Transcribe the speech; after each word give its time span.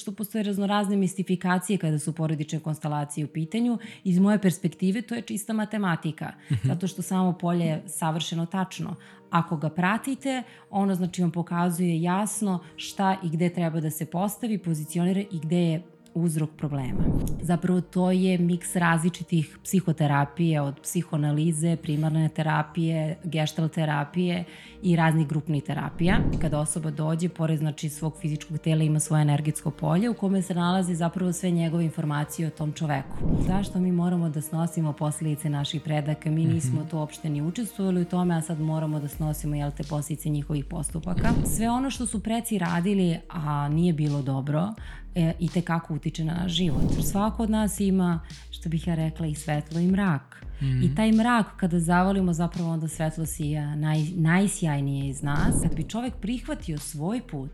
što 0.00 0.12
postoje 0.12 0.42
raznorazne 0.42 0.96
mistifikacije 0.96 1.78
kada 1.78 1.98
su 1.98 2.12
porodične 2.12 2.60
konstelacije 2.60 3.24
u 3.24 3.28
pitanju. 3.28 3.78
Iz 4.04 4.18
moje 4.18 4.38
perspektive 4.38 5.02
to 5.02 5.14
je 5.14 5.22
čista 5.22 5.52
matematika, 5.52 6.32
mhm. 6.52 6.68
zato 6.68 6.86
što 6.86 7.02
samo 7.02 7.32
polje 7.32 7.64
je 7.64 7.82
savršeno 7.86 8.46
tačno. 8.46 8.96
Ako 9.30 9.56
ga 9.56 9.68
pratite, 9.70 10.42
ono 10.70 10.94
znači 10.94 11.22
vam 11.22 11.30
pokazuje 11.30 12.02
jasno 12.02 12.60
šta 12.76 13.16
i 13.24 13.28
gde 13.28 13.48
treba 13.48 13.80
da 13.80 13.90
se 13.90 14.06
postavi, 14.06 14.58
pozicionira 14.58 15.20
i 15.20 15.38
gde 15.42 15.62
je 15.62 15.82
uzrok 16.14 16.50
problema. 16.50 17.04
Zapravo 17.42 17.80
to 17.80 18.10
je 18.10 18.38
miks 18.38 18.76
različitih 18.76 19.58
psihoterapije 19.64 20.60
od 20.60 20.80
psihoanalize, 20.82 21.76
primarne 21.76 22.28
terapije, 22.28 23.18
gestalt 23.24 23.72
terapije 23.72 24.44
i 24.82 24.96
raznih 24.96 25.28
grupnih 25.28 25.62
terapija. 25.62 26.18
Kada 26.40 26.58
osoba 26.58 26.90
dođe, 26.90 27.28
pored 27.28 27.58
znači 27.58 27.88
svog 27.88 28.16
fizičkog 28.20 28.58
tela 28.58 28.82
ima 28.82 29.00
svoje 29.00 29.22
energetsko 29.22 29.70
polje 29.70 30.10
u 30.10 30.14
kome 30.14 30.42
se 30.42 30.54
nalazi 30.54 30.94
zapravo 30.94 31.32
sve 31.32 31.50
njegove 31.50 31.84
informacije 31.84 32.48
o 32.48 32.50
tom 32.50 32.72
čoveku. 32.72 33.16
Zašto 33.46 33.80
mi 33.80 33.92
moramo 33.92 34.28
da 34.28 34.40
snosimo 34.40 34.92
posljedice 34.92 35.50
naših 35.50 35.80
predaka? 35.80 36.30
Mi 36.30 36.44
nismo 36.44 36.86
to 36.90 36.98
uopšte 36.98 37.28
ni 37.28 37.42
učestvovali 37.42 38.02
u 38.02 38.04
tome, 38.04 38.34
a 38.36 38.42
sad 38.42 38.60
moramo 38.60 39.00
da 39.00 39.08
snosimo 39.08 39.54
jel 39.54 39.70
te 39.70 39.82
posljedice 39.82 40.28
njihovih 40.28 40.64
postupaka. 40.64 41.28
Sve 41.56 41.70
ono 41.70 41.90
što 41.90 42.06
su 42.06 42.22
preci 42.22 42.58
radili, 42.58 43.18
a 43.28 43.68
nije 43.68 43.92
bilo 43.92 44.22
dobro, 44.22 44.68
e, 45.14 45.32
i 45.38 45.48
tekako 45.48 45.94
utiče 45.94 46.24
na 46.24 46.34
naš 46.34 46.52
život. 46.52 47.04
Svako 47.10 47.42
od 47.42 47.50
nas 47.50 47.80
ima, 47.80 48.20
što 48.50 48.68
bih 48.68 48.86
ja 48.86 48.94
rekla, 48.94 49.26
i 49.26 49.34
svetlo 49.34 49.80
i 49.80 49.86
mrak. 49.86 50.46
I 50.60 50.64
mhm. 50.64 50.94
taj 50.94 51.12
mrak, 51.12 51.46
kada 51.56 51.80
zavolimo, 51.80 52.32
zapravo 52.32 52.70
onda 52.70 52.88
svetlo 52.88 53.26
sija 53.26 53.76
naj, 53.76 54.02
najsjajnije 54.14 55.10
iz 55.10 55.22
nas. 55.22 55.54
Kad 55.62 55.74
bi 55.76 55.88
čovjek 55.88 56.14
prihvatio 56.20 56.78
svoj 56.78 57.20
put, 57.30 57.50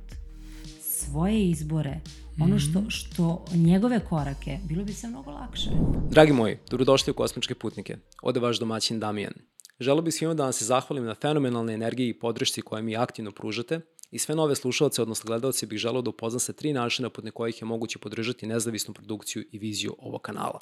svoje 0.81 1.49
izbore, 1.49 2.01
ono 2.41 2.59
što, 2.59 2.79
mhm. 2.79 2.89
što 2.89 3.45
njegove 3.55 4.01
korake, 4.01 4.59
bilo 4.69 4.85
bi 4.85 4.93
se 4.93 5.09
mnogo 5.09 5.31
lakše. 5.31 5.71
Dragi 6.11 6.33
moji, 6.33 6.59
dobrodošli 6.71 7.11
u 7.11 7.15
Kosmičke 7.15 7.55
putnike. 7.55 7.97
Ode 8.23 8.41
vaš 8.41 8.59
domaćin 8.59 9.01
Damijan. 9.01 9.33
Želeo 9.81 10.03
bih 10.03 10.15
svima 10.15 10.35
da 10.35 10.43
vam 10.43 10.53
se 10.53 10.65
zahvalim 10.65 11.05
na 11.05 11.15
fenomenalnoj 11.15 11.75
energiji 11.75 12.09
i 12.09 12.19
podršci 12.19 12.63
koje 12.63 12.83
mi 12.83 12.97
aktivno 12.97 13.31
pružate, 13.31 13.81
I 14.11 14.19
sve 14.19 14.35
nove 14.35 14.55
slušalce, 14.55 15.03
odnosno 15.03 15.27
gledalce, 15.27 15.67
bih 15.67 15.79
želeo 15.79 16.03
da 16.03 16.11
upoznam 16.11 16.41
sa 16.41 16.53
tri 16.53 16.73
načina 16.73 17.11
pod 17.11 17.31
kojih 17.35 17.63
je 17.63 17.67
moguće 17.67 17.99
podržati 17.99 18.47
nezavisnu 18.47 18.95
produkciju 18.95 19.45
i 19.53 19.59
viziju 19.59 19.97
ovog 19.99 20.23
kanala. 20.23 20.61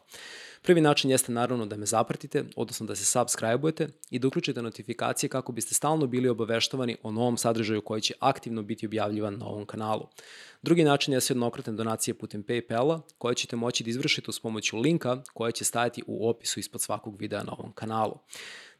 Prvi 0.62 0.80
način 0.80 1.10
jeste 1.10 1.32
naravno 1.32 1.66
da 1.66 1.76
me 1.76 1.86
zapratite, 1.86 2.44
odnosno 2.56 2.86
da 2.86 2.96
se 2.96 3.18
subscribe-ujete 3.18 3.88
i 4.10 4.18
da 4.18 4.28
uključite 4.28 4.62
notifikacije 4.62 5.30
kako 5.30 5.52
biste 5.52 5.74
stalno 5.74 6.06
bili 6.06 6.28
obaveštovani 6.28 6.96
o 7.02 7.10
novom 7.10 7.36
sadržaju 7.36 7.82
koji 7.82 8.00
će 8.00 8.14
aktivno 8.20 8.62
biti 8.62 8.86
objavljivan 8.86 9.38
na 9.38 9.46
ovom 9.46 9.66
kanalu. 9.66 10.08
Drugi 10.62 10.84
način 10.84 11.14
je 11.14 11.20
jednokratne 11.28 11.72
donacije 11.72 12.14
putem 12.14 12.44
Paypala 12.44 13.00
koje 13.18 13.34
ćete 13.34 13.56
moći 13.56 13.84
da 13.84 13.90
izvršite 13.90 14.26
uz 14.28 14.40
pomoću 14.40 14.78
linka 14.78 15.22
koje 15.34 15.52
će 15.52 15.64
stajati 15.64 16.02
u 16.06 16.28
opisu 16.28 16.60
ispod 16.60 16.80
svakog 16.80 17.20
videa 17.20 17.42
na 17.42 17.52
ovom 17.52 17.72
kanalu. 17.72 18.18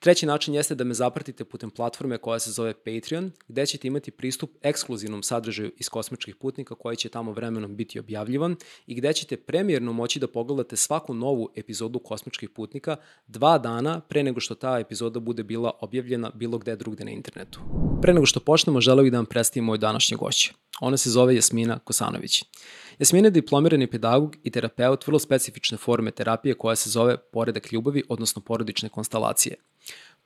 Treći 0.05 0.27
način 0.27 0.55
jeste 0.55 0.75
da 0.75 0.85
me 0.85 0.95
zapratite 0.95 1.45
putem 1.45 1.71
platforme 1.71 2.19
koja 2.19 2.39
se 2.39 2.51
zove 2.51 2.75
Patreon, 2.75 3.31
gde 3.49 3.67
ćete 3.67 3.89
imati 3.89 4.11
pristup 4.11 4.51
ekskluzivnom 4.63 5.23
sadržaju 5.23 5.73
iz 5.79 5.89
kosmičkih 5.89 6.37
putnika 6.37 6.75
koji 6.75 6.97
će 6.97 7.09
tamo 7.09 7.33
vremenom 7.33 7.77
biti 7.77 7.99
objavljivan 7.99 8.57
i 8.87 8.95
gde 8.95 9.13
ćete 9.13 9.37
premijerno 9.37 9.93
moći 9.93 10.21
da 10.21 10.29
pogledate 10.29 10.77
svaku 10.77 11.15
novu 11.15 11.49
epizodu 11.57 11.99
kosmičkih 11.99 12.51
putnika 12.51 12.97
dva 13.27 13.59
dana 13.59 14.01
pre 14.01 14.23
nego 14.23 14.41
što 14.41 14.55
ta 14.55 14.79
epizoda 14.79 15.21
bude 15.21 15.43
bila 15.43 15.71
objavljena 15.81 16.31
bilo 16.35 16.59
gde 16.59 16.77
drugde 16.77 17.05
na 17.05 17.11
internetu. 17.11 17.61
Pre 18.03 18.15
nego 18.15 18.27
što 18.27 18.41
počnemo, 18.41 18.81
želeo 18.81 19.03
bih 19.03 19.13
da 19.13 19.19
vam 19.19 19.27
predstavim 19.27 19.65
moju 19.65 19.79
današnju 19.79 20.19
gošću. 20.19 20.53
Ona 20.81 20.97
se 20.97 21.11
zove 21.11 21.35
Jasmina 21.35 21.79
Kosanović. 21.79 22.45
Jasmina 22.99 23.27
je 23.27 23.31
diplomirani 23.31 23.87
pedagog 23.87 24.37
i 24.43 24.51
terapeut 24.51 25.07
vrlo 25.07 25.19
specifične 25.19 25.79
forme 25.79 26.11
terapije 26.11 26.55
koja 26.55 26.77
se 26.77 26.91
zove 26.91 27.17
poredak 27.33 27.73
ljubavi, 27.73 28.03
odnosno 28.09 28.43
porodične 28.43 28.89
konstelacije. 28.89 29.57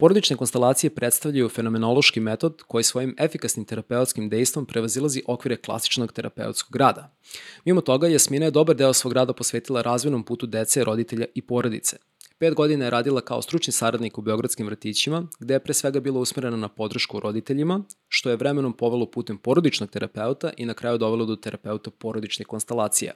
Porodične 0.01 0.37
konstelacije 0.37 0.91
predstavljaju 0.95 1.49
fenomenološki 1.49 2.21
metod 2.21 2.63
koji 2.67 2.85
svojim 2.85 3.15
efikasnim 3.19 3.65
terapeutskim 3.67 4.29
dejstvom 4.29 4.67
prevazilazi 4.67 5.23
okvire 5.27 5.57
klasičnog 5.57 6.13
terapeutskog 6.13 6.77
rada. 6.77 7.17
Mimo 7.65 7.81
toga, 7.81 8.09
Jasmina 8.09 8.45
je 8.45 8.51
dobar 8.51 8.77
deo 8.77 8.93
svog 8.93 9.13
rada 9.13 9.33
posvetila 9.33 9.83
razvojnom 9.83 10.23
putu 10.23 10.47
dece, 10.47 10.85
roditelja 10.85 11.27
i 11.35 11.43
porodice. 11.43 11.97
Pet 12.39 12.55
godina 12.55 12.85
je 12.85 12.91
radila 12.91 13.21
kao 13.21 13.43
stručni 13.43 13.73
saradnik 13.73 14.19
u 14.19 14.23
Beogradskim 14.23 14.67
vrtićima, 14.67 15.27
gde 15.41 15.55
je 15.55 15.61
pre 15.61 15.75
svega 15.75 16.01
bila 16.01 16.21
usmerena 16.21 16.57
na 16.57 16.69
podršku 16.69 17.21
roditeljima, 17.21 17.83
što 18.09 18.31
je 18.31 18.37
vremenom 18.37 18.73
povelo 18.73 19.11
putem 19.11 19.39
porodičnog 19.39 19.91
terapeuta 19.91 20.53
i 20.57 20.67
na 20.67 20.75
kraju 20.75 20.99
dovelo 20.99 21.25
do 21.25 21.37
terapeuta 21.37 21.91
porodičnih 21.91 22.47
konstelacija. 22.47 23.13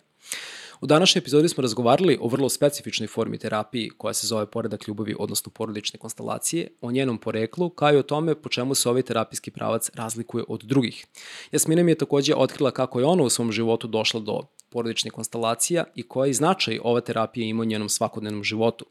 U 0.82 0.86
današnjoj 0.86 1.20
epizodi 1.20 1.48
smo 1.48 1.62
razgovarali 1.62 2.18
o 2.20 2.28
vrlo 2.28 2.48
specifičnoj 2.48 3.06
formi 3.06 3.38
terapiji 3.38 3.90
koja 3.90 4.14
se 4.14 4.26
zove 4.26 4.46
poredak 4.46 4.88
ljubavi, 4.88 5.14
odnosno 5.18 5.52
porodične 5.54 5.98
konstelacije, 5.98 6.68
o 6.80 6.90
njenom 6.90 7.18
poreklu, 7.18 7.70
kao 7.70 7.92
i 7.92 7.96
o 7.96 8.02
tome 8.02 8.34
po 8.34 8.48
čemu 8.48 8.74
se 8.74 8.88
ovaj 8.88 9.02
terapijski 9.02 9.50
pravac 9.50 9.90
razlikuje 9.94 10.44
od 10.48 10.62
drugih. 10.64 11.06
Jasmina 11.52 11.82
mi 11.82 11.90
je 11.90 11.98
takođe 11.98 12.34
otkrila 12.34 12.70
kako 12.70 13.00
je 13.00 13.06
ona 13.06 13.22
u 13.22 13.30
svom 13.30 13.52
životu 13.52 13.86
došla 13.86 14.20
do 14.20 14.40
porodičnih 14.70 15.12
konstelacija 15.12 15.84
i 15.94 16.02
koji 16.02 16.34
značaj 16.34 16.78
ova 16.82 17.00
terapija 17.00 17.46
ima 17.46 17.62
u 17.62 17.64
njenom 17.64 17.88
svakodnevnom 17.88 18.44
životu. 18.44 18.84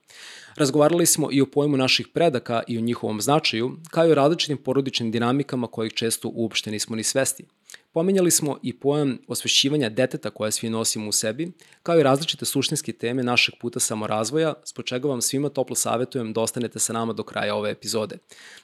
Razgovarali 0.56 1.06
smo 1.06 1.30
i 1.32 1.42
o 1.42 1.46
pojmu 1.46 1.78
naših 1.78 2.08
predaka 2.08 2.64
i 2.68 2.78
o 2.78 2.82
njihovom 2.82 3.22
značaju, 3.22 3.78
kao 3.90 4.08
i 4.08 4.12
o 4.12 4.16
različitim 4.16 4.58
porodičnim 4.58 5.12
dinamikama 5.12 5.68
kojih 5.68 5.94
često 5.94 6.32
uopšte 6.34 6.72
nismo 6.72 6.96
ni 6.96 7.04
svesti. 7.04 7.46
Pominjali 7.94 8.32
smo 8.32 8.58
i 8.64 8.80
pojam 8.80 9.18
osvešćivanja 9.28 9.90
deteta 9.90 10.30
koje 10.30 10.52
svi 10.52 10.70
nosimo 10.70 11.10
u 11.10 11.12
sebi, 11.12 11.52
kao 11.84 12.00
i 12.00 12.04
različite 12.04 12.46
suštinske 12.46 12.94
teme 12.94 13.24
našeg 13.24 13.56
puta 13.62 13.80
samorazvoja, 13.80 14.54
spo 14.64 14.82
čega 14.84 15.08
vam 15.08 15.22
svima 15.22 15.50
toplo 15.50 15.76
savjetujem 15.76 16.34
da 16.34 16.42
ostanete 16.42 16.80
sa 16.80 16.94
nama 16.94 17.14
do 17.14 17.24
kraja 17.24 17.56
ove 17.56 17.72
epizode. 17.72 18.18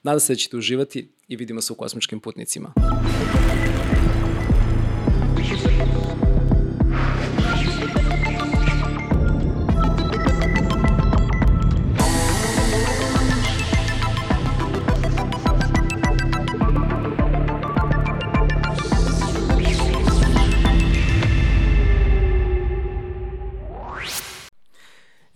Nadam 0.04 0.20
se 0.20 0.34
da 0.34 0.38
ćete 0.38 0.58
uživati 0.58 1.10
i 1.28 1.36
vidimo 1.36 1.62
se 1.62 1.74
u 1.74 1.76
kosmičkim 1.76 2.20
putnicima. 2.20 2.74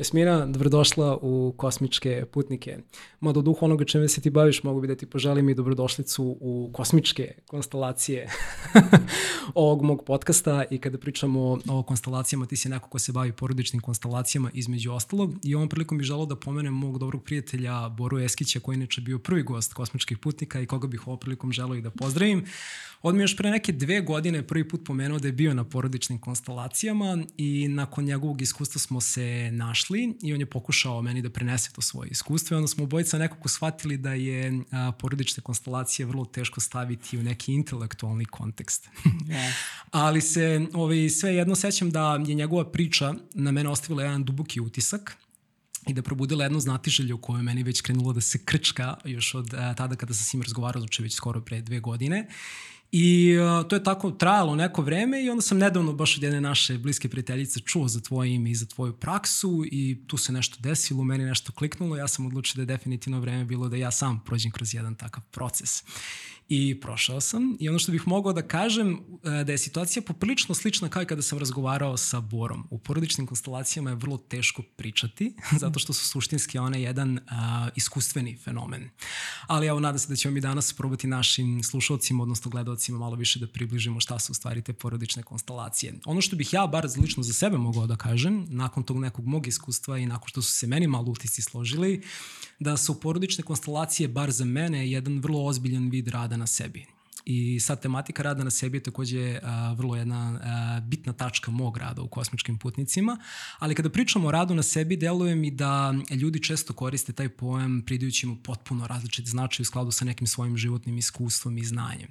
Jasmina, 0.01 0.45
dobrodošla 0.45 1.17
u 1.21 1.53
Kosmičke 1.57 2.25
putnike. 2.31 2.77
Mada 3.19 3.39
u 3.39 3.41
duhu 3.41 3.65
onoga 3.65 3.85
čime 3.85 4.07
se 4.07 4.21
ti 4.21 4.29
baviš, 4.29 4.63
mogu 4.63 4.81
bi 4.81 4.87
da 4.87 4.95
ti 4.95 5.05
poželim 5.05 5.49
i 5.49 5.53
dobrodošlicu 5.53 6.37
u 6.41 6.69
kosmičke 6.73 7.33
konstelacije 7.47 8.29
ovog 9.55 9.83
mog 9.83 10.03
podcasta 10.05 10.63
i 10.71 10.77
kada 10.77 10.97
pričamo 10.97 11.59
o 11.69 11.83
konstelacijama, 11.83 12.45
ti 12.45 12.55
si 12.55 12.69
neko 12.69 12.89
ko 12.89 12.99
se 12.99 13.11
bavi 13.11 13.31
porodičnim 13.31 13.81
konstelacijama 13.81 14.49
između 14.53 14.91
ostalog 14.91 15.33
i 15.43 15.55
ovom 15.55 15.69
prilikom 15.69 15.97
bih 15.97 16.05
želao 16.05 16.25
da 16.25 16.35
pomenem 16.35 16.73
mog 16.73 16.99
dobrog 16.99 17.23
prijatelja 17.23 17.89
Boru 17.89 18.19
Eskića 18.19 18.59
koji 18.59 18.75
je 18.75 18.77
inače 18.77 19.01
bio 19.01 19.19
prvi 19.19 19.43
gost 19.43 19.73
Kosmičkih 19.73 20.17
putnika 20.17 20.61
i 20.61 20.65
koga 20.65 20.87
bih 20.87 21.07
ovom 21.07 21.19
prilikom 21.19 21.51
želao 21.51 21.75
i 21.75 21.81
da 21.81 21.89
pozdravim. 21.89 22.45
On 23.01 23.15
mi 23.15 23.23
još 23.23 23.37
pre 23.37 23.49
neke 23.49 23.71
dve 23.71 24.01
godine 24.01 24.47
prvi 24.47 24.67
put 24.67 24.81
pomenuo 24.85 25.19
da 25.19 25.27
je 25.27 25.31
bio 25.31 25.53
na 25.53 25.63
porodičnim 25.63 26.19
konstelacijama 26.19 27.17
i 27.37 27.67
nakon 27.67 28.03
njegovog 28.05 28.41
iskustva 28.41 28.79
smo 28.79 29.01
se 29.01 29.49
našli 29.51 29.90
i 29.99 30.33
on 30.33 30.39
je 30.39 30.45
pokušao 30.45 31.01
meni 31.01 31.21
da 31.21 31.29
prenese 31.29 31.71
to 31.71 31.81
svoje 31.81 32.09
iskustvo 32.09 32.55
i 32.55 32.57
onda 32.57 32.67
smo 32.67 32.83
obojica 32.83 33.17
nekako 33.17 33.49
shvatili 33.49 33.97
da 33.97 34.13
je 34.13 34.63
a, 34.71 34.91
porodične 34.91 35.43
konstelacije 35.43 36.05
vrlo 36.05 36.25
teško 36.25 36.61
staviti 36.61 37.17
u 37.17 37.23
neki 37.23 37.53
intelektualni 37.53 38.25
kontekst. 38.25 38.89
yeah. 39.05 39.51
Ali 39.91 40.21
se 40.21 40.67
ovaj, 40.73 41.09
sve 41.09 41.35
jedno 41.35 41.55
sećam 41.55 41.91
da 41.91 42.19
je 42.27 42.35
njegova 42.35 42.71
priča 42.71 43.13
na 43.33 43.51
mene 43.51 43.69
ostavila 43.69 44.03
jedan 44.03 44.23
duboki 44.23 44.59
utisak 44.61 45.17
i 45.87 45.93
da 45.93 46.01
probudila 46.01 46.43
jednu 46.43 46.59
znatiželju 46.59 47.17
koju 47.17 47.37
je 47.37 47.43
meni 47.43 47.63
već 47.63 47.81
krenulo 47.81 48.13
da 48.13 48.21
se 48.21 48.45
krčka 48.45 48.97
još 49.05 49.35
od 49.35 49.53
a, 49.53 49.73
tada 49.73 49.95
kada 49.95 50.13
sam 50.13 50.25
s 50.25 50.33
njim 50.33 50.41
razgovarao, 50.41 50.81
znači 50.81 51.03
već 51.03 51.13
skoro 51.13 51.41
pre 51.41 51.61
dve 51.61 51.79
godine. 51.79 52.27
I 52.91 53.37
uh, 53.37 53.67
to 53.67 53.75
je 53.75 53.83
tako 53.83 54.11
trajalo 54.11 54.55
neko 54.55 54.81
vreme 54.81 55.23
i 55.23 55.29
onda 55.29 55.41
sam 55.41 55.57
nedavno 55.57 55.93
baš 55.93 56.17
od 56.17 56.23
jedne 56.23 56.41
naše 56.41 56.77
bliske 56.77 57.09
prijateljice 57.09 57.59
čuo 57.59 57.87
za 57.87 58.01
tvoje 58.01 58.33
ime 58.33 58.51
i 58.51 58.55
za 58.55 58.65
tvoju 58.65 58.93
praksu 58.93 59.63
i 59.71 59.97
tu 60.07 60.17
se 60.17 60.31
nešto 60.33 60.57
desilo, 60.59 61.03
meni 61.03 61.25
nešto 61.25 61.51
kliknulo, 61.51 61.95
ja 61.97 62.07
sam 62.07 62.25
odlučio 62.25 62.55
da 62.55 62.61
je 62.61 62.77
definitivno 62.77 63.19
vreme 63.19 63.45
bilo 63.45 63.69
da 63.69 63.77
ja 63.77 63.91
sam 63.91 64.21
prođem 64.25 64.51
kroz 64.51 64.73
jedan 64.73 64.95
takav 64.95 65.23
proces. 65.31 65.83
I 66.53 66.79
prošao 66.79 67.21
sam 67.21 67.57
i 67.59 67.69
ono 67.69 67.79
što 67.79 67.91
bih 67.91 68.07
mogao 68.07 68.33
da 68.33 68.41
kažem 68.41 68.99
e, 69.23 69.43
da 69.43 69.51
je 69.51 69.57
situacija 69.57 70.03
poprilično 70.03 70.55
slična 70.55 70.89
kao 70.89 71.01
i 71.01 71.05
kada 71.05 71.21
sam 71.21 71.39
razgovarao 71.39 71.97
sa 71.97 72.21
Borom. 72.21 72.67
U 72.69 72.77
porodičnim 72.77 73.27
konstelacijama 73.27 73.89
je 73.89 73.95
vrlo 73.95 74.17
teško 74.17 74.61
pričati 74.75 75.35
zato 75.61 75.79
što 75.79 75.93
su 75.93 76.07
suštinski 76.07 76.57
one 76.57 76.81
jedan 76.81 77.17
uh, 77.17 77.21
iskustveni 77.75 78.37
fenomen. 78.37 78.89
Ali 79.47 79.67
evo, 79.67 79.79
nadam 79.79 79.99
se 79.99 80.07
da 80.07 80.15
ćemo 80.15 80.33
mi 80.33 80.41
danas 80.41 80.73
probati 80.73 81.07
našim 81.07 81.63
slušalcima, 81.63 82.23
odnosno 82.23 82.51
gledalcima 82.51 82.99
malo 82.99 83.15
više 83.15 83.39
da 83.39 83.47
približimo 83.47 83.99
šta 83.99 84.19
su 84.19 84.31
u 84.31 84.35
stvari 84.35 84.61
te 84.61 84.73
porodične 84.73 85.23
konstelacije. 85.23 85.93
Ono 86.05 86.21
što 86.21 86.35
bih 86.35 86.53
ja 86.53 86.67
bar 86.67 86.87
lično 87.01 87.23
za 87.23 87.33
sebe 87.33 87.57
mogao 87.57 87.87
da 87.87 87.95
kažem, 87.95 88.45
nakon 88.49 88.83
tog 88.83 88.99
nekog 88.99 89.25
mog 89.25 89.47
iskustva 89.47 89.97
i 89.97 90.05
nakon 90.05 90.27
što 90.27 90.41
su 90.41 90.53
se 90.53 90.67
meni 90.67 90.87
malo 90.87 91.11
utisci 91.11 91.41
složili, 91.41 92.01
da 92.59 92.77
su 92.77 92.99
porodične 92.99 93.43
konstelacije, 93.43 94.07
bar 94.07 94.31
za 94.31 94.45
mene, 94.45 94.91
jedan 94.91 95.19
vrlo 95.19 95.45
ozbiljan 95.45 95.89
vid 95.89 96.07
rada 96.07 96.40
na 96.41 96.47
sebi. 96.47 96.85
I 97.25 97.59
sad 97.59 97.81
tematika 97.81 98.23
rada 98.23 98.43
na 98.43 98.51
sebi 98.51 98.77
je 98.77 98.83
takođe 98.83 99.39
a, 99.43 99.73
vrlo 99.73 99.95
jedna 99.95 100.39
a, 100.43 100.79
bitna 100.79 101.13
tačka 101.13 101.51
mog 101.51 101.77
rada 101.77 102.01
u 102.01 102.07
kosmičkim 102.07 102.57
putnicima, 102.57 103.17
ali 103.59 103.75
kada 103.75 103.89
pričamo 103.89 104.27
o 104.27 104.31
radu 104.31 104.55
na 104.55 104.63
sebi, 104.63 104.97
deluje 104.97 105.35
mi 105.35 105.51
da 105.51 105.93
ljudi 106.21 106.43
često 106.43 106.73
koriste 106.73 107.13
taj 107.13 107.29
pojam 107.29 107.83
pridajući 107.85 108.27
mu 108.27 108.35
potpuno 108.35 108.87
različit 108.87 109.27
značaj 109.27 109.61
u 109.61 109.65
skladu 109.65 109.91
sa 109.91 110.05
nekim 110.05 110.27
svojim 110.27 110.57
životnim 110.57 110.97
iskustvom 110.97 111.57
i 111.57 111.63
znanjem. 111.63 112.09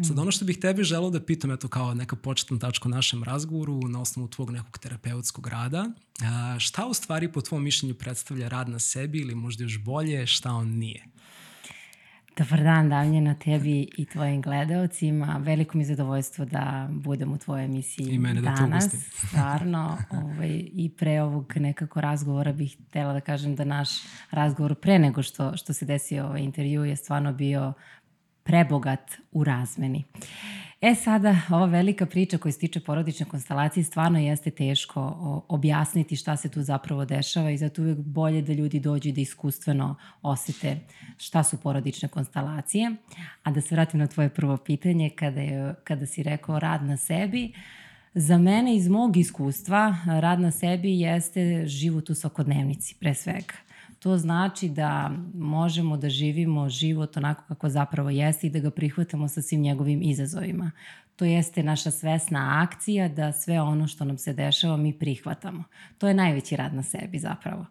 Mm. 0.00 0.04
Sad 0.04 0.18
ono 0.18 0.30
što 0.30 0.44
bih 0.44 0.58
tebi 0.58 0.84
želeo 0.84 1.10
da 1.10 1.24
pitam, 1.24 1.50
eto 1.50 1.68
kao 1.68 1.94
neka 1.94 2.16
početna 2.16 2.58
tačka 2.58 2.88
u 2.88 2.90
našem 2.90 3.24
razgovoru 3.24 3.88
na 3.88 4.00
osnovu 4.00 4.28
tvog 4.28 4.50
nekog 4.50 4.78
terapeutskog 4.78 5.46
rada, 5.46 5.86
a, 6.22 6.58
šta 6.58 6.86
u 6.86 6.94
stvari 6.94 7.32
po 7.32 7.40
tvom 7.40 7.64
mišljenju 7.64 7.94
predstavlja 7.94 8.48
rad 8.48 8.68
na 8.68 8.78
sebi 8.78 9.18
ili 9.18 9.34
možda 9.34 9.64
još 9.64 9.78
bolje 9.78 10.26
šta 10.26 10.52
on 10.52 10.68
nije? 10.68 11.04
Dobar 12.40 12.62
dan, 12.62 12.88
Damljena, 12.88 13.34
tebi 13.34 13.88
i 13.96 14.04
tvojim 14.04 14.42
gledalcima. 14.42 15.40
Veliko 15.44 15.78
mi 15.78 15.84
zadovoljstvo 15.84 16.44
da 16.44 16.88
budem 16.90 17.32
u 17.32 17.38
tvojoj 17.38 17.64
emisiji 17.64 18.06
I 18.10 18.18
mene 18.18 18.40
danas. 18.40 18.84
Da 18.84 18.90
te 18.90 18.96
Stvarno, 19.26 19.98
ovaj, 20.10 20.64
i 20.72 20.90
pre 20.98 21.22
ovog 21.22 21.52
nekako 21.56 22.00
razgovora 22.00 22.52
bih 22.52 22.76
htela 22.88 23.12
da 23.12 23.20
kažem 23.20 23.56
da 23.56 23.64
naš 23.64 23.88
razgovor 24.30 24.74
pre 24.74 24.98
nego 24.98 25.22
što, 25.22 25.56
što 25.56 25.72
se 25.72 25.84
desio 25.84 26.26
ovaj 26.26 26.40
intervju 26.40 26.84
je 26.84 26.96
stvarno 26.96 27.32
bio 27.32 27.72
prebogat 28.42 29.12
u 29.32 29.44
razmeni. 29.44 30.04
E 30.82 30.94
sada, 30.94 31.36
ova 31.50 31.66
velika 31.66 32.06
priča 32.06 32.38
koja 32.38 32.52
se 32.52 32.58
tiče 32.58 32.80
porodične 32.80 33.26
konstelacije 33.26 33.84
stvarno 33.84 34.18
jeste 34.18 34.50
teško 34.50 35.02
objasniti 35.48 36.16
šta 36.16 36.36
se 36.36 36.48
tu 36.48 36.62
zapravo 36.62 37.04
dešava 37.04 37.50
i 37.50 37.58
zato 37.58 37.82
uvek 37.82 37.98
bolje 37.98 38.42
da 38.42 38.52
ljudi 38.52 38.80
dođu 38.80 39.08
i 39.08 39.12
da 39.12 39.20
iskustveno 39.20 39.96
osete 40.22 40.80
šta 41.18 41.42
su 41.42 41.60
porodične 41.60 42.08
konstelacije. 42.08 42.92
A 43.42 43.50
da 43.50 43.60
se 43.60 43.74
vratim 43.74 44.00
na 44.00 44.06
tvoje 44.06 44.28
prvo 44.28 44.56
pitanje, 44.56 45.10
kada, 45.10 45.40
je, 45.40 45.74
kada 45.84 46.06
si 46.06 46.22
rekao 46.22 46.58
rad 46.58 46.82
na 46.82 46.96
sebi, 46.96 47.52
Za 48.14 48.38
mene 48.38 48.76
iz 48.76 48.88
mog 48.88 49.16
iskustva 49.16 49.96
rad 50.06 50.40
na 50.40 50.50
sebi 50.50 51.00
jeste 51.00 51.66
život 51.66 52.10
u 52.10 52.14
svakodnevnici 52.14 52.94
pre 53.00 53.14
svega. 53.14 53.54
To 54.00 54.18
znači 54.18 54.68
da 54.68 55.10
možemo 55.34 55.96
da 55.96 56.08
živimo 56.08 56.68
život 56.68 57.16
onako 57.16 57.44
kako 57.48 57.68
zapravo 57.68 58.10
jeste 58.10 58.46
i 58.46 58.50
da 58.50 58.58
ga 58.58 58.70
prihvatamo 58.70 59.28
sa 59.28 59.42
svim 59.42 59.60
njegovim 59.60 60.02
izazovima. 60.02 60.70
To 61.16 61.24
jeste 61.24 61.62
naša 61.62 61.90
svesna 61.90 62.66
akcija 62.68 63.08
da 63.08 63.32
sve 63.32 63.60
ono 63.60 63.86
što 63.86 64.04
nam 64.04 64.18
se 64.18 64.32
dešava 64.32 64.76
mi 64.76 64.98
prihvatamo. 64.98 65.64
To 65.98 66.08
je 66.08 66.14
najveći 66.14 66.56
rad 66.56 66.74
na 66.74 66.82
sebi 66.82 67.18
zapravo. 67.18 67.66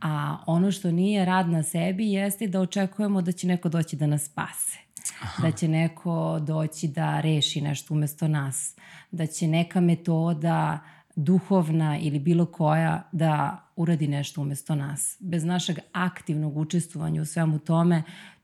A 0.00 0.36
ono 0.46 0.70
što 0.70 0.90
nije 0.90 1.24
rad 1.24 1.48
na 1.48 1.62
sebi 1.62 2.12
jeste 2.12 2.46
da 2.46 2.60
očekujemo 2.60 3.22
da 3.22 3.32
će 3.32 3.46
neko 3.46 3.68
doći 3.68 3.96
da 3.96 4.06
nas 4.06 4.24
spase. 4.24 4.78
Aha. 5.22 5.42
Da 5.42 5.52
će 5.52 5.68
neko 5.68 6.40
doći 6.42 6.88
da 6.88 7.20
reši 7.20 7.60
nešto 7.60 7.94
umesto 7.94 8.28
nas. 8.28 8.76
Da 9.10 9.26
će 9.26 9.48
neka 9.48 9.80
metoda 9.80 10.78
duhovna 11.16 11.98
ili 11.98 12.18
bilo 12.18 12.46
koja 12.46 13.08
da 13.12 13.66
uradi 13.80 14.08
nešto 14.08 14.40
umesto 14.40 14.74
nas. 14.74 15.16
Bez 15.20 15.44
našeg 15.44 15.78
aktivnog 15.92 16.56
učestvovanja 16.56 17.22
u 17.22 17.24
svemu 17.24 17.58
tome, 17.58 18.02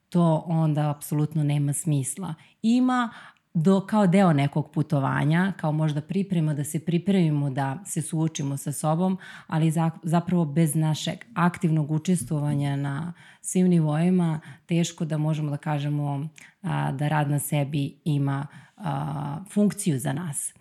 to 0.09 0.45
onda 0.47 0.91
apsolutno 0.91 1.45
nema 1.45 1.73
smisla. 1.73 2.35
Ima 2.63 3.11
do, 3.57 3.81
kao 3.81 4.07
deo 4.07 4.33
nekog 4.33 4.71
putovanja, 4.71 5.53
kao 5.57 5.73
možda 5.73 6.01
priprema 6.01 6.55
da 6.55 6.65
se 6.65 6.85
pripremimo 6.85 7.51
da 7.51 7.79
se 7.85 8.03
suočimo 8.03 8.57
sa 8.57 8.73
sobom, 8.73 9.19
ali 9.47 9.71
za, 9.71 9.91
zapravo 10.03 10.45
bez 10.45 10.75
našeg 10.75 11.19
aktivnog 11.35 11.91
učestvovanja 11.91 12.77
na 12.77 13.13
svim 13.41 13.69
nivoima 13.69 14.41
teško 14.67 15.05
da 15.05 15.19
možemo 15.19 15.51
da 15.51 15.57
kažemo 15.57 16.29
a, 16.63 16.93
da 16.93 17.09
rad 17.09 17.31
na 17.31 17.39
sebi 17.39 17.97
ima 18.05 18.47
a, 18.77 19.39
funkciju 19.53 19.99
za 19.99 20.13
nas. 20.13 20.55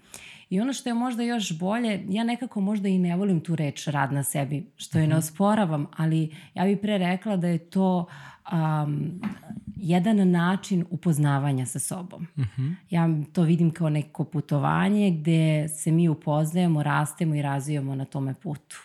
I 0.50 0.62
ono 0.62 0.74
što 0.74 0.90
je 0.90 0.94
možda 0.94 1.24
još 1.24 1.60
bolje, 1.60 2.06
ja 2.10 2.24
nekako 2.24 2.62
možda 2.62 2.88
i 2.88 3.00
ne 3.00 3.16
volim 3.16 3.42
tu 3.42 3.56
reč 3.56 3.88
rad 3.88 4.14
na 4.14 4.24
sebi, 4.24 4.72
što 4.76 5.00
je 5.00 5.08
ne 5.08 5.16
mhm. 5.16 5.18
osporavam, 5.18 5.88
ali 5.98 6.36
ja 6.54 6.66
bih 6.66 6.78
pre 6.82 6.98
rekla 6.98 7.38
da 7.38 7.48
je 7.48 7.70
to 7.70 8.06
um, 8.52 9.22
jedan 9.76 10.32
način 10.32 10.86
upoznavanja 10.90 11.66
sa 11.66 11.80
sobom. 11.80 12.28
Uh 12.36 12.40
mhm. 12.40 12.62
-huh. 12.62 12.76
Ja 12.90 13.10
to 13.34 13.42
vidim 13.42 13.72
kao 13.72 13.90
neko 13.90 14.24
putovanje 14.24 15.12
gde 15.12 15.70
se 15.70 15.92
mi 15.92 16.10
upoznajemo, 16.10 16.84
rastemo 16.84 17.36
i 17.36 17.42
razvijamo 17.42 17.96
na 17.96 18.06
tome 18.06 18.34
putu 18.34 18.78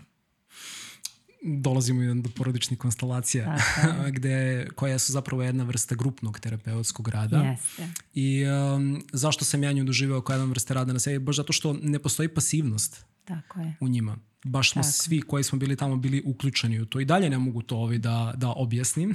dolazimo 1.43 2.15
do 2.15 2.29
porodičnih 2.37 2.79
konstelacija 2.79 3.57
gde, 4.17 4.67
koja 4.75 4.99
su 4.99 5.13
zapravo 5.13 5.43
jedna 5.43 5.65
vrsta 5.65 5.95
grupnog 5.95 6.41
terapeutskog 6.41 7.09
rada. 7.09 7.37
Jeste. 7.37 7.89
I 8.15 8.45
um, 8.47 9.05
zašto 9.13 9.45
sam 9.45 9.63
ja 9.63 9.73
nju 9.73 9.85
doživao 9.85 10.21
kao 10.21 10.35
jedna 10.35 10.47
vrsta 10.47 10.75
rada 10.75 10.93
na 10.93 10.99
sebi? 10.99 11.19
Baš 11.19 11.37
zato 11.37 11.53
što 11.53 11.73
ne 11.73 11.99
postoji 11.99 12.29
pasivnost 12.29 13.05
Tako 13.25 13.61
je. 13.61 13.77
u 13.81 13.89
njima. 13.89 14.19
Baš 14.45 14.73
smo 14.73 14.83
Tako. 14.83 14.93
svi 14.93 15.21
koji 15.21 15.45
smo 15.45 15.59
bili 15.59 15.77
tamo 15.77 15.97
bili 15.97 16.23
uključeni 16.27 16.81
u 16.81 16.87
to 16.87 17.01
i 17.01 17.05
dalje 17.05 17.31
ne 17.31 17.39
mogu 17.39 17.63
to 17.63 17.77
ovaj 17.77 17.99
da, 17.99 18.35
da 18.37 18.49
objasnim 18.49 19.15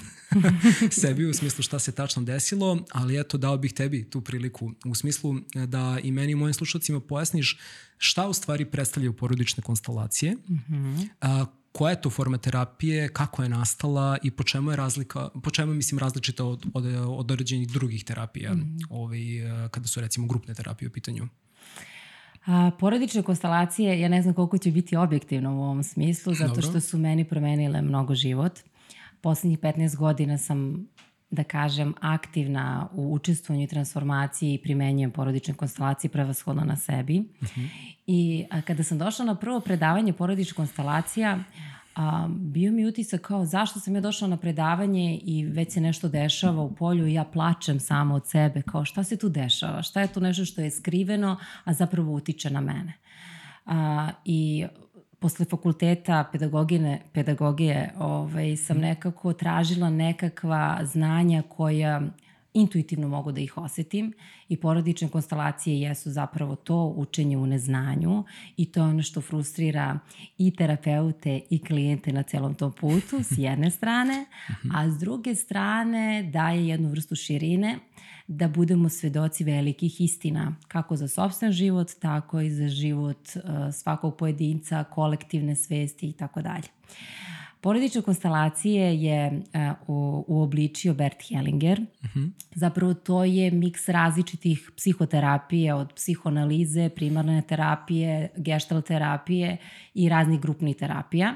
sebi 1.01 1.25
u 1.25 1.33
smislu 1.33 1.63
šta 1.63 1.79
se 1.79 1.91
tačno 1.91 2.23
desilo, 2.23 2.79
ali 2.91 3.19
eto 3.19 3.37
dao 3.37 3.57
bih 3.57 3.73
tebi 3.73 4.09
tu 4.09 4.21
priliku 4.21 4.71
u 4.85 4.95
smislu 4.95 5.35
da 5.67 5.97
i 6.03 6.11
meni 6.11 6.31
i 6.31 6.35
mojim 6.35 6.53
slušalcima 6.53 6.99
pojasniš 6.99 7.59
šta 7.97 8.27
u 8.27 8.33
stvari 8.33 8.65
predstavljaju 8.65 9.13
porodične 9.13 9.63
konstelacije, 9.63 10.35
mm 10.35 10.59
-hmm. 10.69 11.07
a, 11.21 11.45
koja 11.71 11.89
je 11.89 12.01
to 12.01 12.09
forma 12.09 12.37
terapije, 12.37 13.09
kako 13.09 13.43
je 13.43 13.49
nastala 13.49 14.17
i 14.23 14.31
po 14.31 14.43
čemu 14.43 14.71
je 14.71 14.75
razlika, 14.75 15.29
po 15.43 15.49
čemu 15.51 15.73
mislim 15.73 15.99
različita 15.99 16.45
od, 16.45 16.65
od, 16.73 16.85
od 16.85 17.31
određenih 17.31 17.67
drugih 17.67 18.03
terapija, 18.03 18.53
mm. 18.53 18.77
ovaj, 18.89 19.19
kada 19.71 19.87
su 19.87 20.01
recimo 20.01 20.27
grupne 20.27 20.53
terapije 20.53 20.89
u 20.89 20.91
pitanju? 20.91 21.27
A, 22.45 22.71
porodične 22.79 23.23
konstelacije, 23.23 23.99
ja 23.99 24.09
ne 24.09 24.21
znam 24.21 24.33
koliko 24.33 24.57
će 24.57 24.71
biti 24.71 24.95
objektivno 24.95 25.55
u 25.55 25.61
ovom 25.61 25.83
smislu, 25.83 26.33
zato 26.33 26.55
Dobro. 26.55 26.61
što 26.61 26.79
su 26.79 26.97
meni 26.97 27.23
promenile 27.23 27.81
mnogo 27.81 28.15
život. 28.15 28.59
Poslednjih 29.21 29.59
15 29.59 29.95
godina 29.97 30.37
sam 30.37 30.87
da 31.31 31.43
kažem, 31.43 31.93
aktivna 32.01 32.87
u 32.93 33.13
učestvovanju 33.13 33.63
i 33.63 33.67
transformaciji 33.67 34.53
i 34.53 34.57
primenjujem 34.57 35.11
porodične 35.11 35.53
konstelacije 35.53 36.11
prevashodno 36.11 36.63
na 36.63 36.75
sebi. 36.75 37.19
Uh 37.19 37.47
mhm. 37.47 37.61
-huh. 37.61 37.67
I 38.07 38.45
a, 38.49 38.61
kada 38.61 38.83
sam 38.83 38.97
došla 38.97 39.25
na 39.25 39.35
prvo 39.35 39.59
predavanje 39.59 40.13
porodičnih 40.13 40.55
konstelacija, 40.55 41.39
a, 41.95 42.27
bio 42.29 42.71
mi 42.71 42.85
utisak 42.85 43.21
kao 43.21 43.45
zašto 43.45 43.79
sam 43.79 43.95
ja 43.95 44.01
došla 44.01 44.27
na 44.27 44.37
predavanje 44.37 45.19
i 45.23 45.45
već 45.45 45.73
se 45.73 45.81
nešto 45.81 46.07
dešava 46.09 46.61
u 46.61 46.75
polju 46.75 47.07
i 47.07 47.13
ja 47.13 47.23
plačem 47.23 47.79
sama 47.79 48.15
od 48.15 48.27
sebe, 48.27 48.61
kao 48.61 48.85
šta 48.85 49.03
se 49.03 49.17
tu 49.17 49.29
dešava, 49.29 49.81
šta 49.81 50.01
je 50.01 50.13
tu 50.13 50.21
nešto 50.21 50.45
što 50.45 50.61
je 50.61 50.71
skriveno, 50.71 51.37
a 51.63 51.73
zapravo 51.73 52.13
utiče 52.13 52.49
na 52.49 52.61
mene. 52.61 52.93
A, 53.65 54.09
I 54.25 54.65
posle 55.19 55.45
fakulteta 55.45 56.23
pedagogine, 56.31 57.01
pedagogije 57.13 57.93
ovaj, 57.99 58.55
sam 58.55 58.77
nekako 58.77 59.33
tražila 59.33 59.89
nekakva 59.89 60.79
znanja 60.83 61.43
koja 61.49 62.01
intuitivno 62.55 63.07
mogu 63.07 63.31
da 63.31 63.41
ih 63.41 63.57
osetim 63.57 64.13
i 64.49 64.57
porodične 64.57 65.09
konstelacije 65.09 65.81
jesu 65.81 66.11
zapravo 66.11 66.55
to 66.55 66.93
učenje 66.95 67.37
u 67.37 67.45
neznanju 67.45 68.23
i 68.57 68.65
to 68.65 68.79
je 68.79 68.85
ono 68.85 69.03
što 69.03 69.21
frustrira 69.21 69.99
i 70.37 70.55
terapeute 70.55 71.41
i 71.49 71.59
klijente 71.59 72.13
na 72.13 72.23
celom 72.23 72.55
tom 72.55 72.71
putu 72.71 73.23
s 73.23 73.37
jedne 73.37 73.71
strane, 73.71 74.25
a 74.73 74.89
s 74.89 74.99
druge 74.99 75.35
strane 75.35 76.29
daje 76.33 76.67
jednu 76.67 76.89
vrstu 76.89 77.15
širine 77.15 77.79
da 78.27 78.47
budemo 78.47 78.89
svedoci 78.89 79.43
velikih 79.43 80.01
istina, 80.01 80.55
kako 80.67 80.95
za 80.95 81.07
sobstven 81.07 81.51
život, 81.51 81.91
tako 81.99 82.41
i 82.41 82.51
za 82.51 82.67
život 82.67 83.29
uh, 83.35 83.41
svakog 83.73 84.17
pojedinca, 84.17 84.83
kolektivne 84.83 85.55
svesti 85.55 86.09
i 86.09 86.13
tako 86.13 86.41
dalje. 86.41 86.67
Porodične 87.65 88.01
konstelacije 88.01 89.01
je 89.01 89.41
uh, 89.87 90.23
uobličio 90.27 90.93
Bert 90.93 91.23
Hellinger. 91.29 91.79
Uh 91.81 92.09
mhm. 92.09 92.19
-huh. 92.19 92.31
Zapravo 92.55 92.93
to 92.93 93.23
je 93.23 93.51
miks 93.51 93.89
različitih 93.89 94.71
psihoterapije 94.77 95.73
od 95.73 95.93
psihoanalize, 95.93 96.89
primarne 96.89 97.41
terapije, 97.41 98.29
gestalt 98.37 98.85
terapije 98.85 99.57
i 99.93 100.09
raznih 100.09 100.39
grupnih 100.39 100.75
terapija. 100.75 101.33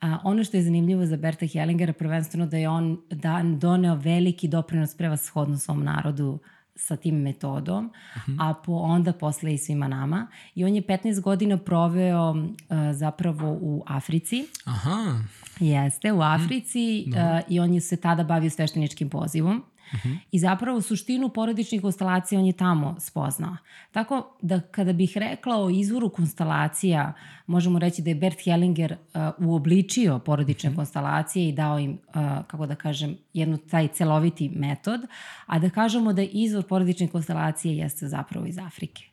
A, 0.00 0.18
ono 0.24 0.44
što 0.44 0.56
je 0.56 0.62
zanimljivo 0.62 1.06
za 1.06 1.16
Berta 1.16 1.46
Hellingera 1.46 1.92
prvenstveno 1.92 2.46
da 2.46 2.56
je 2.56 2.68
on 2.68 3.00
dan 3.10 3.58
doneo 3.58 3.94
veliki 3.94 4.48
doprinos 4.48 4.96
prevashodno 4.96 5.58
svom 5.58 5.84
narodu 5.84 6.38
sa 6.76 6.96
tim 6.96 7.14
metodom, 7.14 7.86
uh 7.86 8.22
-huh. 8.22 8.36
a 8.40 8.54
po, 8.54 8.72
onda 8.72 9.12
posle 9.12 9.54
i 9.54 9.58
svima 9.58 9.88
nama. 9.88 10.26
I 10.54 10.64
on 10.64 10.74
je 10.74 10.82
15 10.82 11.20
godina 11.20 11.58
proveo 11.58 12.30
uh, 12.30 12.46
zapravo 12.92 13.58
u 13.60 13.82
Africi. 13.86 14.46
Aha. 14.64 15.18
Jeste, 15.60 16.12
u 16.12 16.20
Africi 16.20 17.06
uh, 17.06 17.14
i 17.48 17.60
on 17.60 17.74
je 17.74 17.80
se 17.80 17.96
tada 17.96 18.24
bavio 18.24 18.50
svešteničkim 18.50 19.10
pozivom. 19.10 19.56
Uh 19.56 20.00
-huh. 20.00 20.16
I 20.32 20.38
zapravo 20.38 20.80
suštinu 20.80 21.28
porodičnih 21.28 21.82
konstalacija 21.82 22.40
on 22.40 22.46
je 22.46 22.52
tamo 22.52 22.96
spoznao. 22.98 23.56
Tako 23.92 24.36
da 24.42 24.60
kada 24.60 24.92
bih 24.92 25.12
rekla 25.16 25.56
o 25.56 25.70
izvoru 25.70 26.08
konstalacija, 26.08 27.12
možemo 27.46 27.78
reći 27.78 28.02
da 28.02 28.10
je 28.10 28.14
Bert 28.14 28.44
Hellinger 28.44 28.96
uh, 29.38 29.48
uobličio 29.48 30.18
porodične 30.18 30.70
uh 30.70 30.74
-huh. 30.74 30.76
konstalacije 30.76 31.48
i 31.48 31.52
dao 31.52 31.78
im, 31.78 31.90
uh, 31.90 32.14
kako 32.46 32.66
da 32.66 32.74
kažem, 32.74 33.16
jednu 33.32 33.56
taj 33.56 33.88
celoviti 33.88 34.48
metod, 34.48 35.00
a 35.46 35.58
da 35.58 35.70
kažemo 35.70 36.12
da 36.12 36.22
izvor 36.22 36.64
porodične 36.68 37.08
konstalacije 37.08 37.76
jeste 37.76 38.08
zapravo 38.08 38.46
iz 38.46 38.58
Afrike. 38.58 39.04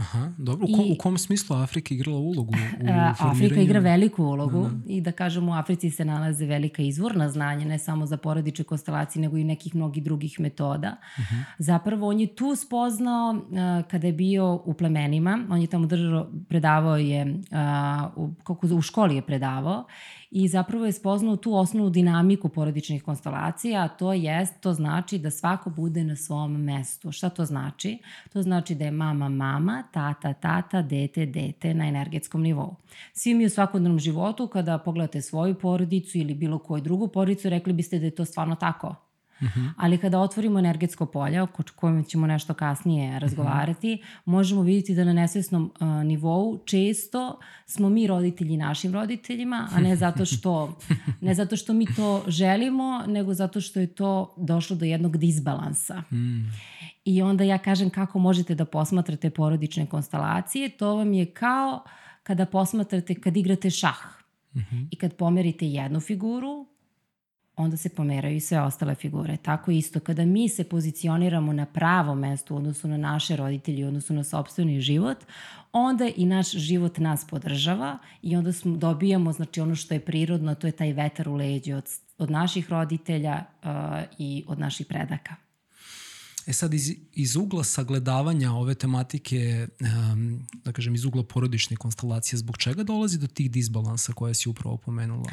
Aha, 0.00 0.32
dobro. 0.38 0.66
U, 0.68 0.76
kom, 0.76 0.86
I, 0.86 0.92
u 0.92 0.98
kom 0.98 1.18
smislu 1.18 1.56
Afrika 1.56 1.94
igrala 1.94 2.18
ulogu? 2.18 2.54
U 2.80 2.86
Afrika 3.30 3.60
igra 3.60 3.80
veliku 3.80 4.24
ulogu 4.24 4.62
da, 4.62 4.68
da. 4.68 4.92
i 4.92 5.00
da 5.00 5.12
kažemo 5.12 5.52
u 5.52 5.54
Africi 5.54 5.90
se 5.90 6.04
nalaze 6.04 6.46
velika 6.46 6.82
izvorna 6.82 7.28
znanja, 7.28 7.64
ne 7.64 7.78
samo 7.78 8.06
za 8.06 8.16
porodiče 8.16 8.64
konstelacije, 8.64 9.22
nego 9.22 9.36
i 9.36 9.44
nekih 9.44 9.74
mnogih 9.74 10.02
drugih 10.02 10.40
metoda. 10.40 10.96
Uh 11.18 11.24
mhm. 11.24 11.34
-huh. 11.34 11.44
Zapravo 11.58 12.08
on 12.08 12.20
je 12.20 12.34
tu 12.34 12.56
spoznao 12.56 13.30
uh, 13.30 13.88
kada 13.90 14.06
je 14.06 14.12
bio 14.12 14.62
u 14.64 14.74
plemenima, 14.74 15.46
on 15.50 15.60
je 15.60 15.66
tamo 15.66 15.86
držao, 15.86 16.30
predavao 16.48 16.96
je, 16.96 17.24
uh, 17.24 18.24
u, 18.24 18.34
kako 18.44 18.66
u 18.66 18.82
školi 18.82 19.14
je 19.14 19.22
predavao 19.22 19.84
i 20.30 20.48
zapravo 20.48 20.86
je 20.86 20.92
spoznao 20.92 21.36
tu 21.36 21.54
osnovnu 21.54 21.90
dinamiku 21.90 22.48
porodičnih 22.48 23.02
konstelacija, 23.02 23.84
a 23.84 23.88
to 23.88 24.12
jest, 24.12 24.60
to 24.60 24.72
znači 24.72 25.18
da 25.18 25.30
svako 25.30 25.70
bude 25.70 26.04
na 26.04 26.16
svom 26.16 26.64
mestu. 26.64 27.12
Šta 27.12 27.28
to 27.28 27.44
znači? 27.44 27.98
To 28.32 28.42
znači 28.42 28.74
da 28.74 28.84
je 28.84 28.90
mama 28.90 29.28
mama, 29.28 29.84
tata 29.92 30.32
tata, 30.32 30.82
dete 30.82 31.26
dete 31.26 31.74
na 31.74 31.88
energetskom 31.88 32.42
nivou. 32.42 32.76
Svi 33.12 33.34
mi 33.34 33.46
u 33.46 33.50
svakodnevnom 33.50 33.98
životu 33.98 34.48
kada 34.48 34.78
pogledate 34.78 35.22
svoju 35.22 35.54
porodicu 35.54 36.18
ili 36.18 36.34
bilo 36.34 36.58
koju 36.58 36.82
drugu 36.82 37.08
porodicu, 37.08 37.48
rekli 37.48 37.72
biste 37.72 37.98
da 37.98 38.04
je 38.04 38.10
to 38.10 38.24
stvarno 38.24 38.54
tako 38.54 39.09
Uh. 39.40 39.48
-huh. 39.48 39.70
Ali 39.76 39.98
kada 39.98 40.20
otvorimo 40.20 40.58
energetsko 40.58 41.06
polje, 41.06 41.42
o 41.42 41.46
kojem 41.76 42.04
ćemo 42.04 42.26
nešto 42.26 42.54
kasnije 42.54 43.18
razgovarati, 43.18 43.92
uh 43.92 44.06
-huh. 44.06 44.20
možemo 44.24 44.62
vidjeti 44.62 44.94
da 44.94 45.04
na 45.04 45.12
nesvesnom 45.12 45.72
uh, 45.80 45.88
nivou 45.88 46.58
često 46.64 47.38
smo 47.66 47.88
mi 47.88 48.06
roditelji 48.06 48.56
našim 48.56 48.94
roditeljima, 48.94 49.68
a 49.72 49.80
ne 49.80 49.96
zato 49.96 50.24
što, 50.24 50.78
ne 51.20 51.34
zato 51.34 51.56
što 51.56 51.72
mi 51.72 51.86
to 51.94 52.24
želimo, 52.26 53.04
nego 53.06 53.34
zato 53.34 53.60
što 53.60 53.80
je 53.80 53.86
to 53.86 54.34
došlo 54.36 54.76
do 54.76 54.84
jednog 54.84 55.16
disbalansa. 55.16 56.02
Mm. 56.12 56.50
I 57.04 57.22
onda 57.22 57.44
ja 57.44 57.58
kažem 57.58 57.90
kako 57.90 58.18
možete 58.18 58.54
da 58.54 58.64
posmatrate 58.64 59.30
porodične 59.30 59.86
konstalacije, 59.86 60.68
to 60.68 60.96
vam 60.96 61.12
je 61.12 61.26
kao 61.26 61.84
kada 62.22 62.46
posmatrate, 62.46 63.14
kad 63.14 63.36
igrate 63.36 63.70
šah. 63.70 63.98
Uh 64.54 64.60
mhm. 64.60 64.76
-huh. 64.76 64.86
I 64.90 64.96
kad 64.96 65.16
pomerite 65.16 65.66
jednu 65.66 66.00
figuru, 66.00 66.66
onda 67.56 67.76
se 67.76 67.88
pomeraju 67.88 68.36
i 68.36 68.40
sve 68.40 68.60
ostale 68.60 68.94
figure. 68.94 69.36
Tako 69.36 69.70
isto, 69.70 70.00
kada 70.00 70.24
mi 70.24 70.48
se 70.48 70.64
pozicioniramo 70.64 71.52
na 71.52 71.66
pravo 71.66 72.14
mesto 72.14 72.54
u 72.54 72.56
odnosu 72.56 72.88
na 72.88 72.96
naše 72.96 73.36
roditelje, 73.36 73.84
u 73.84 73.88
odnosu 73.88 74.14
na 74.14 74.24
sobstveni 74.24 74.80
život, 74.80 75.18
onda 75.72 76.10
i 76.16 76.26
naš 76.26 76.50
život 76.50 76.98
nas 76.98 77.26
podržava 77.26 77.98
i 78.22 78.36
onda 78.36 78.52
smo, 78.52 78.76
dobijamo 78.76 79.32
znači, 79.32 79.60
ono 79.60 79.74
što 79.74 79.94
je 79.94 80.00
prirodno, 80.00 80.54
to 80.54 80.66
je 80.66 80.72
taj 80.72 80.92
vetar 80.92 81.28
u 81.28 81.34
leđu 81.34 81.76
od, 81.76 81.84
od 82.18 82.30
naših 82.30 82.70
roditelja 82.70 83.44
uh, 83.62 83.70
i 84.18 84.44
od 84.46 84.58
naših 84.58 84.86
predaka. 84.86 85.34
E 86.46 86.52
sad, 86.52 86.74
iz, 86.74 86.92
iz 87.12 87.36
ugla 87.36 87.64
sagledavanja 87.64 88.52
ove 88.52 88.74
tematike, 88.74 89.68
um, 89.80 90.46
da 90.64 90.72
kažem, 90.72 90.94
iz 90.94 91.04
ugla 91.04 91.24
porodične 91.24 91.76
konstelacije, 91.76 92.38
zbog 92.38 92.58
čega 92.58 92.82
dolazi 92.82 93.18
do 93.18 93.26
tih 93.26 93.50
disbalansa 93.50 94.12
koje 94.12 94.34
si 94.34 94.48
upravo 94.48 94.76
pomenula? 94.76 95.30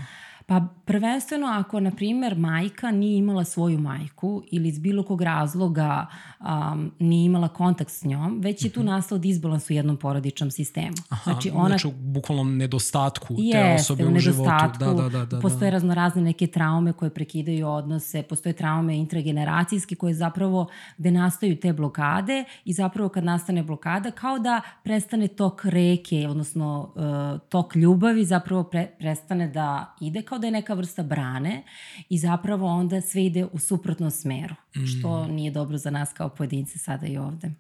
Pa 0.50 0.62
prvenstveno 0.86 1.48
ako, 1.48 1.80
na 1.80 1.92
primer, 1.92 2.38
majka 2.38 2.92
nije 2.92 3.18
imala 3.18 3.44
svoju 3.44 3.80
majku 3.80 4.44
ili 4.52 4.68
iz 4.70 4.80
bilo 4.80 5.04
kog 5.04 5.22
razloga 5.22 6.06
um, 6.40 6.92
nije 7.00 7.26
imala 7.26 7.48
kontakt 7.48 7.92
s 7.92 8.04
njom, 8.04 8.40
već 8.42 8.66
je 8.66 8.70
tu 8.70 8.80
mhm. 8.80 8.90
nastao 8.90 9.18
disbalans 9.18 9.70
u 9.70 9.74
jednom 9.74 9.98
porodičnom 9.98 10.52
sistemu. 10.52 10.96
Aha, 11.10 11.32
znači, 11.32 11.52
ona, 11.54 11.68
znači 11.68 11.88
u 11.88 11.92
bukvalnom 11.92 12.58
nedostatku 12.58 13.36
jeste, 13.38 13.62
te 13.62 13.76
osobe 13.76 14.06
u, 14.06 14.16
u 14.16 14.20
životu. 14.20 14.52
Da, 14.80 14.94
da, 14.94 15.10
da, 15.10 15.26
da, 15.26 15.40
postoje 15.40 15.72
da. 15.72 15.76
raznorazne 15.76 16.22
neke 16.22 16.48
traume 16.48 16.94
koje 16.94 17.10
prekidaju 17.10 17.68
odnose, 17.68 18.24
postoje 18.24 18.54
traume 18.54 18.98
intrageneracijske 18.98 19.96
koje 19.96 20.14
zapravo, 20.14 20.68
gde 20.98 21.12
nastaju 21.12 21.60
te 21.60 21.74
blokade 21.74 22.44
i 22.66 22.74
zapravo 22.74 23.10
kad 23.10 23.24
nastane 23.24 23.64
blokada, 23.64 24.12
kao 24.12 24.40
da 24.40 24.62
prestane 24.84 25.28
tok 25.28 25.66
reke, 25.66 26.28
odnosno 26.30 26.94
uh, 26.96 27.42
tok 27.50 27.76
ljubavi 27.76 28.26
zapravo 28.26 28.64
pre, 28.64 28.88
prestane 29.00 29.48
da 29.48 29.96
ide 30.02 30.22
kao 30.22 30.37
kao 30.38 30.42
da 30.42 30.48
je 30.48 30.52
neka 30.52 30.74
vrsta 30.74 31.04
brane 31.04 31.64
i 32.10 32.18
zapravo 32.18 32.68
onda 32.68 33.02
sve 33.02 33.26
ide 33.26 33.46
u 33.46 33.60
suprotnom 33.60 34.12
smeru, 34.12 34.56
mm. 34.76 34.86
što 34.86 35.28
nije 35.28 35.52
dobro 35.52 35.78
za 35.78 35.90
nas 35.90 36.14
kao 36.14 36.30
pojedince 36.30 36.80
sada 36.80 37.08
i 37.08 37.18
ovde. 37.18 37.52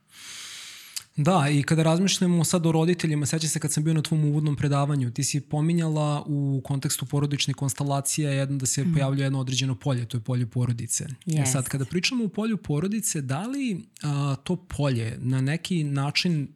Da, 1.16 1.50
i 1.50 1.64
kada 1.64 1.84
razmišljamo 1.84 2.44
sad 2.44 2.66
o 2.66 2.72
roditeljima, 2.72 3.26
seća 3.26 3.48
se 3.48 3.60
kad 3.60 3.74
sam 3.74 3.84
bio 3.84 3.94
na 3.94 4.02
tvom 4.02 4.26
uvodnom 4.26 4.56
predavanju, 4.56 5.12
ti 5.12 5.24
si 5.24 5.42
pominjala 5.42 6.24
u 6.28 6.62
kontekstu 6.64 7.06
porodične 7.06 7.54
konstalacije 7.54 8.32
jedno 8.32 8.58
da 8.58 8.66
se 8.66 8.84
mm. 8.84 8.94
pojavljuje 8.94 9.26
jedno 9.26 9.40
određeno 9.40 9.76
polje, 9.76 10.06
to 10.06 10.18
je 10.18 10.22
polje 10.22 10.46
porodice. 10.46 11.06
Yes. 11.26 11.42
E 11.42 11.46
sad, 11.46 11.68
kada 11.68 11.86
pričamo 11.86 12.26
o 12.26 12.28
polju 12.28 12.58
porodice, 12.58 13.22
da 13.22 13.48
li 13.48 13.86
a, 14.04 14.36
to 14.44 14.56
polje 14.56 15.18
na 15.22 15.42
neki 15.42 15.84
način 15.84 16.48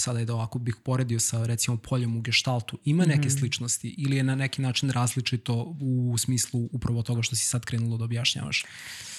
sada 0.00 0.18
je 0.18 0.24
da 0.24 0.34
ovako 0.34 0.58
bih 0.58 0.76
poredio 0.84 1.20
sa 1.20 1.46
recimo 1.46 1.76
poljem 1.76 2.16
u 2.16 2.20
geštaltu, 2.20 2.78
ima 2.84 3.04
neke 3.04 3.20
mm 3.20 3.30
-hmm. 3.30 3.38
sličnosti 3.38 3.94
ili 3.98 4.16
je 4.16 4.22
na 4.22 4.34
neki 4.34 4.62
način 4.62 4.90
različito 4.90 5.76
u 5.80 6.18
smislu 6.18 6.68
upravo 6.72 7.02
toga 7.02 7.22
što 7.22 7.36
si 7.36 7.44
sad 7.46 7.64
krenulo 7.64 7.96
da 7.96 8.04
objašnjavaš? 8.04 8.64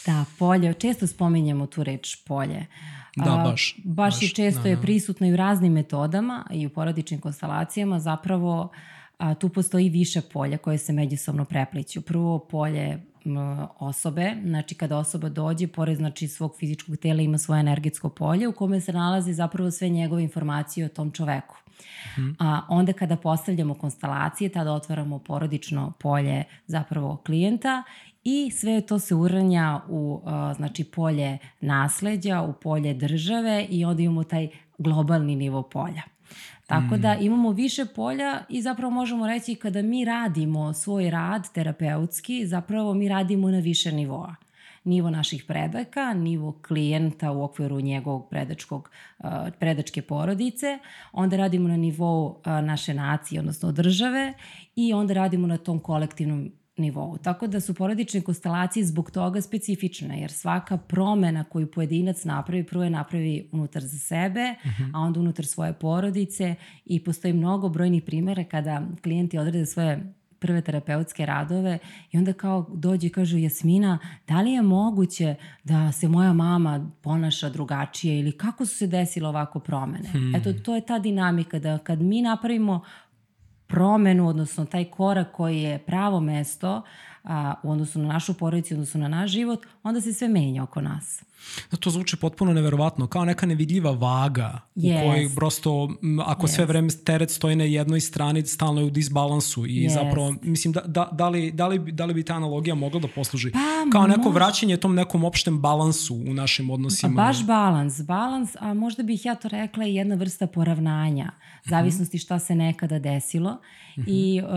Da, 0.06 0.26
polje, 0.40 0.74
često 0.74 1.08
spominjemo 1.08 1.68
tu 1.68 1.84
reč 1.84 2.16
polje. 2.26 2.66
Da, 3.16 3.24
baš. 3.24 3.76
A, 3.78 3.82
baš, 3.84 3.84
baš 3.84 4.22
i 4.22 4.30
često 4.30 4.60
da, 4.60 4.64
da. 4.64 4.70
je 4.70 4.82
prisutno 4.82 5.28
i 5.28 5.34
u 5.34 5.36
raznim 5.36 5.74
metodama 5.74 6.46
i 6.52 6.66
u 6.66 6.70
porodičnim 6.70 7.22
konstalacijama 7.22 8.00
zapravo 8.00 8.72
a, 9.18 9.34
tu 9.34 9.50
postoji 9.50 9.90
više 9.90 10.22
polja 10.22 10.58
koje 10.58 10.78
se 10.78 10.94
međusobno 10.94 11.46
prepliću. 11.46 12.02
Prvo 12.02 12.40
polje 12.40 13.09
osobe, 13.80 14.36
znači 14.46 14.76
kada 14.76 14.98
osoba 14.98 15.30
dođe, 15.30 15.68
pored 15.68 15.98
znači 15.98 16.28
svog 16.28 16.56
fizičkog 16.60 16.98
tela 16.98 17.22
ima 17.22 17.38
svoje 17.38 17.60
energetsko 17.60 18.10
polje 18.10 18.48
u 18.48 18.54
kome 18.54 18.82
se 18.82 18.94
nalazi 18.94 19.34
zapravo 19.34 19.72
sve 19.72 19.90
njegove 19.90 20.24
informacije 20.24 20.86
o 20.86 20.90
tom 20.90 21.12
čoveku. 21.12 21.56
Hmm. 22.16 22.36
A 22.40 22.62
onda 22.70 22.94
kada 22.94 23.16
postavljamo 23.16 23.74
konstalacije, 23.74 24.50
tada 24.50 24.74
otvaramo 24.74 25.20
porodično 25.20 25.94
polje 26.00 26.44
zapravo 26.68 27.22
klijenta 27.26 27.84
i 28.24 28.52
sve 28.52 28.82
to 28.82 29.00
se 29.00 29.16
uranja 29.16 29.82
u 29.90 30.22
znači 30.56 30.84
polje 30.84 31.38
nasleđa, 31.62 32.42
u 32.42 32.54
polje 32.54 32.94
države 32.94 33.68
i 33.70 33.86
onda 33.86 34.02
imamo 34.02 34.24
taj 34.24 34.50
globalni 34.78 35.36
nivo 35.36 35.64
polja. 35.64 36.02
Tako 36.70 36.98
da 36.98 37.14
mm. 37.14 37.18
imamo 37.22 37.52
više 37.52 37.86
polja 37.86 38.40
i 38.50 38.62
zapravo 38.62 38.92
možemo 38.92 39.28
reći 39.28 39.56
kada 39.56 39.82
mi 39.82 40.06
radimo 40.06 40.74
svoj 40.74 41.10
rad 41.10 41.52
terapeutski, 41.54 42.48
zapravo 42.48 42.94
mi 42.94 43.10
radimo 43.10 43.50
na 43.50 43.60
više 43.60 43.92
nivoa 43.92 44.36
nivo 44.84 45.10
naših 45.10 45.44
predaka, 45.44 46.14
nivo 46.14 46.60
klijenta 46.68 47.32
u 47.32 47.44
okviru 47.44 47.82
njegovog 47.82 48.30
predačkog, 48.30 48.90
predačke 49.60 50.02
porodice, 50.02 50.80
onda 51.12 51.38
radimo 51.38 51.68
na 51.68 51.78
nivou 51.78 52.42
naše 52.46 52.94
nacije, 52.94 53.40
odnosno 53.40 53.72
države 53.72 54.34
i 54.76 54.94
onda 54.94 55.14
radimo 55.14 55.48
na 55.48 55.58
tom 55.58 55.80
kolektivnom 55.80 56.52
nivou. 56.80 57.18
Tako 57.18 57.48
da 57.48 57.60
su 57.60 57.74
porodične 57.74 58.22
konstelacije 58.22 58.86
zbog 58.86 59.12
toga 59.12 59.42
specifične, 59.42 60.22
jer 60.22 60.32
svaka 60.32 60.78
promena 60.78 61.44
koju 61.44 61.72
pojedinac 61.72 62.24
napravi, 62.24 62.64
prvo 62.64 62.84
je 62.84 62.90
napravi 62.90 63.50
unutar 63.52 63.84
za 63.84 63.98
sebe, 63.98 64.56
uh 64.66 64.72
mhm. 64.72 64.84
-huh. 64.84 64.92
a 64.94 65.00
onda 65.00 65.20
unutar 65.20 65.46
svoje 65.46 65.74
porodice 65.74 66.56
i 66.86 67.04
postoji 67.04 67.34
mnogo 67.34 67.70
brojnih 67.70 68.04
primjera 68.04 68.44
kada 68.44 68.82
klijenti 69.02 69.38
odrede 69.38 69.66
svoje 69.66 70.14
prve 70.40 70.62
terapeutske 70.62 71.26
radove 71.26 71.80
i 72.12 72.18
onda 72.18 72.34
kao 72.34 72.66
dođe 72.74 73.08
i 73.08 73.10
kažu 73.10 73.38
Jasmina, 73.38 74.00
da 74.28 74.42
li 74.42 74.52
je 74.52 74.62
moguće 74.62 75.36
da 75.64 75.92
se 75.92 76.08
moja 76.08 76.34
mama 76.34 76.92
ponaša 77.02 77.50
drugačije 77.50 78.20
ili 78.20 78.32
kako 78.32 78.66
su 78.66 78.76
se 78.76 78.88
desile 78.88 79.30
ovako 79.30 79.60
promene? 79.60 80.10
Hmm. 80.10 80.36
Eto, 80.36 80.54
to 80.54 80.76
je 80.76 80.86
ta 80.86 81.00
dinamika 81.00 81.60
da 81.60 81.78
kad 81.78 82.02
mi 82.02 82.22
napravimo 82.22 82.82
promenu, 83.70 84.28
odnosno 84.28 84.66
taj 84.66 84.86
korak 84.86 85.32
koji 85.32 85.62
je 85.62 85.78
pravo 85.80 86.20
mesto, 86.20 86.82
a, 87.30 87.54
u 87.64 87.72
odnosu 87.72 88.00
na 88.00 88.08
našu 88.08 88.34
porodicu, 88.34 88.74
u 88.74 88.78
odnosu 88.78 88.98
na 88.98 89.08
naš 89.08 89.32
život, 89.32 89.66
onda 89.84 90.02
se 90.02 90.14
sve 90.14 90.28
menja 90.28 90.64
oko 90.64 90.82
nas. 90.82 91.24
Da, 91.72 91.78
to 91.78 91.90
zvuči 91.90 92.18
potpuno 92.18 92.54
neverovatno, 92.54 93.08
kao 93.08 93.26
neka 93.26 93.46
nevidljiva 93.46 93.92
vaga 93.92 94.60
yes. 94.76 95.06
u 95.06 95.10
kojoj 95.10 95.30
prosto, 95.36 95.90
ako 96.26 96.48
yes. 96.48 96.56
sve 96.56 96.66
vreme 96.66 96.90
teret 97.06 97.32
stoji 97.32 97.56
na 97.56 97.64
jednoj 97.64 98.00
strani, 98.00 98.46
stalno 98.46 98.82
je 98.82 98.86
u 98.86 98.90
disbalansu 98.90 99.66
i 99.66 99.88
yes. 99.88 99.94
zapravo, 99.94 100.36
mislim, 100.42 100.74
da, 100.74 100.82
da, 100.82 101.10
da, 101.12 101.30
li, 101.30 101.52
da, 101.52 101.68
li, 101.68 101.92
da 101.92 102.06
li 102.06 102.14
bi 102.14 102.24
ta 102.24 102.34
analogija 102.34 102.76
mogla 102.76 103.00
da 103.00 103.08
posluži 103.16 103.52
pa, 103.52 103.60
kao 103.92 104.08
neko 104.08 104.24
mož... 104.24 104.34
vraćanje 104.34 104.78
tom 104.78 104.96
nekom 104.96 105.24
opštem 105.24 105.60
balansu 105.60 106.16
u 106.16 106.34
našim 106.34 106.70
odnosima? 106.70 107.16
Pa 107.16 107.28
baš 107.28 107.46
balans, 107.46 108.02
balans, 108.02 108.56
a 108.60 108.74
možda 108.74 109.04
bih 109.04 109.26
ja 109.26 109.36
to 109.36 109.48
rekla 109.48 109.86
i 109.86 109.96
jedna 109.96 110.16
vrsta 110.16 110.48
poravnanja, 110.48 111.32
zavisnosti 111.66 112.18
šta 112.18 112.40
se 112.40 112.56
nekada 112.56 113.00
desilo 113.00 113.52
mm 113.52 114.02
-hmm. 114.02 114.06
i 114.08 114.42
uh, 114.42 114.50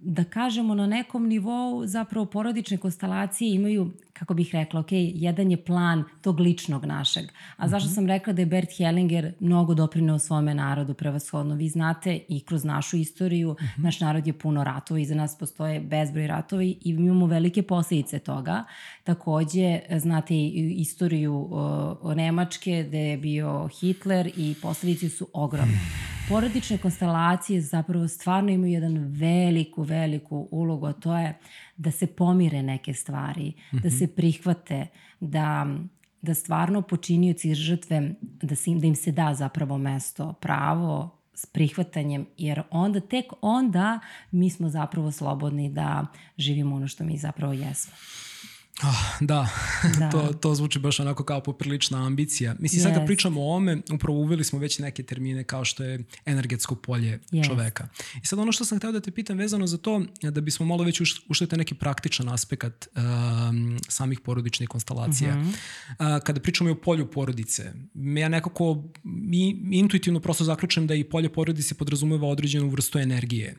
da 0.00 0.24
kažemo 0.24 0.74
na 0.74 0.86
nekom 0.86 1.26
nivou 1.26 1.71
zapravo 1.86 2.26
porodične 2.26 2.78
konstelacije 2.78 3.54
imaju 3.54 3.90
kako 4.22 4.34
bih 4.34 4.50
rekla, 4.52 4.80
ok, 4.80 4.88
jedan 4.92 5.50
je 5.50 5.64
plan 5.64 6.04
tog 6.20 6.40
ličnog 6.40 6.84
našeg. 6.84 7.24
A 7.56 7.68
zašto 7.68 7.86
mhm. 7.86 7.94
sam 7.94 8.06
rekla 8.06 8.32
da 8.32 8.42
je 8.42 8.46
Bert 8.46 8.76
Hellinger 8.78 9.32
mnogo 9.40 9.74
doprineo 9.74 10.18
svome 10.18 10.54
narodu 10.54 10.94
prevashodno? 10.94 11.54
Vi 11.54 11.68
znate 11.68 12.20
i 12.28 12.40
kroz 12.40 12.64
našu 12.64 12.96
istoriju, 12.96 13.50
uh 13.50 13.56
mhm. 13.62 13.66
-huh. 13.66 13.84
naš 13.84 14.00
narod 14.00 14.26
je 14.26 14.32
puno 14.32 14.64
ratova, 14.64 15.00
iza 15.00 15.14
nas 15.14 15.38
postoje 15.38 15.80
bezbroj 15.80 16.26
ratovi 16.26 16.70
i 16.70 16.90
imamo 16.90 17.26
velike 17.26 17.62
posledice 17.62 18.18
toga. 18.18 18.64
Takođe, 19.04 19.80
znate 19.96 20.34
i 20.34 20.74
istoriju 20.78 21.48
o, 21.50 22.14
Nemačke 22.14 22.84
gde 22.88 22.98
je 22.98 23.16
bio 23.16 23.68
Hitler 23.80 24.30
i 24.36 24.54
posledice 24.62 25.08
su 25.08 25.28
ogromne. 25.32 25.78
Porodične 26.28 26.78
konstelacije 26.78 27.60
zapravo 27.60 28.08
stvarno 28.08 28.50
imaju 28.50 28.72
jedan 28.72 28.96
veliku, 28.98 29.82
veliku 29.82 30.48
ulogu, 30.50 30.86
a 30.86 30.92
to 30.92 31.16
je 31.16 31.38
da 31.82 31.90
se 31.90 32.06
pomire 32.06 32.62
neke 32.62 32.94
stvari, 32.94 33.48
mm 33.48 33.76
-hmm. 33.76 33.82
da 33.82 33.88
mhm. 33.88 33.98
se 33.98 34.06
prihvate, 34.06 34.86
da, 35.20 35.66
da 36.22 36.34
stvarno 36.34 36.82
počinioci 36.82 37.50
i 37.50 37.54
žrtve, 37.54 38.14
da, 38.20 38.56
se 38.56 38.70
im, 38.70 38.80
da 38.80 38.86
im 38.86 38.94
se 38.94 39.12
da 39.12 39.34
zapravo 39.34 39.78
mesto, 39.78 40.32
pravo, 40.32 41.18
s 41.34 41.46
prihvatanjem, 41.46 42.26
jer 42.38 42.62
onda, 42.70 43.00
tek 43.00 43.32
onda 43.40 44.00
mi 44.30 44.50
smo 44.50 44.68
zapravo 44.68 45.10
slobodni 45.10 45.70
da 45.72 46.06
živimo 46.38 46.76
ono 46.76 46.88
što 46.88 47.04
mi 47.04 47.16
zapravo 47.16 47.52
jesmo. 47.52 47.92
Oh, 48.80 49.16
da, 49.20 49.48
da. 49.98 50.10
to, 50.10 50.32
to 50.32 50.54
zvuči 50.54 50.78
baš 50.78 51.00
onako 51.00 51.24
kao 51.24 51.42
poprilična 51.42 52.06
ambicija. 52.06 52.54
Mislim, 52.58 52.80
yes. 52.80 52.82
sad 52.82 52.94
kad 52.94 53.06
pričamo 53.06 53.40
o 53.42 53.56
ome, 53.56 53.78
upravo 53.92 54.18
uveli 54.18 54.44
smo 54.44 54.58
već 54.58 54.78
neke 54.78 55.02
termine 55.02 55.44
kao 55.44 55.64
što 55.64 55.84
je 55.84 56.04
energetsko 56.24 56.74
polje 56.74 57.20
yes. 57.30 57.46
čoveka. 57.46 57.88
I 58.22 58.26
sad 58.26 58.38
ono 58.38 58.52
što 58.52 58.64
sam 58.64 58.78
hteo 58.78 58.92
da 58.92 59.00
te 59.00 59.10
pitam 59.10 59.38
vezano 59.38 59.66
za 59.66 59.78
to, 59.78 60.02
da 60.22 60.40
bismo 60.40 60.66
malo 60.66 60.84
već 60.84 61.00
ušli 61.28 61.48
te 61.48 61.56
neki 61.56 61.74
praktičan 61.74 62.28
aspekt 62.28 62.88
um, 62.96 63.78
samih 63.88 64.20
porodičnih 64.20 64.68
konstalacija. 64.68 65.36
Mm 65.36 65.42
-hmm. 65.42 66.16
uh, 66.16 66.22
kada 66.24 66.40
pričamo 66.40 66.70
i 66.70 66.72
o 66.72 66.80
polju 66.80 67.10
porodice, 67.10 67.72
ja 67.94 68.28
nekako 68.28 68.84
i, 69.32 69.56
intuitivno 69.70 70.20
prosto 70.20 70.44
zaključujem 70.44 70.86
da 70.86 70.94
i 70.94 71.04
polje 71.04 71.32
porodice 71.32 71.74
podrazumeva 71.74 72.28
određenu 72.28 72.68
vrstu 72.68 72.98
energije. 72.98 73.56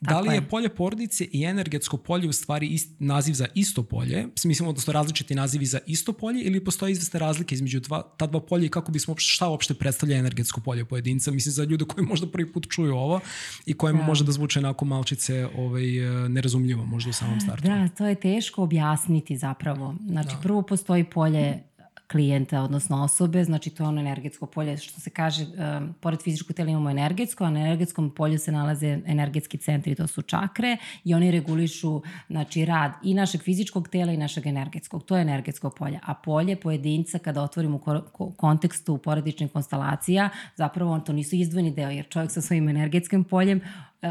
Da 0.00 0.20
li 0.20 0.28
je, 0.28 0.34
je 0.34 0.48
polje 0.48 0.68
porodice 0.68 1.24
i 1.32 1.44
energetsko 1.44 1.96
polje 1.96 2.28
u 2.28 2.32
stvari 2.32 2.66
ist, 2.66 2.90
naziv 2.98 3.32
za 3.32 3.46
isto 3.54 3.82
polje, 3.82 4.26
mislim 4.44 4.68
odnosno 4.68 4.92
različiti 4.92 5.34
nazivi 5.34 5.66
za 5.66 5.78
isto 5.86 6.12
polje 6.12 6.42
ili 6.42 6.64
postoje 6.64 6.92
izveste 6.92 7.18
razlike 7.18 7.54
između 7.54 7.80
dva, 7.80 8.02
ta 8.16 8.26
dva 8.26 8.40
polja 8.40 8.66
i 8.66 8.68
kako 8.68 8.92
bismo 8.92 9.14
šta 9.18 9.48
uopšte 9.48 9.74
predstavlja 9.74 10.16
energetsko 10.16 10.60
polje 10.60 10.84
pojedinca, 10.84 11.30
mislim 11.30 11.52
za 11.52 11.64
ljude 11.64 11.84
koji 11.84 12.06
možda 12.06 12.26
prvi 12.26 12.52
put 12.52 12.66
čuju 12.70 12.94
ovo 12.94 13.20
i 13.66 13.74
kojima 13.74 14.00
da. 14.00 14.06
može 14.06 14.24
da 14.24 14.32
zvuče 14.32 14.58
onako 14.58 14.84
malčice 14.84 15.46
ovaj, 15.56 15.84
nerazumljivo 16.28 16.84
možda 16.84 17.10
u 17.10 17.12
samom 17.12 17.40
startu. 17.40 17.68
Da, 17.68 17.88
to 17.88 18.06
je 18.06 18.14
teško 18.14 18.62
objasniti 18.62 19.36
zapravo. 19.36 19.94
Znači 20.06 20.34
da. 20.34 20.40
prvo 20.42 20.62
postoji 20.62 21.04
polje 21.04 21.62
klijenta, 22.10 22.62
odnosno 22.62 23.02
osobe, 23.02 23.44
znači 23.44 23.70
to 23.70 23.82
je 23.82 23.88
ono 23.88 24.00
energetsko 24.00 24.46
polje, 24.46 24.76
što 24.76 25.00
se 25.00 25.10
kaže, 25.10 25.44
um, 25.44 25.94
pored 26.00 26.22
fizičkog 26.22 26.56
tela 26.56 26.70
imamo 26.70 26.90
energetsko, 26.90 27.44
a 27.44 27.50
na 27.50 27.60
energetskom 27.60 28.10
polju 28.10 28.38
se 28.38 28.52
nalaze 28.52 28.98
energetski 29.06 29.58
centri, 29.58 29.94
to 29.94 30.06
su 30.06 30.22
čakre 30.22 30.76
i 31.04 31.14
oni 31.14 31.30
regulišu 31.30 32.02
znači, 32.28 32.64
rad 32.64 32.92
i 33.02 33.14
našeg 33.14 33.42
fizičkog 33.42 33.88
tela 33.88 34.12
i 34.12 34.16
našeg 34.16 34.46
energetskog. 34.46 35.04
To 35.04 35.16
je 35.16 35.22
energetsko 35.22 35.70
polje. 35.70 36.00
A 36.02 36.14
polje 36.14 36.56
pojedinca, 36.56 37.18
kada 37.18 37.42
otvorimo 37.42 37.80
u 38.18 38.32
kontekstu 38.32 38.98
porodičnih 38.98 39.52
konstalacija, 39.52 40.28
zapravo 40.56 40.92
on 40.92 41.04
to 41.04 41.12
nisu 41.12 41.36
izdvojeni 41.36 41.70
deo, 41.70 41.90
jer 41.90 42.08
čovjek 42.08 42.30
sa 42.30 42.40
svojim 42.40 42.68
energetskim 42.68 43.24
poljem 43.24 43.60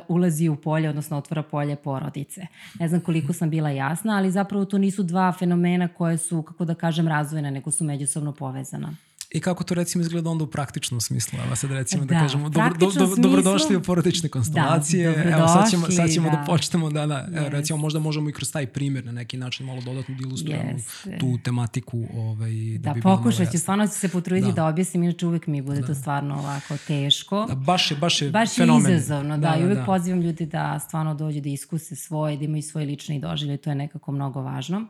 ulazi 0.08 0.50
u 0.50 0.56
polje, 0.56 0.90
odnosno 0.90 1.18
otvara 1.18 1.44
polje 1.44 1.76
porodice. 1.76 2.42
Ne 2.80 2.88
znam 2.88 3.02
koliko 3.02 3.34
sam 3.34 3.50
bila 3.50 3.70
jasna, 3.70 4.18
ali 4.18 4.32
zapravo 4.32 4.66
to 4.66 4.78
nisu 4.78 5.04
dva 5.04 5.32
fenomena 5.32 5.88
koje 5.88 6.18
su, 6.18 6.42
kako 6.42 6.66
da 6.66 6.76
kažem, 6.76 7.08
razvojene, 7.08 7.52
nego 7.52 7.72
su 7.72 7.84
međusobno 7.84 8.32
povezana. 8.32 8.96
I 9.32 9.40
kako 9.40 9.64
to 9.64 9.74
recimo 9.74 10.02
izgleda 10.02 10.30
onda 10.30 10.44
u 10.44 10.48
praktičnom 10.48 11.02
smislu? 11.02 11.40
Evo 11.46 11.56
sad 11.56 11.72
recimo 11.72 12.06
da, 12.06 12.14
da 12.14 12.20
kažemo 12.20 12.50
dobro, 12.50 12.74
do, 12.80 12.92
do, 12.92 13.16
dobrodošli 13.18 13.76
u 13.76 13.82
porodične 13.82 14.30
konstelacije. 14.30 15.12
Da, 15.12 15.22
Evo 15.22 15.48
sad 15.48 15.70
ćemo, 15.70 15.92
sad 15.92 16.10
ćemo 16.12 16.30
da, 16.30 16.36
da 16.36 16.44
počnemo 16.48 16.90
da, 16.90 17.06
da 17.06 17.28
yes. 17.32 17.50
recimo 17.50 17.78
možda 17.78 18.00
možemo 18.00 18.30
i 18.30 18.34
kroz 18.34 18.52
taj 18.52 18.68
primjer 18.68 19.06
na 19.06 19.12
neki 19.12 19.38
način 19.38 19.66
malo 19.66 19.82
dodatno 19.82 20.16
da 20.16 20.28
ilustrujemo 20.28 20.72
yes. 20.72 21.20
tu 21.20 21.38
tematiku. 21.44 22.04
Ovaj, 22.14 22.52
da, 22.52 22.90
da 22.90 22.94
bi 22.94 23.02
pokušat 23.02 23.52
ću, 23.52 23.60
stvarno 23.60 23.88
ću 23.88 23.94
se 23.94 24.10
potruditi 24.10 24.48
da. 24.48 24.54
da 24.54 24.66
objasnim, 24.66 25.04
inače 25.04 25.28
uvek 25.28 25.48
mi 25.48 25.62
bude 25.62 25.82
da. 25.82 25.88
to 25.88 25.96
stvarno 25.96 26.36
ovako 26.36 26.78
teško. 26.88 27.46
Da, 27.50 27.56
baš 27.56 27.92
je, 27.92 27.98
baš 27.98 28.22
je 28.22 28.30
baš 28.30 28.56
fenomen. 28.56 28.92
je 28.92 28.98
izazovno, 28.98 29.38
da, 29.38 29.50
da, 29.50 29.56
i 29.62 29.66
uvek 29.66 29.78
da. 29.78 29.86
pozivam 29.86 30.22
ljudi 30.22 30.46
da 30.46 30.80
stvarno 30.80 31.16
dođu 31.16 31.42
da 31.42 31.50
iskuse 31.50 31.96
svoje, 31.96 32.38
da 32.38 32.44
imaju 32.44 32.64
svoje 32.64 32.86
lične 32.86 33.20
doživlje, 33.20 33.58
to 33.58 33.70
je 33.70 33.76
nekako 33.76 34.12
mnogo 34.12 34.42
važno. 34.42 34.86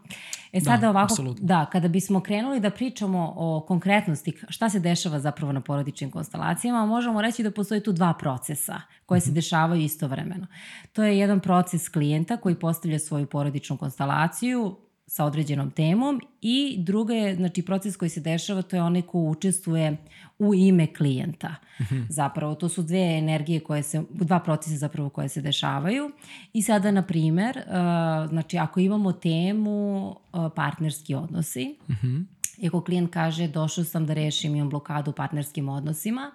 E 0.53 0.59
sada 0.61 0.81
da, 0.81 0.89
ovako, 0.89 1.13
absolutno. 1.13 1.45
da, 1.45 1.65
kada 1.71 1.87
bismo 1.87 2.21
krenuli 2.21 2.59
da 2.59 2.69
pričamo 2.69 3.33
o 3.35 3.65
konkretnosti, 3.67 4.28
šta 4.49 4.69
se 4.69 4.79
dešava 4.79 5.19
zapravo 5.19 5.51
na 5.51 5.61
porodičnim 5.61 6.11
konstelacijama, 6.11 6.85
možemo 6.85 7.21
reći 7.21 7.43
da 7.43 7.51
postoje 7.51 7.83
tu 7.83 7.91
dva 7.91 8.13
procesa 8.13 8.81
koje 9.05 9.21
se 9.21 9.29
mhm. 9.29 9.35
dešavaju 9.35 9.81
istovremeno. 9.81 10.47
To 10.93 11.03
je 11.03 11.19
jedan 11.19 11.39
proces 11.39 11.89
klijenta 11.89 12.37
koji 12.37 12.55
postavlja 12.55 12.99
svoju 12.99 13.25
porodičnu 13.25 13.77
konstelaciju, 13.77 14.77
sa 15.07 15.25
određenom 15.25 15.71
temom 15.71 16.21
i 16.41 16.75
druga 16.79 17.13
je, 17.13 17.35
znači 17.35 17.61
proces 17.61 17.97
koji 17.97 18.09
se 18.09 18.21
dešava, 18.21 18.61
to 18.61 18.75
je 18.75 18.81
onaj 18.81 19.01
ko 19.01 19.19
učestvuje 19.19 19.97
u 20.39 20.55
ime 20.55 20.93
klijenta. 20.93 21.55
-hmm. 21.79 22.05
Zapravo, 22.09 22.55
to 22.55 22.69
su 22.69 22.83
dve 22.83 23.17
energije 23.17 23.59
koje 23.59 23.83
se, 23.83 24.03
dva 24.09 24.39
procesa 24.39 24.77
zapravo 24.77 25.09
koje 25.09 25.29
se 25.29 25.41
dešavaju. 25.41 26.11
I 26.53 26.61
sada, 26.61 26.91
na 26.91 27.01
primer, 27.01 27.57
uh, 27.57 28.29
znači 28.29 28.57
ako 28.57 28.79
imamo 28.79 29.11
temu 29.11 30.07
uh, 30.09 30.15
partnerski 30.55 31.15
odnosi, 31.15 31.77
mm 31.89 31.93
-hmm. 31.93 32.25
I 32.59 32.67
ako 32.67 32.81
klijent 32.81 33.13
kaže 33.13 33.47
došao 33.47 33.83
sam 33.83 34.05
da 34.05 34.13
rešim, 34.13 34.55
imam 34.55 34.69
blokadu 34.69 35.11
u 35.11 35.13
partnerskim 35.13 35.69
odnosima, 35.69 36.31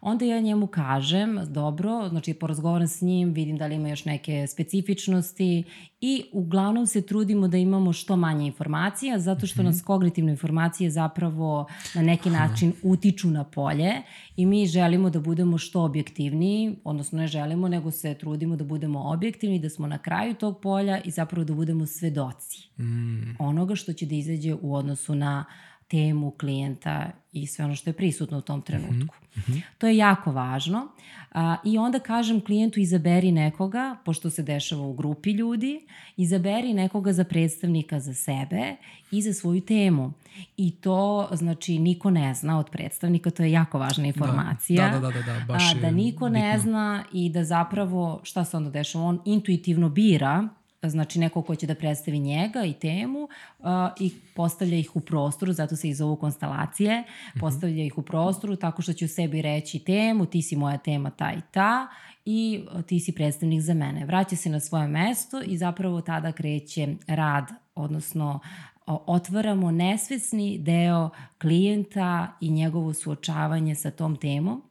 onda 0.00 0.24
ja 0.24 0.40
njemu 0.40 0.66
kažem, 0.66 1.40
dobro, 1.48 2.08
znači 2.08 2.34
porazgovaram 2.34 2.88
s 2.88 3.00
njim, 3.00 3.32
vidim 3.32 3.56
da 3.56 3.66
li 3.66 3.74
ima 3.74 3.88
još 3.88 4.04
neke 4.04 4.46
specifičnosti 4.46 5.64
i 6.00 6.24
uglavnom 6.32 6.86
se 6.86 7.06
trudimo 7.06 7.48
da 7.48 7.56
imamo 7.56 7.92
što 7.92 8.16
manje 8.16 8.46
informacija, 8.46 9.18
zato 9.18 9.46
što 9.46 9.62
nas 9.62 9.76
mhm. 9.76 9.84
kognitivne 9.84 10.30
informacije 10.32 10.90
zapravo 10.90 11.66
na 11.94 12.02
neki 12.02 12.30
način 12.30 12.72
utiču 12.82 13.30
na 13.30 13.44
polje 13.44 13.92
i 14.36 14.46
mi 14.46 14.66
želimo 14.66 15.10
da 15.10 15.20
budemo 15.20 15.58
što 15.58 15.82
objektivniji, 15.82 16.76
odnosno 16.84 17.18
ne 17.18 17.26
želimo, 17.26 17.68
nego 17.68 17.90
se 17.90 18.14
trudimo 18.14 18.56
da 18.56 18.64
budemo 18.64 19.00
objektivni, 19.00 19.58
da 19.58 19.70
smo 19.70 19.86
na 19.86 19.98
kraju 19.98 20.34
tog 20.34 20.60
polja 20.60 21.00
i 21.04 21.10
zapravo 21.10 21.44
da 21.44 21.54
budemo 21.54 21.86
svedoci 21.86 22.68
mm. 22.78 23.36
onoga 23.38 23.74
što 23.74 23.92
će 23.92 24.06
da 24.06 24.14
izađe 24.14 24.54
u 24.54 24.74
odnosu 24.74 25.14
na 25.14 25.44
temu 25.88 26.30
klijenta 26.30 27.10
i 27.32 27.46
sve 27.46 27.64
ono 27.64 27.74
što 27.74 27.90
je 27.90 27.94
prisutno 27.94 28.38
u 28.38 28.40
tom 28.40 28.62
trenutku. 28.62 29.14
Mm 29.36 29.40
-hmm. 29.40 29.62
To 29.78 29.86
je 29.86 29.96
jako 29.96 30.32
važno. 30.32 30.88
A, 31.32 31.56
I 31.64 31.78
onda 31.78 31.98
kažem 31.98 32.40
klijentu 32.40 32.80
izaberi 32.80 33.32
nekoga, 33.32 33.96
pošto 34.04 34.30
se 34.30 34.42
dešava 34.42 34.82
u 34.82 34.92
grupi 34.92 35.30
ljudi, 35.30 35.86
izaberi 36.16 36.74
nekoga 36.74 37.12
za 37.12 37.24
predstavnika 37.24 38.00
za 38.00 38.14
sebe 38.14 38.76
i 39.10 39.22
za 39.22 39.32
svoju 39.32 39.60
temu. 39.60 40.12
I 40.56 40.70
to, 40.70 41.28
znači, 41.32 41.78
niko 41.78 42.10
ne 42.10 42.34
zna 42.34 42.58
od 42.58 42.70
predstavnika, 42.70 43.30
to 43.30 43.42
je 43.42 43.52
jako 43.52 43.78
važna 43.78 44.06
informacija. 44.06 44.90
Da, 44.90 44.98
da, 44.98 45.10
da, 45.10 45.22
da, 45.22 45.32
da 45.38 45.44
baš 45.48 45.74
a, 45.74 45.80
Da 45.80 45.90
niko 45.90 46.24
bitno. 46.24 46.38
ne 46.40 46.58
zna 46.58 47.04
i 47.12 47.30
da 47.30 47.44
zapravo, 47.44 48.20
šta 48.22 48.44
se 48.44 48.56
onda 48.56 48.70
dešava, 48.70 49.04
on 49.04 49.20
intuitivno 49.24 49.88
bira 49.88 50.48
znači 50.82 51.18
neko 51.18 51.42
ko 51.42 51.54
će 51.54 51.66
da 51.66 51.74
predstavi 51.74 52.18
njega 52.18 52.64
i 52.64 52.72
temu 52.72 53.18
uh, 53.58 53.66
i 54.00 54.12
postavlja 54.34 54.76
ih 54.76 54.96
u 54.96 55.00
prostoru, 55.00 55.52
zato 55.52 55.76
se 55.76 55.88
i 55.88 55.94
zovu 55.94 56.16
konstalacije, 56.16 57.00
mhm. 57.00 57.40
postavlja 57.40 57.84
ih 57.84 57.98
u 57.98 58.02
prostoru 58.02 58.56
tako 58.56 58.82
što 58.82 58.92
će 58.92 59.04
u 59.04 59.08
sebi 59.08 59.42
reći 59.42 59.78
temu, 59.78 60.26
ti 60.26 60.42
si 60.42 60.56
moja 60.56 60.78
tema 60.78 61.10
ta 61.10 61.32
i 61.32 61.40
ta 61.50 61.88
i 62.24 62.64
ti 62.86 63.00
si 63.00 63.12
predstavnik 63.12 63.60
za 63.60 63.74
mene. 63.74 64.06
Vraća 64.06 64.36
se 64.36 64.50
na 64.50 64.60
svoje 64.60 64.88
mesto 64.88 65.42
i 65.46 65.56
zapravo 65.56 66.00
tada 66.00 66.32
kreće 66.32 66.94
rad, 67.06 67.48
odnosno 67.74 68.40
otvaramo 68.86 69.70
nesvesni 69.70 70.58
deo 70.58 71.10
klijenta 71.40 72.32
i 72.40 72.50
njegovo 72.50 72.92
suočavanje 72.92 73.74
sa 73.74 73.90
tom 73.90 74.16
temom. 74.16 74.62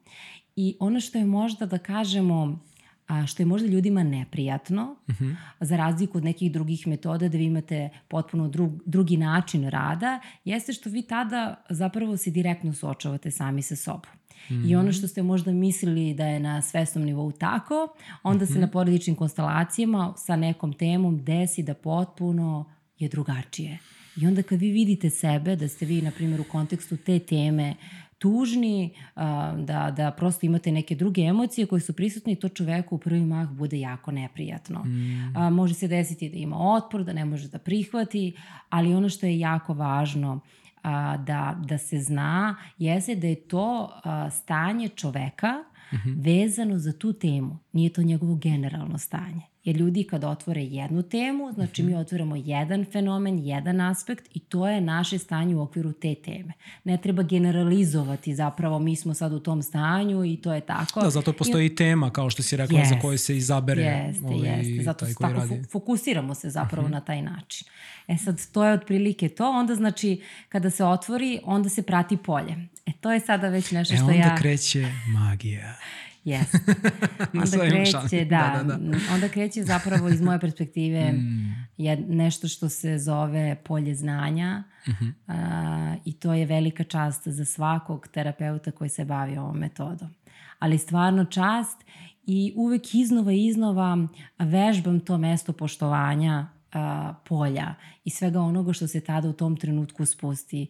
I 0.56 0.76
ono 0.80 1.00
što 1.00 1.18
je 1.18 1.24
možda 1.24 1.66
da 1.66 1.78
kažemo 1.78 2.58
a, 3.06 3.26
što 3.26 3.42
je 3.42 3.46
možda 3.46 3.68
ljudima 3.68 4.02
neprijatno, 4.02 4.96
uh 5.08 5.14
Mhm. 5.14 5.24
-huh. 5.24 5.36
za 5.60 5.76
razliku 5.76 6.18
od 6.18 6.24
nekih 6.24 6.52
drugih 6.52 6.86
metoda 6.86 7.28
da 7.28 7.38
vi 7.38 7.44
imate 7.44 7.88
potpuno 8.08 8.48
drug, 8.48 8.82
drugi 8.86 9.16
način 9.16 9.68
rada, 9.68 10.20
jeste 10.44 10.72
što 10.72 10.90
vi 10.90 11.02
tada 11.02 11.64
zapravo 11.70 12.16
se 12.16 12.30
direktno 12.30 12.72
suočavate 12.72 13.30
sami 13.30 13.62
sa 13.62 13.76
sobom. 13.76 14.10
Mm. 14.50 14.68
I 14.68 14.76
ono 14.76 14.92
što 14.92 15.08
ste 15.08 15.22
možda 15.22 15.52
mislili 15.52 16.14
da 16.14 16.26
je 16.26 16.40
na 16.40 16.62
svesnom 16.62 17.04
nivou 17.04 17.32
tako, 17.32 17.88
onda 18.22 18.44
mm 18.44 18.48
-hmm. 18.48 18.52
se 18.52 18.58
na 18.58 18.70
porodičnim 18.70 19.16
konstelacijama 19.16 20.14
sa 20.16 20.36
nekom 20.36 20.72
temom 20.72 21.24
desi 21.24 21.62
da 21.62 21.74
potpuno 21.74 22.64
je 22.98 23.08
drugačije. 23.08 23.78
I 24.16 24.26
onda 24.26 24.42
kad 24.42 24.60
vi 24.60 24.70
vidite 24.70 25.10
sebe, 25.10 25.56
da 25.56 25.68
ste 25.68 25.86
vi, 25.86 26.02
na 26.02 26.10
primjer, 26.10 26.40
u 26.40 26.44
kontekstu 26.44 26.96
te 26.96 27.18
teme 27.18 27.74
tužni, 28.18 28.94
da, 29.64 29.92
da 29.96 30.10
prosto 30.16 30.46
imate 30.46 30.72
neke 30.72 30.94
druge 30.94 31.22
emocije 31.22 31.66
koje 31.66 31.80
su 31.80 31.92
prisutne 31.92 32.34
to 32.34 32.48
čoveku 32.48 32.94
u 32.94 32.98
prvi 32.98 33.24
mah 33.24 33.48
bude 33.48 33.80
jako 33.80 34.10
neprijatno. 34.10 34.84
Mm. 34.84 35.36
A, 35.36 35.50
može 35.50 35.74
se 35.74 35.88
desiti 35.88 36.28
da 36.28 36.36
ima 36.36 36.56
otpor, 36.58 37.04
da 37.04 37.12
ne 37.12 37.24
može 37.24 37.48
da 37.48 37.58
prihvati, 37.58 38.36
ali 38.68 38.94
ono 38.94 39.08
što 39.08 39.26
je 39.26 39.38
jako 39.38 39.74
važno 39.74 40.40
a, 40.82 41.16
da, 41.16 41.56
da 41.64 41.78
se 41.78 42.00
zna 42.00 42.56
jeste 42.78 43.14
da 43.14 43.26
je 43.26 43.48
to 43.48 43.90
a, 44.04 44.30
stanje 44.30 44.88
čoveka 44.88 45.52
mm 45.92 45.96
-hmm. 45.96 46.24
vezano 46.24 46.78
za 46.78 46.92
tu 46.92 47.12
temu. 47.12 47.58
Nije 47.72 47.92
to 47.92 48.02
njegovo 48.02 48.34
generalno 48.34 48.98
stanje. 48.98 49.42
Jer 49.66 49.76
ljudi 49.76 50.04
kad 50.04 50.24
otvore 50.24 50.62
jednu 50.62 51.02
temu, 51.02 51.52
znači 51.52 51.82
mi 51.82 51.94
otvoramo 51.94 52.36
jedan 52.36 52.84
fenomen, 52.92 53.38
jedan 53.38 53.80
aspekt 53.80 54.28
i 54.34 54.38
to 54.38 54.68
je 54.68 54.80
naše 54.80 55.18
stanje 55.18 55.56
u 55.56 55.62
okviru 55.62 55.92
te 55.92 56.14
teme. 56.14 56.52
Ne 56.84 56.96
treba 56.96 57.22
generalizovati 57.22 58.34
zapravo 58.34 58.78
mi 58.78 58.96
smo 58.96 59.14
sad 59.14 59.32
u 59.32 59.40
tom 59.40 59.62
stanju 59.62 60.24
i 60.24 60.36
to 60.36 60.52
je 60.52 60.60
tako. 60.60 61.00
Da, 61.00 61.10
zato 61.10 61.32
postoji 61.32 61.66
I... 61.66 61.74
tema 61.74 62.10
kao 62.10 62.30
što 62.30 62.42
si 62.42 62.56
rekla 62.56 62.78
jeste, 62.78 62.94
za 62.94 63.00
koje 63.00 63.18
se 63.18 63.36
izabere 63.36 63.82
jeste, 63.82 64.26
ovaj, 64.26 64.48
jeste. 64.48 64.84
Zato 64.84 64.98
taj 64.98 65.08
se 65.08 65.14
koji 65.14 65.34
tako 65.34 65.40
radi. 65.40 65.64
fokusiramo 65.72 66.34
se 66.34 66.50
zapravo 66.50 66.86
uh 66.86 66.90
-huh. 66.90 66.92
na 66.92 67.00
taj 67.00 67.22
način. 67.22 67.68
E 68.08 68.16
sad, 68.16 68.40
to 68.52 68.64
je 68.64 68.72
otprilike 68.72 69.28
to. 69.28 69.50
Onda 69.50 69.74
znači, 69.74 70.22
kada 70.48 70.70
se 70.70 70.84
otvori, 70.84 71.40
onda 71.44 71.68
se 71.68 71.82
prati 71.82 72.16
polje. 72.16 72.68
E 72.86 72.92
to 73.00 73.12
je 73.12 73.20
sada 73.20 73.48
već 73.48 73.70
nešto 73.70 73.94
e, 73.94 73.96
što 73.96 74.10
ja... 74.10 74.16
ja... 74.16 74.22
onda 74.22 74.36
kreće 74.36 74.92
magija. 75.06 75.76
Jeste. 76.26 76.58
onda 77.32 77.68
kreće, 77.68 78.24
da, 78.24 78.62
da, 78.64 78.76
da, 78.76 78.98
onda 79.14 79.28
kreće 79.28 79.62
zapravo 79.62 80.08
iz 80.08 80.20
moje 80.20 80.40
perspektive 80.40 81.12
mm. 81.12 81.66
je 81.76 81.96
nešto 81.96 82.48
što 82.48 82.68
se 82.68 82.98
zove 82.98 83.56
polje 83.64 83.94
znanja 83.94 84.62
uh 84.86 85.08
a, 85.26 85.94
i 86.04 86.12
to 86.12 86.34
je 86.34 86.46
velika 86.46 86.84
čast 86.84 87.28
za 87.28 87.44
svakog 87.44 88.08
terapeuta 88.08 88.70
koji 88.70 88.90
se 88.90 89.04
bavi 89.04 89.38
ovom 89.38 89.58
metodom. 89.58 90.08
Ali 90.58 90.78
stvarno 90.78 91.24
čast 91.24 91.84
i 92.26 92.52
uvek 92.56 92.94
iznova 92.94 93.32
i 93.32 93.46
iznova 93.46 94.08
vežbam 94.38 95.00
to 95.00 95.18
mesto 95.18 95.52
poštovanja 95.52 96.48
a, 96.72 97.14
polja 97.28 97.74
i 98.04 98.10
svega 98.10 98.40
onoga 98.40 98.72
što 98.72 98.88
se 98.88 99.00
tada 99.00 99.28
u 99.28 99.32
tom 99.32 99.56
trenutku 99.56 100.04
spusti. 100.04 100.66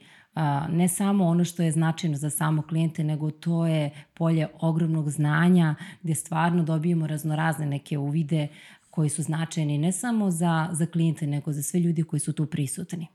Ne 0.69 0.89
samo 0.89 1.25
ono 1.25 1.45
što 1.45 1.63
je 1.63 1.73
značajno 1.73 2.17
za 2.17 2.31
samo 2.31 2.63
klijente, 2.63 3.05
nego 3.05 3.31
to 3.31 3.67
je 3.67 3.91
polje 4.15 4.49
ogromnog 4.61 5.11
znanja 5.11 5.75
gde 6.03 6.15
stvarno 6.15 6.63
dobijemo 6.63 7.07
raznorazne 7.07 7.67
neke 7.67 7.99
uvide 7.99 8.49
koji 8.91 9.09
su 9.09 9.23
značajni 9.23 9.79
ne 9.79 9.93
samo 9.93 10.31
za, 10.31 10.69
za 10.73 10.87
klijente, 10.87 11.27
nego 11.27 11.53
za 11.53 11.63
sve 11.63 11.81
ljudi 11.81 12.03
koji 12.03 12.21
su 12.21 12.33
tu 12.33 12.47
prisutni 12.47 13.07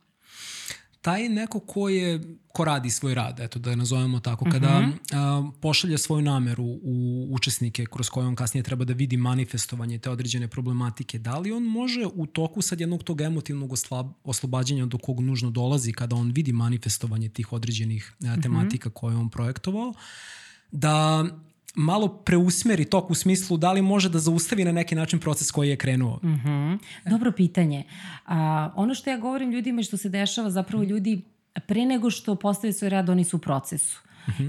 taj 1.01 1.29
neko 1.29 1.59
ko 1.59 1.89
je 1.89 2.37
ko 2.53 2.65
radi 2.65 2.89
svoj 2.89 3.15
rad, 3.15 3.39
eto 3.39 3.59
da 3.59 3.69
je 3.69 3.75
nazovemo 3.75 4.19
tako, 4.19 4.45
kada 4.51 4.67
uh 4.67 4.85
-huh. 4.85 4.93
a, 5.13 5.51
pošalje 5.61 5.97
svoju 5.97 6.21
nameru 6.21 6.63
u 6.83 7.27
učesnike 7.29 7.85
kroz 7.85 8.09
koje 8.09 8.27
on 8.27 8.35
kasnije 8.35 8.63
treba 8.63 8.85
da 8.85 8.93
vidi 8.93 9.17
manifestovanje 9.17 9.97
te 9.97 10.09
određene 10.09 10.47
problematike, 10.47 11.19
da 11.19 11.37
li 11.37 11.51
on 11.51 11.63
može 11.63 12.05
u 12.13 12.25
toku 12.25 12.61
sad 12.61 12.79
jednog 12.79 13.03
tog 13.03 13.21
emotivnog 13.21 13.73
oslab, 13.73 14.07
oslobađanja 14.23 14.85
do 14.85 14.97
kog 14.97 15.19
nužno 15.19 15.49
dolazi 15.49 15.93
kada 15.93 16.15
on 16.15 16.31
vidi 16.31 16.51
manifestovanje 16.51 17.29
tih 17.29 17.53
određenih 17.53 18.13
a, 18.27 18.41
tematika 18.41 18.89
uh 18.89 18.93
-huh. 18.93 18.99
koje 18.99 19.15
on 19.17 19.29
projektovao, 19.29 19.93
da 20.71 21.25
malo 21.75 22.07
preusmeri 22.07 22.86
tok 22.86 23.10
u 23.10 23.15
smislu 23.15 23.57
da 23.57 23.71
li 23.71 23.81
može 23.81 24.10
da 24.10 24.19
zaustavi 24.19 24.65
na 24.65 24.71
neki 24.71 24.95
način 24.95 25.19
proces 25.19 25.51
koji 25.51 25.69
je 25.69 25.75
krenuo? 25.75 26.19
Mm 26.23 26.27
-hmm. 26.27 26.77
Dobro 27.10 27.31
pitanje. 27.31 27.84
A, 28.25 28.71
ono 28.75 28.95
što 28.95 29.10
ja 29.10 29.17
govorim 29.17 29.51
ljudima 29.51 29.84
što 29.84 29.97
se 29.97 30.10
dešava, 30.10 30.49
zapravo 30.49 30.84
ljudi 30.84 31.21
pre 31.67 31.86
nego 31.86 32.10
što 32.10 32.36
postave 32.36 32.73
svoj 32.73 32.89
rad, 32.89 33.10
oni 33.10 33.23
su 33.23 33.38
u 33.38 33.39
procesu. 33.39 34.01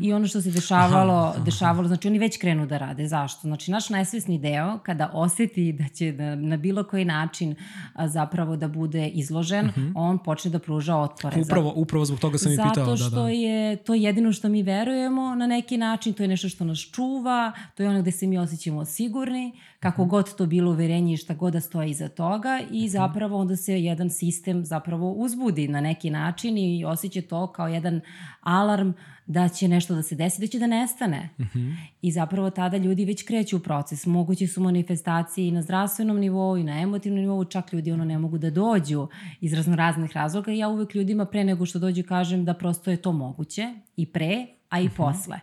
I 0.03 0.13
ono 0.13 0.27
što 0.27 0.41
se 0.41 0.51
dešavalo, 0.51 1.15
aha, 1.15 1.33
aha. 1.35 1.45
dešavalo, 1.45 1.89
znači 1.89 2.09
oni 2.09 2.19
već 2.19 2.39
krenu 2.39 2.67
da 2.67 2.79
rade. 2.79 3.09
Zašto? 3.09 3.41
Znači 3.41 3.71
naš 3.71 3.89
najsvesni 3.91 4.39
deo, 4.39 4.79
kada 4.79 5.11
oseti 5.13 5.73
da 5.73 5.89
će 5.89 6.13
da, 6.13 6.35
na 6.35 6.57
bilo 6.57 6.85
koji 6.85 7.05
način 7.05 7.55
a, 7.95 8.09
zapravo 8.09 8.57
da 8.57 8.69
bude 8.69 9.09
izložen, 9.09 9.67
uh 9.67 9.77
-huh. 9.77 9.93
on 9.95 10.19
počne 10.19 10.51
da 10.51 10.59
pruža 10.59 10.97
otpore. 10.97 11.41
Upravo, 11.41 11.73
upravo 11.77 12.05
zbog 12.05 12.21
toga 12.21 12.39
sam 12.39 12.53
i 12.53 12.57
pitao. 12.57 12.85
Zato 12.85 12.97
što 12.97 13.11
da, 13.11 13.23
da. 13.23 13.29
je 13.29 13.77
to 13.77 13.95
jedino 13.95 14.33
što 14.33 14.49
mi 14.49 14.63
verujemo 14.63 15.35
na 15.35 15.47
neki 15.47 15.77
način, 15.77 16.13
to 16.13 16.23
je 16.23 16.29
nešto 16.29 16.49
što 16.49 16.65
nas 16.65 16.79
čuva, 16.79 17.53
to 17.75 17.83
je 17.83 17.89
ono 17.89 18.03
gde 18.03 18.11
se 18.11 18.27
mi 18.27 18.39
osjećamo 18.39 18.85
sigurni, 18.85 19.53
kako 19.81 20.03
-huh. 20.03 20.09
god 20.09 20.37
to 20.37 20.47
bilo 20.47 20.71
uverenje 20.71 21.15
i 21.15 21.17
šta 21.17 21.35
god 21.35 21.53
da 21.53 21.61
stoji 21.61 21.91
iza 21.91 22.09
toga 22.09 22.61
i 22.71 22.89
zapravo 22.89 23.39
onda 23.39 23.57
se 23.57 23.83
jedan 23.83 24.11
sistem 24.11 24.65
zapravo 24.65 25.13
uzbudi 25.13 25.69
na 25.69 25.81
neki 25.81 26.11
način 26.11 26.59
i 26.59 26.85
osjeća 26.85 27.23
to 27.23 27.53
kao 27.53 27.69
jedan 27.69 28.01
alarm 28.41 28.93
da 29.27 29.49
će 29.49 29.69
nešto 29.69 29.95
da 29.95 30.03
se 30.03 30.15
desi, 30.15 30.41
da 30.41 30.47
će 30.47 30.59
da 30.59 30.67
nestane. 30.67 31.29
Uh 31.39 31.47
-huh. 31.47 31.77
I 32.03 32.13
zapravo 32.13 32.51
tada 32.51 32.77
ljudi 32.77 33.05
već 33.05 33.23
kreću 33.23 33.57
u 33.57 33.61
proces. 33.61 34.07
Moguće 34.07 34.47
su 34.47 34.61
manifestacije 34.61 35.49
i 35.49 35.51
na 35.51 35.63
zdravstvenom 35.63 36.19
nivou 36.19 36.57
i 36.57 36.65
na 36.65 36.81
emotivnom 36.81 37.21
nivou, 37.21 37.45
čak 37.45 37.73
ljudi 37.73 37.93
ono 37.93 38.05
ne 38.05 38.19
mogu 38.19 38.39
da 38.39 38.51
dođu 38.51 39.09
iz 39.41 39.53
raznoraznih 39.53 40.13
razloga 40.17 40.53
i 40.53 40.59
ja 40.59 40.69
uvek 40.69 40.95
ljudima 40.95 41.25
pre 41.25 41.45
nego 41.45 41.67
što 41.67 41.79
dođu 41.79 42.03
kažem 42.09 42.45
da 42.45 42.55
prosto 42.55 42.91
je 42.91 42.97
to 42.97 43.13
moguće 43.13 43.75
i 43.97 44.07
pre, 44.07 44.47
a 44.69 44.81
i 44.81 44.87
uh 44.87 44.93
-huh. 44.93 44.97
posle. 44.97 45.41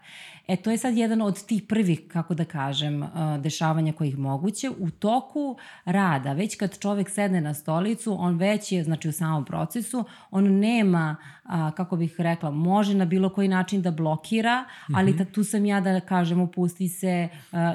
E, 0.50 0.56
to 0.56 0.72
je 0.72 0.78
sad 0.78 0.98
jedan 0.98 1.22
od 1.22 1.46
tih 1.46 1.64
prvih, 1.64 2.02
kako 2.08 2.34
da 2.34 2.46
kažem, 2.46 3.04
dešavanja 3.40 3.94
kojih 3.94 4.18
moguće. 4.18 4.70
U 4.80 4.90
toku 4.90 5.58
rada, 5.86 6.34
već 6.34 6.56
kad 6.56 6.80
čovek 6.80 7.10
sedne 7.10 7.42
na 7.42 7.54
stolicu, 7.54 8.16
on 8.20 8.38
već 8.38 8.72
je, 8.72 8.84
znači 8.84 9.10
u 9.10 9.12
samom 9.12 9.46
procesu, 9.46 10.06
on 10.32 10.60
nema, 10.60 11.16
kako 11.50 11.96
bih 11.96 12.16
rekla, 12.18 12.52
može 12.52 12.96
na 12.96 13.06
bilo 13.06 13.30
koji 13.30 13.48
način 13.48 13.82
da 13.82 13.92
blokira, 13.92 14.66
ali 14.96 15.12
mm 15.12 15.18
-hmm. 15.18 15.32
tu 15.32 15.44
sam 15.44 15.66
ja 15.66 15.82
da 15.82 16.00
kažem, 16.00 16.42
opusti 16.42 16.90
se, 16.90 17.30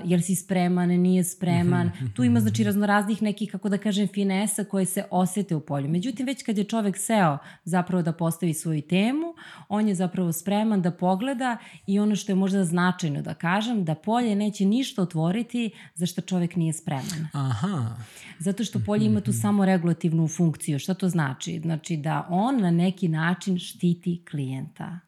jer 0.05 0.23
si 0.23 0.35
spreman, 0.35 0.89
nije 0.89 1.25
spreman. 1.25 1.87
Mm 1.87 1.93
-hmm. 2.01 2.13
Tu 2.15 2.25
ima, 2.25 2.41
znači, 2.41 2.65
raznoraznih 2.65 3.23
nekih, 3.23 3.51
kako 3.51 3.69
da 3.69 3.79
kažem, 3.79 4.09
finesa 4.09 4.65
koje 4.65 4.85
se 4.85 5.05
osete 5.11 5.57
u 5.57 5.61
polju. 5.61 5.89
Međutim, 5.89 6.27
već 6.27 6.43
kad 6.43 6.59
je 6.59 6.65
čovek 6.65 6.97
seo 6.99 7.39
zapravo 7.65 8.03
da 8.03 8.13
postavi 8.13 8.55
svoju 8.55 8.83
temu, 8.83 9.35
on 9.69 9.89
je 9.89 9.95
zapravo 9.95 10.33
spreman 10.33 10.83
da 10.83 10.91
pogleda 10.91 11.57
i 11.87 11.99
ono 11.99 12.17
što 12.17 12.33
je 12.33 12.37
možda 12.37 12.65
značajno 12.65 13.23
da 13.23 13.35
kažem, 13.35 13.85
da 13.85 13.95
polje 13.95 14.37
neće 14.37 14.65
ništa 14.65 15.03
otvoriti 15.03 15.71
za 15.95 16.07
što 16.07 16.21
čovek 16.21 16.57
nije 16.57 16.73
spreman. 16.73 17.29
Aha. 17.33 17.97
Zato 18.39 18.65
što 18.65 18.81
polje 18.87 19.07
ima 19.07 19.21
tu 19.21 19.33
samo 19.33 19.65
regulativnu 19.65 20.29
funkciju. 20.29 20.79
Šta 20.79 20.95
to 20.95 21.09
znači? 21.09 21.61
Znači 21.61 21.97
da 21.97 22.27
on 22.31 22.61
na 22.61 22.71
neki 22.71 23.09
način 23.09 23.59
štiti 23.65 24.23
klijenta. 24.31 24.99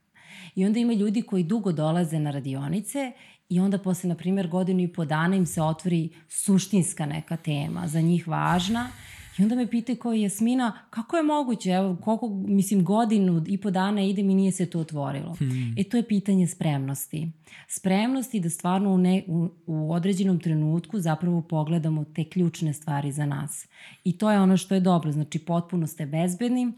I 0.55 0.67
onda 0.67 0.79
ima 0.79 0.93
ljudi 0.93 1.23
koji 1.23 1.45
dugo 1.45 1.73
dolaze 1.73 2.19
na 2.19 2.31
radionice 2.31 3.13
i 3.49 3.61
onda 3.61 3.79
posle, 3.79 4.09
na 4.09 4.15
primjer, 4.15 4.49
godinu 4.49 4.81
i 4.81 4.93
po 4.93 5.05
dana 5.05 5.37
im 5.37 5.47
se 5.47 5.63
otvori 5.63 6.09
suštinska 6.29 7.07
neka 7.07 7.37
tema, 7.37 7.89
za 7.89 8.01
njih 8.01 8.29
važna 8.29 8.91
I 9.39 9.43
onda 9.43 9.55
me 9.55 9.71
pitaju 9.71 9.97
kao 9.99 10.13
Jasmina, 10.13 10.73
kako 10.91 11.17
je 11.17 11.23
moguće, 11.23 11.71
evo, 11.71 11.97
koliko, 12.05 12.29
mislim, 12.29 12.85
godinu 12.85 13.45
i 13.47 13.59
po 13.59 13.71
dana 13.71 14.03
idem 14.03 14.31
i 14.31 14.35
nije 14.35 14.53
se 14.53 14.67
to 14.67 14.81
otvorilo. 14.81 15.35
Hmm. 15.35 15.75
E, 15.79 15.85
to 15.85 15.97
je 15.97 16.09
pitanje 16.09 16.47
spremnosti. 16.47 17.31
Spremnosti 17.69 18.41
da 18.41 18.51
stvarno 18.51 18.95
u, 18.95 18.99
ne, 18.99 19.25
u, 19.27 19.49
u 19.67 19.93
određenom 19.93 20.41
trenutku 20.41 21.01
zapravo 21.01 21.43
pogledamo 21.43 22.05
te 22.05 22.25
ključne 22.25 22.73
stvari 22.73 23.13
za 23.13 23.27
nas. 23.27 23.67
I 24.05 24.19
to 24.19 24.31
je 24.31 24.41
ono 24.41 24.57
što 24.57 24.75
je 24.75 24.81
dobro, 24.81 25.13
znači 25.13 25.39
potpuno 25.39 25.87
ste 25.87 26.07
bezbedni, 26.07 26.73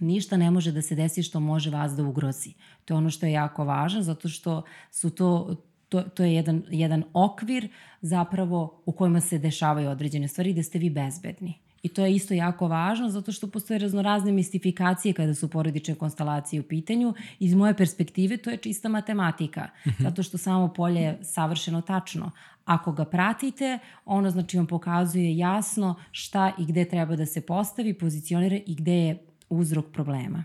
ništa 0.00 0.36
ne 0.36 0.50
može 0.50 0.72
da 0.72 0.82
se 0.82 0.94
desi 0.94 1.22
što 1.22 1.40
može 1.40 1.70
vas 1.70 1.92
da 1.92 2.02
ugrozi. 2.02 2.52
To 2.84 2.94
je 2.94 2.98
ono 2.98 3.10
što 3.10 3.26
je 3.26 3.32
jako 3.32 3.64
važno, 3.64 4.02
zato 4.02 4.28
što 4.28 4.62
su 4.90 5.10
to 5.10 5.56
to, 5.88 6.02
to 6.02 6.24
je 6.24 6.34
jedan, 6.34 6.62
jedan 6.70 7.04
okvir 7.12 7.68
zapravo 8.00 8.82
u 8.86 8.92
kojima 8.92 9.20
se 9.20 9.38
dešavaju 9.38 9.90
određene 9.90 10.28
stvari 10.28 10.52
gde 10.52 10.62
ste 10.62 10.78
vi 10.78 10.90
bezbedni. 10.90 11.54
I 11.82 11.88
to 11.88 12.04
je 12.04 12.14
isto 12.14 12.34
jako 12.34 12.68
važno 12.68 13.08
zato 13.10 13.32
što 13.32 13.50
postoje 13.50 13.78
raznorazne 13.78 14.32
mistifikacije 14.32 15.14
kada 15.14 15.34
su 15.34 15.48
porodične 15.48 15.94
konstalacije 15.94 16.60
u 16.60 16.62
pitanju. 16.62 17.14
Iz 17.38 17.54
moje 17.54 17.76
perspektive 17.76 18.36
to 18.36 18.50
je 18.50 18.56
čista 18.56 18.88
matematika, 18.88 19.68
-huh. 19.84 20.02
zato 20.02 20.22
što 20.22 20.38
samo 20.38 20.68
polje 20.68 21.00
je 21.00 21.18
savršeno 21.22 21.80
tačno. 21.80 22.30
Ako 22.64 22.92
ga 22.92 23.04
pratite, 23.04 23.78
ono 24.04 24.30
znači 24.30 24.56
vam 24.56 24.66
pokazuje 24.66 25.36
jasno 25.36 25.94
šta 26.10 26.52
i 26.58 26.64
gde 26.64 26.84
treba 26.84 27.16
da 27.16 27.26
se 27.26 27.40
postavi, 27.40 27.94
pozicionira 27.94 28.56
i 28.66 28.74
gde 28.74 28.94
je 28.94 29.26
uzrok 29.48 29.92
problema. 29.92 30.44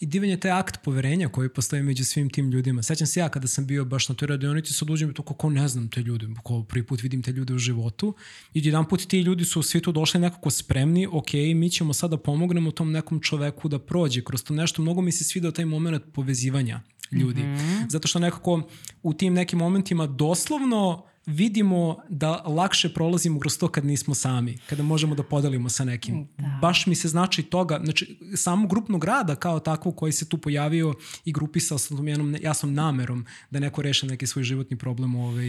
I 0.00 0.06
divan 0.06 0.28
je 0.28 0.40
taj 0.40 0.50
akt 0.50 0.82
poverenja 0.84 1.28
koji 1.28 1.48
postoji 1.48 1.82
među 1.82 2.04
svim 2.04 2.30
tim 2.30 2.50
ljudima. 2.50 2.82
Sećam 2.82 3.06
se 3.06 3.20
ja 3.20 3.28
kada 3.28 3.48
sam 3.48 3.66
bio 3.66 3.84
baš 3.84 4.08
na 4.08 4.14
toj 4.14 4.28
radionici, 4.28 4.72
sad 4.72 4.90
uđem 4.90 5.14
to 5.14 5.22
kako 5.22 5.50
ne 5.50 5.68
znam 5.68 5.88
te 5.88 6.00
ljude, 6.00 6.26
ko 6.42 6.62
prvi 6.62 6.86
put 6.86 7.02
vidim 7.02 7.22
te 7.22 7.32
ljude 7.32 7.54
u 7.54 7.58
životu. 7.58 8.14
I 8.54 8.66
jedan 8.66 8.88
put 8.88 9.06
ti 9.06 9.20
ljudi 9.20 9.44
su 9.44 9.62
svi 9.62 9.80
tu 9.80 9.92
došli 9.92 10.20
nekako 10.20 10.50
spremni, 10.50 11.06
ok, 11.12 11.32
mi 11.32 11.70
ćemo 11.70 11.92
sada 11.92 12.16
da 12.16 12.22
pomognemo 12.22 12.70
tom 12.70 12.92
nekom 12.92 13.20
čoveku 13.20 13.68
da 13.68 13.78
prođe 13.78 14.24
kroz 14.24 14.42
to 14.42 14.54
nešto. 14.54 14.82
Mnogo 14.82 15.00
mi 15.00 15.12
se 15.12 15.24
svidao 15.24 15.52
taj 15.52 15.64
moment 15.64 16.02
povezivanja 16.12 16.80
ljudi. 17.12 17.42
Mm 17.42 17.56
-hmm. 17.56 17.90
Zato 17.90 18.08
što 18.08 18.18
nekako 18.18 18.68
u 19.02 19.14
tim 19.14 19.34
nekim 19.34 19.58
momentima 19.58 20.06
doslovno 20.06 21.11
vidimo 21.26 21.96
da 22.08 22.36
lakše 22.36 22.94
prolazimo 22.94 23.40
kroz 23.40 23.58
to 23.58 23.68
kad 23.68 23.84
nismo 23.84 24.14
sami, 24.14 24.58
kada 24.66 24.82
možemo 24.82 25.14
da 25.14 25.22
podelimo 25.22 25.68
sa 25.68 25.84
nekim. 25.84 26.28
Da. 26.38 26.58
Baš 26.60 26.86
mi 26.86 26.94
se 26.94 27.08
znači 27.08 27.42
toga, 27.42 27.80
znači 27.84 28.18
samo 28.36 28.68
grupnog 28.68 29.04
rada 29.04 29.34
kao 29.34 29.60
takvo 29.60 29.92
koji 29.92 30.12
se 30.12 30.28
tu 30.28 30.38
pojavio 30.38 30.94
i 31.24 31.32
grupisao 31.32 31.78
sa 31.78 31.94
jednom 31.94 32.36
jasnom 32.42 32.74
namerom 32.74 33.26
da 33.50 33.58
neko 33.58 33.82
reše 33.82 34.06
neki 34.06 34.26
svoj 34.26 34.42
životni 34.42 34.78
problem 34.78 35.14
ovaj, 35.14 35.48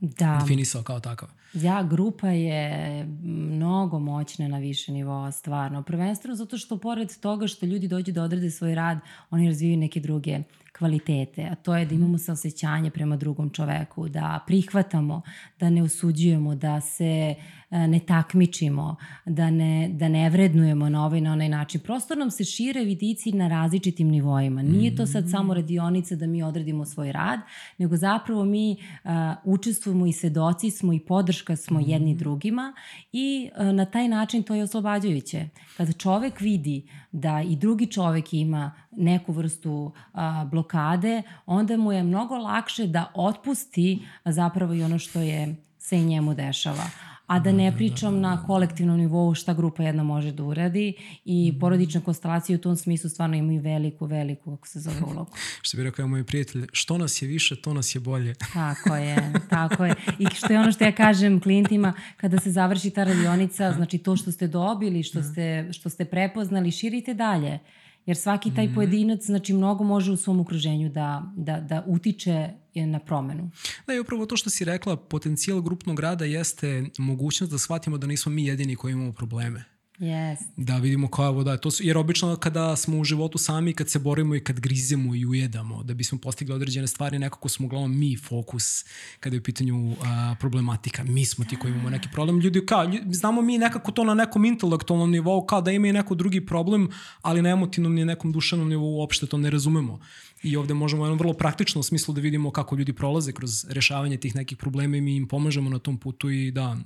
da. 0.00 0.38
definisao 0.40 0.82
kao 0.82 1.00
takav. 1.00 1.28
Ja, 1.52 1.82
grupa 1.82 2.28
je 2.28 3.04
mnogo 3.22 3.98
moćna 3.98 4.48
na 4.48 4.58
više 4.58 4.92
nivoa, 4.92 5.32
stvarno. 5.32 5.82
Prvenstveno 5.82 6.36
zato 6.36 6.58
što 6.58 6.78
pored 6.78 7.20
toga 7.20 7.46
što 7.46 7.66
ljudi 7.66 7.88
dođu 7.88 8.12
da 8.12 8.22
odrede 8.22 8.50
svoj 8.50 8.74
rad, 8.74 8.98
oni 9.30 9.48
razvijaju 9.48 9.76
neke 9.76 10.00
druge 10.00 10.38
kvalitete, 10.78 11.48
a 11.52 11.54
to 11.54 11.76
je 11.76 11.86
da 11.86 11.94
imamo 11.94 12.18
saosećanje 12.18 12.90
prema 12.90 13.16
drugom 13.16 13.50
čoveku, 13.50 14.08
da 14.08 14.40
prihvatamo, 14.46 15.22
da 15.60 15.70
ne 15.70 15.82
osuđujemo, 15.82 16.54
da 16.54 16.80
se 16.80 17.34
e, 17.70 17.88
ne 17.88 17.98
takmičimo, 17.98 18.96
da 19.26 19.50
ne, 19.50 19.88
da 19.92 20.08
ne 20.08 20.30
vrednujemo 20.30 20.88
na 20.88 21.06
ovaj 21.06 21.20
na 21.20 21.32
onaj 21.32 21.48
način. 21.48 21.80
Prosto 21.80 22.14
nam 22.14 22.30
se 22.30 22.44
šire 22.44 22.84
vidici 22.84 23.32
na 23.32 23.48
različitim 23.48 24.08
nivoima. 24.08 24.62
Nije 24.62 24.96
to 24.96 25.06
sad 25.06 25.30
samo 25.30 25.54
radionica 25.54 26.16
da 26.16 26.26
mi 26.26 26.42
odredimo 26.42 26.84
svoj 26.84 27.12
rad, 27.12 27.40
nego 27.78 27.96
zapravo 27.96 28.44
mi 28.44 28.76
uh, 29.04 29.10
učestvujemo 29.44 30.06
i 30.06 30.12
svedoci 30.12 30.70
smo 30.70 30.92
i 30.92 31.00
podrška 31.00 31.56
smo 31.56 31.80
jedni 31.80 32.14
drugima 32.14 32.74
i 33.12 33.50
uh, 33.56 33.66
na 33.66 33.84
taj 33.84 34.08
način 34.08 34.42
to 34.42 34.54
je 34.54 34.62
oslobađajuće. 34.62 35.48
Kada 35.76 35.92
čovek 35.92 36.40
vidi 36.40 36.88
da 37.12 37.42
i 37.42 37.56
drugi 37.56 37.86
čovek 37.86 38.32
ima 38.32 38.72
neku 38.90 39.32
vrstu 39.32 39.92
a, 40.12 40.44
blokade, 40.50 41.22
onda 41.46 41.76
mu 41.76 41.92
je 41.92 42.02
mnogo 42.02 42.36
lakše 42.36 42.86
da 42.86 43.12
otpusti 43.14 44.06
zapravo 44.24 44.74
i 44.74 44.82
ono 44.82 44.98
što 44.98 45.20
je 45.20 45.56
se 45.78 45.98
i 45.98 46.04
njemu 46.04 46.34
dešava 46.34 47.11
a 47.26 47.38
da 47.38 47.52
ne 47.52 47.72
pričam 47.76 48.20
na 48.20 48.44
kolektivnom 48.46 48.96
nivou 48.96 49.34
šta 49.34 49.54
grupa 49.54 49.82
jedna 49.82 50.02
može 50.02 50.32
da 50.32 50.42
uradi 50.42 50.94
i 51.24 51.50
mhm. 51.50 51.60
porodične 51.60 52.00
konstelacije 52.00 52.56
u 52.56 52.60
tom 52.60 52.76
smislu 52.76 53.10
stvarno 53.10 53.36
imaju 53.36 53.60
veliku, 53.60 54.06
veliku, 54.06 54.56
kako 54.56 54.68
se 54.68 54.80
zove 54.80 55.00
ulogu. 55.12 55.32
što 55.62 55.76
bi 55.76 55.82
rekao 55.82 56.06
moj 56.06 56.24
prijatelj, 56.24 56.66
što 56.72 56.98
nas 56.98 57.22
je 57.22 57.28
više, 57.28 57.56
to 57.56 57.74
nas 57.74 57.94
je 57.94 58.00
bolje. 58.00 58.34
tako 58.54 58.96
je, 58.96 59.32
tako 59.50 59.84
je. 59.84 59.94
I 60.18 60.26
što 60.34 60.52
je 60.52 60.60
ono 60.60 60.72
što 60.72 60.84
ja 60.84 60.92
kažem 60.92 61.40
klijentima, 61.40 61.92
kada 62.16 62.40
se 62.40 62.50
završi 62.50 62.90
ta 62.90 63.04
radionica, 63.04 63.72
znači 63.76 63.98
to 63.98 64.16
što 64.16 64.32
ste 64.32 64.46
dobili, 64.46 65.02
što 65.02 65.22
ste, 65.22 65.68
što 65.72 65.90
ste 65.90 66.04
prepoznali, 66.04 66.70
širite 66.70 67.14
dalje. 67.14 67.58
Jer 68.06 68.16
svaki 68.16 68.54
taj 68.54 68.66
mm 68.66 68.70
-hmm. 68.70 68.74
pojedinac 68.74 69.24
znači 69.24 69.52
mnogo 69.52 69.84
može 69.84 70.12
u 70.12 70.16
svom 70.16 70.40
okruženju 70.40 70.88
da, 70.88 71.32
da, 71.36 71.60
da 71.60 71.84
utiče 71.86 72.48
na 72.74 72.98
promenu. 72.98 73.50
Da, 73.86 73.94
i 73.94 74.00
upravo 74.00 74.26
to 74.26 74.36
što 74.36 74.50
si 74.50 74.64
rekla, 74.64 74.96
potencijal 74.96 75.60
grupnog 75.60 76.00
rada 76.00 76.24
jeste 76.24 76.84
mogućnost 76.98 77.52
da 77.52 77.58
shvatimo 77.58 77.98
da 77.98 78.06
nismo 78.06 78.32
mi 78.32 78.46
jedini 78.46 78.76
koji 78.76 78.92
imamo 78.92 79.12
probleme. 79.12 79.71
Yes. 80.02 80.38
Da 80.56 80.76
vidimo 80.76 81.08
koja 81.08 81.26
je 81.26 81.32
voda. 81.32 81.56
To 81.56 81.70
su, 81.70 81.82
jer 81.82 81.98
obično 81.98 82.36
kada 82.36 82.76
smo 82.76 82.98
u 82.98 83.04
životu 83.04 83.38
sami, 83.38 83.72
kad 83.72 83.90
se 83.90 83.98
borimo 83.98 84.34
i 84.34 84.40
kad 84.40 84.60
grizemo 84.60 85.14
i 85.14 85.26
ujedamo, 85.26 85.82
da 85.82 85.94
bismo 85.94 86.18
postigli 86.18 86.54
određene 86.54 86.86
stvari, 86.86 87.18
nekako 87.18 87.48
smo 87.48 87.66
uglavnom 87.66 87.98
mi 87.98 88.16
fokus 88.16 88.84
kada 89.20 89.36
je 89.36 89.40
u 89.40 89.42
pitanju 89.42 89.96
a, 90.04 90.34
problematika. 90.40 91.04
Mi 91.04 91.24
smo 91.24 91.44
ti 91.44 91.56
koji 91.56 91.72
imamo 91.72 91.90
neki 91.90 92.08
problem. 92.12 92.38
Ljudi, 92.38 92.66
kao, 92.66 92.84
ljudi, 92.84 93.14
znamo 93.14 93.42
mi 93.42 93.58
nekako 93.58 93.92
to 93.92 94.04
na 94.04 94.14
nekom 94.14 94.44
intelektualnom 94.44 95.10
nivou, 95.10 95.46
kao 95.46 95.60
da 95.60 95.70
ima 95.70 95.88
i 95.88 95.92
neko 95.92 96.14
drugi 96.14 96.46
problem, 96.46 96.88
ali 97.20 97.42
na 97.42 97.48
emotivnom 97.48 97.94
ni 97.94 98.04
nekom 98.04 98.32
duševnom 98.32 98.68
nivou 98.68 98.98
uopšte 98.98 99.26
to 99.26 99.38
ne 99.38 99.50
razumemo. 99.50 100.00
I 100.42 100.56
ovde 100.56 100.74
možemo 100.74 101.02
u 101.02 101.06
jednom 101.06 101.18
vrlo 101.18 101.32
praktičnom 101.32 101.82
smislu 101.82 102.14
da 102.14 102.20
vidimo 102.20 102.50
kako 102.50 102.76
ljudi 102.76 102.92
prolaze 102.92 103.32
kroz 103.32 103.64
rešavanje 103.70 104.16
tih 104.16 104.36
nekih 104.36 104.58
problema 104.58 104.96
i 104.96 105.00
mi 105.00 105.16
im 105.16 105.28
pomažemo 105.28 105.70
na 105.70 105.78
tom 105.78 105.98
putu 105.98 106.30
i 106.30 106.50
da... 106.50 106.76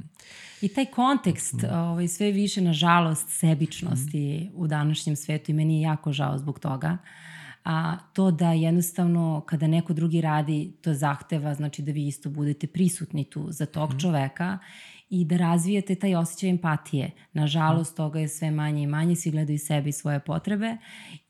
I 0.60 0.68
taj 0.68 0.86
kontekst 0.86 1.54
mm. 1.54 1.74
ovaj, 1.74 2.08
sve 2.08 2.30
više, 2.32 2.60
nažalost, 2.60 3.28
sebičnosti 3.28 4.40
mm. 4.40 4.50
u 4.54 4.66
današnjem 4.66 5.16
svetu 5.16 5.50
i 5.50 5.54
meni 5.54 5.76
je 5.76 5.82
jako 5.82 6.12
žao 6.12 6.38
zbog 6.38 6.58
toga. 6.58 6.98
A 7.64 7.96
to 8.12 8.30
da 8.30 8.52
jednostavno 8.52 9.42
kada 9.46 9.66
neko 9.66 9.92
drugi 9.92 10.20
radi, 10.20 10.72
to 10.80 10.94
zahteva 10.94 11.54
znači 11.54 11.82
da 11.82 11.92
vi 11.92 12.06
isto 12.06 12.30
budete 12.30 12.66
prisutni 12.66 13.24
tu 13.24 13.46
za 13.50 13.66
tog 13.66 13.94
mm. 13.94 13.98
čoveka 13.98 14.58
i 15.10 15.24
da 15.24 15.36
razvijete 15.36 15.94
taj 15.94 16.14
osjećaj 16.14 16.50
empatije. 16.50 17.10
Nažalost, 17.32 17.96
toga 17.96 18.20
je 18.20 18.28
sve 18.28 18.50
manje 18.50 18.82
i 18.82 18.86
manje, 18.86 19.16
svi 19.16 19.30
gledaju 19.30 19.58
sebi 19.58 19.92
svoje 19.92 20.20
potrebe 20.20 20.76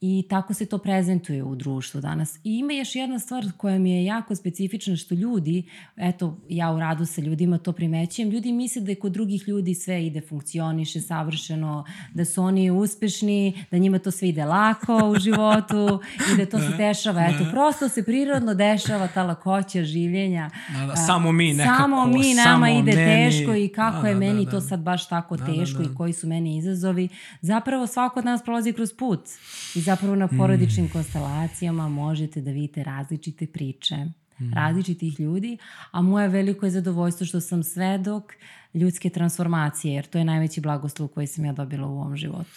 i 0.01 0.27
tako 0.31 0.55
se 0.55 0.67
to 0.67 0.79
prezentuje 0.79 1.43
u 1.43 1.55
društvu 1.55 2.01
danas. 2.01 2.37
I 2.37 2.59
ima 2.59 2.73
još 2.73 2.95
jedna 2.95 3.19
stvar 3.19 3.45
koja 3.57 3.79
mi 3.79 3.93
je 3.93 4.05
jako 4.05 4.35
specifična 4.35 4.97
što 4.97 5.15
ljudi, 5.15 5.71
eto 5.97 6.39
ja 6.49 6.73
u 6.73 6.79
radu 6.81 7.07
sa 7.07 7.21
ljudima 7.21 7.59
to 7.59 7.73
primećujem, 7.73 8.31
ljudi 8.31 8.53
misle 8.53 8.83
da 8.83 8.91
je 8.91 8.95
kod 8.95 9.13
drugih 9.13 9.49
ljudi 9.49 9.75
sve 9.75 10.07
ide 10.07 10.21
funkcioniše 10.21 11.01
savršeno, 11.01 11.85
da 12.15 12.25
su 12.25 12.43
oni 12.43 12.71
uspešni, 12.71 13.65
da 13.71 13.79
njima 13.79 13.99
to 13.99 14.11
sve 14.11 14.29
ide 14.29 14.45
lako 14.45 15.09
u 15.09 15.19
životu 15.19 16.01
i 16.33 16.37
da 16.37 16.47
to 16.47 16.59
se 16.59 16.77
dešava. 16.77 17.23
Eto, 17.23 17.51
prosto 17.51 17.89
se 17.89 18.05
prirodno 18.05 18.55
dešava 18.55 19.09
ta 19.09 19.23
lakoća 19.23 19.85
življenja. 19.85 20.51
Da, 20.79 20.87
da, 20.87 20.97
samo 20.97 21.33
mi 21.33 21.53
nekako. 21.53 21.77
Samo 21.77 22.07
mi, 22.07 22.35
nama 22.35 22.43
samo 22.43 22.67
ide 22.67 22.93
meni. 22.93 23.31
teško 23.31 23.55
i 23.55 23.69
kako 23.69 24.03
da, 24.03 24.09
je 24.09 24.15
da, 24.15 24.21
meni 24.21 24.45
da, 24.45 24.51
da. 24.51 24.51
to 24.51 24.61
sad 24.61 24.81
baš 24.81 25.09
tako 25.09 25.37
da, 25.37 25.47
teško 25.47 25.79
da, 25.79 25.85
da. 25.85 25.93
i 25.93 25.97
koji 25.97 26.13
su 26.13 26.27
meni 26.27 26.57
izazovi. 26.57 27.09
Zapravo 27.41 27.87
svako 27.87 28.19
od 28.19 28.25
nas 28.25 28.43
prolazi 28.45 28.73
kroz 28.73 28.93
put 28.93 29.21
i 29.75 29.86
zapravo 29.87 30.15
na 30.15 30.29
porodičnim 30.29 30.87
mm. 30.87 30.89
konstelacijama 30.89 31.89
možete 31.89 32.41
da 32.41 32.51
vidite 32.51 32.83
različite 32.83 33.47
priče 33.47 33.97
mm. 33.97 34.53
različitih 34.53 35.21
ljudi, 35.21 35.59
a 35.91 36.03
moje 36.03 36.29
veliko 36.29 36.67
je 36.67 36.71
zadovoljstvo 36.71 37.27
što 37.27 37.41
sam 37.41 37.63
svedok 37.63 38.33
ljudske 38.75 39.11
transformacije, 39.11 39.95
jer 39.95 40.07
to 40.07 40.19
je 40.19 40.25
najveći 40.25 40.61
blagoslov 40.61 41.09
koji 41.09 41.27
sam 41.27 41.45
ja 41.45 41.53
dobila 41.53 41.87
u 41.87 41.99
ovom 41.99 42.17
životu. 42.17 42.51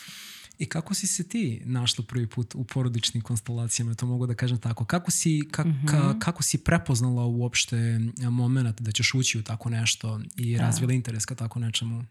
I 0.59 0.65
kako 0.65 0.93
si 0.93 1.07
se 1.07 1.27
ti 1.27 1.61
našla 1.65 2.05
prvi 2.07 2.27
put 2.27 2.55
u 2.55 2.63
porodičnim 2.63 3.23
konstelacijama, 3.23 3.95
to 3.95 4.05
mogu 4.05 4.27
da 4.27 4.35
kažem 4.35 4.57
tako. 4.57 4.85
Kako 4.85 5.11
si, 5.11 5.41
ka, 5.51 5.63
mm 5.63 5.67
-hmm. 5.67 5.87
ka, 5.87 6.19
kako 6.19 6.43
si 6.43 6.57
prepoznala 6.57 7.25
uopšte 7.25 7.99
moment 8.29 8.81
da 8.81 8.91
ćeš 8.91 9.13
ući 9.13 9.39
u 9.39 9.43
tako 9.43 9.69
nešto 9.69 10.19
i 10.35 10.57
da. 10.57 10.61
razvila 10.61 10.93
interes 10.93 11.25
ka 11.25 11.35
tako 11.35 11.59
nečemu? 11.59 12.03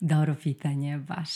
Dobro 0.00 0.34
pitanje, 0.42 0.98
baš. 0.98 1.30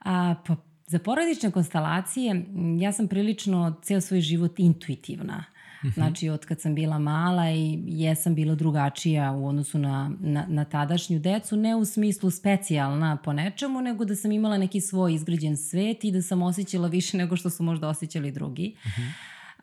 A, 0.00 0.34
pa 0.46 0.56
Za 0.92 0.98
porodične 0.98 1.50
konstelacije 1.50 2.44
ja 2.80 2.92
sam 2.92 3.08
prilično 3.08 3.74
ceo 3.82 4.00
svoj 4.00 4.20
život 4.20 4.58
intuitivna. 4.58 5.44
-hmm. 5.82 5.94
Znači, 5.94 6.28
od 6.28 6.44
kad 6.44 6.60
sam 6.60 6.74
bila 6.74 6.98
mala 6.98 7.50
i 7.50 7.82
jesam 7.86 8.34
bila 8.34 8.54
drugačija 8.54 9.32
u 9.32 9.48
odnosu 9.48 9.78
na, 9.78 10.12
na, 10.20 10.46
na 10.48 10.64
tadašnju 10.64 11.18
decu, 11.18 11.56
ne 11.56 11.76
u 11.76 11.84
smislu 11.84 12.30
specijalna 12.30 13.16
po 13.24 13.32
nečemu, 13.32 13.80
nego 13.80 14.04
da 14.04 14.16
sam 14.16 14.32
imala 14.32 14.58
neki 14.58 14.80
svoj 14.80 15.14
izgrađen 15.14 15.56
svet 15.56 16.04
i 16.04 16.12
da 16.12 16.22
sam 16.22 16.42
osjećala 16.42 16.88
više 16.88 17.16
nego 17.16 17.36
što 17.36 17.50
su 17.50 17.62
možda 17.62 17.88
osjećali 17.88 18.32
drugi. 18.32 18.76
-hmm. 18.84 19.10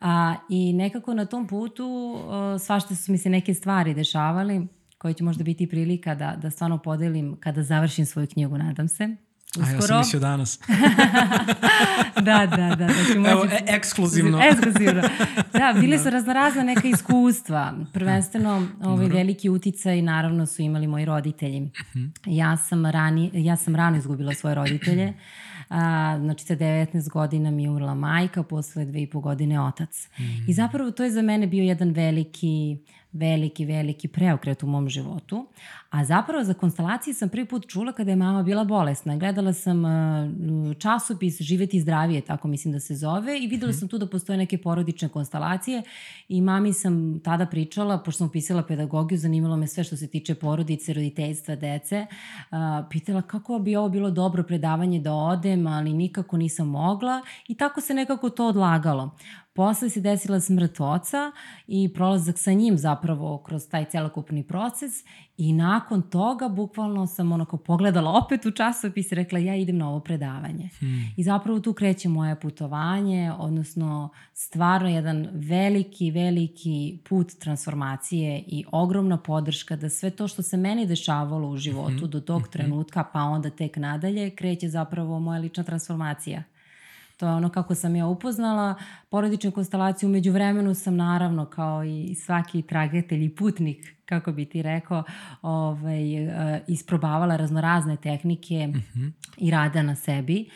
A, 0.00 0.34
I 0.48 0.72
nekako 0.72 1.14
na 1.14 1.26
tom 1.26 1.46
putu 1.46 2.18
svašta 2.60 2.96
su 2.96 3.12
mi 3.12 3.18
se 3.18 3.30
neke 3.30 3.54
stvari 3.54 3.94
dešavali 3.94 4.66
koje 4.98 5.14
će 5.14 5.24
možda 5.24 5.44
biti 5.44 5.68
prilika 5.68 6.14
da, 6.14 6.36
da 6.42 6.50
stvarno 6.50 6.78
podelim 6.78 7.36
kada 7.40 7.62
završim 7.62 8.06
svoju 8.06 8.26
knjigu, 8.26 8.58
nadam 8.58 8.88
se. 8.88 9.16
Uskoro. 9.58 9.72
A 9.72 9.74
ja 9.74 9.82
sam 9.82 9.98
mislio 9.98 10.20
danas. 10.20 10.58
da, 12.28 12.46
da, 12.46 12.76
da. 12.76 12.88
Znači, 12.92 13.18
možete... 13.18 13.30
Evo, 13.30 13.44
e 13.44 13.64
ekskluzivno. 13.66 14.40
ekskluzivno. 14.50 15.02
Da, 15.52 15.74
bili 15.80 15.98
su 15.98 16.10
razno 16.10 16.32
razna 16.32 16.62
neka 16.62 16.88
iskustva. 16.88 17.74
Prvenstveno, 17.92 18.68
ovaj 18.82 19.08
veliki 19.08 19.48
uticaj 19.48 20.02
naravno 20.02 20.46
su 20.46 20.62
imali 20.62 20.86
moji 20.86 21.04
roditelji. 21.04 21.60
Mhm. 21.60 22.04
Ja 22.26 22.56
sam, 22.56 22.86
rani, 22.86 23.30
ja 23.34 23.56
sam 23.56 23.76
rano 23.76 23.96
izgubila 23.96 24.34
svoje 24.34 24.54
roditelje. 24.54 25.14
A, 25.70 26.16
znači, 26.20 26.44
sa 26.44 26.56
19 26.56 27.08
godina 27.08 27.50
mi 27.50 27.62
je 27.62 27.70
umrla 27.70 27.94
majka, 27.94 28.42
posle 28.42 28.84
dve 28.84 29.02
i 29.02 29.06
po 29.06 29.20
godine 29.20 29.60
otac. 29.60 30.08
Mm. 30.18 30.50
I 30.50 30.52
zapravo 30.52 30.90
to 30.90 31.04
je 31.04 31.10
za 31.10 31.22
mene 31.22 31.46
bio 31.46 31.62
jedan 31.62 31.90
veliki 31.90 32.78
veliki, 33.12 33.64
veliki 33.64 34.08
preokret 34.08 34.62
u 34.62 34.66
mom 34.66 34.88
životu. 34.88 35.46
A 35.90 36.04
zapravo 36.04 36.44
za 36.44 36.54
konstelacije 36.54 37.14
sam 37.14 37.28
prvi 37.28 37.44
put 37.44 37.68
čula 37.68 37.92
kada 37.92 38.10
je 38.10 38.16
mama 38.16 38.42
bila 38.42 38.64
bolesna. 38.64 39.16
Gledala 39.16 39.52
sam 39.52 39.84
uh, 39.84 39.90
časopis 40.78 41.40
Živeti 41.40 41.80
zdravije, 41.80 42.20
tako 42.20 42.48
mislim 42.48 42.72
da 42.72 42.80
se 42.80 42.94
zove, 42.94 43.38
i 43.40 43.46
videla 43.46 43.72
sam 43.72 43.88
tu 43.88 43.98
da 43.98 44.06
postoje 44.06 44.36
neke 44.36 44.58
porodične 44.58 45.08
konstelacije 45.08 45.82
i 46.28 46.40
mami 46.40 46.72
sam 46.72 47.20
tada 47.20 47.46
pričala, 47.46 47.98
pošto 47.98 48.18
sam 48.18 48.26
upisala 48.26 48.62
pedagogiju, 48.62 49.18
zanimalo 49.18 49.56
me 49.56 49.66
sve 49.66 49.84
što 49.84 49.96
se 49.96 50.06
tiče 50.06 50.34
porodice, 50.34 50.92
roditeljstva, 50.92 51.56
dece. 51.56 52.06
Uh, 52.50 52.58
pitala 52.90 53.22
kako 53.22 53.58
bi 53.58 53.76
ovo 53.76 53.88
bilo 53.88 54.10
dobro 54.10 54.42
predavanje 54.42 55.00
da 55.00 55.12
odem, 55.12 55.66
ali 55.66 55.92
nikako 55.92 56.36
nisam 56.36 56.68
mogla 56.68 57.22
i 57.48 57.54
tako 57.54 57.80
se 57.80 57.94
nekako 57.94 58.30
to 58.30 58.46
odlagalo. 58.46 59.16
Posle 59.60 59.90
se 59.90 60.00
desila 60.00 60.40
smrt 60.40 60.80
oca 60.80 61.32
i 61.66 61.92
prolazak 61.94 62.38
sa 62.38 62.52
njim 62.52 62.78
zapravo 62.78 63.38
kroz 63.38 63.68
taj 63.68 63.84
celokupni 63.84 64.42
proces 64.42 64.92
i 65.36 65.52
nakon 65.52 66.02
toga 66.02 66.48
bukvalno 66.48 67.06
sam 67.06 67.32
onako 67.32 67.56
pogledala 67.56 68.10
opet 68.24 68.46
u 68.46 68.50
časopis 68.50 69.12
i 69.12 69.14
rekla 69.14 69.38
ja 69.38 69.56
idem 69.56 69.78
na 69.78 69.88
ovo 69.88 70.00
predavanje. 70.00 70.68
Hmm. 70.78 71.14
I 71.16 71.22
zapravo 71.22 71.60
tu 71.60 71.72
kreće 71.72 72.08
moje 72.08 72.40
putovanje, 72.40 73.32
odnosno 73.38 74.08
stvarno 74.34 74.88
jedan 74.88 75.28
veliki, 75.32 76.10
veliki 76.10 76.98
put 77.08 77.32
transformacije 77.38 78.44
i 78.46 78.64
ogromna 78.72 79.16
podrška 79.16 79.76
da 79.76 79.88
sve 79.88 80.10
to 80.10 80.28
što 80.28 80.42
se 80.42 80.56
meni 80.56 80.86
dešavalo 80.86 81.48
u 81.48 81.56
životu 81.56 81.98
hmm. 81.98 82.10
do 82.10 82.20
tog 82.20 82.42
hmm. 82.42 82.50
trenutka 82.50 83.04
pa 83.12 83.22
onda 83.22 83.50
tek 83.50 83.76
nadalje 83.76 84.30
kreće 84.30 84.68
zapravo 84.68 85.18
moja 85.18 85.40
lična 85.40 85.64
transformacija. 85.64 86.42
To 87.20 87.26
je 87.26 87.32
ono 87.32 87.48
kako 87.48 87.74
sam 87.74 87.96
ja 87.96 88.06
upoznala 88.06 88.74
porodičnu 89.08 89.50
konstelaciju. 89.50 90.08
Umeđu 90.08 90.32
vremenu 90.32 90.74
sam 90.74 90.96
naravno 90.96 91.46
kao 91.46 91.84
i 91.84 92.14
svaki 92.14 92.62
tragetelj 92.62 93.24
i 93.24 93.34
putnik 93.34 93.99
kako 94.10 94.32
bi 94.32 94.44
ti 94.44 94.62
rekao, 94.62 95.02
ovaj, 95.42 96.26
uh, 96.26 96.32
isprobavala 96.68 97.36
raznorazne 97.36 97.96
tehnike 97.96 98.66
uh 98.68 98.76
mhm. 98.76 99.00
-huh. 99.00 99.12
i 99.36 99.50
rada 99.50 99.82
na 99.82 99.96
sebi. 99.96 100.50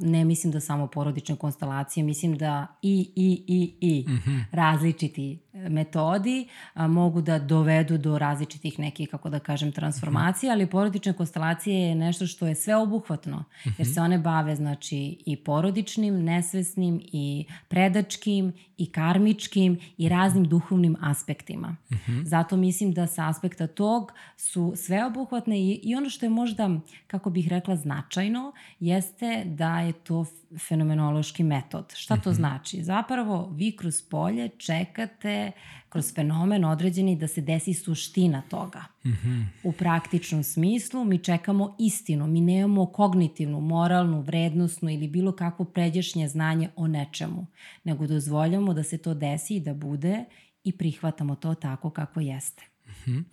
Ne 0.00 0.24
mislim 0.24 0.52
da 0.52 0.60
samo 0.60 0.86
porodične 0.86 1.36
konstelacije, 1.36 2.04
mislim 2.04 2.38
da 2.38 2.66
i, 2.82 3.10
i, 3.16 3.42
i, 3.46 3.74
i 3.80 4.04
uh 4.06 4.12
mhm. 4.12 4.30
-huh. 4.30 4.44
različiti 4.52 5.38
metodi 5.68 6.48
a, 6.74 6.86
mogu 6.86 7.20
da 7.20 7.38
dovedu 7.38 7.98
do 7.98 8.18
različitih 8.18 8.78
nekih, 8.78 9.08
kako 9.08 9.30
da 9.30 9.38
kažem, 9.38 9.72
transformacija, 9.72 10.52
ali 10.52 10.66
porodične 10.66 11.12
konstelacije 11.12 11.80
je 11.80 11.94
nešto 11.94 12.26
što 12.26 12.46
je 12.46 12.54
sve 12.54 12.76
obuhvatno, 12.76 13.44
jer 13.78 13.88
se 13.94 14.00
one 14.00 14.18
bave, 14.18 14.56
znači, 14.56 15.18
i 15.26 15.36
porodičnim, 15.36 16.24
nesvesnim, 16.24 17.00
i 17.12 17.44
predačkim, 17.68 18.52
i 18.78 18.86
karmičkim, 18.86 19.78
i 19.96 20.08
raznim 20.08 20.44
duhovnim 20.44 20.96
aspektima. 21.00 21.76
Zato 22.24 22.56
mislim 22.56 22.92
da 22.92 23.06
sa 23.06 23.28
aspekta 23.28 23.66
tog 23.66 24.12
su 24.36 24.72
sve 24.76 25.04
obuhvatne 25.04 25.60
i, 25.60 25.80
i 25.82 25.94
ono 25.94 26.10
što 26.10 26.26
je 26.26 26.30
možda, 26.30 26.80
kako 27.06 27.30
bih 27.30 27.48
rekla, 27.48 27.76
značajno, 27.76 28.52
jeste 28.80 29.42
da 29.46 29.80
je 29.80 29.92
to 29.92 30.24
fenomenološki 30.68 31.44
metod. 31.44 31.92
Šta 31.96 32.16
to 32.16 32.32
znači? 32.32 32.82
Zapravo 32.82 33.52
vi 33.54 33.76
kroz 33.76 34.02
polje 34.02 34.48
čekate 34.48 35.52
kroz 35.88 36.14
fenomen 36.14 36.64
određeni 36.64 37.16
da 37.16 37.28
se 37.28 37.40
desi 37.40 37.74
suština 37.74 38.42
toga. 38.48 38.84
Mm 39.04 39.08
-hmm. 39.10 39.44
U 39.64 39.72
praktičnom 39.72 40.42
smislu 40.42 41.04
mi 41.04 41.18
čekamo 41.18 41.76
istinu, 41.78 42.26
mi 42.26 42.40
nemamo 42.40 42.86
kognitivnu, 42.86 43.60
moralnu, 43.60 44.20
vrednostnu 44.20 44.90
ili 44.90 45.08
bilo 45.08 45.32
kakvo 45.32 45.64
pređešnje 45.64 46.28
znanje 46.28 46.68
o 46.76 46.86
nečemu, 46.86 47.46
nego 47.84 48.06
dozvoljamo 48.06 48.74
da 48.74 48.82
se 48.82 48.98
to 48.98 49.14
desi 49.14 49.56
i 49.56 49.60
da 49.60 49.74
bude 49.74 50.24
i 50.64 50.72
prihvatamo 50.72 51.34
to 51.34 51.54
tako 51.54 51.90
kako 51.90 52.20
jeste. 52.20 52.62
-hmm. 53.06 53.24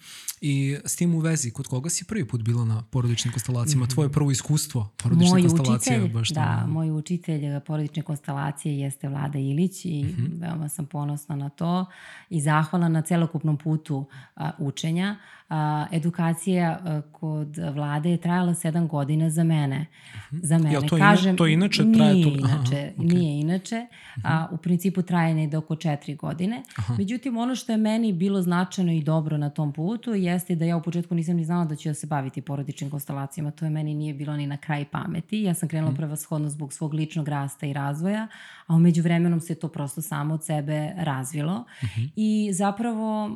I 0.41 0.78
s 0.86 0.95
tim 0.95 1.15
u 1.15 1.19
vezi, 1.19 1.51
kod 1.51 1.67
koga 1.67 1.89
si 1.89 2.06
prvi 2.06 2.28
put 2.28 2.41
bila 2.41 2.65
na 2.65 2.84
porodičnim 2.91 3.32
konstelacijama? 3.32 3.86
Mm 3.86 3.88
-hmm. 3.88 3.93
Tvoje 3.93 4.12
prvo 4.12 4.32
iskustvo 4.32 4.89
porodične 5.04 5.30
moj 5.30 5.41
konstelacije? 5.41 5.97
Učitelj, 5.97 6.13
baš 6.13 6.30
da, 6.30 6.60
tamo. 6.60 6.73
moj 6.73 6.91
učitelj 6.91 7.60
porodične 7.60 8.04
konstelacije 8.04 8.80
jeste 8.80 9.10
Vlada 9.10 9.39
Ilić 9.39 9.86
i 9.86 10.04
mm 10.04 10.08
-hmm. 10.08 10.41
veoma 10.41 10.69
sam 10.69 10.86
ponosna 10.86 11.36
na 11.36 11.49
to 11.49 11.86
i 12.30 12.41
zahvala 12.41 12.89
na 12.89 13.01
celokupnom 13.01 13.58
putu 13.58 14.06
a, 14.36 14.51
učenja 14.60 15.15
a, 15.49 15.86
edukacija 15.91 16.80
a, 16.84 17.01
kod 17.12 17.58
vlade 17.73 18.12
je 18.12 18.17
trajala 18.17 18.54
sedam 18.54 18.88
godina 18.88 19.30
za 19.30 19.43
mene. 19.43 19.86
Za 20.32 20.58
mene. 20.58 20.73
Ja, 20.73 20.82
to, 20.82 20.97
Kažem, 20.97 21.30
ina, 21.30 21.38
to 21.38 21.47
inače 21.47 21.84
traje 21.95 22.13
nije 22.13 22.23
to? 22.23 22.30
Inače, 22.30 22.75
Aha, 22.75 22.93
okay. 22.97 23.13
Nije 23.13 23.39
inače. 23.39 23.88
A, 24.23 24.47
u 24.51 24.58
principu 24.58 25.01
traje 25.01 25.36
negde 25.36 25.58
oko 25.58 25.75
četiri 25.75 26.15
godine. 26.15 26.63
Aha. 26.75 26.95
Međutim, 26.97 27.38
ono 27.38 27.56
što 27.56 27.71
je 27.71 27.78
meni 27.78 28.13
bilo 28.13 28.41
značajno 28.41 28.91
i 28.91 29.04
dobro 29.04 29.38
na 29.38 29.49
tom 29.56 29.74
putu 29.74 30.13
jeste 30.13 30.56
da 30.56 30.65
ja 30.65 30.78
u 30.78 30.82
početku 30.82 31.15
nisam 31.15 31.36
ni 31.36 31.46
znala 31.46 31.65
da 31.65 31.76
ću 31.76 31.89
da 31.89 31.94
se 31.94 32.08
baviti 32.08 32.41
porodičnim 32.41 32.89
konstelacijama. 32.89 33.52
To 33.52 33.65
je 33.65 33.72
meni 33.72 33.94
nije 33.94 34.13
bilo 34.13 34.38
ni 34.38 34.48
na 34.48 34.58
kraj 34.58 34.86
pameti. 34.86 35.41
Ja 35.41 35.54
sam 35.54 35.70
krenula 35.70 35.91
hmm. 35.91 35.98
prevashodno 35.98 36.50
zbog 36.50 36.74
svog 36.74 36.94
ličnog 36.94 37.28
rasta 37.28 37.65
i 37.65 37.74
razvoja, 37.74 38.28
a 38.68 38.76
umeđu 38.76 39.02
vremenom 39.02 39.39
se 39.39 39.56
to 39.56 39.68
prosto 39.68 40.02
samo 40.02 40.34
od 40.34 40.46
sebe 40.46 40.91
razvilo. 40.98 41.65
Uh 41.84 41.89
-huh. 41.89 42.10
I 42.15 42.54
zapravo 42.54 43.30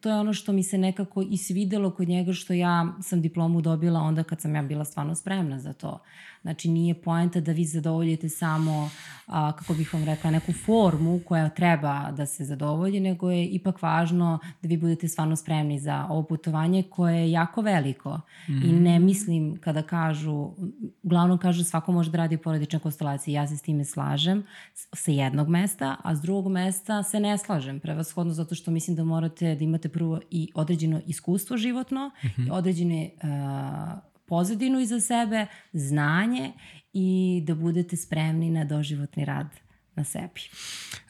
to 0.00 0.08
je 0.08 0.14
ono 0.14 0.32
što 0.32 0.52
mi 0.52 0.62
se 0.62 0.78
ne 0.78 0.92
nekako 0.92 1.22
i 1.22 1.36
svidelo 1.36 1.90
kod 1.90 2.08
njega 2.08 2.32
što 2.32 2.52
ja 2.52 2.94
sam 3.00 3.20
diplomu 3.20 3.60
dobila 3.60 4.00
onda 4.00 4.24
kad 4.24 4.40
sam 4.40 4.54
ja 4.54 4.62
bila 4.62 4.84
stvarno 4.84 5.14
spremna 5.14 5.58
za 5.58 5.72
to. 5.72 5.98
Znači 6.42 6.70
nije 6.70 6.94
poenta 6.94 7.40
da 7.40 7.52
vi 7.52 7.64
zadovoljite 7.64 8.28
samo, 8.28 8.90
a, 9.26 9.52
kako 9.52 9.74
bih 9.74 9.94
vam 9.94 10.04
rekla, 10.04 10.30
neku 10.30 10.52
formu 10.52 11.20
koja 11.26 11.48
treba 11.48 12.10
da 12.10 12.26
se 12.26 12.44
zadovolji, 12.44 13.00
nego 13.00 13.30
je 13.30 13.46
ipak 13.46 13.82
važno 13.82 14.38
da 14.62 14.68
vi 14.68 14.76
budete 14.76 15.08
stvarno 15.08 15.36
spremni 15.36 15.78
za 15.78 16.06
ovo 16.10 16.22
putovanje 16.22 16.82
koje 16.82 17.16
je 17.16 17.30
jako 17.30 17.60
veliko. 17.60 18.20
Mm 18.48 18.52
-hmm. 18.52 18.64
I 18.64 18.72
mhm. 18.72 18.82
ne 18.82 18.98
mislim 18.98 19.56
kada 19.60 19.82
kažu, 19.82 20.50
uglavnom 21.02 21.38
kažu 21.38 21.64
svako 21.64 21.92
može 21.92 22.10
da 22.10 22.18
radi 22.18 22.36
porodične 22.36 22.78
konstelacije, 22.78 23.34
ja 23.34 23.46
se 23.46 23.56
s 23.56 23.62
time 23.62 23.84
slažem 23.84 24.46
sa 24.74 25.10
jednog 25.10 25.48
mesta, 25.48 25.96
a 26.04 26.16
s 26.16 26.20
drugog 26.20 26.52
mesta 26.52 27.02
se 27.02 27.20
ne 27.20 27.38
slažem, 27.38 27.80
prevashodno 27.80 28.32
zato 28.32 28.54
što 28.54 28.70
mislim 28.70 28.96
da 28.96 29.04
morate 29.04 29.54
da 29.54 29.64
imate 29.64 29.88
prvo 29.88 30.20
i 30.30 30.48
određeno 30.54 31.00
iskustvo 31.06 31.56
životno, 31.56 32.08
mm 32.08 32.26
-hmm. 32.26 32.46
i 32.46 32.50
određene 32.50 33.10
uh, 33.22 34.11
pozadinu 34.26 34.80
iza 34.80 35.00
sebe, 35.00 35.46
znanje 35.72 36.52
i 36.92 37.42
da 37.46 37.54
budete 37.54 37.96
spremni 37.96 38.50
na 38.50 38.64
doživotni 38.64 39.24
rad 39.24 39.46
na 39.96 40.04
sebi. 40.04 40.40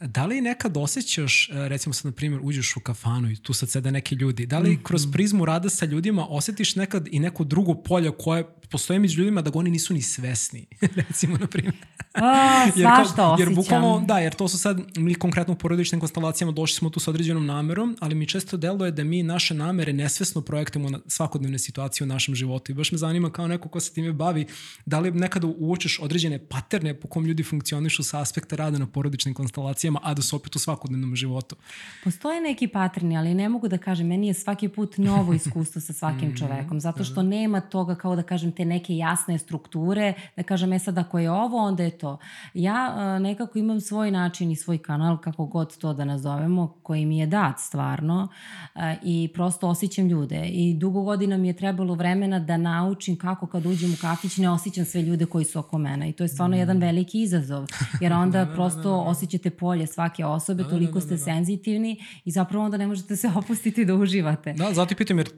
Da 0.00 0.26
li 0.26 0.40
nekad 0.40 0.76
osjećaš, 0.76 1.50
e, 1.50 1.68
recimo 1.68 1.92
sad 1.92 2.04
na 2.06 2.12
primjer 2.12 2.40
uđeš 2.44 2.76
u 2.76 2.80
kafanu 2.80 3.30
i 3.30 3.36
tu 3.36 3.54
sad 3.54 3.70
sede 3.70 3.90
neki 3.90 4.14
ljudi, 4.14 4.46
da 4.46 4.58
li 4.58 4.70
mm 4.70 4.76
-hmm. 4.76 4.82
kroz 4.82 5.12
prizmu 5.12 5.44
rada 5.44 5.70
sa 5.70 5.86
ljudima 5.86 6.26
osjetiš 6.28 6.76
nekad 6.76 7.08
i 7.10 7.18
neko 7.18 7.44
drugo 7.44 7.74
polje 7.74 8.10
koje 8.18 8.44
postoje 8.70 8.98
među 8.98 9.18
ljudima 9.18 9.42
da 9.42 9.50
ga 9.50 9.58
oni 9.58 9.70
nisu 9.70 9.94
ni 9.94 10.02
svesni, 10.02 10.66
recimo 11.08 11.36
na 11.36 11.46
primjer. 11.46 11.74
A, 12.14 12.66
svašta 12.80 13.28
osjećam. 13.28 13.38
Jer 13.38 13.56
bukvalno, 13.56 14.04
da, 14.06 14.18
jer 14.18 14.34
to 14.34 14.48
su 14.48 14.58
sad, 14.58 14.80
mi 14.96 15.14
konkretno 15.14 15.54
u 15.54 15.56
porodičnim 15.56 16.00
konstelacijama 16.00 16.52
došli 16.52 16.76
smo 16.76 16.90
tu 16.90 17.00
sa 17.00 17.10
određenom 17.10 17.46
namerom, 17.46 17.96
ali 18.00 18.14
mi 18.14 18.28
često 18.28 18.56
deluje 18.56 18.90
da 18.90 19.04
mi 19.04 19.22
naše 19.22 19.54
namere 19.54 19.92
nesvesno 19.92 20.40
projektujemo 20.40 20.90
na 20.90 21.00
svakodnevne 21.06 21.58
situacije 21.58 22.04
u 22.04 22.08
našem 22.08 22.34
životu 22.34 22.72
i 22.72 22.74
baš 22.74 22.92
me 22.92 22.98
zanima 22.98 23.30
kao 23.30 23.48
neko 23.48 23.68
ko 23.68 23.80
se 23.80 23.92
time 23.92 24.12
bavi, 24.12 24.46
da 24.86 25.00
li 25.00 25.10
nekada 25.10 25.46
uočeš 25.46 25.98
određene 26.00 26.38
paterne 26.48 27.00
po 27.00 27.08
kom 27.08 27.26
ljudi 27.26 27.42
funkcionišu 27.42 28.02
sa 28.02 28.20
aspekta 28.20 28.56
rada 28.56 28.71
na 28.78 28.86
porodičnim 28.86 29.34
konstelacijama, 29.34 30.00
a 30.02 30.14
da 30.14 30.22
su 30.22 30.36
opet 30.36 30.56
u 30.56 30.58
svakodnevnom 30.58 31.16
životu. 31.16 31.56
Postoje 32.04 32.40
neki 32.40 32.68
paterni, 32.68 33.16
ali 33.16 33.34
ne 33.34 33.48
mogu 33.48 33.68
da 33.68 33.78
kažem, 33.78 34.06
meni 34.06 34.26
je 34.26 34.34
svaki 34.34 34.68
put 34.68 34.98
novo 34.98 35.32
iskustvo 35.32 35.80
sa 35.80 35.92
svakim 35.92 36.28
mm, 36.28 36.36
čovekom, 36.36 36.80
zato 36.80 37.04
što 37.04 37.22
nema 37.22 37.60
toga 37.60 37.94
kao 37.94 38.16
da 38.16 38.22
kažem 38.22 38.52
te 38.52 38.64
neke 38.64 38.96
jasne 38.96 39.38
strukture, 39.38 40.14
da 40.36 40.42
kažem, 40.42 40.72
e 40.72 40.78
sad 40.78 40.98
ako 40.98 41.18
je 41.18 41.30
ovo, 41.30 41.56
onda 41.56 41.82
je 41.82 41.98
to. 41.98 42.18
Ja 42.54 42.94
uh, 42.94 43.22
nekako 43.22 43.58
imam 43.58 43.80
svoj 43.80 44.10
način 44.10 44.50
i 44.50 44.56
svoj 44.56 44.78
kanal, 44.78 45.18
kako 45.18 45.46
god 45.46 45.76
to 45.76 45.92
da 45.92 46.04
nazovemo, 46.04 46.74
koji 46.82 47.06
mi 47.06 47.18
je 47.18 47.26
dat 47.26 47.58
stvarno 47.58 48.28
uh, 48.74 48.82
i 49.02 49.30
prosto 49.34 49.68
osjećam 49.68 50.06
ljude 50.06 50.46
i 50.46 50.74
dugo 50.74 51.02
godina 51.02 51.36
mi 51.36 51.48
je 51.48 51.56
trebalo 51.56 51.94
vremena 51.94 52.38
da 52.38 52.56
naučim 52.56 53.16
kako 53.16 53.46
kad 53.46 53.66
uđem 53.66 53.92
u 53.92 53.96
kafić 54.00 54.36
ne 54.36 54.50
osjećam 54.50 54.84
sve 54.84 55.02
ljude 55.02 55.26
koji 55.26 55.44
su 55.44 55.58
oko 55.58 55.78
mene 55.78 56.08
i 56.08 56.12
to 56.12 56.24
je 56.24 56.28
stvarno 56.28 56.56
mm. 56.56 56.58
jedan 56.58 56.78
veliki 56.78 57.22
izazov, 57.22 57.66
jer 58.00 58.12
onda 58.22 58.38
da, 58.38 58.44
da, 58.44 58.56
prosto 58.62 58.90
da, 58.90 58.96
da, 58.96 59.02
da. 59.02 59.10
osjećate 59.10 59.50
polje 59.50 59.86
svake 59.86 60.24
osobe, 60.24 60.62
da, 60.62 60.68
da 60.68 60.70
toliko 60.70 60.98
da, 60.98 61.04
da, 61.04 61.10
da, 61.10 61.16
ste 61.16 61.24
senzitivni 61.24 62.04
i 62.24 62.30
zapravo 62.30 62.64
onda 62.64 62.76
ne 62.76 62.86
možete 62.86 63.16
se 63.16 63.30
opustiti 63.40 63.84
da 63.84 63.94
uživate. 63.94 64.52
Da, 64.52 64.74
zato 64.74 64.94
pitam 64.94 65.18
jer 65.18 65.28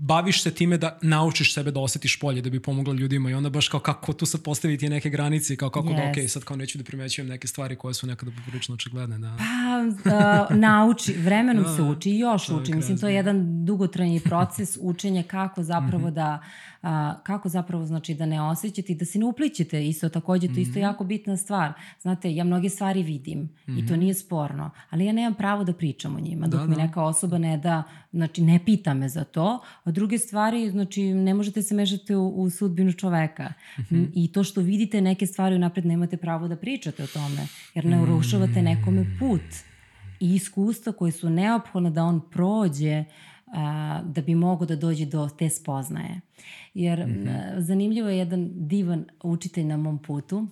baviš 0.00 0.42
se 0.42 0.50
time 0.50 0.78
da 0.78 0.98
naučiš 1.02 1.54
sebe 1.54 1.70
da 1.70 1.80
osetiš 1.80 2.20
bolje, 2.20 2.42
da 2.42 2.50
bi 2.50 2.60
pomogla 2.60 2.94
ljudima 2.94 3.30
i 3.30 3.34
onda 3.34 3.50
baš 3.50 3.68
kao 3.68 3.80
kako 3.80 4.12
tu 4.12 4.26
sad 4.26 4.42
postaviti 4.42 4.88
neke 4.88 5.10
granice 5.10 5.56
kao 5.56 5.70
kako 5.70 5.88
yes. 5.88 5.96
da 5.96 6.22
ok, 6.22 6.30
sad 6.30 6.44
kao 6.44 6.56
neću 6.56 6.78
da 6.78 6.84
primećujem 6.84 7.28
neke 7.28 7.48
stvari 7.48 7.76
koje 7.76 7.94
su 7.94 8.06
nekada 8.06 8.32
poprilično 8.36 8.74
očigledne. 8.74 9.18
Da. 9.18 9.36
Pa, 9.38 10.50
uh, 10.50 10.56
nauči, 10.56 11.12
vremenom 11.12 11.64
da, 11.64 11.76
se 11.76 11.82
uči 11.82 12.10
i 12.10 12.18
još 12.18 12.48
uči. 12.48 12.74
Mislim, 12.74 12.98
to 12.98 13.08
je 13.08 13.14
jedan 13.14 13.64
dugotrajni 13.64 14.20
proces 14.20 14.78
učenja 14.80 15.22
kako 15.22 15.62
zapravo 15.62 16.08
mm 16.08 16.10
-hmm. 16.10 16.14
da 16.14 16.42
a, 16.82 17.14
kako 17.22 17.48
zapravo 17.48 17.86
znači 17.86 18.14
da 18.14 18.26
ne 18.26 18.42
osjećate 18.42 18.92
i 18.92 18.96
da 18.96 19.04
se 19.04 19.18
ne 19.18 19.24
uplićete 19.24 19.88
isto 19.88 20.08
takođe, 20.08 20.46
to 20.46 20.52
mm 20.52 20.56
-hmm. 20.56 20.60
isto 20.60 20.72
mhm. 20.72 20.80
jako 20.80 21.04
bitna 21.04 21.36
stvar. 21.36 21.72
Znate, 22.00 22.34
ja 22.34 22.44
mnoge 22.44 22.68
stvari 22.68 23.02
vidim 23.02 23.38
mm 23.38 23.50
-hmm. 23.66 23.84
i 23.84 23.86
to 23.86 23.92
mhm. 23.92 24.00
nije 24.00 24.14
sporno, 24.14 24.70
ali 24.90 25.04
ja 25.04 25.12
nemam 25.12 25.34
pravo 25.34 25.64
da 25.64 25.72
pričam 25.72 26.16
o 26.16 26.20
njima, 26.20 26.46
dok 26.46 26.60
da, 26.60 26.66
mi 26.66 26.76
da. 26.76 26.82
neka 26.82 27.02
osoba 27.02 27.38
ne 27.38 27.56
da, 27.56 27.82
znači 28.12 28.42
ne 28.42 28.60
pita 28.64 28.94
me 28.94 29.08
za 29.08 29.24
to, 29.24 29.60
a 29.84 29.90
druge 29.90 30.18
stvari, 30.18 30.70
znači 30.70 31.02
ne 31.02 31.34
možete 31.34 31.62
se 31.62 31.74
mešati 31.74 32.14
u, 32.14 32.28
u 32.28 32.50
sudbinu 32.50 32.92
čoveka 32.92 33.52
mm 33.78 33.82
-hmm. 33.82 34.10
i 34.14 34.32
to 34.32 34.44
što 34.44 34.60
vidite 34.60 35.00
neke 35.00 35.26
stvari 35.26 35.56
unapred 35.56 35.86
nemate 35.86 36.16
pravo 36.16 36.48
da 36.48 36.56
pričate 36.56 37.02
o 37.02 37.06
tome, 37.06 37.46
jer 37.74 37.84
ne 37.84 38.02
urušavate 38.02 38.62
nekome 38.62 39.06
put 39.18 39.72
i 40.20 40.34
iskustva 40.34 40.92
koje 40.92 41.12
su 41.12 41.30
neophodne 41.30 41.90
da 41.90 42.04
on 42.04 42.20
prođe 42.30 43.04
a, 43.52 44.00
da 44.04 44.22
bi 44.22 44.34
mogo 44.34 44.66
da 44.66 44.76
dođe 44.76 45.06
do 45.06 45.28
te 45.38 45.48
spoznaje. 45.50 46.20
Jer 46.74 47.06
mm 47.06 47.10
-hmm. 47.10 47.60
zanimljivo 47.60 48.08
je 48.08 48.18
jedan 48.18 48.50
divan 48.54 49.04
učitelj 49.22 49.64
na 49.64 49.76
mom 49.76 49.98
putu, 49.98 50.48